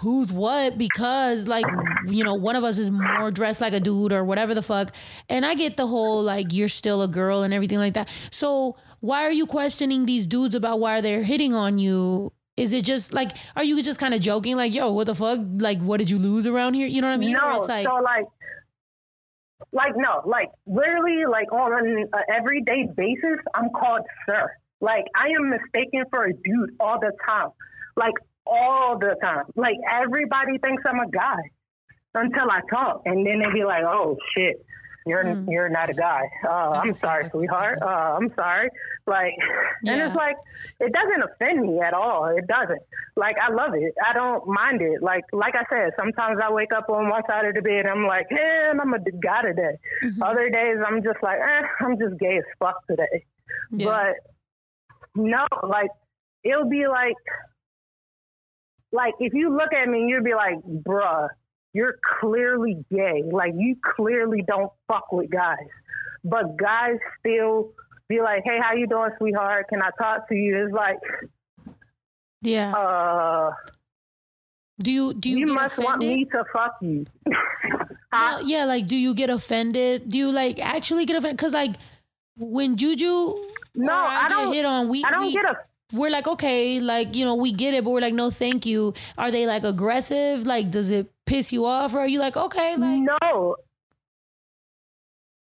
who's 0.00 0.32
what 0.32 0.76
because 0.76 1.46
like 1.46 1.64
you 2.08 2.24
know 2.24 2.34
one 2.34 2.56
of 2.56 2.64
us 2.64 2.78
is 2.78 2.90
more 2.90 3.30
dressed 3.30 3.60
like 3.60 3.72
a 3.72 3.78
dude 3.78 4.12
or 4.12 4.24
whatever 4.24 4.54
the 4.54 4.62
fuck. 4.62 4.94
And 5.28 5.46
i 5.46 5.54
get 5.54 5.76
the 5.76 5.86
whole 5.86 6.22
like 6.22 6.52
you're 6.52 6.68
still 6.68 7.02
a 7.02 7.08
girl 7.08 7.42
and 7.42 7.54
everything 7.54 7.78
like 7.78 7.94
that. 7.94 8.08
So 8.30 8.76
why 9.00 9.24
are 9.24 9.32
you 9.32 9.46
questioning 9.46 10.06
these 10.06 10.26
dudes 10.26 10.54
about 10.54 10.80
why 10.80 11.00
they're 11.00 11.22
hitting 11.22 11.54
on 11.54 11.78
you? 11.78 12.32
Is 12.56 12.72
it 12.72 12.84
just 12.84 13.12
like 13.12 13.36
are 13.56 13.64
you 13.64 13.82
just 13.82 14.00
kind 14.00 14.14
of 14.14 14.20
joking 14.20 14.56
like 14.56 14.74
yo 14.74 14.90
what 14.92 15.06
the 15.06 15.14
fuck? 15.14 15.40
Like 15.58 15.80
what 15.80 15.98
did 15.98 16.10
you 16.10 16.18
lose 16.18 16.46
around 16.46 16.74
here? 16.74 16.86
You 16.86 17.00
know 17.00 17.08
what 17.08 17.14
i 17.14 17.18
mean? 17.18 17.32
No, 17.32 17.58
like 17.68 17.86
so 17.86 17.94
like, 17.96 18.26
like 19.74 19.92
no, 19.96 20.22
like 20.24 20.50
literally, 20.66 21.26
like 21.28 21.52
on 21.52 21.86
an 21.86 22.08
everyday 22.32 22.88
basis, 22.96 23.40
I'm 23.54 23.70
called 23.70 24.02
sir. 24.24 24.50
Like 24.80 25.04
I 25.16 25.28
am 25.36 25.50
mistaken 25.50 26.04
for 26.10 26.24
a 26.24 26.32
dude 26.32 26.70
all 26.78 27.00
the 27.00 27.12
time, 27.26 27.50
like 27.96 28.14
all 28.46 28.98
the 28.98 29.16
time. 29.20 29.44
Like 29.56 29.76
everybody 29.90 30.58
thinks 30.58 30.84
I'm 30.86 31.00
a 31.00 31.10
guy 31.10 31.42
until 32.14 32.50
I 32.50 32.60
talk, 32.70 33.02
and 33.04 33.26
then 33.26 33.40
they 33.40 33.52
be 33.52 33.64
like, 33.64 33.82
"Oh 33.84 34.16
shit." 34.36 34.64
You're 35.06 35.22
Mm. 35.22 35.46
you're 35.50 35.68
not 35.68 35.90
a 35.90 35.92
guy. 35.92 36.22
Uh, 36.48 36.70
I'm 36.82 36.94
sorry, 36.94 37.26
sweetheart. 37.30 37.78
Uh, 37.82 38.16
I'm 38.18 38.32
sorry. 38.34 38.70
Like, 39.06 39.34
and 39.86 40.00
it's 40.00 40.14
like 40.16 40.36
it 40.80 40.92
doesn't 40.92 41.22
offend 41.22 41.60
me 41.62 41.80
at 41.80 41.92
all. 41.92 42.24
It 42.26 42.46
doesn't. 42.46 42.80
Like 43.16 43.36
I 43.38 43.52
love 43.52 43.74
it. 43.74 43.94
I 44.08 44.14
don't 44.14 44.46
mind 44.48 44.80
it. 44.80 45.02
Like 45.02 45.24
like 45.32 45.54
I 45.56 45.64
said, 45.68 45.92
sometimes 45.98 46.38
I 46.42 46.50
wake 46.50 46.72
up 46.72 46.88
on 46.88 47.10
one 47.10 47.22
side 47.28 47.44
of 47.44 47.54
the 47.54 47.60
bed. 47.60 47.80
and 47.86 47.88
I'm 47.90 48.06
like, 48.06 48.26
man, 48.30 48.80
I'm 48.80 48.94
a 48.94 48.98
guy 48.98 49.42
today. 49.42 49.76
Mm-hmm. 50.04 50.22
Other 50.22 50.48
days 50.48 50.78
I'm 50.86 51.02
just 51.02 51.22
like, 51.22 51.38
eh, 51.38 51.62
I'm 51.80 51.98
just 51.98 52.18
gay 52.18 52.38
as 52.38 52.44
fuck 52.58 52.86
today. 52.86 53.24
Yeah. 53.72 53.86
But 53.86 54.14
no, 55.22 55.46
like 55.68 55.90
it'll 56.44 56.68
be 56.68 56.86
like 56.88 57.16
like 58.92 59.14
if 59.20 59.34
you 59.34 59.54
look 59.54 59.72
at 59.72 59.88
me, 59.88 60.06
you'd 60.08 60.24
be 60.24 60.34
like, 60.34 60.56
bruh, 60.64 61.28
you're 61.74 61.98
clearly 62.20 62.82
gay. 62.90 63.22
Like 63.30 63.52
you 63.56 63.76
clearly 63.96 64.42
don't 64.46 64.72
fuck 64.88 65.12
with 65.12 65.28
guys. 65.28 65.58
But 66.24 66.56
guys 66.56 66.96
still 67.20 67.72
be 68.08 68.20
like, 68.22 68.42
Hey, 68.44 68.58
how 68.62 68.72
you 68.74 68.86
doing, 68.86 69.10
sweetheart? 69.18 69.66
Can 69.68 69.82
I 69.82 69.90
talk 69.98 70.26
to 70.30 70.34
you? 70.34 70.64
It's 70.64 70.72
like, 70.74 70.96
yeah. 72.40 72.72
uh 72.72 73.50
do 74.82 74.90
you 74.90 75.14
do 75.14 75.30
you, 75.30 75.38
you, 75.38 75.46
must 75.54 75.78
want 75.78 75.98
me 76.00 76.24
to 76.24 76.44
fuck 76.52 76.76
you. 76.80 77.04
No, 78.12 78.38
yeah, 78.44 78.64
like 78.64 78.86
do 78.86 78.94
you 78.96 79.12
get 79.12 79.28
offended? 79.28 80.08
Do 80.08 80.16
you 80.16 80.30
like 80.30 80.60
actually 80.60 81.04
get 81.04 81.16
offended? 81.16 81.36
Because 81.36 81.52
like 81.52 81.74
when 82.36 82.76
Juju 82.76 83.34
No, 83.74 83.92
I, 83.92 84.26
I 84.26 84.28
get 84.28 84.28
don't- 84.28 84.52
hit 84.54 84.64
on, 84.64 84.88
we 84.88 85.02
I 85.04 85.10
don't 85.10 85.26
we, 85.26 85.32
get 85.32 85.44
a 85.44 85.56
we're 85.92 86.10
like 86.10 86.28
okay, 86.28 86.78
like 86.78 87.16
you 87.16 87.24
know 87.24 87.34
we 87.34 87.52
get 87.52 87.74
it, 87.74 87.82
but 87.82 87.90
we're 87.90 88.00
like 88.00 88.14
no, 88.14 88.30
thank 88.30 88.66
you. 88.66 88.94
Are 89.18 89.32
they 89.32 89.46
like 89.46 89.64
aggressive? 89.64 90.46
Like 90.46 90.70
does 90.70 90.92
it 90.92 91.10
piss 91.26 91.52
you 91.52 91.64
off, 91.64 91.94
or 91.94 92.00
are 92.00 92.08
you 92.08 92.20
like 92.20 92.36
okay, 92.36 92.76
like 92.76 93.02
no. 93.02 93.56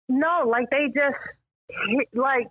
No, 0.09 0.45
like 0.47 0.69
they 0.71 0.88
just 0.88 1.17
like 2.13 2.47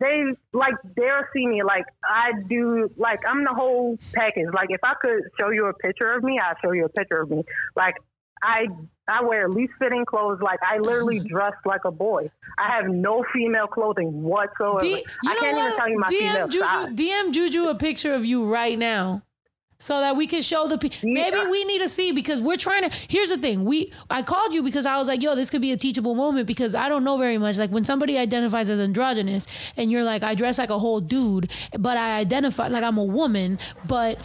they 0.00 0.22
like 0.52 0.74
they'll 0.96 1.24
see 1.32 1.46
me 1.46 1.62
like 1.64 1.84
I 2.04 2.30
do 2.48 2.90
like 2.96 3.20
I'm 3.28 3.42
the 3.42 3.52
whole 3.52 3.98
package. 4.12 4.46
Like 4.54 4.68
if 4.70 4.80
I 4.84 4.94
could 5.00 5.22
show 5.38 5.50
you 5.50 5.66
a 5.66 5.74
picture 5.74 6.12
of 6.12 6.22
me, 6.22 6.38
I'll 6.38 6.54
show 6.62 6.72
you 6.72 6.84
a 6.84 6.88
picture 6.88 7.20
of 7.20 7.30
me. 7.30 7.44
Like 7.74 7.96
I 8.42 8.68
I 9.08 9.24
wear 9.24 9.48
loose 9.48 9.70
fitting 9.80 10.04
clothes. 10.04 10.38
Like 10.40 10.60
I 10.62 10.78
literally 10.78 11.18
dress 11.28 11.54
like 11.64 11.84
a 11.84 11.90
boy. 11.90 12.30
I 12.58 12.76
have 12.76 12.88
no 12.88 13.24
female 13.32 13.66
clothing 13.66 14.22
whatsoever. 14.22 14.80
D- 14.80 15.04
I 15.26 15.34
can't 15.34 15.56
what? 15.56 15.64
even 15.64 15.76
tell 15.76 15.88
you 15.88 15.98
my 15.98 16.08
female 16.08 16.48
DM 16.48 16.50
Juju, 16.50 16.60
size. 16.60 16.88
DM 16.90 17.32
Juju 17.32 17.66
a 17.66 17.74
picture 17.74 18.14
of 18.14 18.24
you 18.24 18.44
right 18.44 18.78
now. 18.78 19.22
So 19.80 20.00
that 20.00 20.16
we 20.16 20.26
can 20.26 20.42
show 20.42 20.66
the 20.66 20.76
pe- 20.76 20.90
maybe 21.04 21.38
we 21.48 21.64
need 21.64 21.80
to 21.82 21.88
see 21.88 22.10
because 22.10 22.40
we're 22.40 22.56
trying 22.56 22.90
to. 22.90 22.96
Here's 23.06 23.28
the 23.28 23.38
thing: 23.38 23.64
we 23.64 23.92
I 24.10 24.22
called 24.22 24.52
you 24.52 24.64
because 24.64 24.84
I 24.84 24.98
was 24.98 25.06
like, 25.06 25.22
"Yo, 25.22 25.36
this 25.36 25.50
could 25.50 25.60
be 25.60 25.70
a 25.70 25.76
teachable 25.76 26.16
moment." 26.16 26.48
Because 26.48 26.74
I 26.74 26.88
don't 26.88 27.04
know 27.04 27.16
very 27.16 27.38
much. 27.38 27.58
Like 27.58 27.70
when 27.70 27.84
somebody 27.84 28.18
identifies 28.18 28.68
as 28.68 28.80
androgynous, 28.80 29.46
and 29.76 29.92
you're 29.92 30.02
like, 30.02 30.24
"I 30.24 30.34
dress 30.34 30.58
like 30.58 30.70
a 30.70 30.80
whole 30.80 31.00
dude," 31.00 31.52
but 31.78 31.96
I 31.96 32.18
identify 32.18 32.66
like 32.66 32.82
I'm 32.82 32.98
a 32.98 33.04
woman, 33.04 33.60
but 33.86 34.18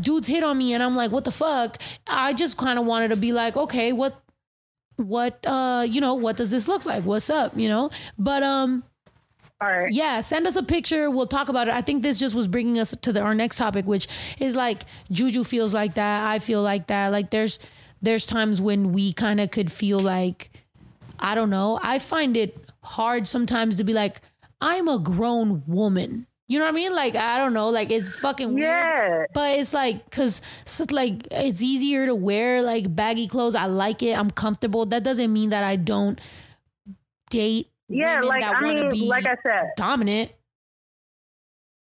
dudes 0.00 0.28
hit 0.28 0.44
on 0.44 0.56
me, 0.56 0.72
and 0.72 0.80
I'm 0.84 0.94
like, 0.94 1.10
"What 1.10 1.24
the 1.24 1.32
fuck?" 1.32 1.78
I 2.06 2.32
just 2.32 2.56
kind 2.56 2.78
of 2.78 2.86
wanted 2.86 3.08
to 3.08 3.16
be 3.16 3.32
like, 3.32 3.56
"Okay, 3.56 3.92
what, 3.92 4.14
what, 4.98 5.44
uh, 5.44 5.84
you 5.88 6.00
know, 6.00 6.14
what 6.14 6.36
does 6.36 6.52
this 6.52 6.68
look 6.68 6.84
like? 6.86 7.02
What's 7.02 7.28
up?" 7.28 7.58
You 7.58 7.68
know, 7.68 7.90
but 8.18 8.44
um. 8.44 8.84
Right. 9.62 9.92
Yeah, 9.92 10.20
send 10.20 10.46
us 10.46 10.56
a 10.56 10.62
picture. 10.62 11.10
We'll 11.10 11.26
talk 11.26 11.48
about 11.48 11.68
it. 11.68 11.74
I 11.74 11.82
think 11.82 12.02
this 12.02 12.18
just 12.18 12.34
was 12.34 12.48
bringing 12.48 12.78
us 12.78 12.94
to 13.00 13.12
the, 13.12 13.20
our 13.20 13.34
next 13.34 13.56
topic, 13.56 13.86
which 13.86 14.08
is 14.38 14.56
like 14.56 14.82
Juju 15.10 15.44
feels 15.44 15.72
like 15.72 15.94
that. 15.94 16.26
I 16.26 16.38
feel 16.38 16.62
like 16.62 16.88
that. 16.88 17.12
Like 17.12 17.30
there's 17.30 17.58
there's 18.00 18.26
times 18.26 18.60
when 18.60 18.92
we 18.92 19.12
kind 19.12 19.40
of 19.40 19.50
could 19.50 19.70
feel 19.70 20.00
like 20.00 20.50
I 21.18 21.34
don't 21.34 21.50
know. 21.50 21.78
I 21.82 21.98
find 21.98 22.36
it 22.36 22.70
hard 22.82 23.28
sometimes 23.28 23.76
to 23.76 23.84
be 23.84 23.92
like 23.92 24.20
I'm 24.60 24.88
a 24.88 24.98
grown 24.98 25.62
woman. 25.66 26.26
You 26.48 26.58
know 26.58 26.66
what 26.66 26.72
I 26.72 26.74
mean? 26.74 26.94
Like 26.94 27.16
I 27.16 27.38
don't 27.38 27.54
know. 27.54 27.70
Like 27.70 27.90
it's 27.90 28.12
fucking 28.12 28.54
weird. 28.54 28.62
Yeah. 28.64 29.24
But 29.32 29.58
it's 29.58 29.72
like, 29.72 30.10
cause 30.10 30.42
so 30.64 30.84
like 30.90 31.26
it's 31.30 31.62
easier 31.62 32.06
to 32.06 32.14
wear 32.14 32.62
like 32.62 32.94
baggy 32.94 33.26
clothes. 33.28 33.54
I 33.54 33.66
like 33.66 34.02
it. 34.02 34.18
I'm 34.18 34.30
comfortable. 34.30 34.84
That 34.86 35.02
doesn't 35.02 35.32
mean 35.32 35.50
that 35.50 35.64
I 35.64 35.76
don't 35.76 36.20
date. 37.30 37.71
Yeah, 37.92 38.16
women 38.16 38.28
like 38.28 38.40
that 38.42 38.56
I 38.56 38.60
mean, 38.62 38.90
be 38.90 39.06
like 39.06 39.26
I 39.26 39.36
said, 39.42 39.70
dominant. 39.76 40.32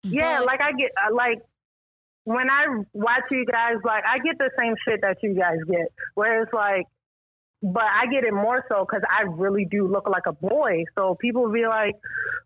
Yeah, 0.03 0.37
But- 0.39 0.45
like 0.47 0.61
I 0.61 0.71
get 0.73 0.91
uh, 0.97 1.13
like 1.13 1.39
when 2.23 2.49
I 2.49 2.65
watch 2.93 3.23
you 3.31 3.45
guys, 3.45 3.75
like 3.83 4.03
I 4.05 4.19
get 4.19 4.37
the 4.37 4.49
same 4.59 4.75
shit 4.87 5.01
that 5.01 5.17
you 5.23 5.33
guys 5.33 5.57
get. 5.69 5.91
Where 6.15 6.43
it's 6.43 6.53
like, 6.53 6.85
but 7.61 7.83
I 7.83 8.05
get 8.05 8.23
it 8.23 8.33
more 8.33 8.63
so 8.69 8.85
because 8.85 9.01
I 9.09 9.23
really 9.23 9.65
do 9.65 9.87
look 9.87 10.07
like 10.07 10.27
a 10.27 10.31
boy. 10.31 10.85
So 10.95 11.15
people 11.19 11.51
be 11.51 11.67
like, 11.67 11.95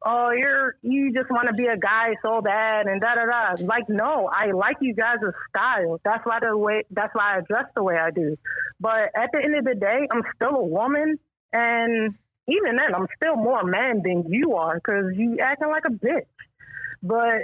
"Oh, 0.03 0.31
you're 0.31 0.75
you 0.81 1.13
just 1.13 1.29
want 1.29 1.47
to 1.49 1.53
be 1.53 1.67
a 1.67 1.77
guy 1.77 2.15
so 2.23 2.41
bad," 2.41 2.87
and 2.87 2.99
da 3.01 3.15
da 3.15 3.25
da. 3.25 3.65
Like, 3.65 3.87
no, 3.89 4.27
I 4.33 4.51
like 4.51 4.77
you 4.81 4.95
guys' 4.95 5.19
style. 5.49 5.99
That's 6.03 6.25
why 6.25 6.39
the 6.39 6.57
way. 6.57 6.83
That's 6.89 7.13
why 7.13 7.37
I 7.37 7.41
dress 7.41 7.65
the 7.75 7.83
way 7.83 7.97
I 7.97 8.09
do. 8.09 8.37
But 8.79 9.11
at 9.15 9.29
the 9.31 9.41
end 9.43 9.55
of 9.55 9.65
the 9.65 9.75
day, 9.75 10.07
I'm 10.11 10.23
still 10.35 10.55
a 10.55 10.63
woman, 10.65 11.19
and 11.51 12.15
even 12.47 12.75
then, 12.75 12.93
I'm 12.95 13.07
still 13.15 13.35
more 13.35 13.63
man 13.63 14.01
than 14.03 14.25
you 14.27 14.55
are 14.55 14.75
because 14.75 15.13
you 15.15 15.37
acting 15.39 15.69
like 15.69 15.83
a 15.85 15.91
bitch 15.91 16.25
but 17.03 17.43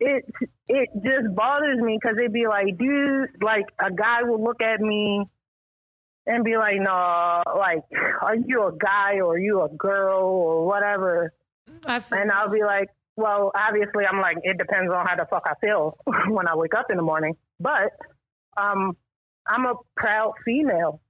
it 0.00 0.24
it 0.68 0.88
just 0.96 1.34
bothers 1.34 1.80
me 1.80 1.98
because 2.00 2.18
it'd 2.18 2.32
be 2.32 2.46
like, 2.48 2.76
dude, 2.76 3.30
like 3.40 3.64
a 3.78 3.90
guy 3.90 4.24
will 4.24 4.42
look 4.42 4.60
at 4.60 4.80
me 4.80 5.24
and 6.26 6.44
be 6.44 6.56
like, 6.56 6.76
no, 6.80 7.42
like, 7.56 7.84
are 8.20 8.34
you 8.34 8.66
a 8.66 8.76
guy 8.76 9.20
or 9.20 9.34
are 9.34 9.38
you 9.38 9.62
a 9.62 9.68
girl 9.68 10.24
or 10.24 10.66
whatever? 10.66 11.32
And 12.18 12.32
I'll 12.32 12.50
be 12.50 12.62
like, 12.62 12.88
well, 13.14 13.52
obviously, 13.54 14.04
I'm 14.04 14.20
like, 14.20 14.38
it 14.42 14.58
depends 14.58 14.92
on 14.92 15.06
how 15.06 15.14
the 15.14 15.24
fuck 15.30 15.44
I 15.46 15.54
feel 15.64 15.96
when 16.28 16.48
I 16.48 16.56
wake 16.56 16.74
up 16.74 16.90
in 16.90 16.96
the 16.96 17.02
morning. 17.02 17.36
But 17.60 17.92
um, 18.56 18.96
I'm 19.46 19.66
a 19.66 19.74
proud 19.96 20.32
female. 20.44 21.00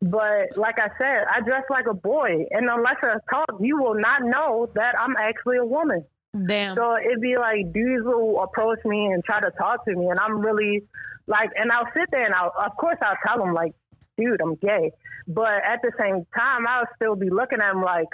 But 0.00 0.56
like 0.56 0.76
I 0.78 0.88
said, 0.98 1.24
I 1.32 1.40
dress 1.40 1.62
like 1.70 1.86
a 1.86 1.94
boy, 1.94 2.46
and 2.50 2.68
unless 2.68 2.96
I 3.02 3.14
talk, 3.30 3.46
you 3.60 3.80
will 3.82 3.98
not 3.98 4.22
know 4.22 4.70
that 4.74 4.94
I'm 4.98 5.16
actually 5.16 5.56
a 5.56 5.64
woman. 5.64 6.04
damn. 6.44 6.76
So 6.76 6.96
it'd 6.96 7.20
be 7.20 7.36
like 7.38 7.72
dudes 7.72 8.04
will 8.04 8.42
approach 8.42 8.84
me 8.84 9.06
and 9.06 9.24
try 9.24 9.40
to 9.40 9.50
talk 9.58 9.84
to 9.86 9.94
me, 9.94 10.06
and 10.08 10.18
I'm 10.20 10.38
really 10.40 10.82
like, 11.26 11.50
and 11.56 11.72
I'll 11.72 11.88
sit 11.94 12.10
there 12.10 12.24
and 12.24 12.34
I'll, 12.34 12.52
of 12.58 12.76
course, 12.76 12.98
I'll 13.02 13.16
tell 13.26 13.44
them 13.44 13.54
like, 13.54 13.72
dude, 14.18 14.40
I'm 14.40 14.54
gay. 14.56 14.92
But 15.28 15.64
at 15.64 15.82
the 15.82 15.90
same 15.98 16.26
time, 16.36 16.66
I'll 16.68 16.88
still 16.94 17.16
be 17.16 17.30
looking 17.30 17.60
at 17.60 17.72
them 17.72 17.82
like, 17.82 18.08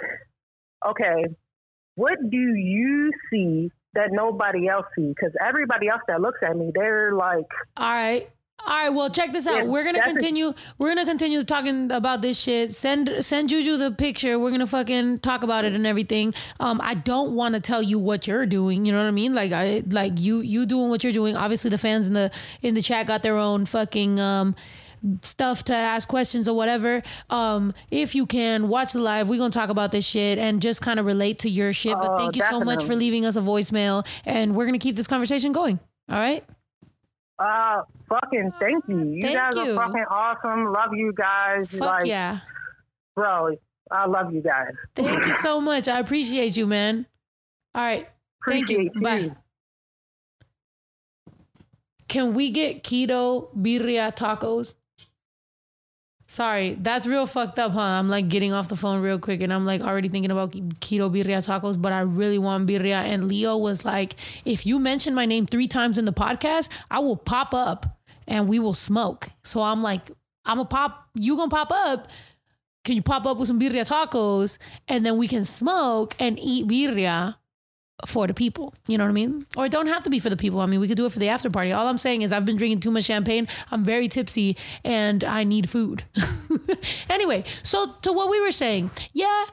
okay, 0.87 1.25
what 1.95 2.17
do 2.29 2.37
you 2.37 3.11
see 3.29 3.69
that 3.93 4.11
nobody 4.11 4.67
else 4.67 4.85
sees? 4.95 5.13
Because 5.15 5.33
everybody 5.45 5.89
else 5.89 6.01
that 6.07 6.21
looks 6.21 6.39
at 6.41 6.57
me, 6.57 6.71
they're 6.73 7.13
like, 7.13 7.45
All 7.77 7.93
right. 7.93 8.29
All 8.65 8.73
right, 8.79 8.89
well, 8.89 9.09
check 9.09 9.33
this 9.33 9.45
out. 9.45 9.57
Yeah, 9.57 9.63
we're 9.63 9.83
gonna 9.83 9.97
that's 9.97 10.11
a- 10.11 10.13
continue. 10.15 10.53
we're 10.77 10.87
gonna 10.89 11.05
continue 11.05 11.43
talking 11.43 11.91
about 11.91 12.21
this 12.21 12.39
shit. 12.39 12.73
Send 12.73 13.09
send 13.19 13.49
Juju 13.49 13.75
the 13.77 13.91
picture. 13.91 14.39
We're 14.39 14.51
gonna 14.51 14.67
fucking 14.67 15.17
talk 15.17 15.43
about 15.43 15.65
it 15.65 15.73
and 15.73 15.85
everything. 15.85 16.33
Um, 16.61 16.79
I 16.81 16.93
don't 16.93 17.33
want 17.35 17.55
to 17.55 17.59
tell 17.59 17.81
you 17.81 17.99
what 17.99 18.25
you're 18.25 18.45
doing. 18.45 18.85
You 18.85 18.93
know 18.93 18.99
what 18.99 19.07
I 19.07 19.11
mean? 19.11 19.33
Like 19.35 19.51
I 19.51 19.83
like 19.89 20.19
you 20.19 20.39
you 20.39 20.65
doing 20.65 20.89
what 20.89 21.03
you're 21.03 21.11
doing. 21.13 21.35
Obviously, 21.35 21.69
the 21.69 21.77
fans 21.77 22.07
in 22.07 22.13
the 22.13 22.31
in 22.61 22.73
the 22.73 22.81
chat 22.81 23.05
got 23.05 23.21
their 23.21 23.37
own 23.37 23.65
fucking 23.65 24.19
um 24.19 24.55
stuff 25.21 25.65
to 25.65 25.75
ask 25.75 26.07
questions 26.07 26.47
or 26.47 26.55
whatever. 26.55 27.03
Um, 27.29 27.73
if 27.91 28.15
you 28.15 28.25
can 28.25 28.69
watch 28.69 28.93
the 28.93 28.99
live, 28.99 29.27
we're 29.27 29.39
gonna 29.39 29.49
talk 29.49 29.69
about 29.69 29.91
this 29.91 30.05
shit 30.05 30.37
and 30.37 30.61
just 30.61 30.81
kind 30.81 31.01
of 31.01 31.05
relate 31.05 31.39
to 31.39 31.49
your 31.49 31.73
shit. 31.73 31.95
But 31.99 32.11
Oh, 32.13 32.17
thank 32.17 32.37
you 32.37 32.43
so 32.49 32.61
much 32.61 32.85
for 32.85 32.95
leaving 32.95 33.25
us 33.25 33.35
a 33.35 33.41
voicemail, 33.41 34.07
and 34.25 34.55
we're 34.55 34.65
gonna 34.65 34.79
keep 34.79 34.95
this 34.95 35.07
conversation 35.07 35.51
going. 35.51 35.81
All 36.09 36.15
right. 36.17 36.45
Uh, 37.43 37.83
fucking 38.07 38.53
thank 38.59 38.83
you. 38.87 39.03
You 39.03 39.21
Thank 39.21 39.35
guys 39.35 39.53
you. 39.55 39.73
are 39.73 39.75
fucking 39.75 40.05
awesome. 40.09 40.71
Love 40.71 40.93
you 40.93 41.13
guys. 41.13 41.67
Fuck 41.69 41.81
like, 41.81 42.05
yeah. 42.05 42.39
bro, 43.15 43.55
I 43.91 44.05
love 44.05 44.33
you 44.33 44.41
guys. 44.41 44.73
Thank 44.95 45.25
you 45.25 45.33
so 45.33 45.59
much. 45.59 45.87
I 45.87 45.99
appreciate 45.99 46.55
you, 46.55 46.67
man. 46.67 47.05
All 47.75 47.83
right. 47.83 48.07
Thank 48.47 48.69
you. 48.69 48.87
Appreciate 48.87 49.29
Bye. 49.29 49.35
Can 52.07 52.33
we 52.33 52.51
get 52.51 52.83
keto 52.83 53.49
birria 53.55 54.15
tacos? 54.15 54.75
Sorry, 56.33 56.75
that's 56.81 57.05
real 57.05 57.27
fucked 57.27 57.59
up, 57.59 57.73
huh? 57.73 57.79
I'm 57.79 58.09
like 58.09 58.27
getting 58.27 58.53
off 58.53 58.67
the 58.67 58.75
phone 58.75 59.03
real 59.03 59.19
quick 59.19 59.41
and 59.41 59.53
I'm 59.53 59.67
like 59.67 59.81
already 59.81 60.09
thinking 60.09 60.31
about 60.31 60.49
keto 60.49 61.07
birria 61.07 61.45
tacos, 61.45 61.79
but 61.79 61.91
I 61.91 61.99
really 61.99 62.39
want 62.39 62.67
birria. 62.67 63.03
And 63.03 63.27
Leo 63.27 63.55
was 63.55 63.85
like, 63.85 64.15
if 64.43 64.65
you 64.65 64.79
mention 64.79 65.13
my 65.13 65.27
name 65.27 65.45
three 65.45 65.67
times 65.67 65.99
in 65.99 66.05
the 66.05 66.11
podcast, 66.11 66.69
I 66.89 66.97
will 67.01 67.17
pop 67.17 67.53
up 67.53 67.99
and 68.27 68.47
we 68.47 68.57
will 68.57 68.73
smoke. 68.73 69.29
So 69.43 69.61
I'm 69.61 69.83
like, 69.83 70.09
I'm 70.43 70.57
a 70.57 70.65
pop, 70.65 71.07
you 71.13 71.35
gonna 71.35 71.51
pop 71.51 71.69
up. 71.71 72.07
Can 72.83 72.95
you 72.95 73.03
pop 73.03 73.27
up 73.27 73.37
with 73.37 73.47
some 73.47 73.59
birria 73.59 73.87
tacos 73.87 74.57
and 74.87 75.05
then 75.05 75.17
we 75.17 75.27
can 75.27 75.45
smoke 75.45 76.15
and 76.17 76.39
eat 76.39 76.67
birria 76.67 77.35
for 78.05 78.27
the 78.27 78.33
people. 78.33 78.73
You 78.87 78.97
know 78.97 79.05
what 79.05 79.11
I 79.11 79.13
mean? 79.13 79.45
Or 79.55 79.65
it 79.65 79.71
don't 79.71 79.87
have 79.87 80.03
to 80.03 80.09
be 80.09 80.19
for 80.19 80.29
the 80.29 80.37
people. 80.37 80.59
I 80.59 80.65
mean, 80.65 80.79
we 80.79 80.87
could 80.87 80.97
do 80.97 81.05
it 81.05 81.11
for 81.11 81.19
the 81.19 81.29
after 81.29 81.49
party. 81.49 81.71
All 81.71 81.87
I'm 81.87 81.97
saying 81.97 82.21
is 82.21 82.33
I've 82.33 82.45
been 82.45 82.57
drinking 82.57 82.81
too 82.81 82.91
much 82.91 83.05
champagne. 83.05 83.47
I'm 83.71 83.83
very 83.83 84.07
tipsy 84.07 84.57
and 84.83 85.23
I 85.23 85.43
need 85.43 85.69
food. 85.69 86.03
anyway, 87.09 87.43
so 87.61 87.93
to 88.01 88.11
what 88.11 88.29
we 88.29 88.41
were 88.41 88.51
saying, 88.51 88.91
yeah, 89.13 89.45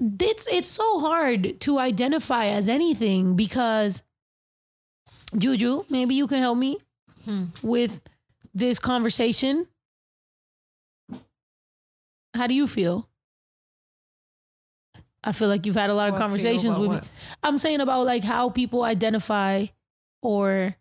it's 0.00 0.46
it's 0.50 0.68
so 0.68 1.00
hard 1.00 1.60
to 1.60 1.78
identify 1.78 2.46
as 2.46 2.68
anything 2.68 3.36
because 3.36 4.02
Juju, 5.36 5.84
maybe 5.88 6.14
you 6.14 6.26
can 6.26 6.40
help 6.40 6.58
me 6.58 6.78
hmm. 7.24 7.44
with 7.62 8.00
this 8.52 8.78
conversation. 8.78 9.66
How 12.34 12.48
do 12.48 12.54
you 12.54 12.66
feel? 12.66 13.08
I 15.24 15.32
feel 15.32 15.48
like 15.48 15.66
you've 15.66 15.74
had 15.74 15.90
a 15.90 15.94
lot 15.94 16.08
of 16.08 16.14
feel 16.14 16.20
conversations 16.20 16.78
with 16.78 16.90
me. 16.90 16.96
what? 16.96 17.04
I'm 17.42 17.58
saying 17.58 17.80
about 17.80 18.04
like 18.04 18.22
how 18.24 18.50
people 18.50 18.84
identify 18.84 19.66
or 20.22 20.76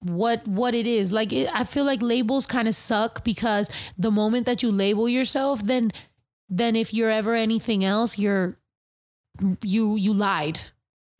what 0.00 0.46
what 0.46 0.74
it 0.74 0.86
is. 0.86 1.12
Like 1.12 1.32
it, 1.32 1.48
I 1.52 1.64
feel 1.64 1.84
like 1.84 2.00
labels 2.00 2.46
kind 2.46 2.68
of 2.68 2.74
suck 2.74 3.24
because 3.24 3.68
the 3.96 4.10
moment 4.10 4.46
that 4.46 4.62
you 4.62 4.70
label 4.70 5.08
yourself, 5.08 5.62
then 5.62 5.90
then 6.48 6.76
if 6.76 6.94
you're 6.94 7.10
ever 7.10 7.34
anything 7.34 7.84
else, 7.84 8.18
you're 8.18 8.56
you 9.62 9.96
you 9.96 10.12
lied. 10.12 10.60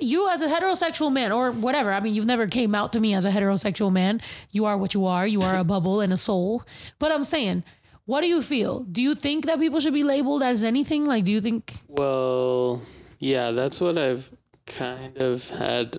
You 0.01 0.29
as 0.29 0.43
a 0.43 0.47
heterosexual 0.47 1.13
man 1.13 1.33
or 1.33 1.51
whatever. 1.51 1.93
I 1.93 1.99
mean, 1.99 2.15
you've 2.15 2.25
never 2.25 2.47
came 2.47 2.73
out 2.73 2.93
to 2.93 3.01
me 3.01 3.15
as 3.15 3.25
a 3.25 3.31
heterosexual 3.31 3.91
man. 3.91 4.21
You 4.53 4.65
are 4.65 4.79
what 4.79 4.95
you 4.95 5.07
are. 5.07 5.27
You 5.27 5.43
are 5.43 5.57
a 5.57 5.65
bubble 5.75 6.01
and 6.01 6.13
a 6.13 6.17
soul. 6.17 6.63
But 7.01 7.11
I'm 7.11 7.25
saying, 7.25 7.65
what 8.09 8.23
do 8.23 8.27
you 8.27 8.41
feel? 8.41 8.85
Do 8.85 9.03
you 9.03 9.15
think 9.15 9.45
that 9.45 9.59
people 9.59 9.81
should 9.81 9.93
be 9.93 10.03
labeled 10.03 10.43
as 10.43 10.65
anything? 10.65 11.05
Like, 11.05 11.25
do 11.25 11.31
you 11.31 11.43
think 11.43 11.75
Well, 11.89 12.81
yeah, 13.19 13.51
that's 13.51 13.83
what 13.83 13.99
I've 13.99 14.31
kind 14.65 15.21
of 15.21 15.47
had. 15.51 15.99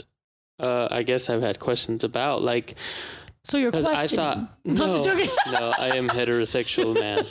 Uh, 0.57 0.87
I 0.89 1.03
guess 1.03 1.29
I've 1.29 1.43
had 1.43 1.59
questions 1.59 2.03
about, 2.03 2.41
like, 2.41 2.73
so? 3.43 3.59
You're 3.59 3.69
because 3.69 3.85
I 3.85 4.07
thought 4.07 4.37
I'm 4.65 4.73
no, 4.73 4.87
just 4.87 5.03
joking. 5.05 5.29
no, 5.51 5.71
I 5.77 5.97
am 5.97 6.09
heterosexual 6.09 6.95
man, 6.99 7.27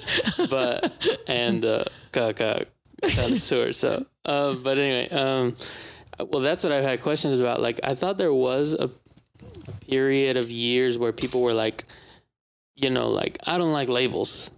but 0.48 0.96
and 1.26 1.64
uh, 1.64 1.82
connoisseur. 2.12 3.72
So, 3.72 4.06
um, 4.26 4.62
but 4.62 4.78
anyway, 4.78 5.08
um, 5.10 5.56
well, 6.20 6.40
that's 6.40 6.62
what 6.62 6.72
I've 6.72 6.84
had 6.84 7.02
questions 7.02 7.40
about. 7.40 7.60
Like, 7.60 7.80
I 7.82 7.96
thought 7.96 8.16
there 8.16 8.32
was 8.32 8.74
a 8.74 8.88
period 9.90 10.36
of 10.36 10.52
years 10.52 10.98
where 10.98 11.12
people 11.12 11.42
were 11.42 11.52
like, 11.52 11.84
you 12.76 12.90
know, 12.90 13.10
like 13.10 13.38
I 13.44 13.58
don't 13.58 13.72
like 13.72 13.88
labels. 13.88 14.50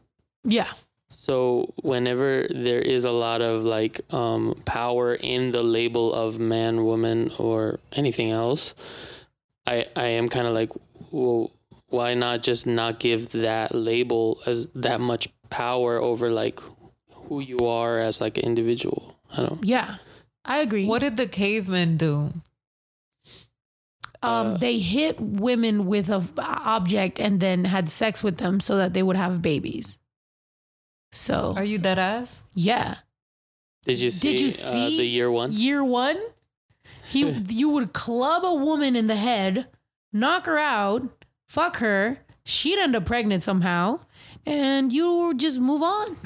Yeah. 0.45 0.69
So 1.09 1.75
whenever 1.83 2.47
there 2.49 2.81
is 2.81 3.05
a 3.05 3.11
lot 3.11 3.43
of 3.43 3.65
like 3.65 4.01
um, 4.13 4.61
power 4.65 5.15
in 5.15 5.51
the 5.51 5.63
label 5.63 6.13
of 6.13 6.39
man, 6.39 6.85
woman, 6.85 7.33
or 7.39 7.81
anything 7.93 8.31
else, 8.31 8.75
I 9.67 9.87
I 9.97 10.07
am 10.07 10.29
kind 10.29 10.47
of 10.47 10.55
like, 10.55 10.71
well, 11.11 11.51
why 11.89 12.15
not 12.15 12.43
just 12.43 12.67
not 12.67 13.01
give 13.01 13.33
that 13.33 13.75
label 13.75 14.41
as 14.47 14.69
that 14.75 15.01
much 15.01 15.29
power 15.51 15.99
over 15.99 16.31
like 16.31 16.61
who 17.13 17.41
you 17.41 17.59
are 17.67 17.99
as 17.99 18.21
like 18.21 18.39
an 18.39 18.45
individual? 18.45 19.17
I 19.33 19.43
don't. 19.43 19.65
Yeah. 19.65 19.97
I 20.45 20.59
agree. 20.59 20.87
What 20.87 21.01
did 21.01 21.17
the 21.17 21.27
cavemen 21.27 21.97
do? 21.97 22.33
um, 24.23 24.55
uh, 24.55 24.57
they 24.57 24.79
hit 24.79 25.21
women 25.21 25.87
with 25.87 26.11
a 26.11 26.17
f- 26.17 26.33
object 26.39 27.21
and 27.21 27.41
then 27.41 27.65
had 27.65 27.89
sex 27.89 28.23
with 28.23 28.39
them 28.39 28.61
so 28.61 28.77
that 28.77 28.93
they 28.93 29.03
would 29.03 29.17
have 29.17 29.41
babies. 29.41 30.00
So 31.13 31.55
Are 31.57 31.65
you 31.65 31.79
dead 31.79 31.99
ass? 31.99 32.43
yeah, 32.55 32.97
Did 33.85 33.99
you 33.99 34.11
see? 34.11 34.31
Did 34.33 34.41
you 34.41 34.49
uh, 34.49 34.51
see 34.51 34.97
the 34.99 35.05
year 35.07 35.31
one? 35.31 35.51
year 35.53 35.83
one, 35.85 36.19
he 37.07 37.29
you 37.49 37.69
would 37.71 37.93
club 37.93 38.45
a 38.45 38.55
woman 38.55 38.95
in 38.97 39.07
the 39.09 39.17
head, 39.17 39.67
knock 40.13 40.47
her 40.47 40.59
out, 40.59 41.03
fuck 41.49 41.79
her. 41.79 42.19
She'd 42.45 42.79
end 42.79 42.97
up 42.97 43.05
pregnant 43.05 43.43
somehow, 43.45 44.01
and 44.47 44.93
you 44.93 45.13
would 45.13 45.39
just 45.39 45.61
move 45.61 45.83
on. 45.83 46.17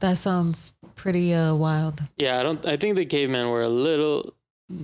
That 0.00 0.16
sounds 0.18 0.72
pretty 0.94 1.34
uh 1.34 1.54
wild. 1.54 2.02
Yeah, 2.18 2.38
I 2.38 2.42
don't. 2.42 2.64
I 2.66 2.76
think 2.76 2.96
the 2.96 3.04
cavemen 3.06 3.48
were 3.48 3.62
a 3.62 3.68
little 3.68 4.34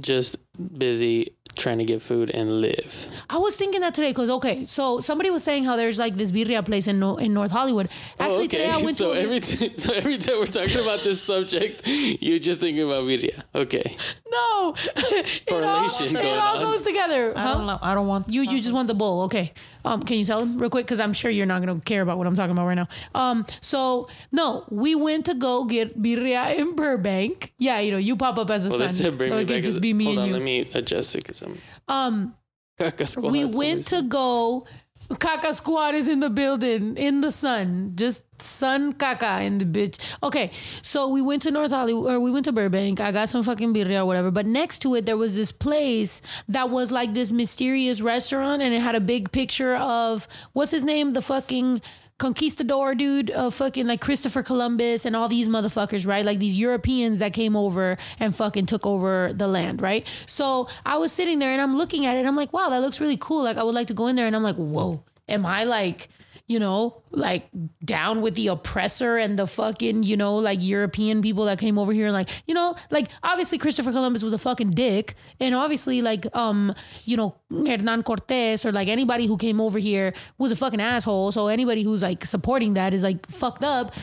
just 0.00 0.36
busy 0.58 1.34
trying 1.56 1.78
to 1.78 1.84
get 1.84 2.02
food 2.02 2.30
and 2.30 2.60
live. 2.60 3.06
I 3.30 3.36
was 3.38 3.56
thinking 3.56 3.80
that 3.82 3.94
today 3.94 4.10
because 4.10 4.28
okay, 4.28 4.64
so 4.64 5.00
somebody 5.00 5.30
was 5.30 5.44
saying 5.44 5.64
how 5.64 5.76
there's 5.76 5.98
like 6.00 6.16
this 6.16 6.32
birria 6.32 6.64
place 6.64 6.88
in 6.88 6.98
no, 6.98 7.16
in 7.16 7.32
North 7.32 7.52
Hollywood. 7.52 7.88
Actually, 8.18 8.44
Oh, 8.44 8.48
today 8.48 8.70
I 8.70 8.76
went 8.82 8.96
so 8.96 9.14
to. 9.14 9.20
every 9.20 9.40
t- 9.48 9.76
so 9.76 9.92
every 9.92 10.18
time 10.18 10.38
we're 10.40 10.46
talking 10.46 10.80
about 10.80 11.00
this 11.00 11.22
subject, 11.22 11.82
you're 11.86 12.40
just 12.40 12.58
thinking 12.60 12.82
about 12.84 13.04
birria. 13.04 13.42
Okay. 13.54 13.96
No, 14.30 14.74
it 14.96 15.48
all, 15.52 15.60
Correlation 15.60 16.16
it 16.16 16.22
going 16.22 16.38
all 16.40 16.58
goes 16.58 16.82
together. 16.82 17.32
I 17.38 17.54
don't 17.54 17.66
know. 17.66 17.78
I 17.80 17.94
don't 17.94 18.08
want 18.08 18.28
You 18.28 18.42
you 18.42 18.60
just 18.60 18.72
want 18.72 18.88
the 18.88 18.94
bowl, 18.94 19.22
okay? 19.22 19.52
Um, 19.84 20.02
can 20.02 20.18
you 20.18 20.24
tell 20.24 20.40
him 20.40 20.58
real 20.58 20.70
quick? 20.70 20.86
Because 20.86 20.98
I'm 20.98 21.12
sure 21.12 21.30
you're 21.30 21.46
not 21.46 21.60
gonna 21.60 21.78
care 21.80 22.02
about 22.02 22.18
what 22.18 22.26
I'm 22.26 22.34
talking 22.34 22.52
about 22.52 22.66
right 22.66 22.74
now. 22.74 22.88
Um, 23.14 23.44
so 23.60 24.08
no, 24.32 24.64
we 24.70 24.94
went 24.96 25.26
to 25.26 25.34
go 25.34 25.64
get 25.66 26.00
birria 26.02 26.56
in 26.56 26.74
Burbank. 26.74 27.52
Yeah, 27.58 27.78
you 27.80 27.92
know, 27.92 27.98
you 27.98 28.16
pop 28.16 28.38
up 28.38 28.50
as 28.50 28.66
a 28.66 28.70
Well, 28.70 28.78
son, 28.78 28.88
they 28.88 28.94
said 28.94 29.18
bring 29.18 29.28
so 29.30 29.38
it 29.38 29.46
could 29.46 29.62
just 29.62 29.80
be 29.80 29.92
me 29.92 30.06
Hold 30.06 30.18
and 30.18 30.34
on, 30.34 30.40
you. 30.40 30.43
Let 30.44 30.66
me 30.66 30.70
adjust 30.74 31.14
it 31.14 31.24
because 31.24 31.42
I'm. 31.42 31.58
um, 31.88 32.34
Caca 32.78 33.06
squad, 33.08 33.32
we 33.32 33.44
went 33.44 33.86
to 33.88 34.02
go. 34.02 34.66
Caca 35.10 35.54
squad 35.54 35.94
is 35.94 36.08
in 36.08 36.20
the 36.20 36.30
building 36.30 36.96
in 36.96 37.20
the 37.20 37.30
sun, 37.30 37.92
just 37.94 38.24
sun 38.40 38.94
caca 38.94 39.44
in 39.44 39.58
the 39.58 39.64
bitch. 39.64 39.98
Okay, 40.22 40.50
so 40.82 41.08
we 41.08 41.20
went 41.20 41.42
to 41.42 41.50
North 41.50 41.70
Hollywood 41.70 42.10
or 42.10 42.20
we 42.20 42.30
went 42.30 42.46
to 42.46 42.52
Burbank. 42.52 43.00
I 43.00 43.12
got 43.12 43.28
some 43.28 43.42
fucking 43.42 43.74
birria 43.74 44.00
or 44.00 44.06
whatever. 44.06 44.30
But 44.30 44.46
next 44.46 44.78
to 44.80 44.94
it, 44.94 45.04
there 45.06 45.18
was 45.18 45.36
this 45.36 45.52
place 45.52 46.22
that 46.48 46.70
was 46.70 46.90
like 46.90 47.14
this 47.14 47.32
mysterious 47.32 48.00
restaurant, 48.00 48.62
and 48.62 48.74
it 48.74 48.80
had 48.80 48.94
a 48.94 49.00
big 49.00 49.30
picture 49.30 49.76
of 49.76 50.26
what's 50.52 50.72
his 50.72 50.84
name, 50.84 51.12
the 51.12 51.22
fucking 51.22 51.82
conquistador 52.18 52.94
dude 52.94 53.30
of 53.30 53.54
fucking 53.54 53.86
like 53.86 54.00
Christopher 54.00 54.42
Columbus 54.42 55.04
and 55.04 55.16
all 55.16 55.28
these 55.28 55.48
motherfuckers, 55.48 56.06
right? 56.06 56.24
Like 56.24 56.38
these 56.38 56.58
Europeans 56.58 57.18
that 57.18 57.32
came 57.32 57.56
over 57.56 57.96
and 58.20 58.34
fucking 58.34 58.66
took 58.66 58.86
over 58.86 59.32
the 59.34 59.48
land, 59.48 59.82
right? 59.82 60.06
So 60.26 60.68
I 60.86 60.96
was 60.96 61.12
sitting 61.12 61.38
there 61.38 61.50
and 61.50 61.60
I'm 61.60 61.76
looking 61.76 62.06
at 62.06 62.16
it 62.16 62.24
I'm 62.24 62.36
like, 62.36 62.52
wow, 62.52 62.70
that 62.70 62.80
looks 62.80 63.00
really 63.00 63.16
cool. 63.16 63.42
Like 63.42 63.56
I 63.56 63.62
would 63.62 63.74
like 63.74 63.88
to 63.88 63.94
go 63.94 64.06
in 64.06 64.16
there 64.16 64.26
and 64.26 64.36
I'm 64.36 64.42
like, 64.42 64.56
whoa, 64.56 65.02
am 65.28 65.44
I 65.44 65.64
like, 65.64 66.08
you 66.46 66.58
know, 66.58 67.02
like 67.10 67.48
down 67.82 68.20
with 68.20 68.34
the 68.34 68.48
oppressor 68.48 69.16
and 69.16 69.38
the 69.38 69.46
fucking, 69.46 70.02
you 70.02 70.16
know, 70.16 70.36
like 70.36 70.58
European 70.62 71.22
people 71.22 71.46
that 71.46 71.58
came 71.58 71.78
over 71.78 71.90
here 71.92 72.04
and 72.04 72.12
like, 72.12 72.28
you 72.46 72.52
know, 72.52 72.74
like 72.90 73.08
obviously 73.22 73.56
Christopher 73.56 73.92
Columbus 73.92 74.22
was 74.22 74.34
a 74.34 74.38
fucking 74.38 74.72
dick. 74.72 75.14
And 75.40 75.54
obviously 75.54 76.02
like, 76.02 76.26
um, 76.36 76.74
you 77.04 77.16
know, 77.16 77.34
Hernan 77.50 78.02
Cortes 78.02 78.66
or 78.66 78.72
like 78.72 78.88
anybody 78.88 79.26
who 79.26 79.38
came 79.38 79.58
over 79.58 79.78
here 79.78 80.12
was 80.36 80.52
a 80.52 80.56
fucking 80.56 80.80
asshole. 80.80 81.32
So 81.32 81.48
anybody 81.48 81.82
who's 81.82 82.02
like 82.02 82.26
supporting 82.26 82.74
that 82.74 82.92
is 82.92 83.02
like 83.02 83.26
fucked 83.30 83.64
up. 83.64 83.94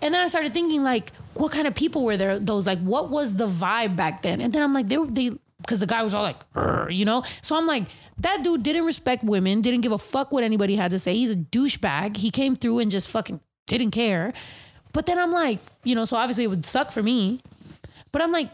And 0.00 0.14
then 0.14 0.22
I 0.22 0.28
started 0.28 0.54
thinking 0.54 0.82
like, 0.82 1.12
what 1.34 1.52
kind 1.52 1.66
of 1.66 1.74
people 1.74 2.04
were 2.04 2.16
there? 2.16 2.38
Those 2.38 2.66
like, 2.66 2.80
what 2.80 3.10
was 3.10 3.34
the 3.34 3.48
vibe 3.48 3.96
back 3.96 4.22
then? 4.22 4.40
And 4.40 4.52
then 4.52 4.62
I'm 4.62 4.72
like, 4.72 4.88
they 4.88 4.96
were, 4.96 5.06
they, 5.06 5.30
because 5.62 5.80
the 5.80 5.86
guy 5.86 6.02
was 6.02 6.14
all 6.14 6.22
like, 6.22 6.36
you 6.90 7.04
know? 7.04 7.22
So 7.40 7.56
I'm 7.56 7.66
like, 7.66 7.84
that 8.18 8.44
dude 8.44 8.62
didn't 8.62 8.84
respect 8.84 9.24
women, 9.24 9.62
didn't 9.62 9.80
give 9.80 9.92
a 9.92 9.98
fuck 9.98 10.32
what 10.32 10.44
anybody 10.44 10.76
had 10.76 10.90
to 10.90 10.98
say. 10.98 11.14
He's 11.14 11.30
a 11.30 11.36
douchebag. 11.36 12.18
He 12.18 12.30
came 12.30 12.54
through 12.54 12.80
and 12.80 12.90
just 12.90 13.08
fucking 13.08 13.40
didn't 13.66 13.92
care. 13.92 14.32
But 14.92 15.06
then 15.06 15.18
I'm 15.18 15.30
like, 15.30 15.58
you 15.84 15.94
know, 15.94 16.04
so 16.04 16.16
obviously 16.16 16.44
it 16.44 16.48
would 16.48 16.66
suck 16.66 16.90
for 16.90 17.02
me. 17.02 17.40
But 18.12 18.20
I'm 18.20 18.30
like, 18.30 18.50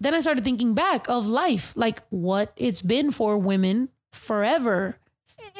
then 0.00 0.14
I 0.14 0.20
started 0.20 0.42
thinking 0.42 0.74
back 0.74 1.08
of 1.08 1.26
life, 1.26 1.72
like 1.76 2.02
what 2.08 2.52
it's 2.56 2.82
been 2.82 3.12
for 3.12 3.36
women 3.38 3.90
forever. 4.10 4.96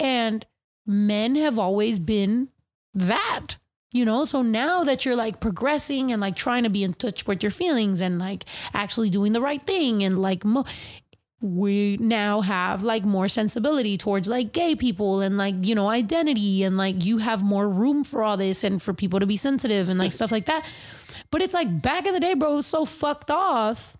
And 0.00 0.46
men 0.86 1.36
have 1.36 1.58
always 1.58 1.98
been 1.98 2.48
that, 2.94 3.56
you 3.92 4.04
know? 4.04 4.24
So 4.24 4.42
now 4.42 4.84
that 4.84 5.04
you're 5.04 5.16
like 5.16 5.40
progressing 5.40 6.10
and 6.10 6.20
like 6.20 6.34
trying 6.34 6.64
to 6.64 6.70
be 6.70 6.82
in 6.82 6.94
touch 6.94 7.26
with 7.26 7.42
your 7.42 7.50
feelings 7.50 8.00
and 8.00 8.18
like 8.18 8.44
actually 8.74 9.10
doing 9.10 9.32
the 9.32 9.40
right 9.40 9.62
thing 9.62 10.02
and 10.02 10.20
like, 10.20 10.44
mo- 10.44 10.64
we 11.42 11.96
now 12.00 12.40
have 12.40 12.84
like 12.84 13.04
more 13.04 13.28
sensibility 13.28 13.98
towards 13.98 14.28
like 14.28 14.52
gay 14.52 14.76
people 14.76 15.20
and 15.20 15.36
like 15.36 15.56
you 15.60 15.74
know 15.74 15.88
identity 15.88 16.62
and 16.62 16.76
like 16.76 17.04
you 17.04 17.18
have 17.18 17.42
more 17.42 17.68
room 17.68 18.04
for 18.04 18.22
all 18.22 18.36
this 18.36 18.62
and 18.62 18.80
for 18.80 18.94
people 18.94 19.18
to 19.18 19.26
be 19.26 19.36
sensitive 19.36 19.88
and 19.88 19.98
like 19.98 20.12
stuff 20.12 20.30
like 20.30 20.46
that. 20.46 20.64
But 21.32 21.42
it's 21.42 21.52
like 21.52 21.82
back 21.82 22.06
in 22.06 22.14
the 22.14 22.20
day 22.20 22.34
bro 22.34 22.52
it 22.52 22.54
was 22.54 22.66
so 22.66 22.84
fucked 22.84 23.30
off. 23.30 23.96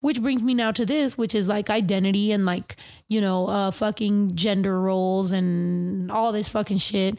Which 0.00 0.22
brings 0.22 0.40
me 0.40 0.54
now 0.54 0.72
to 0.72 0.86
this 0.86 1.18
which 1.18 1.34
is 1.34 1.46
like 1.46 1.68
identity 1.68 2.32
and 2.32 2.46
like 2.46 2.76
you 3.08 3.20
know 3.20 3.48
uh 3.48 3.70
fucking 3.70 4.34
gender 4.34 4.80
roles 4.80 5.32
and 5.32 6.10
all 6.10 6.32
this 6.32 6.48
fucking 6.48 6.78
shit 6.78 7.18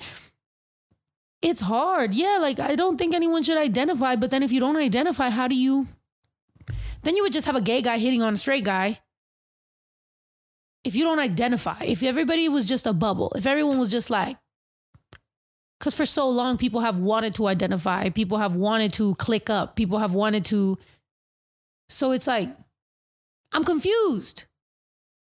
it's 1.42 1.62
hard 1.62 2.14
yeah 2.14 2.38
like 2.42 2.60
i 2.60 2.76
don't 2.76 2.98
think 2.98 3.14
anyone 3.14 3.44
should 3.44 3.58
identify 3.58 4.16
but 4.16 4.32
then 4.32 4.44
if 4.44 4.52
you 4.52 4.60
don't 4.60 4.78
identify 4.78 5.30
how 5.30 5.48
do 5.48 5.56
you 5.56 5.88
then 7.04 7.16
you 7.16 7.24
would 7.24 7.34
just 7.34 7.46
have 7.46 7.56
a 7.56 7.62
gay 7.62 7.82
guy 7.82 7.98
hitting 7.98 8.22
on 8.22 8.34
a 8.34 8.38
straight 8.38 8.64
guy 8.64 9.00
if 10.88 10.96
you 10.96 11.04
don't 11.04 11.20
identify, 11.20 11.84
if 11.84 12.02
everybody 12.02 12.48
was 12.48 12.66
just 12.66 12.86
a 12.86 12.94
bubble, 12.94 13.34
if 13.36 13.46
everyone 13.46 13.78
was 13.78 13.92
just 13.92 14.10
like, 14.10 14.38
Because 15.78 15.94
for 15.94 16.06
so 16.06 16.30
long, 16.30 16.58
people 16.58 16.80
have 16.80 16.96
wanted 16.96 17.34
to 17.36 17.48
identify, 17.48 18.10
people 18.10 18.38
have 18.38 18.56
wanted 18.56 18.94
to 18.94 19.14
click 19.16 19.50
up, 19.50 19.76
people 19.76 20.00
have 20.00 20.14
wanted 20.14 20.46
to. 20.46 20.78
So 21.90 22.12
it's 22.12 22.26
like, 22.26 22.56
I'm 23.52 23.66
confused. 23.66 24.46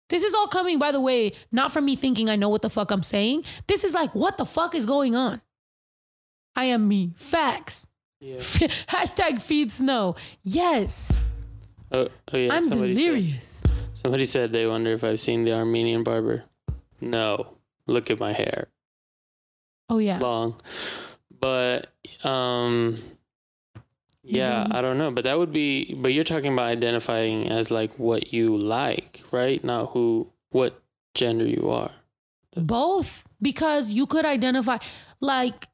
This 0.09 0.23
is 0.23 0.33
all 0.33 0.47
coming, 0.47 0.79
by 0.79 0.93
the 0.93 1.01
way, 1.01 1.33
not 1.51 1.73
from 1.73 1.83
me 1.83 1.97
thinking 1.97 2.29
I 2.29 2.37
know 2.37 2.49
what 2.49 2.61
the 2.61 2.69
fuck 2.69 2.89
I'm 2.89 3.03
saying. 3.03 3.43
This 3.67 3.83
is 3.83 3.93
like, 3.93 4.15
what 4.15 4.37
the 4.37 4.45
fuck 4.45 4.73
is 4.73 4.85
going 4.85 5.15
on? 5.15 5.41
I 6.55 6.65
am 6.65 6.87
me. 6.87 7.13
Facts. 7.15 7.87
Yeah. 8.19 8.37
Hashtag 8.91 9.41
feed 9.41 9.71
snow. 9.71 10.15
Yes, 10.43 11.23
Oh, 11.93 12.07
oh 12.33 12.37
yeah. 12.37 12.53
I'm 12.53 12.69
somebody 12.69 12.95
said- 12.95 13.01
delirious. 13.03 13.63
somebody 13.95 14.25
said 14.25 14.51
they 14.53 14.65
wonder 14.67 14.91
if 14.91 15.03
I've 15.03 15.19
seen 15.19 15.43
the 15.43 15.53
Armenian 15.53 16.03
barber. 16.03 16.43
No. 17.01 17.57
Look 17.87 18.09
at 18.11 18.19
my 18.19 18.31
hair. 18.31 18.67
Oh, 19.89 19.97
yeah. 19.97 20.19
long. 20.19 20.55
But 21.39 21.87
um 22.23 22.97
yeah, 24.23 24.65
Mhm. 24.69 24.75
I 24.75 24.81
don't 24.81 24.97
know, 24.99 25.09
but 25.11 25.23
that 25.23 25.37
would 25.39 25.51
be 25.51 25.95
but 25.95 26.13
you're 26.13 26.23
talking 26.23 26.53
about 26.53 26.67
identifying 26.67 27.49
as 27.49 27.71
like 27.71 27.97
what 27.97 28.31
you 28.31 28.55
like, 28.55 29.23
right? 29.31 29.61
Not 29.63 29.87
who 29.91 30.31
what 30.51 30.79
gender 31.15 31.45
you 31.45 31.69
are. 31.71 31.91
Both, 32.55 33.25
because 33.41 33.91
you 33.91 34.05
could 34.05 34.25
identify, 34.25 34.77
like, 35.21 35.67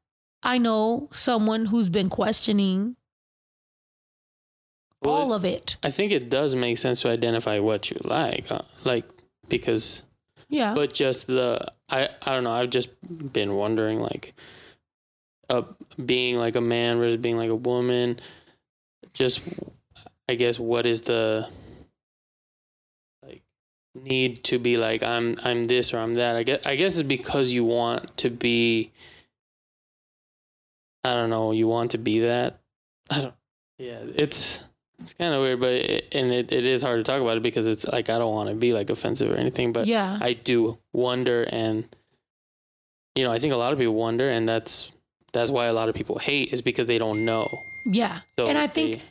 I 0.43 0.57
know 0.57 1.09
someone 1.11 1.67
who's 1.67 1.89
been 1.89 2.09
questioning 2.09 2.95
Well, 5.01 5.13
all 5.15 5.33
of 5.33 5.43
it. 5.45 5.77
I 5.83 5.91
think 5.91 6.11
it 6.11 6.29
does 6.29 6.55
make 6.55 6.77
sense 6.77 7.01
to 7.01 7.09
identify 7.09 7.59
what 7.59 7.89
you 7.89 7.97
like, 8.03 8.51
uh, 8.51 8.61
like 8.83 9.05
because 9.49 10.03
Yeah. 10.49 10.73
but 10.73 10.93
just 10.93 11.27
the 11.27 11.71
I 11.89 12.09
I 12.21 12.31
don't 12.35 12.43
know, 12.43 12.51
I've 12.51 12.69
just 12.69 12.89
been 13.33 13.55
wondering 13.55 13.99
like 13.99 14.33
uh 15.49 15.63
being 16.05 16.37
like 16.37 16.55
a 16.55 16.61
man 16.61 16.97
versus 16.97 17.17
being 17.17 17.37
like 17.37 17.49
a 17.49 17.55
woman 17.55 18.19
just 19.13 19.39
I 20.29 20.35
guess 20.35 20.59
what 20.59 20.85
is 20.85 21.01
the 21.01 21.49
like 23.25 23.41
need 23.95 24.43
to 24.45 24.59
be 24.59 24.77
like 24.77 25.01
I'm 25.03 25.35
I'm 25.43 25.63
this 25.65 25.93
or 25.93 25.99
I'm 25.99 26.15
that. 26.15 26.35
I 26.35 26.43
guess 26.43 26.59
I 26.65 26.75
guess 26.75 26.95
it's 26.97 27.07
because 27.07 27.49
you 27.51 27.63
want 27.63 28.17
to 28.17 28.29
be 28.29 28.91
I 31.07 31.13
don't 31.13 31.29
know, 31.29 31.51
you 31.51 31.67
want 31.67 31.91
to 31.91 31.97
be 31.97 32.19
that. 32.21 32.59
I 33.09 33.21
don't 33.21 33.33
yeah, 33.77 33.99
it's 34.15 34.59
it's 34.99 35.13
kind 35.13 35.33
of 35.33 35.41
weird, 35.41 35.59
but 35.59 35.73
it, 35.73 36.07
and 36.13 36.33
it, 36.33 36.51
it 36.51 36.65
is 36.65 36.81
hard 36.81 36.97
to 36.99 37.03
talk 37.03 37.21
about 37.21 37.37
it 37.37 37.43
because 37.43 37.67
it's 37.67 37.85
like 37.85 38.09
I 38.09 38.17
don't 38.17 38.33
want 38.33 38.49
to 38.49 38.55
be 38.55 38.73
like 38.73 38.89
offensive 38.89 39.31
or 39.31 39.35
anything, 39.35 39.71
but 39.71 39.85
yeah. 39.85 40.17
I 40.19 40.33
do 40.33 40.79
wonder, 40.93 41.43
and 41.43 41.85
you 43.15 43.23
know, 43.23 43.31
I 43.31 43.39
think 43.39 43.53
a 43.53 43.57
lot 43.57 43.73
of 43.73 43.79
people 43.79 43.93
wonder, 43.93 44.27
and 44.29 44.49
that's 44.49 44.91
that's 45.33 45.51
why 45.51 45.65
a 45.67 45.73
lot 45.73 45.89
of 45.89 45.95
people 45.95 46.17
hate 46.17 46.51
is 46.53 46.61
because 46.63 46.87
they 46.87 46.97
don't 46.97 47.23
know. 47.25 47.61
yeah. 47.85 48.21
So 48.35 48.47
and 48.47 48.57
I 48.57 48.65
they- 48.67 48.73
think 48.93 49.03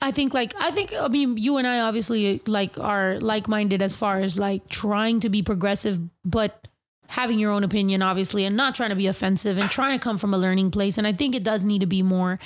I 0.00 0.10
think 0.12 0.32
like 0.32 0.54
I 0.58 0.70
think 0.70 0.94
I 0.98 1.08
mean 1.08 1.36
you 1.36 1.58
and 1.58 1.66
I 1.66 1.80
obviously 1.80 2.40
like 2.46 2.78
are 2.78 3.18
like 3.20 3.48
minded 3.48 3.82
as 3.82 3.94
far 3.94 4.18
as 4.20 4.38
like 4.38 4.66
trying 4.68 5.20
to 5.20 5.28
be 5.28 5.42
progressive 5.42 6.00
but 6.24 6.66
having 7.10 7.38
your 7.38 7.50
own 7.50 7.64
opinion 7.64 8.02
obviously 8.02 8.44
and 8.44 8.56
not 8.56 8.74
trying 8.74 8.90
to 8.90 8.96
be 8.96 9.06
offensive 9.06 9.58
and 9.58 9.70
trying 9.70 9.98
to 9.98 10.02
come 10.02 10.16
from 10.16 10.32
a 10.32 10.38
learning 10.38 10.70
place 10.70 10.96
and 10.96 11.06
I 11.06 11.12
think 11.12 11.34
it 11.34 11.42
does 11.42 11.64
need 11.64 11.80
to 11.80 11.86
be 11.86 12.02
more 12.02 12.38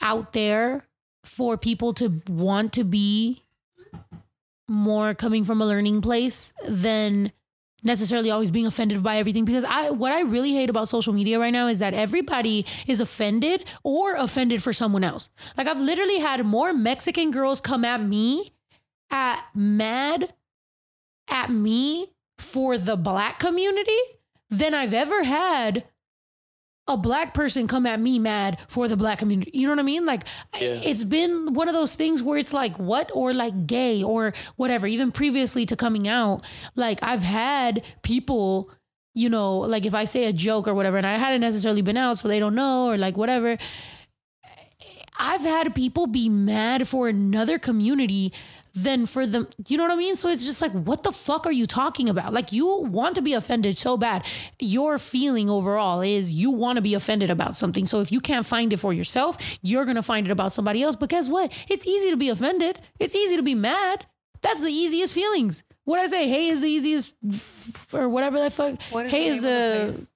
out 0.00 0.32
there 0.32 0.86
for 1.24 1.56
people 1.56 1.92
to 1.94 2.22
want 2.28 2.72
to 2.74 2.84
be 2.84 3.42
more 4.68 5.14
coming 5.14 5.44
from 5.44 5.60
a 5.60 5.66
learning 5.66 6.00
place 6.00 6.52
than 6.66 7.32
necessarily 7.82 8.30
always 8.30 8.50
being 8.50 8.66
offended 8.66 9.02
by 9.02 9.16
everything 9.16 9.44
because 9.44 9.64
I 9.64 9.90
what 9.90 10.12
I 10.12 10.22
really 10.22 10.52
hate 10.52 10.68
about 10.68 10.88
social 10.88 11.12
media 11.12 11.38
right 11.38 11.52
now 11.52 11.68
is 11.68 11.78
that 11.78 11.94
everybody 11.94 12.66
is 12.86 13.00
offended 13.00 13.64
or 13.82 14.14
offended 14.14 14.62
for 14.62 14.72
someone 14.72 15.04
else. 15.04 15.30
Like 15.56 15.68
I've 15.68 15.80
literally 15.80 16.18
had 16.18 16.44
more 16.44 16.72
Mexican 16.72 17.30
girls 17.30 17.60
come 17.60 17.84
at 17.84 18.02
me 18.02 18.52
at 19.10 19.44
mad 19.54 20.34
at 21.30 21.50
me 21.50 22.08
for 22.38 22.78
the 22.78 22.96
black 22.96 23.38
community 23.38 23.98
than 24.50 24.74
I've 24.74 24.94
ever 24.94 25.24
had 25.24 25.84
a 26.86 26.96
black 26.96 27.34
person 27.34 27.66
come 27.68 27.84
at 27.84 28.00
me 28.00 28.18
mad 28.18 28.58
for 28.66 28.88
the 28.88 28.96
black 28.96 29.18
community. 29.18 29.50
You 29.52 29.66
know 29.66 29.72
what 29.74 29.78
I 29.78 29.82
mean? 29.82 30.06
Like 30.06 30.26
Yeah. 30.58 30.80
it's 30.82 31.04
been 31.04 31.52
one 31.52 31.68
of 31.68 31.74
those 31.74 31.94
things 31.94 32.22
where 32.22 32.38
it's 32.38 32.54
like 32.54 32.78
what 32.78 33.10
or 33.14 33.34
like 33.34 33.66
gay 33.66 34.02
or 34.02 34.32
whatever. 34.56 34.86
Even 34.86 35.12
previously 35.12 35.66
to 35.66 35.76
coming 35.76 36.08
out, 36.08 36.46
like 36.76 36.98
I've 37.02 37.22
had 37.22 37.82
people, 38.02 38.70
you 39.14 39.28
know, 39.28 39.58
like 39.58 39.84
if 39.84 39.94
I 39.94 40.06
say 40.06 40.24
a 40.24 40.32
joke 40.32 40.66
or 40.66 40.72
whatever, 40.72 40.96
and 40.96 41.06
I 41.06 41.12
hadn't 41.18 41.42
necessarily 41.42 41.82
been 41.82 41.98
out, 41.98 42.16
so 42.18 42.26
they 42.28 42.38
don't 42.38 42.54
know 42.54 42.86
or 42.88 42.96
like 42.96 43.18
whatever. 43.18 43.58
I've 45.18 45.40
had 45.42 45.74
people 45.74 46.06
be 46.06 46.28
mad 46.28 46.86
for 46.88 47.08
another 47.08 47.58
community 47.58 48.32
than 48.82 49.06
for 49.06 49.26
them. 49.26 49.48
You 49.66 49.76
know 49.76 49.84
what 49.84 49.92
I 49.92 49.96
mean? 49.96 50.14
So 50.16 50.28
it's 50.28 50.44
just 50.44 50.60
like, 50.62 50.72
what 50.72 51.02
the 51.02 51.12
fuck 51.12 51.46
are 51.46 51.52
you 51.52 51.66
talking 51.66 52.08
about? 52.08 52.32
Like, 52.32 52.52
you 52.52 52.66
want 52.82 53.14
to 53.16 53.22
be 53.22 53.32
offended 53.34 53.78
so 53.78 53.96
bad. 53.96 54.26
Your 54.60 54.98
feeling 54.98 55.48
overall 55.50 56.00
is 56.00 56.30
you 56.30 56.50
want 56.50 56.76
to 56.76 56.82
be 56.82 56.94
offended 56.94 57.30
about 57.30 57.56
something. 57.56 57.86
So 57.86 58.00
if 58.00 58.12
you 58.12 58.20
can't 58.20 58.44
find 58.46 58.72
it 58.72 58.76
for 58.78 58.92
yourself, 58.92 59.36
you're 59.62 59.84
going 59.84 59.96
to 59.96 60.02
find 60.02 60.26
it 60.26 60.30
about 60.30 60.52
somebody 60.52 60.82
else. 60.82 60.96
But 60.96 61.08
guess 61.08 61.28
what? 61.28 61.52
It's 61.68 61.86
easy 61.86 62.10
to 62.10 62.16
be 62.16 62.28
offended, 62.28 62.80
it's 62.98 63.14
easy 63.16 63.36
to 63.36 63.42
be 63.42 63.54
mad. 63.54 64.06
That's 64.40 64.62
the 64.62 64.70
easiest 64.70 65.14
feelings. 65.14 65.64
What 65.84 65.98
I 65.98 66.06
say, 66.06 66.28
hey 66.28 66.48
is 66.48 66.60
the 66.60 66.68
easiest, 66.68 67.16
f- 67.28 67.94
or 67.94 68.08
whatever 68.08 68.38
that 68.38 68.52
fuck. 68.52 68.80
What 68.90 69.06
is 69.06 69.10
hey 69.12 69.28
the 69.30 69.34
is 69.36 69.42
name 69.42 69.52
the 69.92 70.08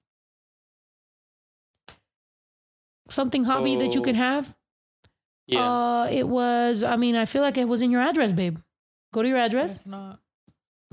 the 1.87 3.13
something 3.13 3.43
hobby 3.43 3.75
that 3.77 3.93
you 3.93 3.99
Oh. 4.01 4.03
can 4.03 4.15
have. 4.15 4.55
Yeah, 5.47 5.59
Uh, 5.69 6.07
it 6.11 6.27
was. 6.27 6.83
I 6.83 6.95
mean, 6.95 7.15
I 7.15 7.25
feel 7.25 7.41
like 7.41 7.57
it 7.57 7.67
was 7.67 7.81
in 7.81 7.91
your 7.91 8.01
address, 8.01 8.31
babe. 8.33 8.57
Go 9.13 9.21
to 9.21 9.27
your 9.27 9.37
address, 9.37 9.75
It's 9.77 9.85
not. 9.85 10.19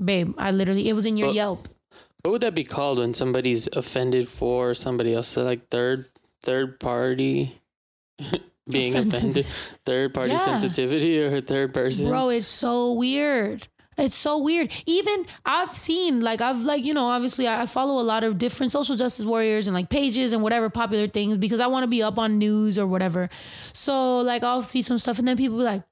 babe. 0.03 0.33
I 0.37 0.51
literally, 0.51 0.87
it 0.89 0.93
was 0.93 1.05
in 1.05 1.17
your 1.17 1.27
Well- 1.29 1.35
Yelp. 1.35 1.67
what 2.23 2.31
would 2.31 2.41
that 2.41 2.53
be 2.53 2.63
called 2.63 2.99
when 2.99 3.13
somebody's 3.13 3.67
offended 3.73 4.27
for 4.29 4.73
somebody 4.73 5.13
else? 5.15 5.27
So 5.27 5.43
like 5.43 5.69
third 5.69 6.05
third 6.43 6.79
party 6.79 7.59
being 8.69 8.95
Offenses. 8.95 9.13
offended, 9.37 9.45
third 9.85 10.13
party 10.13 10.31
Yeah. 10.33 10.45
sensitivity 10.45 11.19
or 11.19 11.41
third 11.41 11.73
person. 11.73 12.07
Bro, 12.09 12.29
it's 12.29 12.47
so 12.47 12.93
weird. 12.93 13.67
It's 13.97 14.15
so 14.15 14.37
weird. 14.37 14.73
Even 14.85 15.25
I've 15.45 15.75
seen, 15.75 16.21
like, 16.21 16.41
I've, 16.41 16.61
like, 16.61 16.85
you 16.85 16.93
know, 16.93 17.05
obviously 17.07 17.47
I 17.47 17.65
follow 17.65 17.99
a 17.99 18.03
lot 18.03 18.23
of 18.23 18.37
different 18.37 18.71
social 18.71 18.95
justice 18.95 19.25
warriors 19.25 19.67
and 19.67 19.73
like 19.75 19.89
pages 19.89 20.33
and 20.33 20.41
whatever 20.41 20.69
popular 20.69 21.07
things 21.07 21.37
because 21.37 21.59
I 21.59 21.67
want 21.67 21.83
to 21.83 21.87
be 21.87 22.01
up 22.01 22.17
on 22.17 22.37
news 22.37 22.79
or 22.79 22.87
whatever. 22.87 23.29
So, 23.73 24.21
like, 24.21 24.43
I'll 24.43 24.61
see 24.63 24.81
some 24.81 24.97
stuff 24.97 25.19
and 25.19 25.27
then 25.27 25.37
people 25.37 25.57
be 25.57 25.63
like, 25.63 25.83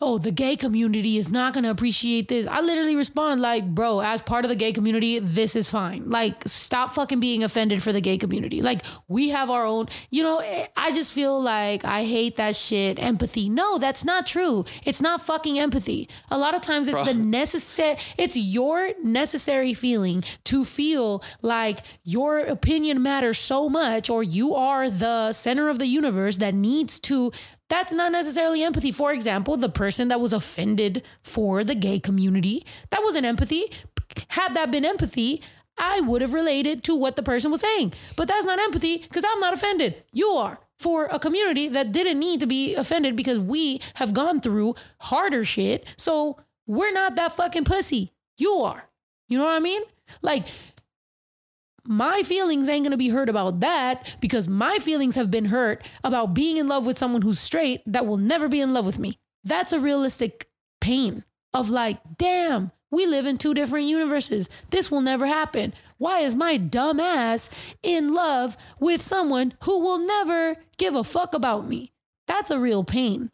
oh, 0.00 0.18
the 0.18 0.30
gay 0.30 0.56
community 0.56 1.18
is 1.18 1.30
not 1.30 1.52
going 1.54 1.64
to 1.64 1.70
appreciate 1.70 2.28
this. 2.28 2.46
I 2.46 2.60
literally 2.60 2.96
respond, 2.96 3.40
like, 3.40 3.66
bro, 3.74 4.00
as 4.00 4.22
part 4.22 4.44
of 4.44 4.48
the 4.48 4.56
gay 4.56 4.72
community, 4.72 5.18
this 5.18 5.56
is 5.56 5.70
fine. 5.70 6.10
Like, 6.10 6.42
stop 6.46 6.94
fucking 6.94 7.20
being 7.20 7.42
offended 7.42 7.82
for 7.82 7.92
the 7.92 8.00
gay 8.00 8.18
community. 8.18 8.62
Like, 8.62 8.82
we 9.08 9.30
have 9.30 9.50
our 9.50 9.66
own, 9.66 9.88
you 10.10 10.22
know, 10.22 10.38
eh, 10.38 10.66
I 10.76 10.92
just 10.92 11.12
feel 11.12 11.40
like 11.40 11.84
I 11.84 12.04
hate 12.04 12.36
that 12.36 12.56
shit. 12.56 13.02
Empathy. 13.02 13.48
No, 13.48 13.78
that's 13.78 14.04
not 14.04 14.26
true. 14.26 14.64
It's 14.84 15.00
not 15.00 15.20
fucking 15.22 15.58
empathy. 15.58 16.08
A 16.30 16.38
lot 16.38 16.54
of 16.54 16.60
times 16.60 16.88
it's 16.88 16.96
Bro. 16.96 17.04
the 17.04 17.14
necessary, 17.14 17.96
it's 18.18 18.36
your 18.36 18.92
necessary 19.02 19.74
feeling 19.74 20.24
to 20.44 20.64
feel 20.64 21.22
like 21.42 21.80
your 22.02 22.38
opinion 22.40 23.02
matters 23.02 23.38
so 23.38 23.68
much 23.68 24.10
or 24.10 24.22
you 24.22 24.54
are 24.54 24.90
the 24.90 25.32
center 25.32 25.68
of 25.68 25.78
the 25.78 25.86
universe 25.86 26.38
that 26.38 26.54
needs 26.54 26.98
to 27.00 27.32
that's 27.74 27.92
not 27.92 28.12
necessarily 28.12 28.62
empathy. 28.62 28.92
For 28.92 29.12
example, 29.12 29.56
the 29.56 29.68
person 29.68 30.06
that 30.06 30.20
was 30.20 30.32
offended 30.32 31.02
for 31.24 31.64
the 31.64 31.74
gay 31.74 31.98
community, 31.98 32.64
that 32.90 33.02
wasn't 33.02 33.26
empathy. 33.26 33.64
Had 34.28 34.54
that 34.54 34.70
been 34.70 34.84
empathy, 34.84 35.42
I 35.76 36.00
would 36.00 36.22
have 36.22 36.34
related 36.34 36.84
to 36.84 36.94
what 36.94 37.16
the 37.16 37.22
person 37.24 37.50
was 37.50 37.62
saying. 37.62 37.92
But 38.16 38.28
that's 38.28 38.46
not 38.46 38.60
empathy 38.60 38.98
because 38.98 39.24
I'm 39.28 39.40
not 39.40 39.54
offended. 39.54 40.04
You 40.12 40.28
are. 40.28 40.60
For 40.78 41.06
a 41.06 41.18
community 41.18 41.66
that 41.68 41.90
didn't 41.90 42.20
need 42.20 42.38
to 42.40 42.46
be 42.46 42.76
offended 42.76 43.16
because 43.16 43.40
we 43.40 43.80
have 43.94 44.14
gone 44.14 44.40
through 44.40 44.76
harder 45.00 45.44
shit. 45.44 45.84
So 45.96 46.38
we're 46.68 46.92
not 46.92 47.16
that 47.16 47.32
fucking 47.32 47.64
pussy. 47.64 48.12
You 48.38 48.52
are. 48.60 48.84
You 49.26 49.38
know 49.38 49.44
what 49.44 49.56
I 49.56 49.60
mean? 49.60 49.82
Like, 50.22 50.46
my 51.86 52.22
feelings 52.22 52.68
ain't 52.68 52.84
gonna 52.84 52.96
be 52.96 53.10
hurt 53.10 53.28
about 53.28 53.60
that 53.60 54.06
because 54.20 54.48
my 54.48 54.78
feelings 54.78 55.16
have 55.16 55.30
been 55.30 55.46
hurt 55.46 55.84
about 56.02 56.34
being 56.34 56.56
in 56.56 56.68
love 56.68 56.86
with 56.86 56.98
someone 56.98 57.22
who's 57.22 57.38
straight 57.38 57.82
that 57.86 58.06
will 58.06 58.16
never 58.16 58.48
be 58.48 58.60
in 58.60 58.72
love 58.72 58.86
with 58.86 58.98
me. 58.98 59.18
That's 59.44 59.72
a 59.72 59.80
realistic 59.80 60.48
pain 60.80 61.24
of 61.52 61.70
like, 61.70 62.00
damn, 62.16 62.72
we 62.90 63.06
live 63.06 63.26
in 63.26 63.38
two 63.38 63.54
different 63.54 63.86
universes. 63.86 64.48
This 64.70 64.90
will 64.90 65.00
never 65.00 65.26
happen. 65.26 65.74
Why 65.98 66.20
is 66.20 66.34
my 66.34 66.56
dumb 66.56 67.00
ass 67.00 67.50
in 67.82 68.14
love 68.14 68.56
with 68.78 69.02
someone 69.02 69.54
who 69.64 69.80
will 69.80 69.98
never 69.98 70.56
give 70.78 70.94
a 70.94 71.04
fuck 71.04 71.34
about 71.34 71.68
me? 71.68 71.92
That's 72.26 72.50
a 72.50 72.58
real 72.58 72.84
pain. 72.84 73.30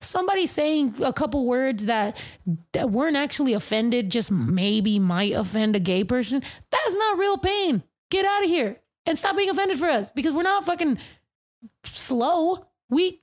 Somebody 0.00 0.46
saying 0.46 0.94
a 1.02 1.12
couple 1.12 1.46
words 1.46 1.86
that, 1.86 2.22
that 2.72 2.90
weren't 2.90 3.16
actually 3.16 3.52
offended, 3.52 4.10
just 4.10 4.30
maybe 4.30 4.98
might 4.98 5.32
offend 5.32 5.76
a 5.76 5.80
gay 5.80 6.04
person, 6.04 6.42
that's 6.70 6.96
not 6.96 7.18
real 7.18 7.36
pain. 7.36 7.82
Get 8.10 8.24
out 8.24 8.42
of 8.44 8.48
here 8.50 8.76
and 9.06 9.18
stop 9.18 9.36
being 9.36 9.50
offended 9.50 9.78
for 9.78 9.86
us 9.88 10.10
because 10.10 10.32
we're 10.32 10.42
not 10.42 10.64
fucking 10.66 10.98
slow. 11.84 12.66
We 12.88 13.22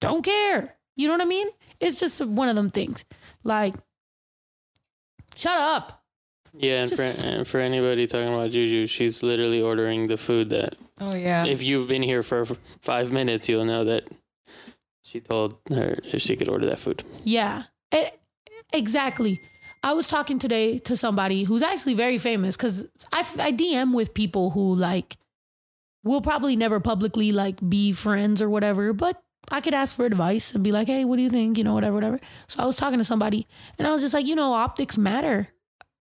don't 0.00 0.22
care. 0.24 0.74
You 0.96 1.06
know 1.08 1.14
what 1.14 1.22
I 1.22 1.26
mean? 1.26 1.48
It's 1.80 2.00
just 2.00 2.24
one 2.24 2.48
of 2.48 2.56
them 2.56 2.70
things. 2.70 3.04
Like, 3.44 3.74
shut 5.34 5.56
up. 5.58 6.02
Yeah, 6.58 6.80
and 6.82 6.90
Just- 6.90 7.22
for, 7.22 7.28
and 7.28 7.46
for 7.46 7.58
anybody 7.60 8.06
talking 8.06 8.32
about 8.32 8.50
Juju, 8.50 8.86
she's 8.86 9.22
literally 9.22 9.60
ordering 9.60 10.04
the 10.04 10.16
food 10.16 10.48
that 10.50 10.76
Oh 11.00 11.14
yeah. 11.14 11.44
if 11.46 11.62
you've 11.62 11.86
been 11.88 12.02
here 12.02 12.22
for 12.22 12.46
five 12.80 13.12
minutes, 13.12 13.48
you'll 13.48 13.66
know 13.66 13.84
that 13.84 14.08
she 15.02 15.20
told 15.20 15.58
her 15.68 15.98
if 16.04 16.22
she 16.22 16.34
could 16.34 16.48
order 16.48 16.66
that 16.70 16.80
food. 16.80 17.04
Yeah, 17.24 17.64
E- 17.94 18.06
exactly. 18.72 19.42
I 19.86 19.92
was 19.92 20.08
talking 20.08 20.40
today 20.40 20.80
to 20.80 20.96
somebody 20.96 21.44
who's 21.44 21.62
actually 21.62 21.94
very 21.94 22.18
famous 22.18 22.56
because 22.56 22.88
I, 23.12 23.20
I 23.20 23.52
DM 23.52 23.94
with 23.94 24.14
people 24.14 24.50
who 24.50 24.74
like 24.74 25.16
will 26.02 26.20
probably 26.20 26.56
never 26.56 26.80
publicly 26.80 27.30
like 27.30 27.56
be 27.68 27.92
friends 27.92 28.42
or 28.42 28.50
whatever, 28.50 28.92
but 28.92 29.22
I 29.48 29.60
could 29.60 29.74
ask 29.74 29.94
for 29.94 30.04
advice 30.04 30.52
and 30.52 30.64
be 30.64 30.72
like, 30.72 30.88
hey, 30.88 31.04
what 31.04 31.18
do 31.18 31.22
you 31.22 31.30
think? 31.30 31.56
You 31.56 31.62
know, 31.62 31.74
whatever, 31.74 31.94
whatever. 31.94 32.18
So 32.48 32.64
I 32.64 32.66
was 32.66 32.76
talking 32.76 32.98
to 32.98 33.04
somebody 33.04 33.46
and 33.78 33.86
I 33.86 33.92
was 33.92 34.02
just 34.02 34.12
like, 34.12 34.26
you 34.26 34.34
know, 34.34 34.54
optics 34.54 34.98
matter. 34.98 35.50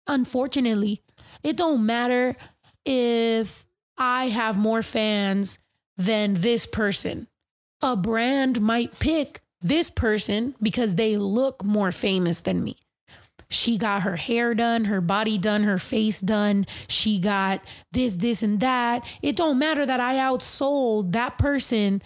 Unfortunately, 0.06 1.02
it 1.42 1.58
don't 1.58 1.84
matter 1.84 2.36
if 2.86 3.66
I 3.98 4.30
have 4.30 4.56
more 4.56 4.80
fans 4.80 5.58
than 5.98 6.36
this 6.40 6.64
person. 6.64 7.28
A 7.82 7.96
brand 7.96 8.62
might 8.62 8.98
pick 8.98 9.42
this 9.60 9.90
person 9.90 10.54
because 10.62 10.94
they 10.94 11.18
look 11.18 11.62
more 11.62 11.92
famous 11.92 12.40
than 12.40 12.64
me. 12.64 12.78
She 13.54 13.78
got 13.78 14.02
her 14.02 14.16
hair 14.16 14.54
done, 14.54 14.86
her 14.86 15.00
body 15.00 15.38
done, 15.38 15.62
her 15.62 15.78
face 15.78 16.20
done. 16.20 16.66
She 16.88 17.18
got 17.18 17.62
this, 17.92 18.16
this, 18.16 18.42
and 18.42 18.60
that. 18.60 19.06
It 19.22 19.36
don't 19.36 19.58
matter 19.58 19.86
that 19.86 20.00
I 20.00 20.16
outsold 20.16 21.12
that 21.12 21.38
person 21.38 22.02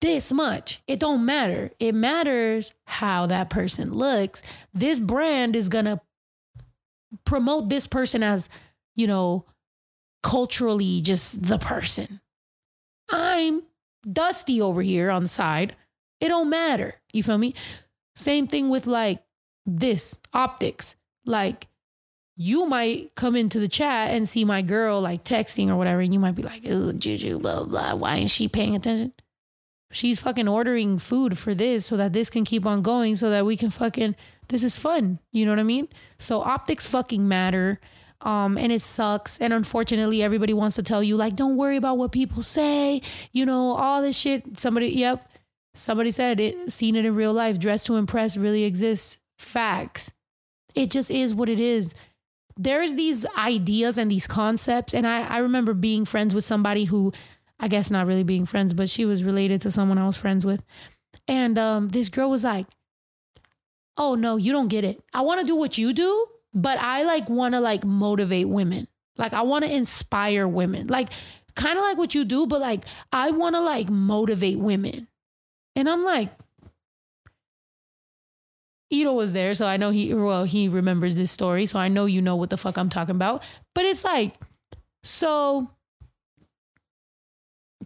this 0.00 0.30
much. 0.30 0.82
It 0.86 1.00
don't 1.00 1.24
matter. 1.24 1.70
It 1.80 1.94
matters 1.94 2.72
how 2.86 3.26
that 3.26 3.48
person 3.48 3.92
looks. 3.92 4.42
This 4.74 5.00
brand 5.00 5.56
is 5.56 5.70
gonna 5.70 6.02
promote 7.24 7.70
this 7.70 7.86
person 7.86 8.22
as, 8.22 8.50
you 8.94 9.06
know, 9.06 9.46
culturally 10.22 11.00
just 11.00 11.44
the 11.44 11.58
person. 11.58 12.20
I'm 13.10 13.62
dusty 14.10 14.60
over 14.60 14.82
here 14.82 15.10
on 15.10 15.22
the 15.22 15.28
side. 15.28 15.74
It 16.20 16.28
don't 16.28 16.50
matter. 16.50 16.96
You 17.14 17.22
feel 17.22 17.38
me? 17.38 17.54
Same 18.14 18.46
thing 18.46 18.68
with 18.68 18.86
like 18.86 19.22
this 19.66 20.16
optics. 20.32 20.96
Like 21.26 21.68
you 22.36 22.66
might 22.66 23.14
come 23.14 23.36
into 23.36 23.60
the 23.60 23.68
chat 23.68 24.10
and 24.10 24.28
see 24.28 24.44
my 24.44 24.62
girl 24.62 25.00
like 25.00 25.24
texting 25.24 25.68
or 25.68 25.76
whatever, 25.76 26.00
and 26.00 26.12
you 26.12 26.20
might 26.20 26.34
be 26.34 26.42
like, 26.42 26.62
oh, 26.68 26.92
Juju, 26.92 27.38
blah, 27.38 27.64
blah. 27.64 27.94
Why 27.94 28.16
ain't 28.16 28.30
she 28.30 28.48
paying 28.48 28.74
attention? 28.74 29.12
She's 29.92 30.20
fucking 30.20 30.48
ordering 30.48 30.98
food 30.98 31.38
for 31.38 31.54
this 31.54 31.86
so 31.86 31.96
that 31.96 32.12
this 32.12 32.28
can 32.28 32.44
keep 32.44 32.66
on 32.66 32.82
going 32.82 33.14
so 33.14 33.30
that 33.30 33.46
we 33.46 33.56
can 33.56 33.70
fucking, 33.70 34.16
this 34.48 34.64
is 34.64 34.76
fun. 34.76 35.20
You 35.30 35.44
know 35.46 35.52
what 35.52 35.60
I 35.60 35.64
mean? 35.64 35.86
So 36.18 36.40
optics 36.42 36.88
fucking 36.88 37.28
matter. 37.28 37.78
Um, 38.20 38.58
and 38.58 38.72
it 38.72 38.82
sucks. 38.82 39.38
And 39.38 39.52
unfortunately, 39.52 40.20
everybody 40.20 40.52
wants 40.52 40.74
to 40.76 40.82
tell 40.82 41.02
you, 41.02 41.14
like, 41.14 41.36
don't 41.36 41.56
worry 41.56 41.76
about 41.76 41.98
what 41.98 42.10
people 42.10 42.42
say, 42.42 43.02
you 43.32 43.46
know, 43.46 43.74
all 43.76 44.02
this 44.02 44.16
shit. 44.16 44.58
Somebody, 44.58 44.88
yep. 44.88 45.30
Somebody 45.74 46.10
said 46.10 46.40
it, 46.40 46.72
seen 46.72 46.96
it 46.96 47.04
in 47.04 47.14
real 47.14 47.32
life. 47.32 47.60
Dress 47.60 47.84
to 47.84 47.96
impress 47.96 48.36
really 48.36 48.64
exists. 48.64 49.18
Facts. 49.38 50.12
It 50.74 50.90
just 50.90 51.10
is 51.10 51.34
what 51.34 51.48
it 51.48 51.60
is. 51.60 51.94
There's 52.56 52.94
these 52.94 53.26
ideas 53.36 53.98
and 53.98 54.10
these 54.10 54.26
concepts. 54.26 54.94
And 54.94 55.06
I, 55.06 55.26
I 55.26 55.38
remember 55.38 55.74
being 55.74 56.04
friends 56.04 56.34
with 56.34 56.44
somebody 56.44 56.84
who, 56.84 57.12
I 57.58 57.68
guess 57.68 57.90
not 57.90 58.06
really 58.06 58.24
being 58.24 58.46
friends, 58.46 58.74
but 58.74 58.88
she 58.88 59.04
was 59.04 59.24
related 59.24 59.60
to 59.62 59.70
someone 59.70 59.98
I 59.98 60.06
was 60.06 60.16
friends 60.16 60.44
with. 60.44 60.62
And 61.26 61.58
um, 61.58 61.88
this 61.88 62.08
girl 62.08 62.30
was 62.30 62.44
like, 62.44 62.66
Oh 63.96 64.14
no, 64.14 64.36
you 64.36 64.52
don't 64.52 64.68
get 64.68 64.84
it. 64.84 65.00
I 65.12 65.20
want 65.22 65.40
to 65.40 65.46
do 65.46 65.54
what 65.54 65.78
you 65.78 65.92
do, 65.92 66.26
but 66.52 66.78
I 66.78 67.04
like 67.04 67.28
want 67.28 67.54
to 67.54 67.60
like 67.60 67.84
motivate 67.84 68.48
women. 68.48 68.88
Like 69.16 69.32
I 69.32 69.42
want 69.42 69.64
to 69.64 69.72
inspire 69.72 70.48
women. 70.48 70.88
Like 70.88 71.10
kind 71.54 71.78
of 71.78 71.84
like 71.84 71.96
what 71.96 72.14
you 72.14 72.24
do, 72.24 72.46
but 72.46 72.60
like 72.60 72.84
I 73.12 73.30
want 73.30 73.54
to 73.54 73.60
like 73.60 73.88
motivate 73.88 74.58
women. 74.58 75.08
And 75.76 75.88
I'm 75.88 76.02
like, 76.02 76.30
Ito 78.94 79.12
was 79.12 79.32
there, 79.32 79.54
so 79.54 79.66
I 79.66 79.76
know 79.76 79.90
he 79.90 80.14
well 80.14 80.44
he 80.44 80.68
remembers 80.68 81.16
this 81.16 81.30
story, 81.30 81.66
so 81.66 81.78
I 81.78 81.88
know 81.88 82.06
you 82.06 82.22
know 82.22 82.36
what 82.36 82.50
the 82.50 82.56
fuck 82.56 82.76
I'm 82.76 82.88
talking 82.88 83.14
about. 83.14 83.42
But 83.74 83.84
it's 83.84 84.04
like, 84.04 84.34
so 85.02 85.70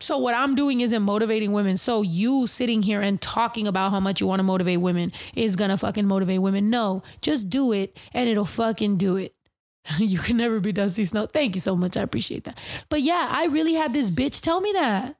so 0.00 0.18
what 0.18 0.34
I'm 0.34 0.54
doing 0.54 0.80
isn't 0.80 1.02
motivating 1.02 1.52
women. 1.52 1.76
So 1.76 2.02
you 2.02 2.46
sitting 2.46 2.82
here 2.82 3.00
and 3.00 3.20
talking 3.20 3.66
about 3.66 3.90
how 3.90 4.00
much 4.00 4.20
you 4.20 4.26
want 4.26 4.40
to 4.40 4.44
motivate 4.44 4.80
women 4.80 5.12
is 5.34 5.56
gonna 5.56 5.76
fucking 5.76 6.06
motivate 6.06 6.42
women. 6.42 6.70
No, 6.70 7.02
just 7.20 7.48
do 7.48 7.72
it 7.72 7.96
and 8.12 8.28
it'll 8.28 8.44
fucking 8.44 8.96
do 8.96 9.16
it. 9.16 9.34
you 9.98 10.18
can 10.18 10.36
never 10.36 10.60
be 10.60 10.72
Dusty 10.72 11.04
Snow. 11.04 11.26
Thank 11.26 11.54
you 11.54 11.60
so 11.60 11.76
much. 11.76 11.96
I 11.96 12.02
appreciate 12.02 12.44
that. 12.44 12.58
But 12.88 13.02
yeah, 13.02 13.28
I 13.30 13.46
really 13.46 13.74
had 13.74 13.92
this 13.92 14.10
bitch 14.10 14.40
tell 14.40 14.60
me 14.60 14.72
that. 14.72 15.16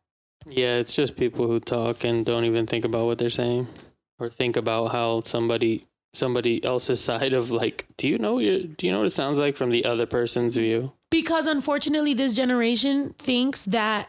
Yeah, 0.47 0.77
it's 0.77 0.95
just 0.95 1.17
people 1.17 1.47
who 1.47 1.61
talk 1.61 2.05
and 2.05 2.25
don't 2.25 2.45
even 2.45 2.67
think 2.67 2.85
about 2.85 3.07
what 3.07 3.19
they're 3.19 3.31
saying, 3.31 3.67
or 4.19 4.29
think 4.29 4.57
about 4.57 4.93
how 4.93 5.23
somebody 5.23 5.87
somebody 6.15 6.65
else's 6.65 7.01
side 7.01 7.33
of 7.33 7.51
like, 7.51 7.87
do 7.97 8.09
you 8.09 8.19
know 8.19 8.39
do 8.39 8.87
you 8.87 8.93
know 8.93 8.99
what 8.99 9.07
it 9.07 9.11
sounds 9.11 9.39
like 9.39 9.57
from 9.57 9.71
the 9.71 9.85
other 9.85 10.07
person's 10.07 10.57
view? 10.57 10.93
Because 11.11 11.47
unfortunately, 11.47 12.15
this 12.15 12.35
generation 12.35 13.15
thinks 13.19 13.65
that 13.67 14.09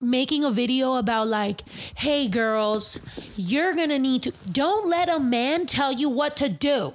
making 0.00 0.44
a 0.44 0.50
video 0.50 0.94
about, 0.94 1.26
like, 1.28 1.62
hey, 1.96 2.28
girls, 2.28 3.00
you're 3.36 3.74
gonna 3.74 3.98
need 3.98 4.22
to, 4.24 4.32
don't 4.50 4.86
let 4.86 5.08
a 5.08 5.18
man 5.18 5.66
tell 5.66 5.92
you 5.92 6.08
what 6.08 6.36
to 6.36 6.48
do. 6.48 6.94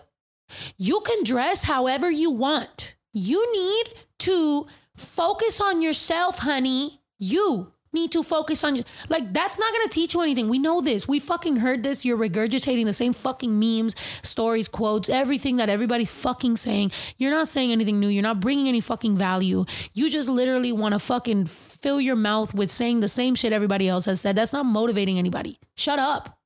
You 0.78 1.02
can 1.02 1.24
dress 1.24 1.64
however 1.64 2.10
you 2.12 2.32
want. 2.32 2.96
You 3.12 3.52
need 3.52 3.94
to 4.20 4.68
focus 4.96 5.60
on 5.60 5.82
yourself, 5.82 6.40
honey. 6.40 7.02
You 7.18 7.74
need 7.94 8.12
to 8.12 8.24
focus 8.24 8.64
on 8.64 8.76
you. 8.76 8.84
like 9.10 9.34
that's 9.34 9.60
not 9.60 9.72
gonna 9.72 9.90
teach 9.90 10.14
you 10.14 10.22
anything. 10.22 10.50
We 10.50 10.60
know 10.60 10.82
this. 10.82 11.08
We 11.08 11.20
fucking 11.20 11.58
heard 11.58 11.84
this. 11.84 12.06
You're 12.06 12.18
regurgitating 12.18 12.86
the 12.86 12.94
same 12.94 13.14
fucking 13.14 13.58
memes, 13.60 13.96
stories, 14.24 14.68
quotes, 14.68 15.10
everything 15.10 15.58
that 15.58 15.70
everybody's 15.70 16.12
fucking 16.12 16.58
saying. 16.58 16.92
You're 17.18 17.32
not 17.32 17.48
saying 17.48 17.72
anything 17.72 18.00
new. 18.00 18.08
You're 18.08 18.24
not 18.24 18.40
bringing 18.40 18.68
any 18.68 18.82
fucking 18.82 19.18
value. 19.18 19.66
You 19.94 20.10
just 20.10 20.30
literally 20.30 20.72
want 20.72 20.94
to 20.94 21.00
fucking 21.00 21.46
fill 21.46 22.02
your 22.02 22.16
mouth 22.16 22.54
with 22.54 22.72
saying 22.72 23.00
the 23.00 23.10
same 23.10 23.36
shit 23.36 23.54
everybody 23.54 23.88
else 23.88 24.06
has 24.06 24.22
said. 24.22 24.36
That's 24.36 24.54
not 24.54 24.66
motivating 24.66 25.18
anybody. 25.18 25.60
Shut 25.76 26.00
up. 26.00 26.38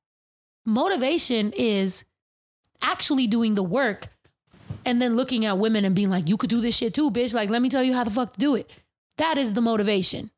Motivation 0.66 1.52
is 1.56 2.04
actually 2.82 3.26
doing 3.26 3.54
the 3.54 3.62
work 3.62 4.08
and 4.86 5.00
then 5.00 5.16
looking 5.16 5.44
at 5.44 5.58
women 5.58 5.84
and 5.84 5.94
being 5.94 6.10
like, 6.10 6.28
you 6.28 6.36
could 6.36 6.50
do 6.50 6.60
this 6.60 6.76
shit 6.76 6.94
too, 6.94 7.10
bitch. 7.10 7.34
Like, 7.34 7.50
let 7.50 7.62
me 7.62 7.68
tell 7.68 7.82
you 7.82 7.94
how 7.94 8.04
the 8.04 8.10
fuck 8.10 8.34
to 8.34 8.40
do 8.40 8.54
it. 8.54 8.70
That 9.18 9.38
is 9.38 9.54
the 9.54 9.60
motivation. 9.60 10.30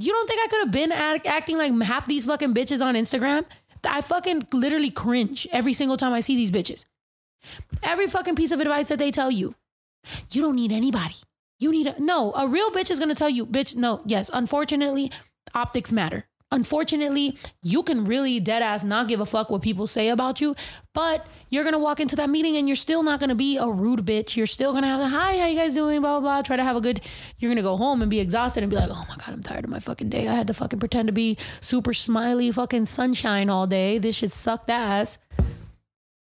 You 0.00 0.12
don't 0.12 0.26
think 0.28 0.40
I 0.42 0.48
could 0.48 0.60
have 0.60 0.70
been 0.70 0.92
act- 0.92 1.26
acting 1.26 1.58
like 1.58 1.78
half 1.82 2.06
these 2.06 2.24
fucking 2.24 2.54
bitches 2.54 2.84
on 2.84 2.94
Instagram? 2.94 3.44
I 3.84 4.00
fucking 4.00 4.48
literally 4.52 4.90
cringe 4.90 5.46
every 5.52 5.74
single 5.74 5.96
time 5.96 6.12
I 6.12 6.20
see 6.20 6.36
these 6.36 6.50
bitches. 6.50 6.84
Every 7.82 8.06
fucking 8.06 8.34
piece 8.34 8.52
of 8.52 8.60
advice 8.60 8.88
that 8.88 8.98
they 8.98 9.10
tell 9.10 9.30
you, 9.30 9.54
you 10.32 10.42
don't 10.42 10.56
need 10.56 10.72
anybody. 10.72 11.16
You 11.58 11.70
need 11.70 11.86
a 11.86 12.02
no. 12.02 12.32
A 12.34 12.48
real 12.48 12.70
bitch 12.70 12.90
is 12.90 12.98
gonna 12.98 13.14
tell 13.14 13.28
you, 13.28 13.44
bitch. 13.46 13.76
No, 13.76 14.00
yes. 14.06 14.30
Unfortunately, 14.32 15.10
optics 15.54 15.92
matter. 15.92 16.24
Unfortunately, 16.52 17.38
you 17.62 17.82
can 17.82 18.04
really 18.04 18.40
dead 18.40 18.60
ass 18.62 18.82
not 18.82 19.06
give 19.06 19.20
a 19.20 19.26
fuck 19.26 19.50
what 19.50 19.62
people 19.62 19.86
say 19.86 20.08
about 20.08 20.40
you, 20.40 20.56
but 20.92 21.24
you're 21.48 21.62
gonna 21.62 21.78
walk 21.78 22.00
into 22.00 22.16
that 22.16 22.28
meeting 22.28 22.56
and 22.56 22.68
you're 22.68 22.76
still 22.76 23.04
not 23.04 23.20
gonna 23.20 23.36
be 23.36 23.56
a 23.56 23.68
rude 23.68 24.04
bitch. 24.04 24.36
You're 24.36 24.48
still 24.48 24.72
gonna 24.72 24.88
have 24.88 24.98
the 24.98 25.08
hi, 25.08 25.38
how 25.38 25.46
you 25.46 25.56
guys 25.56 25.74
doing? 25.74 26.00
Blah 26.00 26.18
blah 26.18 26.20
blah. 26.20 26.42
Try 26.42 26.56
to 26.56 26.64
have 26.64 26.74
a 26.76 26.80
good. 26.80 27.02
You're 27.38 27.50
gonna 27.50 27.62
go 27.62 27.76
home 27.76 28.02
and 28.02 28.10
be 28.10 28.18
exhausted 28.18 28.64
and 28.64 28.70
be 28.70 28.76
like, 28.76 28.90
oh 28.90 29.04
my 29.08 29.16
god, 29.16 29.28
I'm 29.28 29.42
tired 29.42 29.64
of 29.64 29.70
my 29.70 29.78
fucking 29.78 30.08
day. 30.08 30.26
I 30.26 30.34
had 30.34 30.48
to 30.48 30.54
fucking 30.54 30.80
pretend 30.80 31.06
to 31.06 31.12
be 31.12 31.36
super 31.60 31.94
smiley, 31.94 32.50
fucking 32.50 32.86
sunshine 32.86 33.48
all 33.48 33.68
day. 33.68 33.98
This 33.98 34.16
shit 34.16 34.32
sucked 34.32 34.70
ass. 34.70 35.18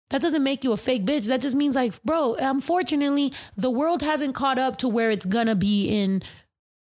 That 0.10 0.22
doesn't 0.22 0.44
make 0.44 0.64
you 0.64 0.72
a 0.72 0.78
fake 0.78 1.06
bitch. 1.06 1.28
That 1.28 1.42
just 1.42 1.56
means 1.56 1.76
like, 1.76 2.02
bro, 2.04 2.36
unfortunately, 2.36 3.34
the 3.58 3.70
world 3.70 4.02
hasn't 4.02 4.36
caught 4.36 4.58
up 4.58 4.78
to 4.80 4.88
where 4.88 5.12
it's 5.12 5.26
gonna 5.26 5.56
be 5.56 5.88
in 5.88 6.22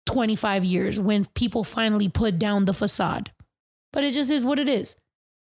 25 0.08 0.66
years 0.66 1.00
when 1.00 1.26
people 1.36 1.64
finally 1.64 2.10
put 2.10 2.40
down 2.40 2.66
the 2.66 2.74
facade. 2.74 3.32
But 3.94 4.04
it 4.04 4.14
just 4.14 4.32
is 4.32 4.44
what 4.44 4.60
it 4.60 4.68
is. 4.68 4.96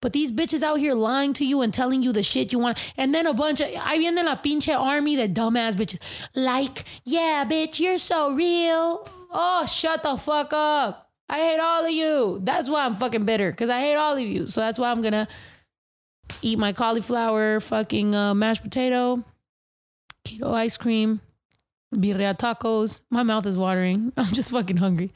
But 0.02 0.14
these 0.14 0.32
bitches 0.32 0.61
out 0.61 0.80
here 0.80 0.94
lying 0.94 1.34
to 1.34 1.45
you 1.45 1.61
and 1.61 1.73
telling 1.73 2.03
you 2.03 2.11
the 2.11 2.23
shit 2.23 2.52
you 2.52 2.60
want. 2.60 2.94
And 2.98 3.14
then 3.14 3.26
a 3.26 3.34
bunch 3.34 3.61
of, 3.61 3.69
I 3.80 3.98
mean 3.98 4.15
viene 4.15 4.26
la 4.26 4.36
pinche 4.36 4.76
army, 4.77 5.15
the 5.15 5.27
dumbass 5.27 5.73
bitches. 5.73 5.99
Like, 6.36 6.84
yeah, 7.03 7.45
bitch, 7.48 7.80
you're 7.80 7.98
so 7.98 8.34
real. 8.34 9.07
Oh, 9.32 9.65
shut 9.65 10.03
the 10.03 10.18
fuck 10.18 10.53
up. 10.53 11.10
I 11.27 11.40
hate 11.40 11.60
all 11.60 11.86
of 11.86 11.91
you. 11.91 12.40
That's 12.44 12.69
why 12.69 12.86
I'm 12.86 12.94
fucking 12.95 13.26
bitter 13.26 13.49
because 13.49 13.69
I 13.69 13.80
hate 13.80 13.95
all 13.95 14.14
of 14.14 14.19
you. 14.19 14.48
So 14.48 14.61
that's 14.61 14.77
why 14.77 14.91
I'm 14.91 15.02
gonna 15.02 15.27
eat 16.41 16.60
my 16.60 16.72
cauliflower, 16.72 17.60
fucking 17.60 18.14
uh, 18.14 18.36
mashed 18.36 18.64
potato, 18.64 19.23
keto 20.23 20.53
ice 20.53 20.77
cream, 20.77 21.22
birria 21.95 22.38
tacos. 22.38 23.01
My 23.09 23.23
mouth 23.23 23.45
is 23.45 23.57
watering. 23.57 24.13
I'm 24.17 24.34
just 24.34 24.51
fucking 24.51 24.77
hungry. 24.77 25.13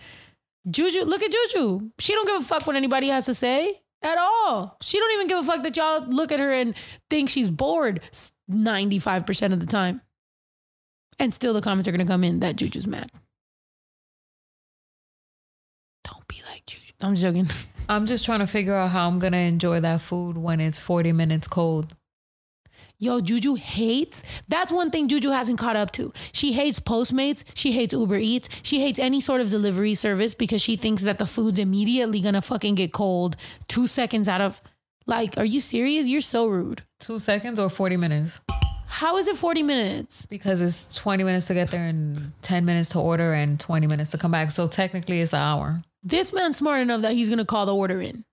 Juju, 0.69 1.03
look 1.03 1.21
at 1.21 1.31
Juju. 1.31 1.91
She 1.99 2.13
don't 2.13 2.27
give 2.27 2.41
a 2.41 2.43
fuck 2.43 2.67
what 2.67 2.75
anybody 2.75 3.07
has 3.07 3.25
to 3.25 3.33
say 3.33 3.81
at 4.01 4.17
all. 4.17 4.77
She 4.81 4.99
don't 4.99 5.11
even 5.13 5.27
give 5.27 5.39
a 5.39 5.43
fuck 5.43 5.63
that 5.63 5.75
y'all 5.77 6.05
look 6.07 6.31
at 6.31 6.39
her 6.39 6.51
and 6.51 6.75
think 7.09 7.29
she's 7.29 7.49
bored 7.49 8.01
95% 8.51 9.53
of 9.53 9.59
the 9.59 9.65
time. 9.65 10.01
And 11.17 11.33
still 11.33 11.53
the 11.53 11.61
comments 11.61 11.87
are 11.87 11.91
going 11.91 12.05
to 12.05 12.11
come 12.11 12.23
in 12.23 12.39
that 12.39 12.55
Juju's 12.55 12.87
mad. 12.87 13.11
Don't 16.03 16.27
be 16.27 16.41
like 16.49 16.65
Juju. 16.65 16.93
I'm 17.01 17.15
joking. 17.15 17.47
I'm 17.89 18.05
just 18.05 18.23
trying 18.23 18.39
to 18.39 18.47
figure 18.47 18.75
out 18.75 18.91
how 18.91 19.07
I'm 19.07 19.17
gonna 19.17 19.37
enjoy 19.37 19.79
that 19.79 20.01
food 20.01 20.37
when 20.37 20.59
it's 20.59 20.77
40 20.77 21.11
minutes 21.11 21.47
cold. 21.47 21.95
Yo, 23.01 23.21
Juju 23.21 23.55
hates. 23.55 24.23
That's 24.49 24.73
one 24.73 24.91
thing 24.91 25.07
Juju 25.07 25.29
hasn't 25.29 25.57
caught 25.57 25.77
up 25.77 25.91
to. 25.93 26.11
She 26.33 26.51
hates 26.51 26.81
Postmates. 26.81 27.45
She 27.53 27.71
hates 27.71 27.93
Uber 27.93 28.17
Eats. 28.17 28.49
She 28.61 28.81
hates 28.81 28.99
any 28.99 29.21
sort 29.21 29.39
of 29.39 29.49
delivery 29.49 29.95
service 29.95 30.33
because 30.33 30.61
she 30.61 30.75
thinks 30.75 31.03
that 31.03 31.17
the 31.17 31.25
food's 31.25 31.59
immediately 31.59 32.19
gonna 32.19 32.41
fucking 32.41 32.75
get 32.75 32.91
cold 32.91 33.37
two 33.69 33.87
seconds 33.87 34.27
out 34.27 34.41
of. 34.41 34.61
Like, 35.05 35.37
are 35.37 35.45
you 35.45 35.61
serious? 35.61 36.07
You're 36.07 36.19
so 36.19 36.47
rude. 36.47 36.83
Two 36.99 37.19
seconds 37.19 37.57
or 37.57 37.69
40 37.69 37.95
minutes? 37.95 38.41
How 38.87 39.15
is 39.15 39.29
it 39.29 39.37
40 39.37 39.63
minutes? 39.63 40.25
Because 40.25 40.61
it's 40.61 40.93
20 40.97 41.23
minutes 41.23 41.47
to 41.47 41.53
get 41.53 41.71
there 41.71 41.85
and 41.85 42.33
10 42.41 42.65
minutes 42.65 42.89
to 42.89 42.99
order 42.99 43.33
and 43.33 43.57
20 43.57 43.87
minutes 43.87 44.09
to 44.11 44.17
come 44.17 44.31
back. 44.31 44.51
So 44.51 44.67
technically 44.67 45.21
it's 45.21 45.31
an 45.31 45.39
hour. 45.39 45.83
This 46.03 46.33
man's 46.33 46.57
smart 46.57 46.81
enough 46.81 47.01
that 47.03 47.13
he's 47.13 47.29
gonna 47.29 47.45
call 47.45 47.65
the 47.65 47.73
order 47.73 48.01
in. 48.01 48.25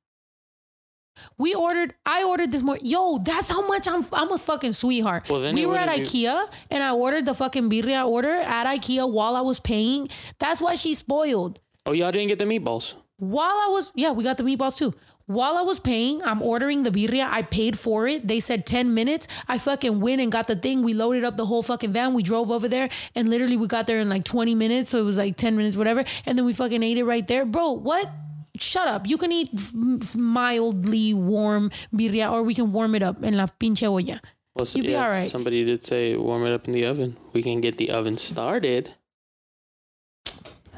We 1.39 1.55
ordered. 1.55 1.95
I 2.05 2.25
ordered 2.25 2.53
this 2.53 2.63
more. 2.63 2.79
Yo, 2.83 3.19
that's 3.19 3.49
how 3.49 3.67
much 3.67 3.89
I'm. 3.89 4.05
I'm 4.13 4.33
a 4.33 4.39
fucking 4.39 4.73
sweetheart. 4.73 5.29
Well, 5.29 5.41
then 5.41 5.55
we 5.55 5.67
were 5.67 5.77
at 5.77 5.89
IKEA 5.89 6.49
and 6.71 6.83
I 6.83 6.93
ordered 6.93 7.25
the 7.25 7.35
fucking 7.35 7.71
birria 7.71 8.07
order 8.07 8.37
at 8.37 8.67
IKEA 8.67 9.11
while 9.11 9.37
I 9.37 9.41
was 9.41 9.61
paying. 9.61 10.09
That's 10.39 10.61
why 10.61 10.75
she's 10.75 10.99
spoiled. 10.99 11.61
Oh, 11.85 11.93
y'all 11.93 12.13
didn't 12.13 12.29
get 12.29 12.39
the 12.39 12.45
meatballs. 12.45 12.95
While 13.19 13.55
I 13.55 13.69
was, 13.71 13.93
yeah, 13.95 14.11
we 14.11 14.25
got 14.25 14.37
the 14.37 14.43
meatballs 14.43 14.77
too. 14.77 14.93
While 15.27 15.57
I 15.57 15.63
was 15.63 15.81
paying, 15.81 16.23
I'm 16.23 16.41
ordering 16.41 16.85
the 16.85 16.91
birria. 16.91 17.29
I 17.29 17.43
paid 17.43 17.77
for 17.77 18.07
it. 18.07 18.29
They 18.29 18.39
said 18.39 18.65
10 18.65 18.95
minutes. 18.95 19.27
I 19.49 19.59
fucking 19.59 20.01
went 20.01 20.21
and 20.21 20.31
got 20.31 20.47
the 20.47 20.55
thing. 20.55 20.83
We 20.83 20.95
loaded 20.95 21.25
up 21.25 21.37
the 21.37 21.47
whole 21.47 21.65
fucking 21.65 21.93
van. 21.93 22.15
We 22.15 22.23
drove 22.23 22.51
over 22.51 22.69
there 22.69 22.89
and 23.17 23.29
literally 23.29 23.57
we 23.57 23.67
got 23.67 23.89
there 23.89 23.99
in 23.99 24.09
like 24.09 24.23
20 24.23 24.55
minutes. 24.55 24.91
So 24.91 24.99
it 24.99 25.03
was 25.03 25.17
like 25.17 25.37
10 25.37 25.57
minutes, 25.57 25.77
whatever. 25.77 26.05
And 26.27 26.39
then 26.39 26.45
we 26.45 26.53
fucking 26.53 26.81
ate 26.83 26.99
it 26.99 27.05
right 27.05 27.27
there. 27.27 27.45
Bro, 27.45 27.73
what? 27.73 28.09
Shut 28.63 28.89
up. 28.89 29.07
You 29.07 29.17
can 29.19 29.33
eat 29.33 29.51
mildly 30.17 31.15
warm 31.15 31.71
birria 31.95 32.31
or 32.31 32.43
we 32.43 32.55
can 32.55 32.73
warm 32.73 32.95
it 32.95 33.03
up 33.03 33.23
en 33.23 33.37
la 33.37 33.47
pinche 33.47 33.83
olla. 33.85 34.21
Well, 34.55 34.65
so, 34.65 34.79
You'd 34.79 34.87
be 34.87 34.95
all 34.97 35.09
right. 35.09 35.31
Somebody 35.31 35.65
did 35.65 35.85
say 35.85 36.17
warm 36.17 36.47
it 36.47 36.53
up 36.53 36.67
in 36.67 36.73
the 36.73 36.87
oven. 36.87 37.17
We 37.33 37.43
can 37.43 37.61
get 37.61 37.77
the 37.77 37.91
oven 37.91 38.17
started. 38.19 38.91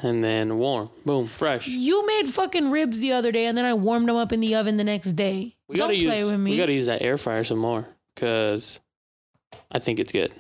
And 0.03 0.23
then 0.23 0.59
warm. 0.59 0.91
Boom. 1.05 1.27
Fresh. 1.27 1.67
You 1.67 2.07
made 2.07 2.29
fucking 2.29 2.71
ribs 2.71 3.01
the 3.01 3.13
other 3.13 3.33
day 3.33 3.47
and 3.47 3.59
then 3.59 3.65
I 3.65 3.75
warmed 3.75 4.09
them 4.09 4.17
up 4.17 4.33
in 4.33 4.41
the 4.41 4.55
oven 4.55 4.77
the 4.77 4.85
next 4.85 5.13
day. 5.13 5.57
We 5.69 5.77
Don't 5.77 5.89
gotta 5.89 5.99
play 6.07 6.21
use 6.21 6.31
with 6.31 6.41
me. 6.41 6.51
we 6.53 6.57
gotta 6.57 6.73
use 6.73 6.87
that 6.87 7.03
air 7.03 7.19
fryer 7.19 7.45
some 7.45 7.59
more. 7.59 7.87
Cause 8.17 8.79
I 9.73 9.79
think 9.81 9.99
it's 9.99 10.13
good. 10.13 10.33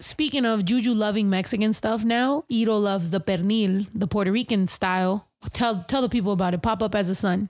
Speaking 0.00 0.44
of 0.44 0.64
Juju 0.64 0.92
loving 0.92 1.30
Mexican 1.30 1.72
stuff 1.72 2.04
now, 2.04 2.44
Ito 2.48 2.76
loves 2.76 3.10
the 3.10 3.20
pernil, 3.20 3.86
the 3.94 4.06
Puerto 4.06 4.32
Rican 4.32 4.68
style. 4.68 5.28
Tell 5.52 5.84
tell 5.84 6.02
the 6.02 6.08
people 6.08 6.32
about 6.32 6.54
it. 6.54 6.62
Pop 6.62 6.82
up 6.82 6.94
as 6.94 7.08
a 7.08 7.14
son. 7.14 7.48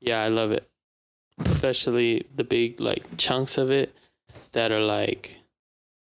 Yeah, 0.00 0.22
I 0.22 0.28
love 0.28 0.50
it. 0.52 0.68
Especially 1.38 2.26
the 2.34 2.44
big 2.44 2.80
like 2.80 3.04
chunks 3.16 3.56
of 3.58 3.70
it 3.70 3.94
that 4.52 4.70
are 4.72 4.80
like 4.80 5.38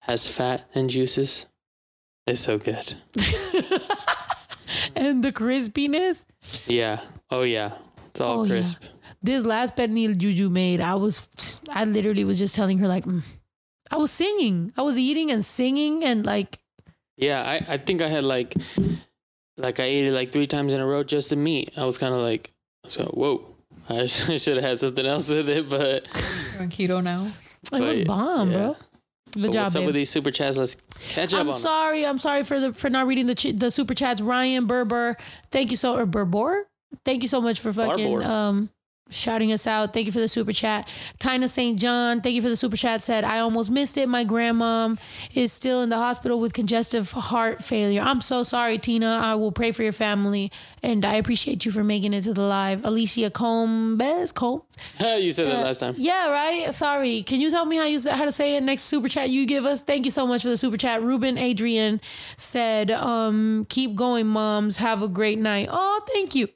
has 0.01 0.29
fat 0.29 0.65
and 0.75 0.89
juices. 0.91 1.47
It's 2.27 2.41
so 2.41 2.59
good. 2.59 2.95
and 4.97 5.23
the 5.23 5.33
crispiness. 5.33 6.25
Yeah. 6.67 7.01
Oh 7.31 7.43
yeah. 7.43 7.73
It's 8.09 8.21
all 8.21 8.41
Oh, 8.41 8.45
yeah. 8.45 8.61
crisp. 8.61 8.83
This 9.23 9.45
last 9.45 9.77
pernil 9.77 10.17
Juju 10.17 10.49
made, 10.49 10.81
I 10.81 10.95
was 10.95 11.29
I 11.71 11.85
literally 11.85 12.25
was 12.25 12.39
just 12.39 12.55
telling 12.55 12.79
her 12.79 12.89
like 12.89 13.05
mm. 13.05 13.23
I 13.91 13.97
was 13.97 14.11
singing. 14.11 14.73
I 14.77 14.83
was 14.83 14.99
eating 14.99 15.31
and 15.31 15.45
singing 15.45 16.05
and 16.05 16.25
like 16.27 16.59
Yeah, 17.17 17.43
I, 17.45 17.75
I 17.75 17.79
think 17.79 18.03
I 18.03 18.09
had 18.09 18.25
like 18.25 18.55
like 19.57 19.81
I 19.81 19.85
ate 19.85 20.05
it 20.07 20.13
like 20.13 20.33
three 20.33 20.47
times 20.47 20.73
in 20.73 20.81
a 20.81 20.87
row 20.87 21.03
just 21.05 21.29
to 21.31 21.37
meat. 21.37 21.73
I 21.77 21.85
was 21.85 21.99
kind 21.99 22.15
of 22.15 22.21
like, 22.21 22.53
so 22.87 23.05
whoa, 23.15 23.45
I 23.89 24.07
should 24.07 24.57
have 24.57 24.65
had 24.65 24.81
something 24.81 25.07
else 25.07 25.31
with 25.31 25.49
it, 25.49 25.69
but 25.69 26.07
You're 26.55 26.63
on 26.63 26.69
keto 26.71 27.03
now. 27.03 27.27
it 27.73 27.81
was 27.81 27.99
But, 28.01 28.07
bomb, 28.07 28.51
yeah. 28.53 28.57
bro. 28.59 28.77
Good 29.33 29.43
but 29.43 29.53
job, 29.53 29.65
what's 29.65 29.75
up 29.75 29.81
babe. 29.81 29.87
with 29.87 29.95
these 29.97 30.11
super 30.11 30.31
chats? 30.31 30.57
Let's 30.57 30.77
catch 31.11 31.35
up 31.35 31.41
I'm 31.41 31.49
on 31.49 31.55
them. 31.55 31.63
sorry. 31.63 32.07
I'm 32.07 32.17
sorry 32.19 32.43
for 32.45 32.59
the 32.61 32.73
for 32.73 32.89
not 32.89 33.07
reading 33.07 33.27
the 33.27 33.35
ch- 33.35 33.53
the 33.57 33.71
super 33.71 33.93
chats. 33.93 34.21
Ryan 34.23 34.67
Berber, 34.67 35.17
thank 35.51 35.71
you 35.71 35.77
so 35.77 35.97
or 35.97 36.07
Berbor, 36.07 36.63
thank 37.05 37.23
you 37.23 37.29
so 37.29 37.41
much 37.41 37.61
for 37.61 37.73
fucking 37.73 38.09
Barbor. 38.21 38.25
um 38.27 38.71
shouting 39.11 39.53
us 39.53 39.67
out. 39.67 39.93
Thank 39.93 40.07
you 40.07 40.13
for 40.13 40.21
the 40.21 40.29
super 40.29 40.53
chat. 40.53 40.91
Tina 41.19 41.49
St. 41.49 41.79
John, 41.79 42.21
thank 42.21 42.35
you 42.35 42.43
for 42.43 42.49
the 42.49 42.57
super 42.57 42.77
chat. 42.77 43.05
Said 43.05 43.25
I 43.25 43.39
almost 43.39 43.71
missed 43.71 43.97
it. 43.97 44.09
My 44.09 44.25
grandmom 44.25 44.99
is 45.35 45.53
still 45.53 45.83
in 45.83 45.89
the 45.89 45.97
hospital 45.97 46.41
with 46.41 46.53
congestive 46.53 47.13
heart 47.13 47.63
failure. 47.63 48.03
I'm 48.03 48.21
so 48.21 48.43
sorry, 48.43 48.79
Tina. 48.79 49.21
I 49.23 49.35
will 49.35 49.53
pray 49.53 49.73
for 49.73 49.83
your 49.83 49.93
family, 49.93 50.51
and 50.83 51.05
I 51.05 51.15
appreciate 51.15 51.65
you 51.65 51.71
for 51.71 51.85
making 51.85 52.13
it 52.15 52.23
to 52.23 52.35
the 52.35 52.43
live. 52.43 52.85
Alicia 52.85 53.31
Combs, 53.31 54.33
Combs. 54.33 54.63
you 55.01 55.33
said 55.33 55.47
that 55.49 55.65
last 55.65 55.79
time. 55.79 55.95
Yeah, 55.97 56.31
right. 56.31 56.75
Sorry. 56.75 57.23
Can 57.23 57.41
you 57.41 57.51
tell 57.51 57.65
me 57.65 57.77
how 57.77 57.85
you 57.85 58.01
how 58.11 58.25
to 58.25 58.33
say 58.33 58.57
it 58.57 58.63
next 58.63 58.83
super 58.83 59.09
chat 59.09 59.31
you 59.31 59.47
give 59.47 59.65
us? 59.65 59.83
Thank 59.83 60.05
you 60.05 60.11
so 60.11 60.27
much 60.27 60.43
for 60.43 60.49
the 60.49 60.57
super 60.57 60.77
chat. 60.77 61.03
Ruben 61.03 61.39
Adrian 61.39 62.01
said, 62.37 62.91
um, 62.91 63.67
"Keep 63.69 63.95
going, 63.95 64.27
moms. 64.27 64.79
Have 64.79 65.03
a 65.03 65.09
great 65.09 65.39
night." 65.39 65.69
Oh, 65.71 66.01
thank 66.13 66.35
you. 66.35 66.49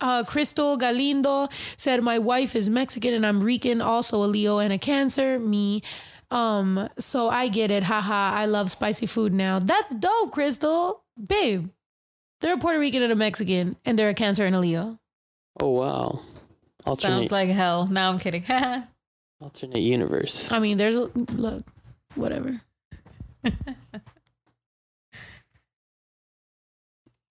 Uh, 0.00 0.24
Crystal 0.24 0.76
Galindo 0.76 1.48
said, 1.76 2.02
"My 2.02 2.18
wife 2.18 2.54
is 2.56 2.68
Mexican 2.68 3.14
and 3.14 3.24
I'm 3.24 3.42
Rican, 3.42 3.80
also 3.80 4.22
a 4.22 4.26
Leo 4.26 4.58
and 4.58 4.72
a 4.72 4.78
Cancer. 4.78 5.38
Me." 5.38 5.82
Um, 6.30 6.88
so 6.98 7.28
I 7.28 7.48
get 7.48 7.70
it. 7.70 7.84
Haha. 7.84 8.32
I 8.36 8.46
love 8.46 8.70
spicy 8.70 9.06
food 9.06 9.32
now. 9.32 9.58
That's 9.60 9.94
dope, 9.94 10.32
Crystal. 10.32 11.02
Babe. 11.24 11.68
They're 12.40 12.54
a 12.54 12.58
Puerto 12.58 12.78
Rican 12.78 13.02
and 13.02 13.12
a 13.12 13.16
Mexican, 13.16 13.76
and 13.84 13.98
they're 13.98 14.10
a 14.10 14.14
Cancer 14.14 14.44
and 14.44 14.54
a 14.54 14.60
Leo. 14.60 14.98
Oh 15.60 15.70
wow, 15.70 16.20
alternate 16.84 17.12
Sounds 17.12 17.32
like 17.32 17.48
hell. 17.48 17.86
Now 17.86 18.10
I'm 18.10 18.18
kidding. 18.18 18.44
alternate 19.40 19.80
universe. 19.80 20.50
I 20.50 20.58
mean, 20.58 20.76
there's 20.76 20.96
a 20.96 21.10
look, 21.14 21.62
whatever. 22.16 22.60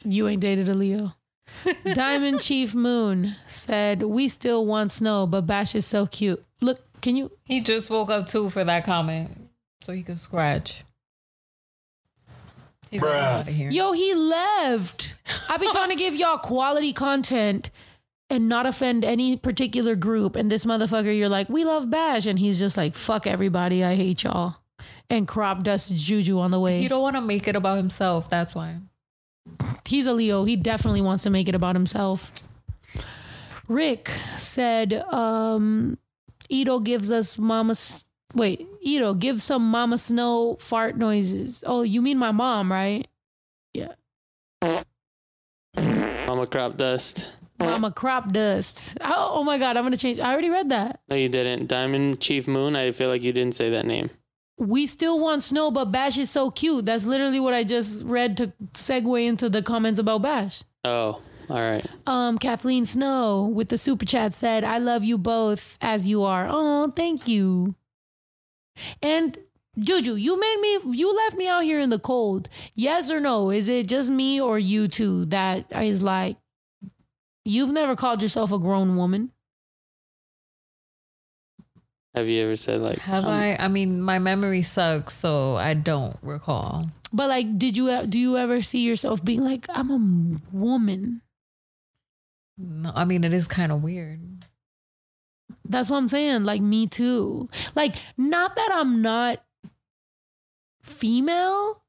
you 0.05 0.27
ain't 0.27 0.41
dated 0.41 0.69
a 0.69 0.73
Leo. 0.73 1.13
Diamond 1.93 2.41
Chief 2.41 2.73
Moon 2.75 3.35
said, 3.47 4.01
"We 4.01 4.27
still 4.29 4.65
want 4.65 4.91
snow, 4.91 5.27
but 5.27 5.41
Bash 5.47 5.75
is 5.75 5.85
so 5.85 6.05
cute. 6.05 6.43
Look, 6.61 6.81
can 7.01 7.15
you? 7.15 7.31
he 7.43 7.61
just 7.61 7.89
woke 7.89 8.09
up 8.09 8.27
too 8.27 8.49
for 8.49 8.63
that 8.63 8.85
comment, 8.85 9.49
so 9.81 9.93
he 9.93 10.03
could 10.03 10.19
scratch. 10.19 10.83
He's 12.91 13.01
out 13.03 13.47
of 13.47 13.53
here. 13.53 13.71
Yo, 13.71 13.91
he 13.93 14.13
left. 14.13 15.15
I 15.49 15.57
be 15.57 15.67
trying 15.71 15.89
to 15.89 15.95
give 15.95 16.15
y'all 16.15 16.37
quality 16.37 16.93
content 16.93 17.71
and 18.29 18.47
not 18.47 18.65
offend 18.65 19.03
any 19.03 19.35
particular 19.35 19.95
group, 19.95 20.35
and 20.35 20.51
this 20.51 20.65
motherfucker, 20.65 21.15
you're 21.17 21.29
like, 21.29 21.49
we 21.49 21.65
love 21.65 21.89
Bash, 21.89 22.25
and 22.25 22.37
he's 22.39 22.59
just 22.59 22.77
like, 22.77 22.95
fuck 22.95 23.25
everybody, 23.27 23.83
I 23.83 23.95
hate 23.95 24.23
y'all, 24.23 24.57
and 25.09 25.27
crop 25.27 25.63
dust 25.63 25.93
Juju 25.95 26.39
on 26.39 26.51
the 26.51 26.59
way. 26.59 26.81
He 26.81 26.87
don't 26.87 27.01
want 27.01 27.15
to 27.15 27.21
make 27.21 27.47
it 27.47 27.55
about 27.55 27.77
himself. 27.77 28.29
That's 28.29 28.53
why. 28.55 28.77
He's 29.85 30.05
a 30.07 30.13
Leo. 30.13 30.43
He 30.45 30.55
definitely 30.55 31.01
wants 31.01 31.23
to 31.23 31.29
make 31.29 31.47
it 31.49 31.55
about 31.55 31.75
himself. 31.75 32.31
Rick 33.67 34.09
said, 34.37 34.93
um, 35.11 35.97
Ito 36.49 36.79
gives 36.79 37.11
us 37.11 37.37
mama. 37.37 37.71
S- 37.71 38.05
Wait, 38.35 38.67
Ito, 38.81 39.13
give 39.13 39.41
some 39.41 39.69
mama 39.69 39.97
snow 39.97 40.57
fart 40.59 40.97
noises. 40.97 41.63
Oh, 41.65 41.83
you 41.83 42.01
mean 42.01 42.17
my 42.17 42.31
mom, 42.31 42.71
right? 42.71 43.07
Yeah. 43.73 43.93
Mama 45.75 46.47
crop 46.47 46.77
dust. 46.77 47.29
Mama 47.59 47.91
crop 47.91 48.31
dust. 48.31 48.97
Oh, 49.01 49.31
oh 49.35 49.43
my 49.43 49.57
God, 49.57 49.77
I'm 49.77 49.83
going 49.83 49.91
to 49.93 49.97
change. 49.99 50.19
I 50.19 50.31
already 50.31 50.49
read 50.49 50.69
that. 50.69 51.01
No, 51.09 51.15
you 51.15 51.29
didn't. 51.29 51.67
Diamond 51.67 52.19
Chief 52.19 52.47
Moon. 52.47 52.75
I 52.75 52.91
feel 52.91 53.09
like 53.09 53.21
you 53.21 53.31
didn't 53.31 53.55
say 53.55 53.69
that 53.69 53.85
name. 53.85 54.09
We 54.57 54.85
still 54.87 55.19
want 55.19 55.43
snow, 55.43 55.71
but 55.71 55.85
Bash 55.85 56.17
is 56.17 56.29
so 56.29 56.51
cute. 56.51 56.85
That's 56.85 57.05
literally 57.05 57.39
what 57.39 57.53
I 57.53 57.63
just 57.63 58.05
read 58.05 58.37
to 58.37 58.53
segue 58.73 59.25
into 59.25 59.49
the 59.49 59.63
comments 59.63 59.99
about 59.99 60.21
Bash. 60.21 60.63
Oh, 60.85 61.21
all 61.49 61.61
right. 61.61 61.85
Um, 62.05 62.37
Kathleen 62.37 62.85
Snow 62.85 63.51
with 63.53 63.69
the 63.69 63.77
super 63.77 64.05
chat 64.05 64.33
said, 64.33 64.63
I 64.63 64.77
love 64.77 65.03
you 65.03 65.17
both 65.17 65.77
as 65.81 66.07
you 66.07 66.23
are. 66.23 66.47
Oh, 66.49 66.91
thank 66.95 67.27
you. 67.27 67.75
And 69.01 69.37
Juju, 69.79 70.15
you 70.15 70.39
made 70.39 70.59
me, 70.59 70.95
you 70.95 71.15
left 71.15 71.35
me 71.35 71.47
out 71.47 71.63
here 71.63 71.79
in 71.79 71.89
the 71.89 71.99
cold. 71.99 72.47
Yes 72.75 73.09
or 73.09 73.19
no? 73.19 73.49
Is 73.49 73.67
it 73.67 73.87
just 73.87 74.11
me 74.11 74.39
or 74.39 74.59
you 74.59 74.87
two 74.87 75.25
that 75.25 75.65
is 75.71 76.03
like, 76.03 76.37
you've 77.43 77.71
never 77.71 77.95
called 77.95 78.21
yourself 78.21 78.51
a 78.51 78.59
grown 78.59 78.95
woman? 78.97 79.31
Have 82.15 82.27
you 82.29 82.43
ever 82.43 82.55
said 82.55 82.81
like 82.81 82.99
Have 82.99 83.25
um, 83.25 83.31
I? 83.31 83.57
I 83.57 83.67
mean, 83.67 84.01
my 84.01 84.19
memory 84.19 84.61
sucks, 84.61 85.13
so 85.15 85.55
I 85.55 85.73
don't 85.73 86.15
recall. 86.21 86.89
But 87.11 87.29
like, 87.29 87.57
did 87.57 87.75
you 87.77 88.05
do 88.07 88.19
you 88.19 88.37
ever 88.37 88.61
see 88.61 88.85
yourself 88.85 89.23
being 89.23 89.41
like, 89.41 89.65
I'm 89.69 89.89
a 89.89 90.55
woman? 90.55 91.21
No, 92.57 92.91
I 92.93 93.05
mean, 93.05 93.23
it 93.23 93.33
is 93.33 93.47
kind 93.47 93.71
of 93.71 93.81
weird. 93.81 94.19
That's 95.65 95.89
what 95.89 95.97
I'm 95.97 96.09
saying. 96.09 96.43
Like 96.43 96.61
me 96.61 96.85
too. 96.87 97.49
Like 97.75 97.95
not 98.17 98.55
that 98.55 98.69
I'm 98.73 99.01
not 99.01 99.43
female, 100.83 101.81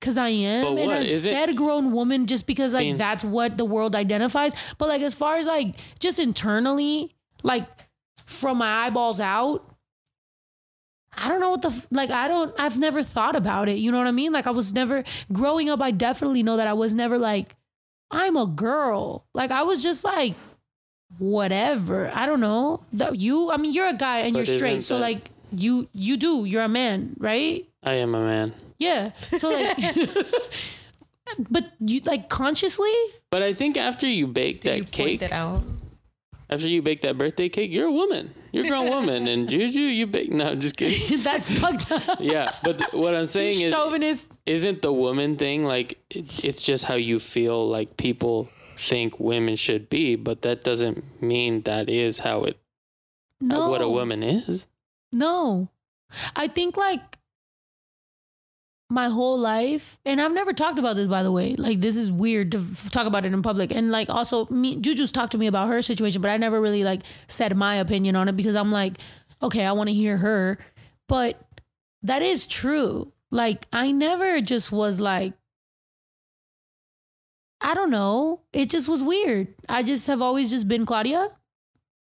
because 0.00 0.16
I 0.16 0.30
am, 0.30 0.74
But 0.74 0.82
and? 0.82 0.92
I've 0.92 1.06
Is 1.06 1.24
it- 1.26 1.32
said 1.32 1.56
grown 1.56 1.92
woman 1.92 2.26
just 2.26 2.46
because 2.46 2.74
like 2.74 2.84
mean- 2.86 2.96
that's 2.96 3.24
what 3.24 3.58
the 3.58 3.64
world 3.64 3.94
identifies. 3.94 4.54
But 4.78 4.88
like 4.88 5.02
as 5.02 5.14
far 5.14 5.36
as 5.36 5.46
like 5.46 5.76
just 6.00 6.18
internally, 6.18 7.12
like 7.44 7.66
from 8.32 8.58
my 8.58 8.86
eyeballs 8.86 9.20
out. 9.20 9.64
I 11.16 11.28
don't 11.28 11.40
know 11.40 11.50
what 11.50 11.60
the 11.62 11.72
like 11.90 12.10
I 12.10 12.26
don't 12.26 12.58
I've 12.58 12.78
never 12.78 13.02
thought 13.02 13.36
about 13.36 13.68
it. 13.68 13.76
You 13.78 13.92
know 13.92 13.98
what 13.98 14.06
I 14.06 14.12
mean? 14.12 14.32
Like 14.32 14.46
I 14.46 14.50
was 14.50 14.72
never 14.72 15.04
growing 15.30 15.68
up 15.68 15.80
I 15.82 15.90
definitely 15.90 16.42
know 16.42 16.56
that 16.56 16.66
I 16.66 16.72
was 16.72 16.94
never 16.94 17.18
like 17.18 17.54
I'm 18.10 18.36
a 18.36 18.46
girl. 18.46 19.24
Like 19.34 19.50
I 19.50 19.62
was 19.62 19.82
just 19.82 20.04
like 20.04 20.34
whatever. 21.18 22.10
I 22.14 22.24
don't 22.24 22.40
know. 22.40 22.80
The- 22.92 23.12
you 23.14 23.50
I 23.50 23.58
mean 23.58 23.72
you're 23.72 23.88
a 23.88 23.94
guy 23.94 24.20
and 24.20 24.32
But 24.32 24.48
you're 24.48 24.56
straight. 24.58 24.70
isn't 24.78 24.82
So 24.82 24.94
that- 24.94 25.02
like 25.02 25.30
you 25.54 25.86
you 25.92 26.16
do. 26.16 26.46
You're 26.46 26.62
a 26.62 26.68
man, 26.68 27.14
right? 27.18 27.68
I 27.84 27.94
am 27.94 28.14
a 28.14 28.20
man. 28.20 28.54
Yeah. 28.78 29.12
So 29.36 29.50
like 29.50 29.76
but 31.50 31.64
you 31.80 32.00
like 32.06 32.30
consciously? 32.30 32.92
But 33.30 33.42
I 33.42 33.52
think 33.52 33.76
after 33.76 34.06
you 34.06 34.26
bake 34.26 34.60
Do 34.62 34.70
that 34.70 34.78
you 34.78 34.84
cake, 34.84 35.06
point 35.06 35.20
that 35.20 35.32
out? 35.32 35.62
After 36.52 36.68
you 36.68 36.82
bake 36.82 37.00
that 37.02 37.16
birthday 37.18 37.48
cake, 37.48 37.70
you're 37.72 37.86
a 37.88 37.92
woman. 37.92 38.34
You're 38.52 38.66
a 38.66 38.68
grown 38.68 38.88
woman. 38.88 39.26
And 39.26 39.48
Juju, 39.48 39.78
you 39.80 40.06
bake. 40.06 40.30
No, 40.30 40.48
I'm 40.50 40.60
just 40.60 40.76
kidding. 40.76 41.22
That's 41.22 41.48
fucked 41.48 41.90
up. 41.90 42.18
Yeah, 42.20 42.52
but 42.62 42.78
th- 42.78 42.92
what 42.92 43.14
I'm 43.14 43.26
saying 43.26 43.60
is, 43.60 43.72
Chauvinist. 43.72 44.26
isn't 44.46 44.82
the 44.82 44.92
woman 44.92 45.36
thing 45.36 45.64
like 45.64 45.98
it, 46.10 46.44
it's 46.44 46.62
just 46.62 46.84
how 46.84 46.94
you 46.94 47.18
feel 47.18 47.66
like 47.68 47.96
people 47.96 48.48
think 48.76 49.18
women 49.20 49.56
should 49.56 49.88
be, 49.88 50.16
but 50.16 50.42
that 50.42 50.64
doesn't 50.64 51.22
mean 51.22 51.62
that 51.62 51.88
is 51.88 52.18
how 52.18 52.44
it 52.44 52.58
No. 53.40 53.70
what 53.70 53.80
a 53.80 53.88
woman 53.88 54.22
is. 54.22 54.66
No. 55.12 55.68
I 56.36 56.48
think 56.48 56.76
like 56.76 57.18
my 58.92 59.08
whole 59.08 59.38
life, 59.38 59.98
and 60.04 60.20
I've 60.20 60.32
never 60.32 60.52
talked 60.52 60.78
about 60.78 60.96
this 60.96 61.08
by 61.08 61.22
the 61.22 61.32
way. 61.32 61.54
Like 61.56 61.80
this 61.80 61.96
is 61.96 62.12
weird 62.12 62.52
to 62.52 62.58
f- 62.58 62.90
talk 62.90 63.06
about 63.06 63.24
it 63.24 63.32
in 63.32 63.42
public. 63.42 63.74
And 63.74 63.90
like 63.90 64.10
also 64.10 64.46
me 64.46 64.76
Juju's 64.76 65.10
talked 65.10 65.32
to 65.32 65.38
me 65.38 65.46
about 65.46 65.68
her 65.68 65.82
situation, 65.82 66.20
but 66.20 66.30
I 66.30 66.36
never 66.36 66.60
really 66.60 66.84
like 66.84 67.02
said 67.26 67.56
my 67.56 67.76
opinion 67.76 68.16
on 68.16 68.28
it 68.28 68.36
because 68.36 68.54
I'm 68.54 68.70
like, 68.70 68.98
okay, 69.42 69.64
I 69.64 69.72
want 69.72 69.88
to 69.88 69.94
hear 69.94 70.18
her. 70.18 70.58
But 71.08 71.40
that 72.02 72.22
is 72.22 72.46
true. 72.46 73.12
Like 73.30 73.66
I 73.72 73.90
never 73.90 74.40
just 74.40 74.70
was 74.70 75.00
like 75.00 75.32
I 77.60 77.74
don't 77.74 77.90
know. 77.90 78.40
It 78.52 78.68
just 78.70 78.88
was 78.88 79.02
weird. 79.04 79.48
I 79.68 79.82
just 79.82 80.06
have 80.08 80.20
always 80.20 80.50
just 80.50 80.68
been 80.68 80.84
Claudia. 80.84 81.30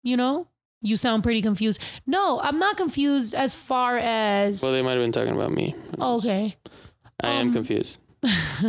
You 0.02 0.16
know? 0.16 0.48
You 0.82 0.96
sound 0.96 1.22
pretty 1.22 1.40
confused. 1.42 1.80
No, 2.06 2.40
I'm 2.42 2.58
not 2.58 2.76
confused 2.76 3.34
as 3.34 3.54
far 3.54 3.98
as 3.98 4.60
Well, 4.62 4.72
they 4.72 4.82
might 4.82 4.92
have 4.92 5.00
been 5.00 5.12
talking 5.12 5.34
about 5.34 5.52
me. 5.52 5.74
okay. 6.00 6.56
I 7.22 7.28
am 7.28 7.48
um, 7.48 7.52
confused, 7.52 7.98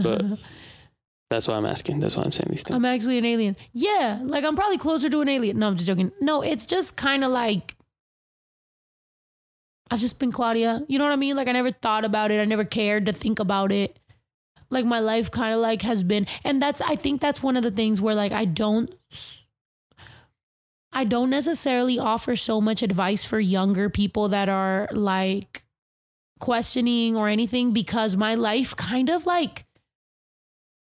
but 0.04 0.22
that's 1.32 1.48
why 1.48 1.56
I'm 1.56 1.66
asking. 1.66 2.00
That's 2.00 2.16
why 2.16 2.22
I'm 2.24 2.32
saying 2.32 2.50
these 2.52 2.62
things. 2.62 2.76
I'm 2.76 2.86
actually 2.86 3.18
an 3.18 3.26
alien. 3.26 3.56
Yeah, 3.74 4.20
like 4.22 4.44
I'm 4.44 4.56
probably 4.56 4.78
closer 4.78 5.10
to 5.10 5.22
an 5.22 5.30
alien. 5.30 5.58
No, 5.58 5.70
I'm 5.70 5.76
just 5.76 5.88
joking. 5.88 6.12
No, 6.22 6.44
it's 6.44 6.68
just 6.68 6.96
kind 6.96 7.24
of 7.24 7.32
like 7.32 7.76
I've 9.90 10.00
just 10.00 10.20
been 10.20 10.32
Claudia. 10.32 10.84
You 10.88 10.98
know 10.98 11.06
what 11.06 11.14
I 11.14 11.18
mean? 11.18 11.36
Like 11.36 11.48
I 11.48 11.52
never 11.52 11.72
thought 11.72 12.06
about 12.06 12.32
it. 12.32 12.40
I 12.40 12.46
never 12.46 12.66
cared 12.66 13.06
to 13.08 13.14
think 13.14 13.40
about 13.40 13.72
it. 13.72 14.00
Like 14.70 14.86
my 14.86 15.00
life 15.00 15.30
kind 15.30 15.54
of 15.54 15.60
like 15.60 15.84
has 15.84 16.02
been 16.04 16.26
and 16.44 16.62
that's 16.62 16.82
I 16.82 16.96
think 16.96 17.22
that's 17.22 17.44
one 17.44 17.58
of 17.58 17.64
the 17.64 17.72
things 17.72 18.02
where 18.02 18.16
like 18.16 18.32
I 18.32 18.46
don't 18.46 18.92
I 20.94 21.04
don't 21.04 21.30
necessarily 21.30 21.98
offer 22.00 22.36
so 22.36 22.62
much 22.62 22.82
advice 22.82 23.26
for 23.26 23.40
younger 23.40 23.90
people 23.90 24.30
that 24.30 24.50
are 24.50 24.88
like 24.92 25.64
questioning 26.40 27.16
or 27.16 27.28
anything 27.28 27.74
because 27.74 28.16
my 28.16 28.36
life 28.36 28.76
kind 28.76 29.10
of 29.10 29.26
like 29.26 29.66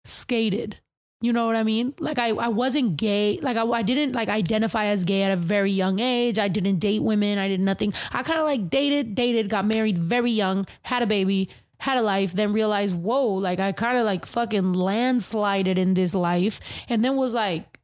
skated. 0.06 0.80
You 1.22 1.34
know 1.34 1.48
what 1.48 1.56
I 1.56 1.64
mean? 1.64 1.96
Like 2.00 2.20
I, 2.20 2.30
I 2.30 2.50
wasn't 2.50 2.98
gay. 2.98 3.40
Like 3.42 3.58
I, 3.58 3.64
I 3.64 3.82
didn't 3.82 4.14
like 4.14 4.30
identify 4.30 4.86
as 4.86 5.06
gay 5.06 5.24
at 5.24 5.32
a 5.32 5.36
very 5.36 5.72
young 5.72 6.00
age. 6.00 6.38
I 6.38 6.50
didn't 6.50 6.80
date 6.80 7.02
women. 7.02 7.40
I 7.40 7.48
did 7.48 7.60
nothing. 7.60 7.94
I 8.12 8.22
kind 8.22 8.40
of 8.40 8.46
like 8.46 8.70
dated, 8.70 9.16
dated, 9.16 9.50
got 9.50 9.66
married 9.66 9.98
very 9.98 10.32
young, 10.32 10.66
had 10.84 11.02
a 11.02 11.08
baby, 11.08 11.50
had 11.80 11.98
a 11.98 12.02
life, 12.02 12.34
then 12.34 12.54
realized, 12.54 12.96
whoa, 12.96 13.26
like 13.26 13.60
I 13.60 13.72
kind 13.72 13.98
of 13.98 14.06
like 14.06 14.26
fucking 14.26 14.74
landslided 14.74 15.78
in 15.78 15.94
this 15.94 16.14
life. 16.14 16.60
And 16.90 17.04
then 17.04 17.16
was 17.16 17.34
like, 17.34 17.75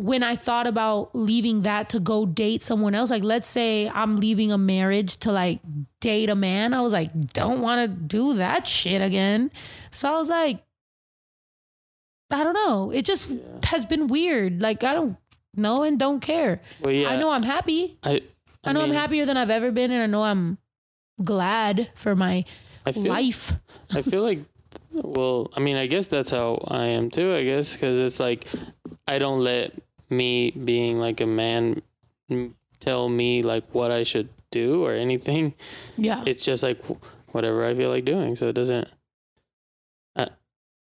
when 0.00 0.22
I 0.22 0.34
thought 0.34 0.66
about 0.66 1.14
leaving 1.14 1.60
that 1.62 1.90
to 1.90 2.00
go 2.00 2.24
date 2.24 2.62
someone 2.62 2.94
else, 2.94 3.10
like 3.10 3.22
let's 3.22 3.46
say 3.46 3.86
I'm 3.90 4.16
leaving 4.16 4.50
a 4.50 4.56
marriage 4.56 5.18
to 5.18 5.30
like 5.30 5.60
date 6.00 6.30
a 6.30 6.34
man, 6.34 6.72
I 6.72 6.80
was 6.80 6.94
like, 6.94 7.12
don't 7.34 7.60
want 7.60 7.82
to 7.82 7.88
do 7.88 8.32
that 8.34 8.66
shit 8.66 9.02
again. 9.02 9.50
So 9.90 10.08
I 10.08 10.16
was 10.16 10.30
like, 10.30 10.64
I 12.30 12.42
don't 12.42 12.54
know. 12.54 12.90
It 12.90 13.04
just 13.04 13.28
has 13.64 13.84
been 13.84 14.06
weird. 14.06 14.62
Like 14.62 14.82
I 14.82 14.94
don't 14.94 15.18
know 15.54 15.82
and 15.82 15.98
don't 15.98 16.20
care. 16.20 16.62
well, 16.80 16.94
yeah, 16.94 17.10
I 17.10 17.16
know 17.16 17.30
I'm 17.30 17.42
happy. 17.42 17.98
I, 18.02 18.22
I 18.64 18.72
know 18.72 18.80
mean, 18.80 18.92
I'm 18.92 18.96
happier 18.96 19.26
than 19.26 19.36
I've 19.36 19.50
ever 19.50 19.70
been, 19.70 19.90
and 19.90 20.02
I 20.02 20.06
know 20.06 20.22
I'm 20.22 20.56
glad 21.22 21.90
for 21.94 22.16
my 22.16 22.46
I 22.86 22.92
feel, 22.92 23.02
life. 23.02 23.54
I 23.90 24.00
feel 24.00 24.22
like, 24.22 24.38
well, 24.92 25.50
I 25.54 25.60
mean, 25.60 25.76
I 25.76 25.86
guess 25.86 26.06
that's 26.06 26.30
how 26.30 26.64
I 26.68 26.86
am 26.86 27.10
too. 27.10 27.34
I 27.34 27.44
guess 27.44 27.74
because 27.74 27.98
it's 27.98 28.18
like 28.18 28.46
I 29.06 29.18
don't 29.18 29.40
let 29.40 29.74
me 30.10 30.50
being 30.50 30.98
like 30.98 31.20
a 31.20 31.26
man 31.26 31.82
tell 32.80 33.08
me 33.08 33.42
like 33.42 33.64
what 33.72 33.90
I 33.90 34.02
should 34.02 34.28
do 34.50 34.84
or 34.84 34.92
anything. 34.92 35.54
Yeah. 35.96 36.22
It's 36.26 36.44
just 36.44 36.62
like 36.62 36.82
whatever 37.28 37.64
I 37.64 37.74
feel 37.74 37.90
like 37.90 38.04
doing. 38.04 38.36
So 38.36 38.48
it 38.48 38.54
doesn't, 38.54 38.88
uh, 40.16 40.26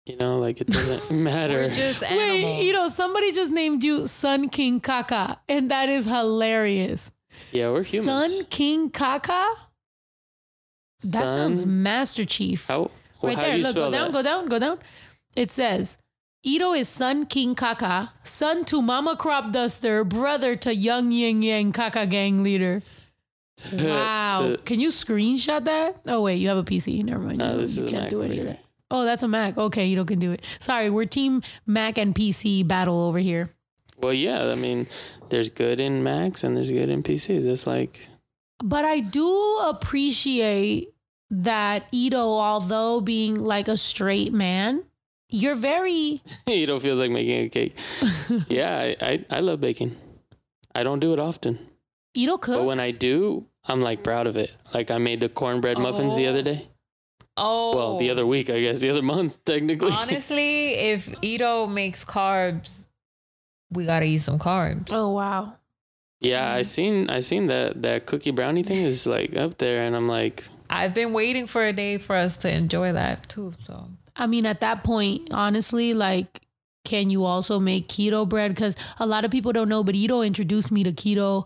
you 0.05 0.17
know, 0.17 0.39
like 0.39 0.61
it 0.61 0.67
doesn't 0.67 1.11
matter. 1.23 1.55
We're 1.59 1.69
just 1.69 2.03
animals. 2.03 2.43
Wait, 2.43 2.65
you 2.65 2.73
know, 2.73 2.89
somebody 2.89 3.31
just 3.31 3.51
named 3.51 3.83
you 3.83 4.07
Sun 4.07 4.49
King 4.49 4.79
Kaka, 4.79 5.39
and 5.47 5.71
that 5.71 5.89
is 5.89 6.05
hilarious. 6.05 7.11
yeah, 7.51 7.69
we're 7.69 7.83
humans. 7.83 8.05
Sun 8.37 8.45
King 8.49 8.89
Kaka? 8.89 9.47
That 11.03 11.27
sounds 11.29 11.65
Master 11.65 12.25
Chief. 12.25 12.67
How? 12.67 12.89
Well, 13.21 13.35
right 13.35 13.37
how 13.37 13.43
do 13.43 13.49
there. 13.49 13.57
you 13.57 13.63
Look, 13.63 13.75
go 13.75 13.91
down, 13.91 14.11
that? 14.11 14.13
go 14.13 14.21
down, 14.23 14.45
go 14.47 14.59
down. 14.59 14.79
It 15.35 15.51
says 15.51 15.97
Ito 16.47 16.73
is 16.73 16.87
son 16.87 17.25
King 17.25 17.55
Kaka, 17.55 18.13
son 18.23 18.65
to 18.65 18.79
Mama 18.79 19.15
Crop 19.17 19.51
Duster, 19.51 20.03
brother 20.03 20.55
to 20.57 20.75
Young 20.75 21.11
Yang 21.11 21.41
Yang 21.41 21.71
Kaka 21.73 22.05
gang 22.05 22.43
leader. 22.43 22.81
Wow. 23.73 24.57
Can 24.65 24.81
you 24.81 24.89
screenshot 24.89 25.63
that? 25.63 26.01
Oh 26.07 26.21
wait, 26.21 26.35
you 26.35 26.49
have 26.49 26.57
a 26.57 26.63
PC. 26.63 27.03
Never 27.03 27.23
mind. 27.23 27.37
No, 27.39 27.53
you, 27.53 27.59
this 27.61 27.77
you 27.77 27.83
is 27.85 27.87
a 27.87 27.91
can't 27.91 28.03
Mac 28.03 28.09
do 28.09 28.21
it 28.21 28.25
over 28.25 28.33
either. 28.33 28.57
Oh, 28.91 29.05
that's 29.05 29.23
a 29.23 29.29
Mac. 29.29 29.57
Okay, 29.57 29.85
you 29.85 29.95
don't 29.95 30.05
can 30.05 30.19
do 30.19 30.33
it. 30.33 30.43
Sorry, 30.59 30.89
we're 30.89 31.05
team 31.05 31.41
Mac 31.65 31.97
and 31.97 32.13
PC 32.13 32.67
battle 32.67 33.01
over 33.01 33.17
here. 33.17 33.49
Well, 33.97 34.13
yeah. 34.13 34.51
I 34.51 34.55
mean, 34.55 34.87
there's 35.29 35.49
good 35.49 35.79
in 35.79 36.03
Macs 36.03 36.43
and 36.43 36.55
there's 36.57 36.69
good 36.69 36.89
in 36.89 37.01
PCs. 37.01 37.45
It's 37.45 37.65
like 37.65 38.07
But 38.61 38.83
I 38.83 38.99
do 38.99 39.59
appreciate 39.63 40.93
that 41.31 41.87
Ito, 41.91 42.19
although 42.19 42.99
being 42.99 43.35
like 43.35 43.69
a 43.69 43.77
straight 43.77 44.33
man, 44.33 44.83
you're 45.29 45.55
very 45.55 46.21
you 46.47 46.65
don't 46.65 46.81
feel 46.81 46.95
like 46.95 47.11
making 47.11 47.45
a 47.45 47.49
cake. 47.49 47.75
yeah, 48.47 48.77
I, 48.77 48.95
I 49.01 49.25
I 49.29 49.39
love 49.39 49.59
baking. 49.59 49.95
I 50.73 50.83
don't 50.83 50.99
do 50.99 51.13
it 51.13 51.19
often, 51.19 51.59
Ito 52.13 52.37
cooks. 52.37 52.57
but 52.57 52.65
when 52.65 52.79
I 52.79 52.91
do, 52.91 53.45
I'm 53.65 53.81
like 53.81 54.03
proud 54.03 54.27
of 54.27 54.37
it. 54.37 54.51
Like 54.73 54.91
I 54.91 54.97
made 54.97 55.19
the 55.19 55.29
cornbread 55.29 55.77
muffins 55.77 56.15
the 56.15 56.27
other 56.27 56.41
day. 56.41 56.67
Oh, 57.37 57.75
Well, 57.75 57.97
the 57.97 58.09
other 58.11 58.25
week, 58.25 58.49
I 58.49 58.61
guess, 58.61 58.79
the 58.79 58.89
other 58.89 59.01
month, 59.01 59.37
technically. 59.45 59.91
Honestly, 59.91 60.73
if 60.73 61.13
Ito 61.21 61.67
makes 61.67 62.05
carbs, 62.05 62.87
we 63.71 63.85
gotta 63.85 64.05
eat 64.05 64.19
some 64.19 64.39
carbs. 64.39 64.89
Oh 64.91 65.09
wow. 65.09 65.55
yeah, 66.21 66.53
I 66.53 66.59
mm-hmm. 66.59 66.63
seen 66.63 67.09
I 67.09 67.19
seen 67.19 67.47
that 67.47 67.81
that 67.81 68.05
cookie 68.05 68.31
brownie 68.31 68.63
thing 68.63 68.83
is 68.83 69.05
like 69.05 69.35
up 69.35 69.57
there, 69.57 69.83
and 69.83 69.95
I'm 69.95 70.07
like, 70.07 70.43
I've 70.69 70.93
been 70.93 71.13
waiting 71.13 71.47
for 71.47 71.63
a 71.65 71.73
day 71.73 71.97
for 71.97 72.15
us 72.15 72.37
to 72.37 72.51
enjoy 72.51 72.93
that 72.93 73.27
too. 73.27 73.53
So 73.63 73.89
I 74.15 74.27
mean, 74.27 74.45
at 74.45 74.61
that 74.61 74.83
point, 74.83 75.29
honestly, 75.33 75.93
like, 75.93 76.41
can 76.83 77.09
you 77.09 77.23
also 77.25 77.59
make 77.59 77.87
keto 77.87 78.27
bread? 78.27 78.53
Because 78.53 78.75
a 78.99 79.05
lot 79.05 79.25
of 79.25 79.31
people 79.31 79.51
don't 79.51 79.69
know, 79.69 79.83
but 79.83 79.95
Ito 79.95 80.21
introduced 80.21 80.71
me 80.71 80.83
to 80.83 80.91
keto. 80.91 81.45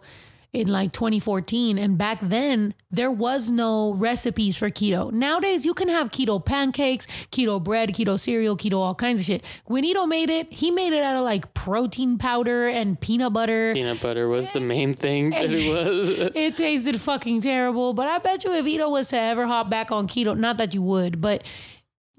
in 0.51 0.67
like 0.67 0.91
2014. 0.91 1.77
And 1.77 1.95
back 1.95 2.17
then, 2.23 2.73
there 2.89 3.11
was 3.11 3.51
no 3.51 3.93
recipes 3.93 4.57
for 4.57 4.71
keto. 4.71 5.11
Nowadays, 5.11 5.63
you 5.63 5.75
can 5.75 5.89
have 5.89 6.09
keto 6.11 6.43
pancakes, 6.43 7.05
keto 7.31 7.63
bread, 7.63 7.89
keto 7.89 8.19
cereal, 8.19 8.57
keto 8.57 8.79
all 8.79 8.95
kinds 8.95 9.21
of 9.21 9.27
shit. 9.27 9.43
When 9.65 9.85
Ito 9.85 10.07
made 10.07 10.31
it, 10.31 10.51
he 10.51 10.71
made 10.71 10.91
it 10.91 11.03
out 11.03 11.15
of 11.17 11.21
like 11.21 11.53
protein 11.53 12.17
powder 12.17 12.67
and 12.67 12.99
peanut 12.99 13.31
butter. 13.31 13.73
Peanut 13.75 14.01
butter 14.01 14.27
was 14.27 14.49
the 14.49 14.59
main 14.59 14.95
thing 14.95 15.29
that 15.29 15.51
it 15.51 15.69
was. 15.73 16.09
It 16.33 16.57
tasted 16.57 16.99
fucking 16.99 17.41
terrible. 17.41 17.93
But 17.93 18.07
I 18.07 18.17
bet 18.17 18.43
you 18.43 18.51
if 18.51 18.65
Ito 18.65 18.89
was 18.89 19.09
to 19.09 19.17
ever 19.19 19.45
hop 19.45 19.69
back 19.69 19.91
on 19.91 20.07
keto, 20.07 20.35
not 20.35 20.57
that 20.57 20.73
you 20.73 20.81
would, 20.81 21.21
but 21.21 21.43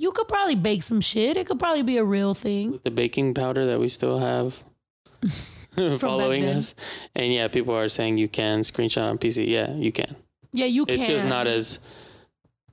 you 0.00 0.12
could 0.12 0.28
probably 0.28 0.54
bake 0.54 0.82
some 0.82 1.00
shit. 1.02 1.36
It 1.36 1.46
could 1.46 1.58
probably 1.58 1.82
be 1.82 1.98
a 1.98 2.04
real 2.04 2.32
thing. 2.32 2.80
the 2.84 2.90
baking 2.90 3.34
powder 3.34 3.66
that 3.66 3.78
we 3.78 3.88
still 3.90 4.18
have 4.18 4.64
following 5.98 6.44
us. 6.46 6.74
And 7.14 7.32
yeah, 7.32 7.48
people 7.48 7.74
are 7.76 7.88
saying 7.90 8.16
you 8.16 8.26
can 8.28 8.60
screenshot 8.62 9.10
on 9.10 9.18
PC. 9.18 9.46
Yeah, 9.46 9.74
you 9.74 9.92
can. 9.92 10.16
Yeah, 10.52 10.64
you 10.66 10.86
can. 10.86 10.98
It's 10.98 11.06
just 11.06 11.26
not 11.26 11.46
as 11.46 11.78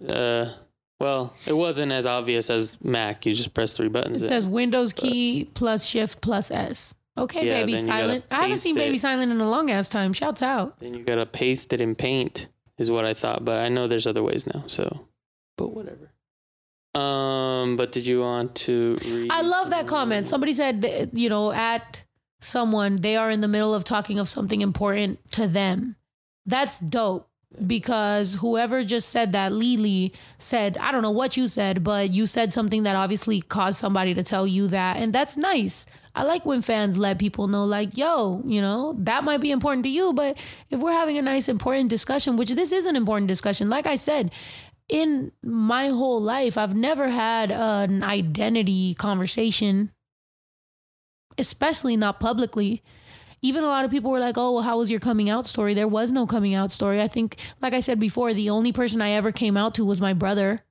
uh 0.10 0.54
well, 1.00 1.34
it 1.46 1.54
wasn't 1.54 1.92
as 1.92 2.08
obvious 2.08 2.50
as 2.50 2.78
Mac. 2.82 3.26
You 3.26 3.36
just 3.36 3.54
press 3.54 3.74
three 3.74 3.90
buttons. 3.90 4.22
It 4.22 4.30
says 4.30 4.48
Windows 4.48 4.94
key 4.94 5.50
plus 5.54 5.86
Shift 5.86 6.22
plus 6.22 6.50
S. 6.50 6.96
Okay, 7.18 7.46
Yeah, 7.46 7.62
Baby 7.62 7.74
then 7.74 7.82
you 7.82 7.88
gotta 7.88 8.02
Silent. 8.04 8.26
I 8.32 8.42
haven't 8.44 8.58
seen 8.60 8.76
Baby. 8.76 8.98
Silent 8.98 9.32
in 9.32 9.42
a 9.42 9.50
long 9.50 9.70
ass 9.70 9.90
time. 9.90 10.14
Shouts 10.14 10.42
out. 10.42 10.80
then 10.80 10.94
you 10.94 11.04
gotta 11.04 11.26
paste 11.26 11.74
it 11.74 11.82
in 11.82 11.94
paint 11.94 12.48
is 12.78 12.90
what 12.90 13.04
I 13.06 13.14
thought, 13.14 13.44
but 13.44 13.60
I 13.60 13.68
know 13.70 13.88
there's 13.88 14.08
other 14.08 14.24
ways 14.24 14.48
now, 14.48 14.64
so 14.68 15.08
but 15.58 15.74
whatever. 15.74 16.12
Um, 16.96 17.78
but 17.78 17.92
did 17.92 18.08
you 18.08 18.22
want 18.22 18.56
to 18.56 18.98
read 19.06 19.32
I 19.32 19.42
love 19.42 19.70
that 19.70 19.88
comment. 19.88 20.28
Somebody 20.28 20.54
said, 20.54 20.82
that, 20.82 21.16
you 21.16 21.30
know, 21.30 21.52
at 21.52 22.04
someone, 22.40 22.98
they 22.98 23.16
are 23.16 23.30
in 23.30 23.42
the 23.42 23.48
middle 23.48 23.74
of 23.74 23.84
talking 23.84 24.20
of 24.20 24.28
something 24.30 24.62
important 24.62 25.20
to 25.34 25.48
them. 25.48 25.96
That's 26.46 26.80
dope 26.80 27.30
because 27.66 28.36
whoever 28.36 28.84
just 28.84 29.10
said 29.10 29.32
that, 29.32 29.52
Lily 29.52 30.14
said, 30.38 30.78
I 30.78 30.92
don't 30.92 31.02
know 31.02 31.12
what 31.12 31.38
you 31.38 31.48
said, 31.48 31.84
but 31.84 32.12
you 32.12 32.28
said 32.28 32.54
something 32.54 32.84
that 32.84 32.96
obviously 32.96 33.42
caused 33.42 33.80
somebody 33.80 34.14
to 34.14 34.24
tell 34.24 34.46
you 34.46 34.68
that. 34.68 34.98
And 34.98 35.14
that's 35.14 35.38
nice. 35.38 35.86
I 36.14 36.24
like 36.24 36.46
when 36.46 36.62
fans 36.62 36.98
let 36.98 37.20
people 37.20 37.48
know, 37.48 37.64
like, 37.64 37.96
yo, 37.96 38.42
you 38.44 38.60
know, 38.60 38.96
that 39.00 39.24
might 39.24 39.40
be 39.40 39.52
important 39.52 39.84
to 39.84 39.90
you, 39.90 40.14
but 40.14 40.38
if 40.70 40.80
we're 40.80 40.92
having 40.92 41.18
a 41.18 41.22
nice, 41.22 41.48
important 41.48 41.90
discussion, 41.90 42.38
which 42.38 42.52
this 42.52 42.72
is 42.72 42.86
an 42.86 42.96
important 42.96 43.28
discussion, 43.28 43.70
like 43.70 43.88
I 43.88 43.96
said, 43.98 44.32
in 44.90 45.32
my 45.44 45.88
whole 45.90 46.22
life, 46.22 46.58
I've 46.58 46.76
never 46.76 47.10
had 47.10 47.52
an 47.52 48.04
identity 48.04 48.94
conversation, 48.94 49.92
especially 51.38 51.98
not 51.98 52.20
publicly. 52.20 52.82
Even 53.42 53.64
a 53.64 53.68
lot 53.68 53.86
of 53.86 53.92
people 53.92 54.10
were 54.12 54.20
like, 54.20 54.38
oh, 54.38 54.54
well, 54.54 54.64
how 54.64 54.78
was 54.78 54.90
your 54.90 55.00
coming 55.00 55.30
out 55.30 55.46
story? 55.46 55.74
There 55.74 55.88
was 55.88 56.12
no 56.12 56.26
coming 56.26 56.54
out 56.54 56.72
story. 56.72 57.02
I 57.02 57.08
think, 57.08 57.38
like 57.62 57.74
I 57.74 57.82
said 57.82 58.00
before, 58.00 58.34
the 58.34 58.50
only 58.50 58.72
person 58.72 59.02
I 59.02 59.12
ever 59.12 59.32
came 59.32 59.58
out 59.58 59.76
to 59.76 59.86
was 59.86 60.02
my 60.02 60.14
brother. 60.14 60.64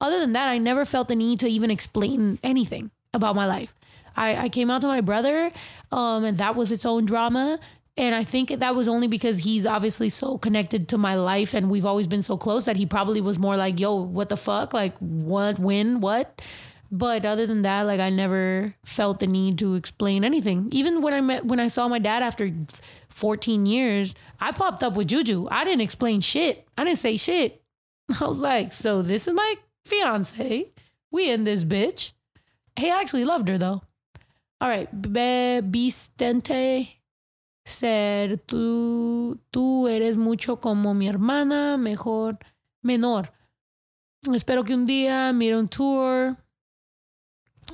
Other 0.00 0.18
than 0.18 0.32
that, 0.32 0.48
I 0.48 0.58
never 0.58 0.84
felt 0.84 1.08
the 1.08 1.16
need 1.16 1.40
to 1.40 1.48
even 1.48 1.70
explain 1.70 2.38
anything 2.42 2.90
about 3.14 3.36
my 3.36 3.46
life. 3.46 3.74
I, 4.16 4.36
I 4.36 4.48
came 4.48 4.70
out 4.70 4.80
to 4.82 4.86
my 4.86 5.00
brother, 5.00 5.50
um, 5.92 6.24
and 6.24 6.38
that 6.38 6.56
was 6.56 6.72
its 6.72 6.84
own 6.84 7.06
drama. 7.06 7.58
And 8.00 8.14
I 8.14 8.24
think 8.24 8.48
that 8.48 8.74
was 8.74 8.88
only 8.88 9.08
because 9.08 9.40
he's 9.40 9.66
obviously 9.66 10.08
so 10.08 10.38
connected 10.38 10.88
to 10.88 10.96
my 10.96 11.16
life 11.16 11.52
and 11.52 11.68
we've 11.68 11.84
always 11.84 12.06
been 12.06 12.22
so 12.22 12.38
close 12.38 12.64
that 12.64 12.78
he 12.78 12.86
probably 12.86 13.20
was 13.20 13.38
more 13.38 13.58
like, 13.58 13.78
yo, 13.78 13.94
what 13.94 14.30
the 14.30 14.38
fuck? 14.38 14.72
Like, 14.72 14.96
what, 15.00 15.58
when, 15.58 16.00
what? 16.00 16.40
But 16.90 17.26
other 17.26 17.46
than 17.46 17.60
that, 17.60 17.82
like, 17.82 18.00
I 18.00 18.08
never 18.08 18.74
felt 18.86 19.18
the 19.20 19.26
need 19.26 19.58
to 19.58 19.74
explain 19.74 20.24
anything. 20.24 20.68
Even 20.72 21.02
when 21.02 21.12
I 21.12 21.20
met, 21.20 21.44
when 21.44 21.60
I 21.60 21.68
saw 21.68 21.88
my 21.88 21.98
dad 21.98 22.22
after 22.22 22.50
14 23.10 23.66
years, 23.66 24.14
I 24.40 24.52
popped 24.52 24.82
up 24.82 24.96
with 24.96 25.08
Juju. 25.08 25.48
I 25.50 25.64
didn't 25.64 25.82
explain 25.82 26.22
shit. 26.22 26.66
I 26.78 26.84
didn't 26.84 27.00
say 27.00 27.18
shit. 27.18 27.62
I 28.18 28.24
was 28.24 28.40
like, 28.40 28.72
so 28.72 29.02
this 29.02 29.28
is 29.28 29.34
my 29.34 29.56
fiance. 29.84 30.72
We 31.12 31.30
in 31.30 31.44
this 31.44 31.64
bitch. 31.64 32.12
He 32.76 32.88
actually 32.88 33.26
loved 33.26 33.48
her 33.48 33.58
though. 33.58 33.82
All 34.58 34.68
right, 34.70 34.90
Be- 35.02 35.60
Bistente 35.60 36.99
said, 37.70 38.40
tú, 38.46 39.38
tú 39.50 39.88
eres 39.88 40.16
mucho 40.16 40.56
como 40.60 40.94
mi 40.94 41.08
hermana, 41.08 41.76
mejor, 41.76 42.38
menor. 42.82 43.32
Espero 44.34 44.64
que 44.64 44.74
un 44.74 44.86
día 44.86 45.32
mire 45.32 45.56
un 45.56 45.68
tour. 45.68 46.36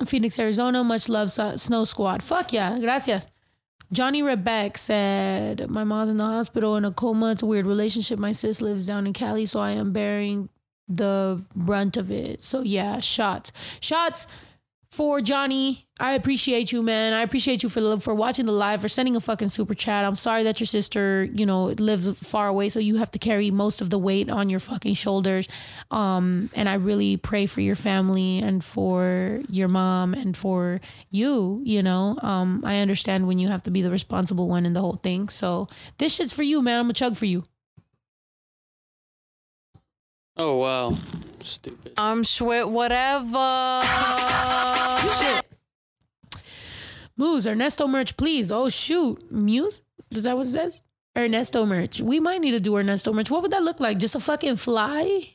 Phoenix, 0.05 0.37
Arizona. 0.39 0.83
Much 0.83 1.09
love, 1.09 1.31
Snow 1.31 1.85
Squad. 1.85 2.21
Fuck 2.21 2.53
yeah, 2.53 2.77
gracias. 2.79 3.27
Johnny 3.91 4.21
Rebeck 4.21 4.77
said, 4.77 5.69
My 5.69 5.83
mom's 5.83 6.09
in 6.09 6.17
the 6.17 6.25
hospital 6.25 6.75
in 6.75 6.85
a 6.85 6.91
coma. 6.91 7.31
It's 7.31 7.41
a 7.41 7.45
weird 7.45 7.65
relationship. 7.65 8.19
My 8.19 8.31
sis 8.31 8.61
lives 8.61 8.85
down 8.85 9.07
in 9.07 9.13
Cali, 9.13 9.45
so 9.45 9.59
I 9.59 9.71
am 9.71 9.93
bearing 9.93 10.49
the 10.87 11.43
brunt 11.55 11.97
of 11.97 12.11
it. 12.11 12.43
So 12.43 12.61
yeah, 12.61 12.99
shots. 12.99 13.51
Shots 13.79 14.27
for 14.97 15.21
Johnny. 15.21 15.87
I 15.99 16.13
appreciate 16.13 16.71
you, 16.71 16.81
man. 16.81 17.13
I 17.13 17.21
appreciate 17.21 17.61
you 17.61 17.69
for 17.69 17.99
for 17.99 18.15
watching 18.15 18.47
the 18.47 18.51
live, 18.51 18.81
for 18.81 18.87
sending 18.87 19.15
a 19.15 19.19
fucking 19.19 19.49
super 19.49 19.75
chat. 19.75 20.03
I'm 20.03 20.15
sorry 20.15 20.41
that 20.41 20.59
your 20.59 20.65
sister, 20.65 21.25
you 21.25 21.45
know, 21.45 21.65
lives 21.65 22.09
far 22.19 22.47
away, 22.47 22.69
so 22.69 22.79
you 22.79 22.95
have 22.95 23.11
to 23.11 23.19
carry 23.19 23.51
most 23.51 23.79
of 23.79 23.91
the 23.91 23.99
weight 23.99 24.27
on 24.27 24.49
your 24.49 24.59
fucking 24.59 24.95
shoulders. 24.95 25.47
Um, 25.91 26.49
and 26.55 26.67
I 26.67 26.73
really 26.73 27.15
pray 27.15 27.45
for 27.45 27.61
your 27.61 27.75
family 27.75 28.39
and 28.39 28.63
for 28.63 29.43
your 29.49 29.67
mom 29.67 30.15
and 30.15 30.35
for 30.35 30.81
you. 31.11 31.61
You 31.63 31.83
know, 31.83 32.17
um, 32.23 32.63
I 32.65 32.79
understand 32.79 33.27
when 33.27 33.37
you 33.37 33.49
have 33.49 33.61
to 33.63 33.71
be 33.71 33.83
the 33.83 33.91
responsible 33.91 34.47
one 34.47 34.65
in 34.65 34.73
the 34.73 34.81
whole 34.81 34.99
thing. 35.03 35.29
So 35.29 35.67
this 35.99 36.15
shit's 36.15 36.33
for 36.33 36.43
you, 36.43 36.59
man. 36.63 36.79
I'm 36.79 36.89
a 36.89 36.93
chug 36.93 37.15
for 37.15 37.25
you. 37.25 37.43
Oh 40.39 40.57
wow. 40.57 40.95
Stupid. 41.41 41.93
I'm 41.97 42.23
Schwit, 42.23 42.69
whatever. 42.69 43.81
Shit. 45.17 45.45
Moose, 47.15 47.47
Ernesto 47.47 47.87
merch, 47.87 48.15
please. 48.17 48.51
Oh 48.51 48.69
shoot. 48.69 49.31
Muse? 49.31 49.81
Is 50.11 50.23
that 50.23 50.37
what 50.37 50.47
it 50.47 50.51
says? 50.51 50.81
Ernesto 51.17 51.65
merch. 51.65 51.99
We 51.99 52.19
might 52.19 52.41
need 52.41 52.51
to 52.51 52.59
do 52.59 52.77
Ernesto 52.77 53.11
merch. 53.13 53.31
What 53.31 53.41
would 53.41 53.51
that 53.51 53.63
look 53.63 53.79
like? 53.79 53.97
Just 53.97 54.15
a 54.15 54.19
fucking 54.19 54.57
fly? 54.57 55.33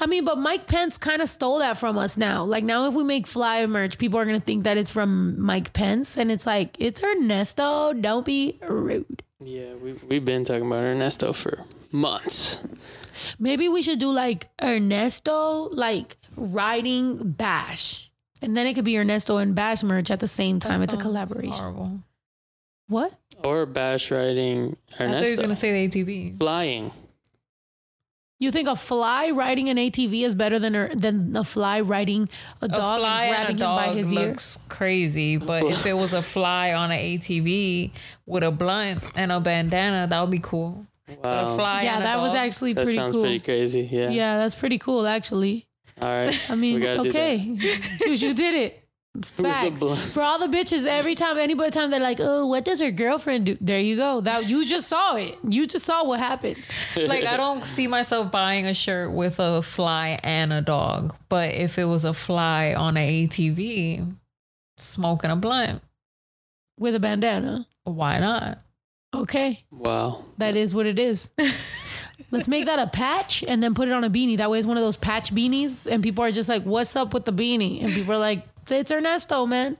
I 0.00 0.06
mean, 0.06 0.24
but 0.24 0.38
Mike 0.38 0.66
Pence 0.66 0.96
kind 0.96 1.20
of 1.20 1.28
stole 1.28 1.58
that 1.58 1.76
from 1.78 1.98
us 1.98 2.16
now. 2.16 2.44
Like 2.44 2.64
now 2.64 2.86
if 2.86 2.94
we 2.94 3.02
make 3.02 3.26
fly 3.26 3.66
merch, 3.66 3.98
people 3.98 4.18
are 4.18 4.24
gonna 4.24 4.40
think 4.40 4.64
that 4.64 4.78
it's 4.78 4.90
from 4.90 5.38
Mike 5.40 5.74
Pence. 5.74 6.16
And 6.16 6.30
it's 6.30 6.46
like, 6.46 6.76
it's 6.78 7.02
Ernesto. 7.02 7.92
Don't 7.92 8.24
be 8.24 8.58
rude. 8.66 9.22
Yeah, 9.40 9.74
we 9.74 9.92
we've 10.08 10.24
been 10.24 10.44
talking 10.46 10.66
about 10.66 10.84
Ernesto 10.84 11.34
for 11.34 11.64
months. 11.92 12.62
Maybe 13.38 13.68
we 13.68 13.82
should 13.82 13.98
do 13.98 14.10
like 14.10 14.48
Ernesto, 14.62 15.68
like 15.72 16.16
riding 16.36 17.32
bash. 17.32 18.10
And 18.42 18.56
then 18.56 18.66
it 18.66 18.74
could 18.74 18.84
be 18.84 18.98
Ernesto 18.98 19.38
and 19.38 19.54
Bash 19.54 19.82
merch 19.82 20.10
at 20.10 20.20
the 20.20 20.28
same 20.28 20.60
time. 20.60 20.82
it's 20.82 20.92
a 20.92 20.98
collaboration. 20.98 21.52
Horrible. 21.54 22.00
What? 22.88 23.14
Or 23.42 23.64
bash 23.64 24.10
riding 24.10 24.76
Ernesto. 25.00 25.04
I 25.04 25.08
thought 25.08 25.24
he 25.24 25.30
was 25.30 25.40
Ernesto. 25.40 25.42
gonna 25.42 25.54
say 25.56 25.88
the 25.88 26.04
ATV. 26.04 26.38
Flying. 26.38 26.90
You 28.40 28.50
think 28.50 28.68
a 28.68 28.76
fly 28.76 29.30
riding 29.30 29.70
an 29.70 29.78
ATV 29.78 30.22
is 30.26 30.34
better 30.34 30.58
than 30.58 30.74
a, 30.74 30.94
than 30.94 31.34
a 31.34 31.44
fly 31.44 31.80
riding 31.80 32.28
a 32.60 32.66
A 32.66 32.68
dog 32.68 33.00
fly 33.00 33.24
and 33.26 33.34
and 33.34 33.34
a 33.34 33.36
grabbing 33.36 33.56
him 33.56 33.76
by 33.76 33.86
dog 33.86 33.96
his 33.96 34.12
ear? 34.12 34.28
looks 34.28 34.58
crazy, 34.68 35.36
but 35.38 35.64
if 35.64 35.86
it 35.86 35.94
was 35.94 36.12
a 36.12 36.22
fly 36.22 36.74
on 36.74 36.90
an 36.90 36.98
ATV 36.98 37.92
with 38.26 38.42
a 38.42 38.50
blunt 38.50 39.02
and 39.14 39.32
a 39.32 39.40
bandana, 39.40 40.06
that 40.08 40.20
would 40.20 40.30
be 40.32 40.40
cool. 40.40 40.84
But 41.06 41.16
a 41.16 41.44
Wow. 41.46 41.56
fly 41.56 41.82
Yeah, 41.82 41.94
and 41.96 42.02
a 42.02 42.06
that 42.06 42.18
was 42.18 42.28
dog- 42.30 42.36
actually 42.38 42.72
That 42.72 42.84
pretty 42.84 42.98
sounds 42.98 43.12
cool. 43.12 43.22
pretty 43.24 43.40
crazy. 43.40 43.88
Yeah. 43.90 44.10
yeah, 44.10 44.38
that's 44.38 44.54
pretty 44.54 44.78
cool 44.78 45.06
actually. 45.06 45.66
All 46.00 46.08
right. 46.08 46.40
I 46.50 46.54
mean, 46.54 46.76
We 46.76 46.80
gotta 46.80 47.02
do 47.02 47.08
okay, 47.10 47.56
Juju 48.06 48.32
did 48.34 48.54
it. 48.54 48.80
Facts 49.22 49.80
for 50.12 50.22
all 50.22 50.40
the 50.40 50.48
bitches. 50.48 50.86
Every 50.86 51.14
time, 51.14 51.38
anybody 51.38 51.70
time 51.70 51.90
they're 51.92 52.00
like, 52.00 52.18
"Oh, 52.20 52.46
what 52.48 52.64
does 52.64 52.80
her 52.80 52.90
girlfriend 52.90 53.46
do?" 53.46 53.56
There 53.60 53.78
you 53.78 53.94
go. 53.94 54.20
That 54.20 54.48
you 54.48 54.64
just 54.66 54.88
saw 54.88 55.14
it. 55.14 55.38
You 55.48 55.68
just 55.68 55.86
saw 55.86 56.02
what 56.04 56.18
happened. 56.18 56.56
like 56.96 57.24
I 57.24 57.36
don't 57.36 57.62
see 57.62 57.86
myself 57.86 58.32
buying 58.32 58.66
a 58.66 58.74
shirt 58.74 59.12
with 59.12 59.38
a 59.38 59.62
fly 59.62 60.18
and 60.24 60.52
a 60.52 60.60
dog. 60.60 61.14
But 61.28 61.54
if 61.54 61.78
it 61.78 61.84
was 61.84 62.04
a 62.04 62.12
fly 62.12 62.74
on 62.74 62.96
an 62.96 63.08
ATV 63.08 64.16
smoking 64.78 65.30
a 65.30 65.36
blunt, 65.36 65.80
with 66.76 66.96
a 66.96 67.00
bandana. 67.00 67.68
why 67.84 68.18
not? 68.18 68.63
Okay, 69.14 69.64
Wow. 69.70 70.24
that 70.38 70.56
is 70.56 70.74
what 70.74 70.86
it 70.86 70.98
is. 70.98 71.30
Let's 72.30 72.48
make 72.48 72.66
that 72.66 72.78
a 72.78 72.86
patch 72.88 73.44
and 73.46 73.62
then 73.62 73.74
put 73.74 73.88
it 73.88 73.92
on 73.92 74.02
a 74.04 74.10
beanie. 74.10 74.36
That 74.36 74.50
way, 74.50 74.58
it's 74.58 74.66
one 74.66 74.76
of 74.76 74.82
those 74.82 74.96
patch 74.96 75.32
beanies, 75.34 75.86
and 75.86 76.02
people 76.02 76.24
are 76.24 76.32
just 76.32 76.48
like, 76.48 76.64
"What's 76.64 76.96
up 76.96 77.14
with 77.14 77.24
the 77.24 77.32
beanie?" 77.32 77.82
And 77.82 77.92
people 77.92 78.14
are 78.14 78.18
like, 78.18 78.44
"It's 78.70 78.90
Ernesto, 78.90 79.46
man." 79.46 79.76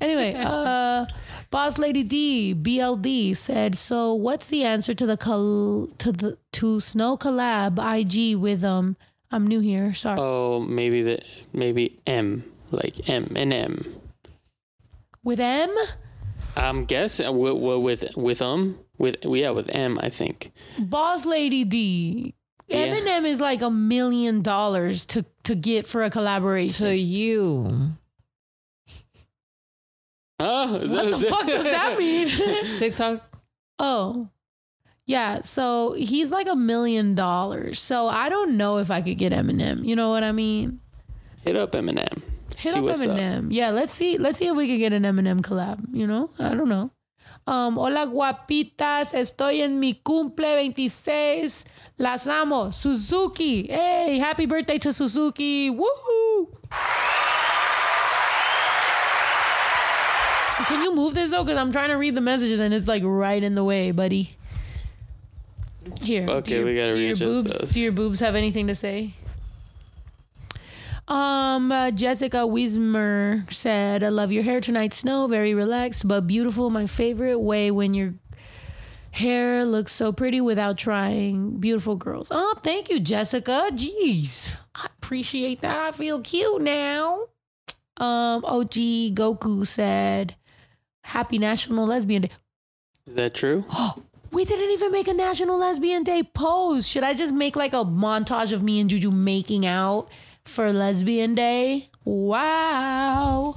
Anyway, 0.00 0.34
uh, 0.38 1.06
Boss 1.50 1.78
Lady 1.78 2.02
D 2.02 2.54
BLD 2.54 3.36
said, 3.36 3.76
"So, 3.76 4.12
what's 4.14 4.48
the 4.48 4.64
answer 4.64 4.92
to 4.94 5.06
the 5.06 5.16
col- 5.16 5.88
to 5.98 6.10
the 6.10 6.38
to 6.52 6.80
Snow 6.80 7.16
collab 7.16 7.78
IG 7.78 8.36
with 8.36 8.64
um? 8.64 8.96
I'm 9.30 9.46
new 9.46 9.60
here. 9.60 9.94
Sorry. 9.94 10.18
Oh, 10.20 10.60
maybe 10.60 11.02
the 11.02 11.20
maybe 11.52 11.98
M 12.06 12.44
like 12.70 13.08
M 13.08 13.32
and 13.36 13.52
M. 13.52 13.94
With 15.22 15.40
M? 15.40 15.74
Um, 16.56 16.64
I'm 16.78 16.84
guessing 16.84 17.26
uh, 17.26 17.32
with 17.32 17.80
with 17.82 18.16
with 18.16 18.38
them. 18.38 18.78
With 18.98 19.16
yeah, 19.24 19.50
with 19.50 19.68
M, 19.74 19.98
I 20.02 20.08
think. 20.10 20.52
Boss 20.78 21.26
Lady 21.26 21.64
D. 21.64 22.34
Yeah. 22.68 22.86
Eminem 22.88 23.24
is 23.26 23.40
like 23.40 23.60
a 23.60 23.70
million 23.70 24.40
dollars 24.42 25.04
to 25.06 25.24
to 25.44 25.54
get 25.54 25.86
for 25.86 26.02
a 26.04 26.10
collaboration. 26.10 26.86
To 26.86 26.96
you. 26.96 27.90
Oh, 30.40 30.72
what 30.72 30.88
that- 30.90 31.10
the 31.20 31.26
fuck 31.30 31.46
does 31.46 31.64
that 31.64 31.96
mean? 31.98 32.28
TikTok. 32.78 33.22
oh. 33.78 34.28
Yeah, 35.06 35.42
so 35.42 35.92
he's 35.92 36.32
like 36.32 36.48
a 36.48 36.56
million 36.56 37.14
dollars. 37.14 37.78
So 37.78 38.08
I 38.08 38.30
don't 38.30 38.56
know 38.56 38.78
if 38.78 38.90
I 38.90 39.02
could 39.02 39.18
get 39.18 39.32
Eminem. 39.34 39.84
You 39.84 39.94
know 39.94 40.08
what 40.08 40.24
I 40.24 40.32
mean? 40.32 40.80
Hit 41.44 41.56
up 41.56 41.72
Eminem. 41.72 42.22
Hit 42.56 42.72
See 42.72 42.78
up 42.78 42.84
what's 42.84 43.02
up. 43.02 43.10
Eminem. 43.10 43.48
Yeah, 43.50 43.70
let's 43.70 43.92
see. 43.94 44.16
Let's 44.18 44.38
see 44.38 44.46
if 44.46 44.56
we 44.56 44.66
can 44.66 44.78
get 44.78 44.92
an 44.92 45.02
Eminem 45.02 45.40
collab. 45.40 45.84
You 45.92 46.06
know, 46.06 46.30
I 46.38 46.54
don't 46.54 46.68
know. 46.68 46.90
Um, 47.46 47.74
hola 47.76 48.06
guapitas, 48.06 49.12
estoy 49.12 49.60
en 49.60 49.78
mi 49.78 49.94
cumple 50.04 50.54
26. 50.54 51.64
Las 51.98 52.26
amo. 52.26 52.70
Suzuki. 52.70 53.66
Hey, 53.66 54.18
happy 54.18 54.46
birthday 54.46 54.78
to 54.78 54.92
Suzuki. 54.92 55.70
Woohoo! 55.70 56.48
Can 60.68 60.82
you 60.82 60.94
move 60.94 61.14
this 61.14 61.30
though? 61.30 61.44
Because 61.44 61.58
I'm 61.58 61.72
trying 61.72 61.88
to 61.90 61.96
read 61.96 62.14
the 62.14 62.20
messages 62.22 62.58
and 62.60 62.72
it's 62.72 62.86
like 62.88 63.02
right 63.04 63.42
in 63.42 63.54
the 63.54 63.64
way, 63.64 63.90
buddy. 63.90 64.30
Here. 66.00 66.26
Okay, 66.28 66.50
do 66.52 66.56
your- 66.56 66.64
we 66.64 66.74
gotta 66.76 66.92
do 66.94 67.00
your 67.00 67.16
boobs. 67.16 67.58
those. 67.58 67.72
Do 67.72 67.80
your 67.80 67.92
boobs 67.92 68.20
have 68.20 68.34
anything 68.36 68.68
to 68.68 68.74
say? 68.74 69.12
Um, 71.06 71.70
uh, 71.70 71.90
Jessica 71.90 72.46
Wismer 72.46 73.44
said, 73.50 74.02
"I 74.02 74.08
love 74.08 74.32
your 74.32 74.42
hair 74.42 74.60
tonight, 74.60 74.94
Snow. 74.94 75.26
Very 75.26 75.52
relaxed 75.52 76.08
but 76.08 76.26
beautiful. 76.26 76.70
My 76.70 76.86
favorite 76.86 77.38
way 77.40 77.70
when 77.70 77.92
your 77.92 78.14
hair 79.10 79.64
looks 79.64 79.92
so 79.92 80.12
pretty 80.12 80.40
without 80.40 80.78
trying. 80.78 81.58
Beautiful 81.60 81.96
girls. 81.96 82.30
Oh, 82.32 82.54
thank 82.62 82.88
you, 82.88 83.00
Jessica. 83.00 83.68
Jeez, 83.72 84.56
I 84.74 84.86
appreciate 84.98 85.60
that. 85.60 85.76
I 85.76 85.90
feel 85.92 86.20
cute 86.20 86.62
now." 86.62 87.26
Um, 87.98 88.44
OG 88.44 89.14
Goku 89.14 89.66
said, 89.66 90.36
"Happy 91.02 91.38
National 91.38 91.86
Lesbian 91.86 92.22
Day." 92.22 92.30
Is 93.06 93.14
that 93.14 93.34
true? 93.34 93.64
We 94.32 94.44
didn't 94.44 94.70
even 94.70 94.90
make 94.90 95.06
a 95.06 95.14
National 95.14 95.56
Lesbian 95.58 96.02
Day 96.02 96.24
pose. 96.24 96.88
Should 96.88 97.04
I 97.04 97.14
just 97.14 97.32
make 97.32 97.54
like 97.54 97.72
a 97.72 97.84
montage 97.84 98.52
of 98.52 98.64
me 98.64 98.80
and 98.80 98.90
Juju 98.90 99.12
making 99.12 99.64
out 99.64 100.08
for 100.46 100.72
Lesbian 100.72 101.34
Day? 101.34 101.90
Wow. 102.04 103.56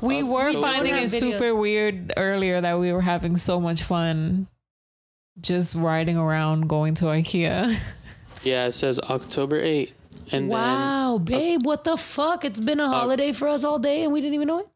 We 0.00 0.22
oh, 0.22 0.26
were 0.26 0.52
so 0.52 0.60
finding 0.60 0.94
it 0.94 1.08
super 1.08 1.54
weird 1.54 2.12
earlier 2.16 2.60
that 2.60 2.78
we 2.78 2.92
were 2.92 3.00
having 3.00 3.36
so 3.36 3.60
much 3.60 3.82
fun 3.82 4.46
just 5.40 5.74
riding 5.74 6.16
around 6.16 6.68
going 6.68 6.94
to 6.96 7.06
IKEA. 7.06 7.78
Yeah, 8.42 8.66
it 8.66 8.72
says 8.72 9.00
October 9.00 9.60
8th. 9.60 9.92
And 10.30 10.48
wow, 10.48 11.18
babe, 11.18 11.64
what 11.64 11.84
the 11.84 11.96
fuck? 11.96 12.44
It's 12.44 12.60
been 12.60 12.80
a 12.80 12.86
holiday 12.86 13.32
for 13.32 13.48
us 13.48 13.64
all 13.64 13.78
day 13.78 14.04
and 14.04 14.12
we 14.12 14.20
didn't 14.20 14.34
even 14.34 14.48
know 14.48 14.58
it. 14.58 14.68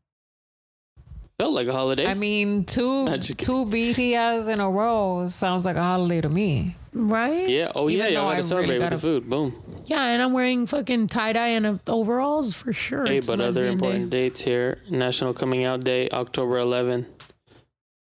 felt 1.39 1.53
like 1.53 1.67
a 1.67 1.73
holiday. 1.73 2.07
I 2.07 2.15
mean, 2.15 2.65
two 2.65 3.07
two 3.19 3.67
BTS 3.67 4.49
in 4.49 4.61
a 4.61 4.71
row 4.71 5.27
sounds 5.27 5.67
like 5.67 5.77
a 5.77 5.83
holiday 5.83 6.23
to 6.23 6.29
me. 6.31 6.77
Right? 6.95 7.49
yeah. 7.49 7.73
Oh, 7.75 7.89
yeah. 7.89 7.99
even 8.05 8.13
Y'all 8.15 8.29
I 8.29 8.37
gotta 8.37 8.37
really 8.37 8.43
celebrate 8.43 8.79
gotta- 8.79 8.95
with 8.97 9.03
the 9.03 9.09
food. 9.09 9.31
Boom. 9.31 9.63
Yeah, 9.87 10.03
and 10.09 10.21
I'm 10.23 10.33
wearing 10.33 10.67
fucking 10.67 11.07
tie 11.09 11.33
dye 11.33 11.49
and 11.49 11.67
uh, 11.67 11.79
overalls 11.87 12.55
for 12.55 12.73
sure. 12.73 13.07
Hey, 13.07 13.19
It's 13.19 13.27
but 13.27 13.41
other 13.41 13.65
important 13.65 14.11
Day. 14.11 14.29
dates 14.29 14.41
here: 14.43 14.79
National 14.91 15.33
Coming 15.33 15.65
Out 15.65 15.85
Day, 15.85 16.09
October 16.11 16.57
11th. 16.61 17.07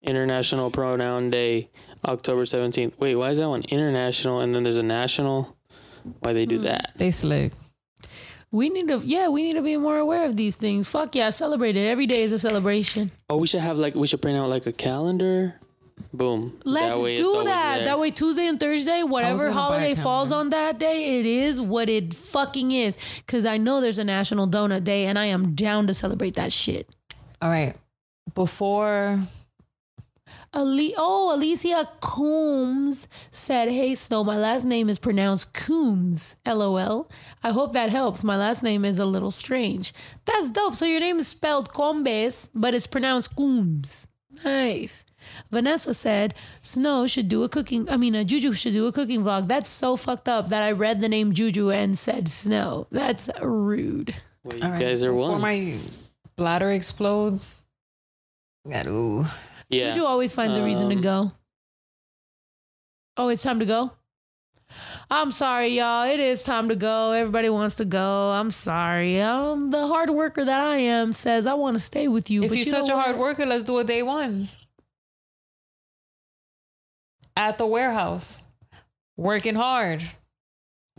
International 0.02 0.68
Pronoun 0.70 1.30
Day, 1.30 1.70
October 2.04 2.42
17th. 2.42 2.98
Wait, 2.98 3.14
why 3.14 3.30
is 3.30 3.38
that 3.38 3.48
one 3.48 3.62
international 3.68 4.40
and 4.40 4.52
then 4.52 4.64
there's 4.64 4.74
a 4.74 4.82
national? 4.82 5.56
Why 6.20 6.32
they 6.32 6.44
do 6.44 6.58
Hmm. 6.58 6.64
that? 6.64 6.90
They 6.96 7.12
slick. 7.12 7.52
We 8.50 8.68
need 8.68 8.88
to, 8.88 8.98
yeah, 8.98 9.28
we 9.28 9.44
need 9.44 9.54
to 9.54 9.62
be 9.62 9.76
more 9.76 9.98
aware 9.98 10.24
of 10.24 10.36
these 10.36 10.56
things. 10.56 10.88
Fuck 10.88 11.14
yeah, 11.14 11.30
celebrate 11.30 11.76
it. 11.76 11.86
Every 11.86 12.06
day 12.06 12.22
is 12.24 12.32
a 12.32 12.38
celebration. 12.40 13.12
Oh, 13.30 13.36
we 13.36 13.46
should 13.46 13.60
have 13.60 13.78
like 13.78 13.94
we 13.94 14.08
should 14.08 14.20
print 14.20 14.36
out 14.36 14.48
like 14.48 14.66
a 14.66 14.72
calendar. 14.72 15.54
Boom. 16.12 16.58
Let's 16.64 16.98
way 16.98 17.16
do 17.16 17.44
that. 17.44 17.84
That 17.84 17.98
way, 17.98 18.10
Tuesday 18.10 18.46
and 18.46 18.58
Thursday, 18.58 19.02
whatever 19.02 19.44
gonna 19.44 19.54
buy 19.54 19.58
a 19.58 19.62
holiday 19.62 19.94
falls 19.94 20.32
on 20.32 20.50
that 20.50 20.78
day, 20.78 21.20
it 21.20 21.26
is 21.26 21.60
what 21.60 21.88
it 21.88 22.14
fucking 22.14 22.72
is. 22.72 22.98
Because 23.18 23.44
I 23.44 23.58
know 23.58 23.80
there's 23.80 23.98
a 23.98 24.04
National 24.04 24.48
Donut 24.48 24.84
Day, 24.84 25.06
and 25.06 25.18
I 25.18 25.26
am 25.26 25.54
down 25.54 25.86
to 25.86 25.94
celebrate 25.94 26.34
that 26.34 26.52
shit. 26.52 26.88
All 27.40 27.50
right. 27.50 27.74
Before 28.34 29.20
Ali- 30.54 30.94
oh, 30.98 31.34
Alicia 31.34 31.88
Coombs 32.00 33.08
said, 33.30 33.70
Hey, 33.70 33.94
Snow, 33.94 34.22
my 34.22 34.36
last 34.36 34.64
name 34.64 34.90
is 34.90 34.98
pronounced 34.98 35.54
Coombs. 35.54 36.36
LOL. 36.46 37.10
I 37.42 37.52
hope 37.52 37.72
that 37.72 37.88
helps. 37.88 38.22
My 38.22 38.36
last 38.36 38.62
name 38.62 38.84
is 38.84 38.98
a 38.98 39.06
little 39.06 39.30
strange. 39.30 39.94
That's 40.26 40.50
dope. 40.50 40.74
So 40.74 40.84
your 40.84 41.00
name 41.00 41.18
is 41.18 41.28
spelled 41.28 41.72
Combes, 41.72 42.50
but 42.54 42.74
it's 42.74 42.86
pronounced 42.86 43.34
Coombs. 43.34 44.06
Nice. 44.44 45.06
Vanessa 45.50 45.94
said, 45.94 46.34
Snow 46.62 47.06
should 47.06 47.28
do 47.28 47.42
a 47.42 47.48
cooking, 47.48 47.88
I 47.90 47.96
mean, 47.96 48.14
uh, 48.16 48.24
Juju 48.24 48.52
should 48.52 48.72
do 48.72 48.86
a 48.86 48.92
cooking 48.92 49.22
vlog. 49.22 49.48
That's 49.48 49.70
so 49.70 49.96
fucked 49.96 50.28
up 50.28 50.48
that 50.50 50.62
I 50.62 50.72
read 50.72 51.00
the 51.00 51.08
name 51.08 51.32
Juju 51.32 51.70
and 51.70 51.96
said 51.98 52.28
Snow. 52.28 52.86
That's 52.90 53.28
rude. 53.42 54.14
Well, 54.44 54.56
you 54.58 54.64
all 54.64 54.70
right, 54.72 54.80
guys 54.80 55.02
are 55.02 55.14
one. 55.14 55.30
before 55.30 55.38
my 55.40 55.78
bladder 56.36 56.70
explodes. 56.70 57.64
Got 58.68 58.86
ooh. 58.88 59.24
yeah. 59.68 59.92
Juju 59.94 60.04
always 60.04 60.32
finds 60.32 60.56
a 60.56 60.64
reason 60.64 60.88
to 60.88 60.96
Um, 60.96 61.00
go. 61.00 61.32
Oh, 63.16 63.28
it's 63.28 63.42
time 63.42 63.58
to 63.58 63.66
go? 63.66 63.92
I'm 65.10 65.30
sorry, 65.32 65.68
y'all. 65.68 66.08
It 66.08 66.18
is 66.18 66.44
time 66.44 66.70
to 66.70 66.76
go. 66.76 67.10
Everybody 67.10 67.50
wants 67.50 67.74
to 67.74 67.84
go. 67.84 68.30
I'm 68.30 68.50
sorry. 68.50 69.20
Um, 69.20 69.70
the 69.70 69.86
hard 69.86 70.08
worker 70.08 70.44
that 70.44 70.60
I 70.60 70.78
am 70.78 71.12
says 71.12 71.46
I 71.46 71.52
want 71.54 71.74
to 71.74 71.80
stay 71.80 72.08
with 72.08 72.30
you. 72.30 72.42
If 72.44 72.48
but 72.48 72.56
you're 72.56 72.64
you 72.64 72.70
such 72.70 72.88
a 72.88 72.96
hard 72.96 73.18
worker, 73.18 73.44
let's 73.44 73.64
do 73.64 73.78
a 73.78 73.84
day 73.84 74.02
ones. 74.02 74.56
At 77.36 77.58
the 77.58 77.66
warehouse. 77.66 78.42
Working 79.16 79.54
hard. 79.54 80.02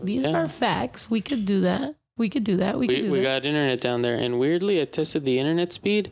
these 0.02 0.28
Yeah. 0.30 0.38
are 0.44 0.48
facts. 0.48 1.10
We 1.10 1.22
could 1.22 1.46
do 1.46 1.62
that. 1.62 1.96
We 2.18 2.30
could 2.30 2.44
do 2.44 2.58
that. 2.58 2.78
We, 2.80 2.88
could 2.88 2.96
we, 2.98 3.02
do 3.04 3.12
we 3.12 3.20
that. 3.20 3.42
got 3.42 3.46
internet 3.46 3.82
down 3.82 4.02
there 4.04 4.16
and 4.16 4.40
weirdly 4.40 4.80
i 4.82 4.86
tested 4.86 5.26
the 5.26 5.40
internet 5.40 5.74
speed 5.74 6.12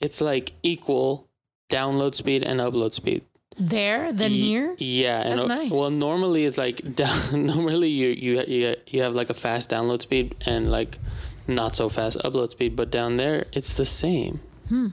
it's 0.00 0.20
like 0.20 0.52
equal 0.62 1.28
download 1.70 2.14
speed 2.16 2.42
and 2.42 2.58
upload 2.60 2.92
speed 2.92 3.22
there 3.56 4.12
than 4.12 4.32
Ye- 4.32 4.42
here. 4.48 4.74
yeah 4.78 5.20
and 5.22 5.38
That's 5.38 5.44
o- 5.44 5.46
nice. 5.46 5.70
well 5.70 5.90
normally 5.90 6.44
it's 6.44 6.58
like 6.58 6.94
down 7.02 7.46
normally 7.46 7.88
you 7.88 8.08
you 8.08 8.42
you 8.46 8.74
you 8.88 9.02
have 9.02 9.14
like 9.14 9.30
a 9.30 9.34
fast 9.34 9.70
download 9.70 10.02
speed 10.02 10.34
and 10.46 10.70
like 10.70 10.98
not 11.46 11.76
so 11.76 11.88
fast 11.88 12.18
upload 12.24 12.50
speed 12.50 12.74
but 12.74 12.90
down 12.90 13.16
there 13.16 13.44
it's 13.52 13.72
the 13.74 13.86
same 13.86 14.40
Hmm, 14.68 14.88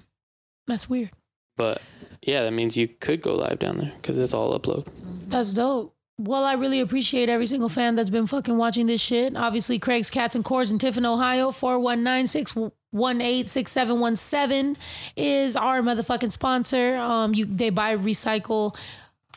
That's 0.68 0.88
weird. 0.90 1.10
but 1.58 1.82
yeah 2.24 2.42
that 2.44 2.52
means 2.52 2.78
you 2.78 2.88
could 2.88 3.22
go 3.22 3.36
live 3.36 3.60
down 3.60 3.78
there 3.78 3.92
because 4.02 4.18
it's 4.18 4.34
all 4.34 4.58
upload 4.60 4.86
That's 5.28 5.54
dope. 5.54 5.96
Well, 6.18 6.44
I 6.44 6.54
really 6.54 6.82
appreciate 6.82 7.30
every 7.30 7.48
single 7.48 7.70
fan 7.70 7.96
that's 7.96 8.12
been 8.12 8.28
fucking 8.28 8.56
watching 8.56 8.86
this 8.86 9.02
shit. 9.02 9.36
Obviously, 9.36 9.80
Craig's 9.80 10.12
Cats 10.12 10.36
and 10.36 10.44
Cores 10.46 10.70
in 10.70 10.78
Tiffin, 10.78 11.04
Ohio, 11.06 11.50
419 11.50 12.28
618 12.28 13.46
6717 13.48 14.78
is 15.16 15.56
our 15.56 15.82
motherfucking 15.82 16.32
sponsor. 16.32 16.98
Um, 16.98 17.34
you 17.34 17.46
They 17.46 17.72
buy, 17.72 17.96
recycle 17.98 18.76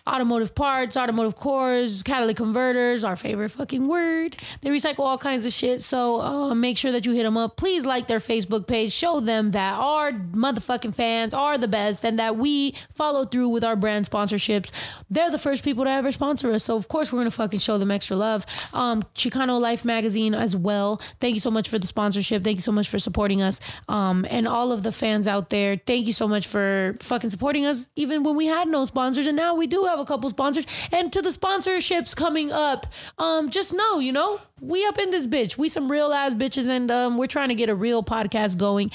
automotive 0.09 0.55
parts, 0.55 0.97
automotive 0.97 1.35
cores, 1.35 2.03
catalytic 2.03 2.37
converters, 2.37 3.05
our 3.05 3.17
favorite 3.17 3.49
fucking 3.49 3.87
word. 3.87 4.37
They 4.61 4.71
recycle 4.71 5.01
all 5.01 5.17
kinds 5.17 5.47
of 5.47 5.53
shit. 5.53 5.81
So 5.81 6.21
uh, 6.21 6.55
make 6.55 6.77
sure 6.77 6.93
that 6.93 7.07
you 7.07 7.13
hit 7.13 7.23
them 7.23 7.37
up. 7.37 7.57
Please 7.57 7.87
like 7.87 8.07
their 8.07 8.19
Facebook 8.19 8.67
page. 8.67 8.93
Show 8.93 9.21
them 9.21 9.53
that 9.53 9.79
our 9.79 10.13
motherfucking 10.13 10.95
fans 10.95 11.33
are 11.33 11.57
the 11.57 11.69
best 11.69 12.05
and 12.05 12.19
that 12.19 12.37
we 12.37 12.75
follow 12.93 13.25
through 13.25 13.49
with 13.49 13.65
our 13.65 13.77
brand 13.77 14.09
sponsorships. 14.09 14.71
They're 15.09 15.31
the 15.31 15.39
first 15.39 15.65
people 15.65 15.85
to 15.85 15.91
ever 15.91 16.13
sponsor 16.13 16.51
us. 16.53 16.65
So 16.65 16.77
of 16.77 16.89
course 16.89 17.13
we're 17.13 17.21
gonna 17.21 17.31
fucking 17.31 17.61
show 17.61 17.79
them 17.79 17.91
extra 17.91 18.17
love. 18.17 18.45
Um, 18.75 19.03
Chicano 19.15 19.59
Life 19.59 19.85
magazine 19.85 20.35
as 20.35 20.55
well. 20.55 21.01
Thank 21.19 21.35
you 21.35 21.41
so 21.41 21.51
much 21.51 21.69
for 21.69 21.79
the 21.79 21.87
sponsorship. 21.87 22.45
Thank 22.45 22.57
you 22.57 22.63
so 22.63 22.73
much 22.73 22.89
for 22.89 22.99
supporting 22.99 23.41
us. 23.41 23.59
Um, 23.89 24.27
and 24.29 24.47
all 24.47 24.71
of 24.71 24.83
the 24.83 24.93
fans 24.93 25.27
out 25.27 25.49
there, 25.49 25.81
thank 25.87 26.07
you 26.07 26.13
so 26.13 26.29
much 26.29 26.47
for 26.47 26.97
fucking 27.01 27.31
supporting 27.31 27.65
us, 27.65 27.89
even 27.97 28.23
when 28.23 28.37
we 28.37 28.47
had 28.47 28.69
no 28.69 28.85
sponsors. 28.85 29.27
And 29.27 29.37
now 29.37 29.55
we 29.55 29.67
do 29.67 29.85
have 29.85 29.94
a 29.99 30.05
couple 30.05 30.29
sponsors. 30.31 30.67
And 30.93 31.13
to 31.13 31.23
the 31.23 31.31
sponsorships 31.31 32.15
coming 32.15 32.53
up, 32.53 32.87
um, 33.19 33.51
just 33.51 33.73
know, 33.73 33.99
you 33.99 34.13
know, 34.13 34.41
we 34.61 34.85
up 34.87 34.99
in 34.99 35.11
this 35.11 35.27
bitch. 35.27 35.57
We 35.57 35.69
some 35.69 35.91
real 35.91 36.13
ass 36.13 36.35
bitches, 36.35 36.69
and 36.69 36.91
um, 36.91 37.19
we're 37.19 37.27
trying 37.27 37.49
to 37.49 37.55
get 37.55 37.69
a 37.69 37.75
real 37.75 38.03
podcast 38.03 38.59
going. 38.59 38.91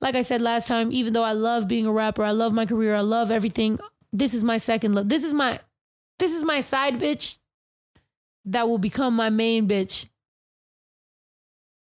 Like 0.00 0.14
I 0.14 0.22
said 0.22 0.40
last 0.40 0.68
time, 0.68 0.92
even 0.92 1.12
though 1.12 1.24
I 1.24 1.32
love 1.32 1.68
being 1.68 1.86
a 1.86 1.92
rapper, 1.92 2.22
I 2.22 2.32
love 2.32 2.52
my 2.52 2.66
career, 2.66 2.94
I 2.94 3.00
love 3.00 3.30
everything. 3.30 3.78
This 4.12 4.34
is 4.34 4.44
my 4.44 4.58
second 4.58 4.94
love. 4.94 5.08
This 5.08 5.24
is 5.24 5.32
my 5.34 5.60
this 6.18 6.32
is 6.32 6.44
my 6.44 6.60
side 6.60 6.98
bitch 6.98 7.38
that 8.46 8.68
will 8.68 8.78
become 8.78 9.14
my 9.14 9.30
main 9.30 9.68
bitch. 9.68 10.08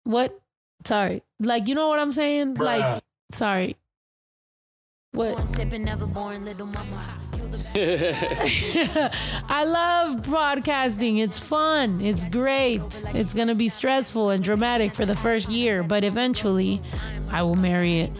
What? 0.04 0.38
Sorry. 0.84 1.22
Like, 1.38 1.68
you 1.68 1.74
know 1.74 1.88
what 1.88 1.98
I'm 1.98 2.12
saying? 2.12 2.54
Like, 2.54 3.02
sorry. 3.32 3.76
What? 5.12 5.36
Born 5.36 5.48
sipping, 5.48 5.84
never 5.84 6.06
born 6.06 6.44
little 6.44 6.66
mama. 6.66 7.21
I 9.48 9.64
love 9.66 10.22
broadcasting. 10.22 11.18
It's 11.18 11.38
fun. 11.38 12.00
It's 12.00 12.24
great. 12.24 13.04
It's 13.14 13.34
going 13.34 13.48
to 13.48 13.54
be 13.54 13.68
stressful 13.68 14.30
and 14.30 14.44
dramatic 14.44 14.94
for 14.94 15.06
the 15.06 15.16
first 15.16 15.50
year, 15.50 15.82
but 15.82 16.04
eventually 16.04 16.82
I 17.30 17.42
will 17.42 17.54
marry 17.54 18.00
it. 18.00 18.12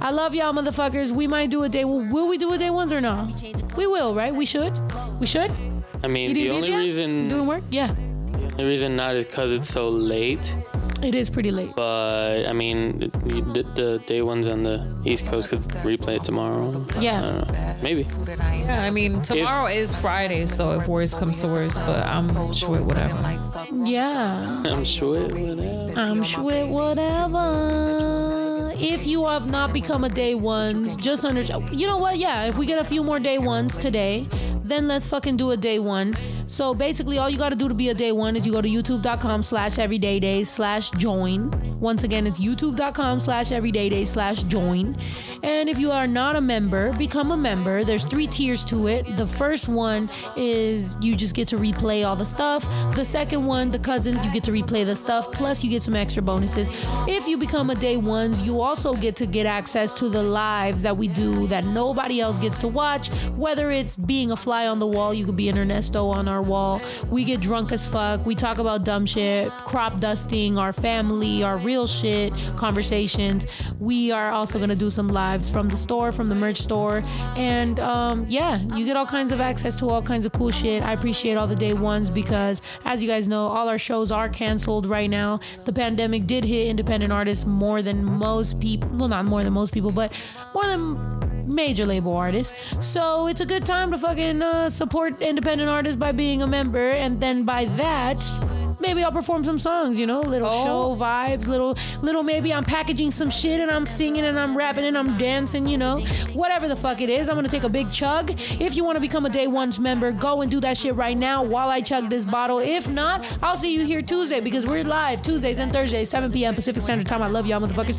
I 0.00 0.10
love 0.10 0.34
y'all 0.34 0.52
motherfuckers. 0.52 1.10
We 1.10 1.26
might 1.26 1.50
do 1.50 1.62
a 1.62 1.68
day. 1.68 1.84
Will, 1.84 2.28
we 2.28 2.38
do 2.38 2.52
a 2.52 2.58
day 2.58 2.70
ones 2.70 2.92
or 2.92 3.00
no? 3.00 3.30
We 3.76 3.86
will, 3.86 4.14
right? 4.14 4.34
We 4.34 4.44
should. 4.46 4.78
We 5.20 5.26
should. 5.26 5.52
I 6.04 6.08
mean, 6.08 6.34
the 6.34 6.50
only 6.50 6.74
reason 6.74 7.28
doing 7.28 7.46
work? 7.46 7.64
Yeah. 7.70 7.94
the 8.56 8.64
reason 8.64 8.94
not 8.94 9.16
is 9.16 9.24
because 9.24 9.52
it's 9.52 9.68
so 9.68 9.88
late. 9.88 10.54
It 11.02 11.14
is 11.14 11.30
pretty 11.30 11.50
late. 11.50 11.74
But 11.76 12.46
I 12.46 12.52
mean, 12.52 12.98
the, 12.98 13.64
the 13.74 14.02
day 14.06 14.22
ones 14.22 14.48
on 14.48 14.62
the 14.62 14.86
East 15.04 15.26
Coast 15.26 15.48
could 15.48 15.60
replay 15.60 16.16
it 16.16 16.24
tomorrow. 16.24 16.84
Yeah. 16.98 17.18
I 17.18 17.22
don't 17.22 17.48
know. 17.48 17.76
Maybe. 17.82 18.06
Yeah, 18.26 18.82
I 18.82 18.90
mean, 18.90 19.22
tomorrow 19.22 19.66
is 19.66 19.94
Friday, 19.96 20.46
so 20.46 20.80
if 20.80 20.88
worse 20.88 21.14
comes 21.14 21.40
to 21.40 21.46
worse, 21.46 21.78
but 21.78 22.04
I'm 22.06 22.52
sure 22.52 22.82
whatever. 22.82 23.16
Yeah. 23.84 24.62
I'm 24.66 24.84
sure 24.84 25.24
it 25.24 25.34
would. 25.34 25.58
have. 25.60 25.98
I'm 25.98 26.22
sure 26.24 26.66
whatever. 26.66 28.72
If 28.80 29.06
you 29.06 29.26
have 29.26 29.50
not 29.50 29.72
become 29.72 30.04
a 30.04 30.08
day 30.08 30.34
ones, 30.34 30.96
just 30.96 31.24
under. 31.24 31.42
You 31.72 31.86
know 31.86 31.98
what? 31.98 32.18
Yeah, 32.18 32.44
if 32.44 32.56
we 32.56 32.66
get 32.66 32.78
a 32.78 32.84
few 32.84 33.02
more 33.02 33.18
day 33.18 33.38
ones 33.38 33.78
today, 33.78 34.26
then 34.68 34.88
let's 34.88 35.06
fucking 35.06 35.36
do 35.36 35.50
a 35.50 35.56
day 35.56 35.78
one. 35.78 36.14
So 36.46 36.74
basically, 36.74 37.18
all 37.18 37.28
you 37.28 37.36
got 37.36 37.50
to 37.50 37.56
do 37.56 37.68
to 37.68 37.74
be 37.74 37.90
a 37.90 37.94
day 37.94 38.12
one 38.12 38.36
is 38.36 38.46
you 38.46 38.52
go 38.52 38.62
to 38.62 38.68
youtube.com 38.68 39.42
slash 39.42 39.76
everydaydays 39.76 40.46
slash 40.46 40.90
join. 40.92 41.50
Once 41.78 42.02
again, 42.02 42.26
it's 42.26 42.40
youtube.com 42.40 43.20
slash 43.20 43.50
everydaydays 43.50 44.08
slash 44.08 44.42
join. 44.44 44.96
And 45.42 45.68
if 45.68 45.78
you 45.78 45.92
are 45.92 46.06
not 46.06 46.36
a 46.36 46.40
member, 46.40 46.92
become 46.94 47.32
a 47.32 47.36
member. 47.36 47.84
There's 47.84 48.04
three 48.04 48.26
tiers 48.26 48.64
to 48.66 48.88
it. 48.88 49.16
The 49.16 49.26
first 49.26 49.68
one 49.68 50.10
is 50.36 50.96
you 51.00 51.14
just 51.14 51.34
get 51.34 51.48
to 51.48 51.56
replay 51.56 52.06
all 52.06 52.16
the 52.16 52.26
stuff. 52.26 52.64
The 52.94 53.04
second 53.04 53.44
one, 53.44 53.70
the 53.70 53.78
cousins, 53.78 54.24
you 54.24 54.32
get 54.32 54.44
to 54.44 54.52
replay 54.52 54.84
the 54.84 54.96
stuff. 54.96 55.30
Plus, 55.30 55.62
you 55.62 55.70
get 55.70 55.82
some 55.82 55.94
extra 55.94 56.22
bonuses. 56.22 56.70
If 57.06 57.28
you 57.28 57.36
become 57.36 57.70
a 57.70 57.74
day 57.74 57.96
ones, 57.96 58.40
you 58.42 58.60
also 58.60 58.94
get 58.94 59.14
to 59.16 59.26
get 59.26 59.46
access 59.46 59.92
to 59.94 60.08
the 60.08 60.22
lives 60.22 60.82
that 60.82 60.96
we 60.96 61.08
do 61.08 61.46
that 61.48 61.64
nobody 61.64 62.20
else 62.20 62.38
gets 62.38 62.58
to 62.58 62.68
watch. 62.68 63.08
Whether 63.36 63.70
it's 63.70 63.96
being 63.96 64.32
a 64.32 64.36
fly 64.36 64.57
on 64.66 64.78
the 64.78 64.86
wall, 64.86 65.14
you 65.14 65.24
could 65.24 65.36
be 65.36 65.48
an 65.48 65.58
Ernesto 65.58 66.08
on 66.08 66.28
our 66.28 66.42
wall. 66.42 66.80
We 67.10 67.24
get 67.24 67.40
drunk 67.40 67.72
as 67.72 67.86
fuck. 67.86 68.26
We 68.26 68.34
talk 68.34 68.58
about 68.58 68.84
dumb 68.84 69.06
shit, 69.06 69.50
crop 69.58 70.00
dusting, 70.00 70.58
our 70.58 70.72
family, 70.72 71.42
our 71.42 71.58
real 71.58 71.86
shit, 71.86 72.32
conversations. 72.56 73.46
We 73.78 74.10
are 74.10 74.30
also 74.30 74.58
gonna 74.58 74.76
do 74.76 74.90
some 74.90 75.08
lives 75.08 75.48
from 75.48 75.68
the 75.68 75.76
store, 75.76 76.12
from 76.12 76.28
the 76.28 76.34
merch 76.34 76.58
store, 76.58 77.02
and 77.36 77.78
um, 77.80 78.26
yeah, 78.28 78.60
you 78.74 78.84
get 78.84 78.96
all 78.96 79.06
kinds 79.06 79.32
of 79.32 79.40
access 79.40 79.76
to 79.76 79.88
all 79.88 80.02
kinds 80.02 80.26
of 80.26 80.32
cool 80.32 80.50
shit. 80.50 80.82
I 80.82 80.92
appreciate 80.92 81.36
all 81.36 81.46
the 81.46 81.56
day 81.56 81.74
ones 81.74 82.10
because, 82.10 82.60
as 82.84 83.02
you 83.02 83.08
guys 83.08 83.28
know, 83.28 83.46
all 83.46 83.68
our 83.68 83.78
shows 83.78 84.10
are 84.10 84.28
canceled 84.28 84.86
right 84.86 85.10
now. 85.10 85.40
The 85.64 85.72
pandemic 85.72 86.26
did 86.26 86.44
hit 86.44 86.68
independent 86.68 87.12
artists 87.12 87.44
more 87.46 87.82
than 87.82 88.04
most 88.04 88.60
people. 88.60 88.88
Well, 88.90 89.08
not 89.08 89.24
more 89.24 89.42
than 89.42 89.52
most 89.52 89.72
people, 89.72 89.92
but 89.92 90.12
more 90.54 90.64
than 90.64 91.18
major 91.48 91.86
label 91.86 92.14
artists. 92.14 92.54
So 92.80 93.26
it's 93.26 93.40
a 93.40 93.46
good 93.46 93.64
time 93.64 93.90
to 93.90 93.98
fucking 93.98 94.42
support 94.70 95.20
independent 95.22 95.68
artists 95.70 95.96
by 95.96 96.12
being 96.12 96.42
a 96.42 96.46
member, 96.46 96.90
and 96.90 97.20
then 97.20 97.44
by 97.44 97.64
that. 97.76 98.24
Maybe 98.80 99.02
I'll 99.02 99.10
perform 99.10 99.42
some 99.42 99.58
songs, 99.58 99.98
you 99.98 100.06
know, 100.06 100.20
little 100.20 100.48
Oh. 100.48 100.64
show 100.64 100.96
vibes, 100.96 101.48
little, 101.48 101.76
little. 102.00 102.22
Maybe 102.22 102.54
I'm 102.54 102.62
packaging 102.62 103.10
some 103.10 103.28
shit 103.28 103.58
and 103.58 103.72
I'm 103.72 103.84
singing 103.86 104.24
and 104.24 104.38
I'm 104.38 104.56
rapping 104.56 104.84
and 104.84 104.96
I'm 104.96 105.18
dancing, 105.18 105.66
you 105.66 105.76
know, 105.76 105.98
whatever 106.32 106.68
the 106.68 106.76
fuck 106.76 107.00
it 107.00 107.08
is. 107.10 107.28
I'm 107.28 107.34
gonna 107.34 107.48
take 107.48 107.64
a 107.64 107.68
big 107.68 107.90
chug. 107.90 108.30
If 108.60 108.76
you 108.76 108.84
want 108.84 108.94
to 108.94 109.00
become 109.00 109.26
a 109.26 109.30
day 109.30 109.48
one's 109.48 109.80
member, 109.80 110.12
go 110.12 110.42
and 110.42 110.50
do 110.50 110.60
that 110.60 110.76
shit 110.76 110.94
right 110.94 111.18
now 111.18 111.42
while 111.42 111.68
I 111.70 111.80
chug 111.80 112.08
this 112.08 112.24
bottle. 112.24 112.60
If 112.60 112.88
not, 112.88 113.26
I'll 113.42 113.56
see 113.56 113.74
you 113.74 113.84
here 113.84 114.00
Tuesday 114.00 114.38
because 114.38 114.64
we're 114.64 114.84
live 114.84 115.22
Tuesdays 115.22 115.58
and 115.58 115.72
Thursdays, 115.72 116.08
7 116.08 116.30
p.m. 116.30 116.54
Pacific 116.54 116.80
Standard 116.80 117.08
Time. 117.08 117.20
I 117.20 117.26
love 117.26 117.46
y'all, 117.48 117.60
motherfuckers. 117.60 117.98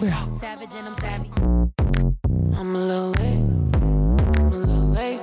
We're 0.00 0.10
out. 0.10 0.32
Savage 0.36 0.70
and 0.76 0.86
I'm 0.86 0.94
savvy. 0.94 1.30
I'm 2.56 2.76
a 2.76 2.78
little 2.78 3.10
late. 3.10 3.44
I'm 4.38 4.52
a 4.52 4.56
little 4.56 4.88
late. 4.90 5.20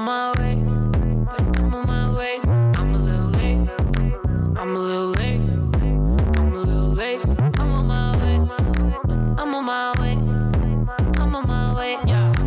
On 0.00 0.06
my 0.06 0.32
way. 0.38 0.52
I'm 1.28 1.74
on 1.74 1.86
my 1.86 2.16
way. 2.16 2.40
I'm 2.42 2.94
a 2.94 2.96
little 2.96 3.28
late. 3.28 3.68
I'm 4.56 4.74
a 4.74 4.78
little 4.78 5.10
late. 5.10 5.42
I'm 6.38 6.54
a 6.54 6.58
little 6.58 6.94
late. 6.94 7.20
I'm 7.58 7.70
on 7.70 7.86
my 7.86 8.16
way. 8.16 8.36
I'm 9.36 9.54
on 9.54 9.64
my 9.66 9.92
way. 10.00 10.12
I'm 11.18 11.36
on 11.36 11.46
my 11.46 11.74
way. 11.74 11.98
Yeah. 12.06 12.39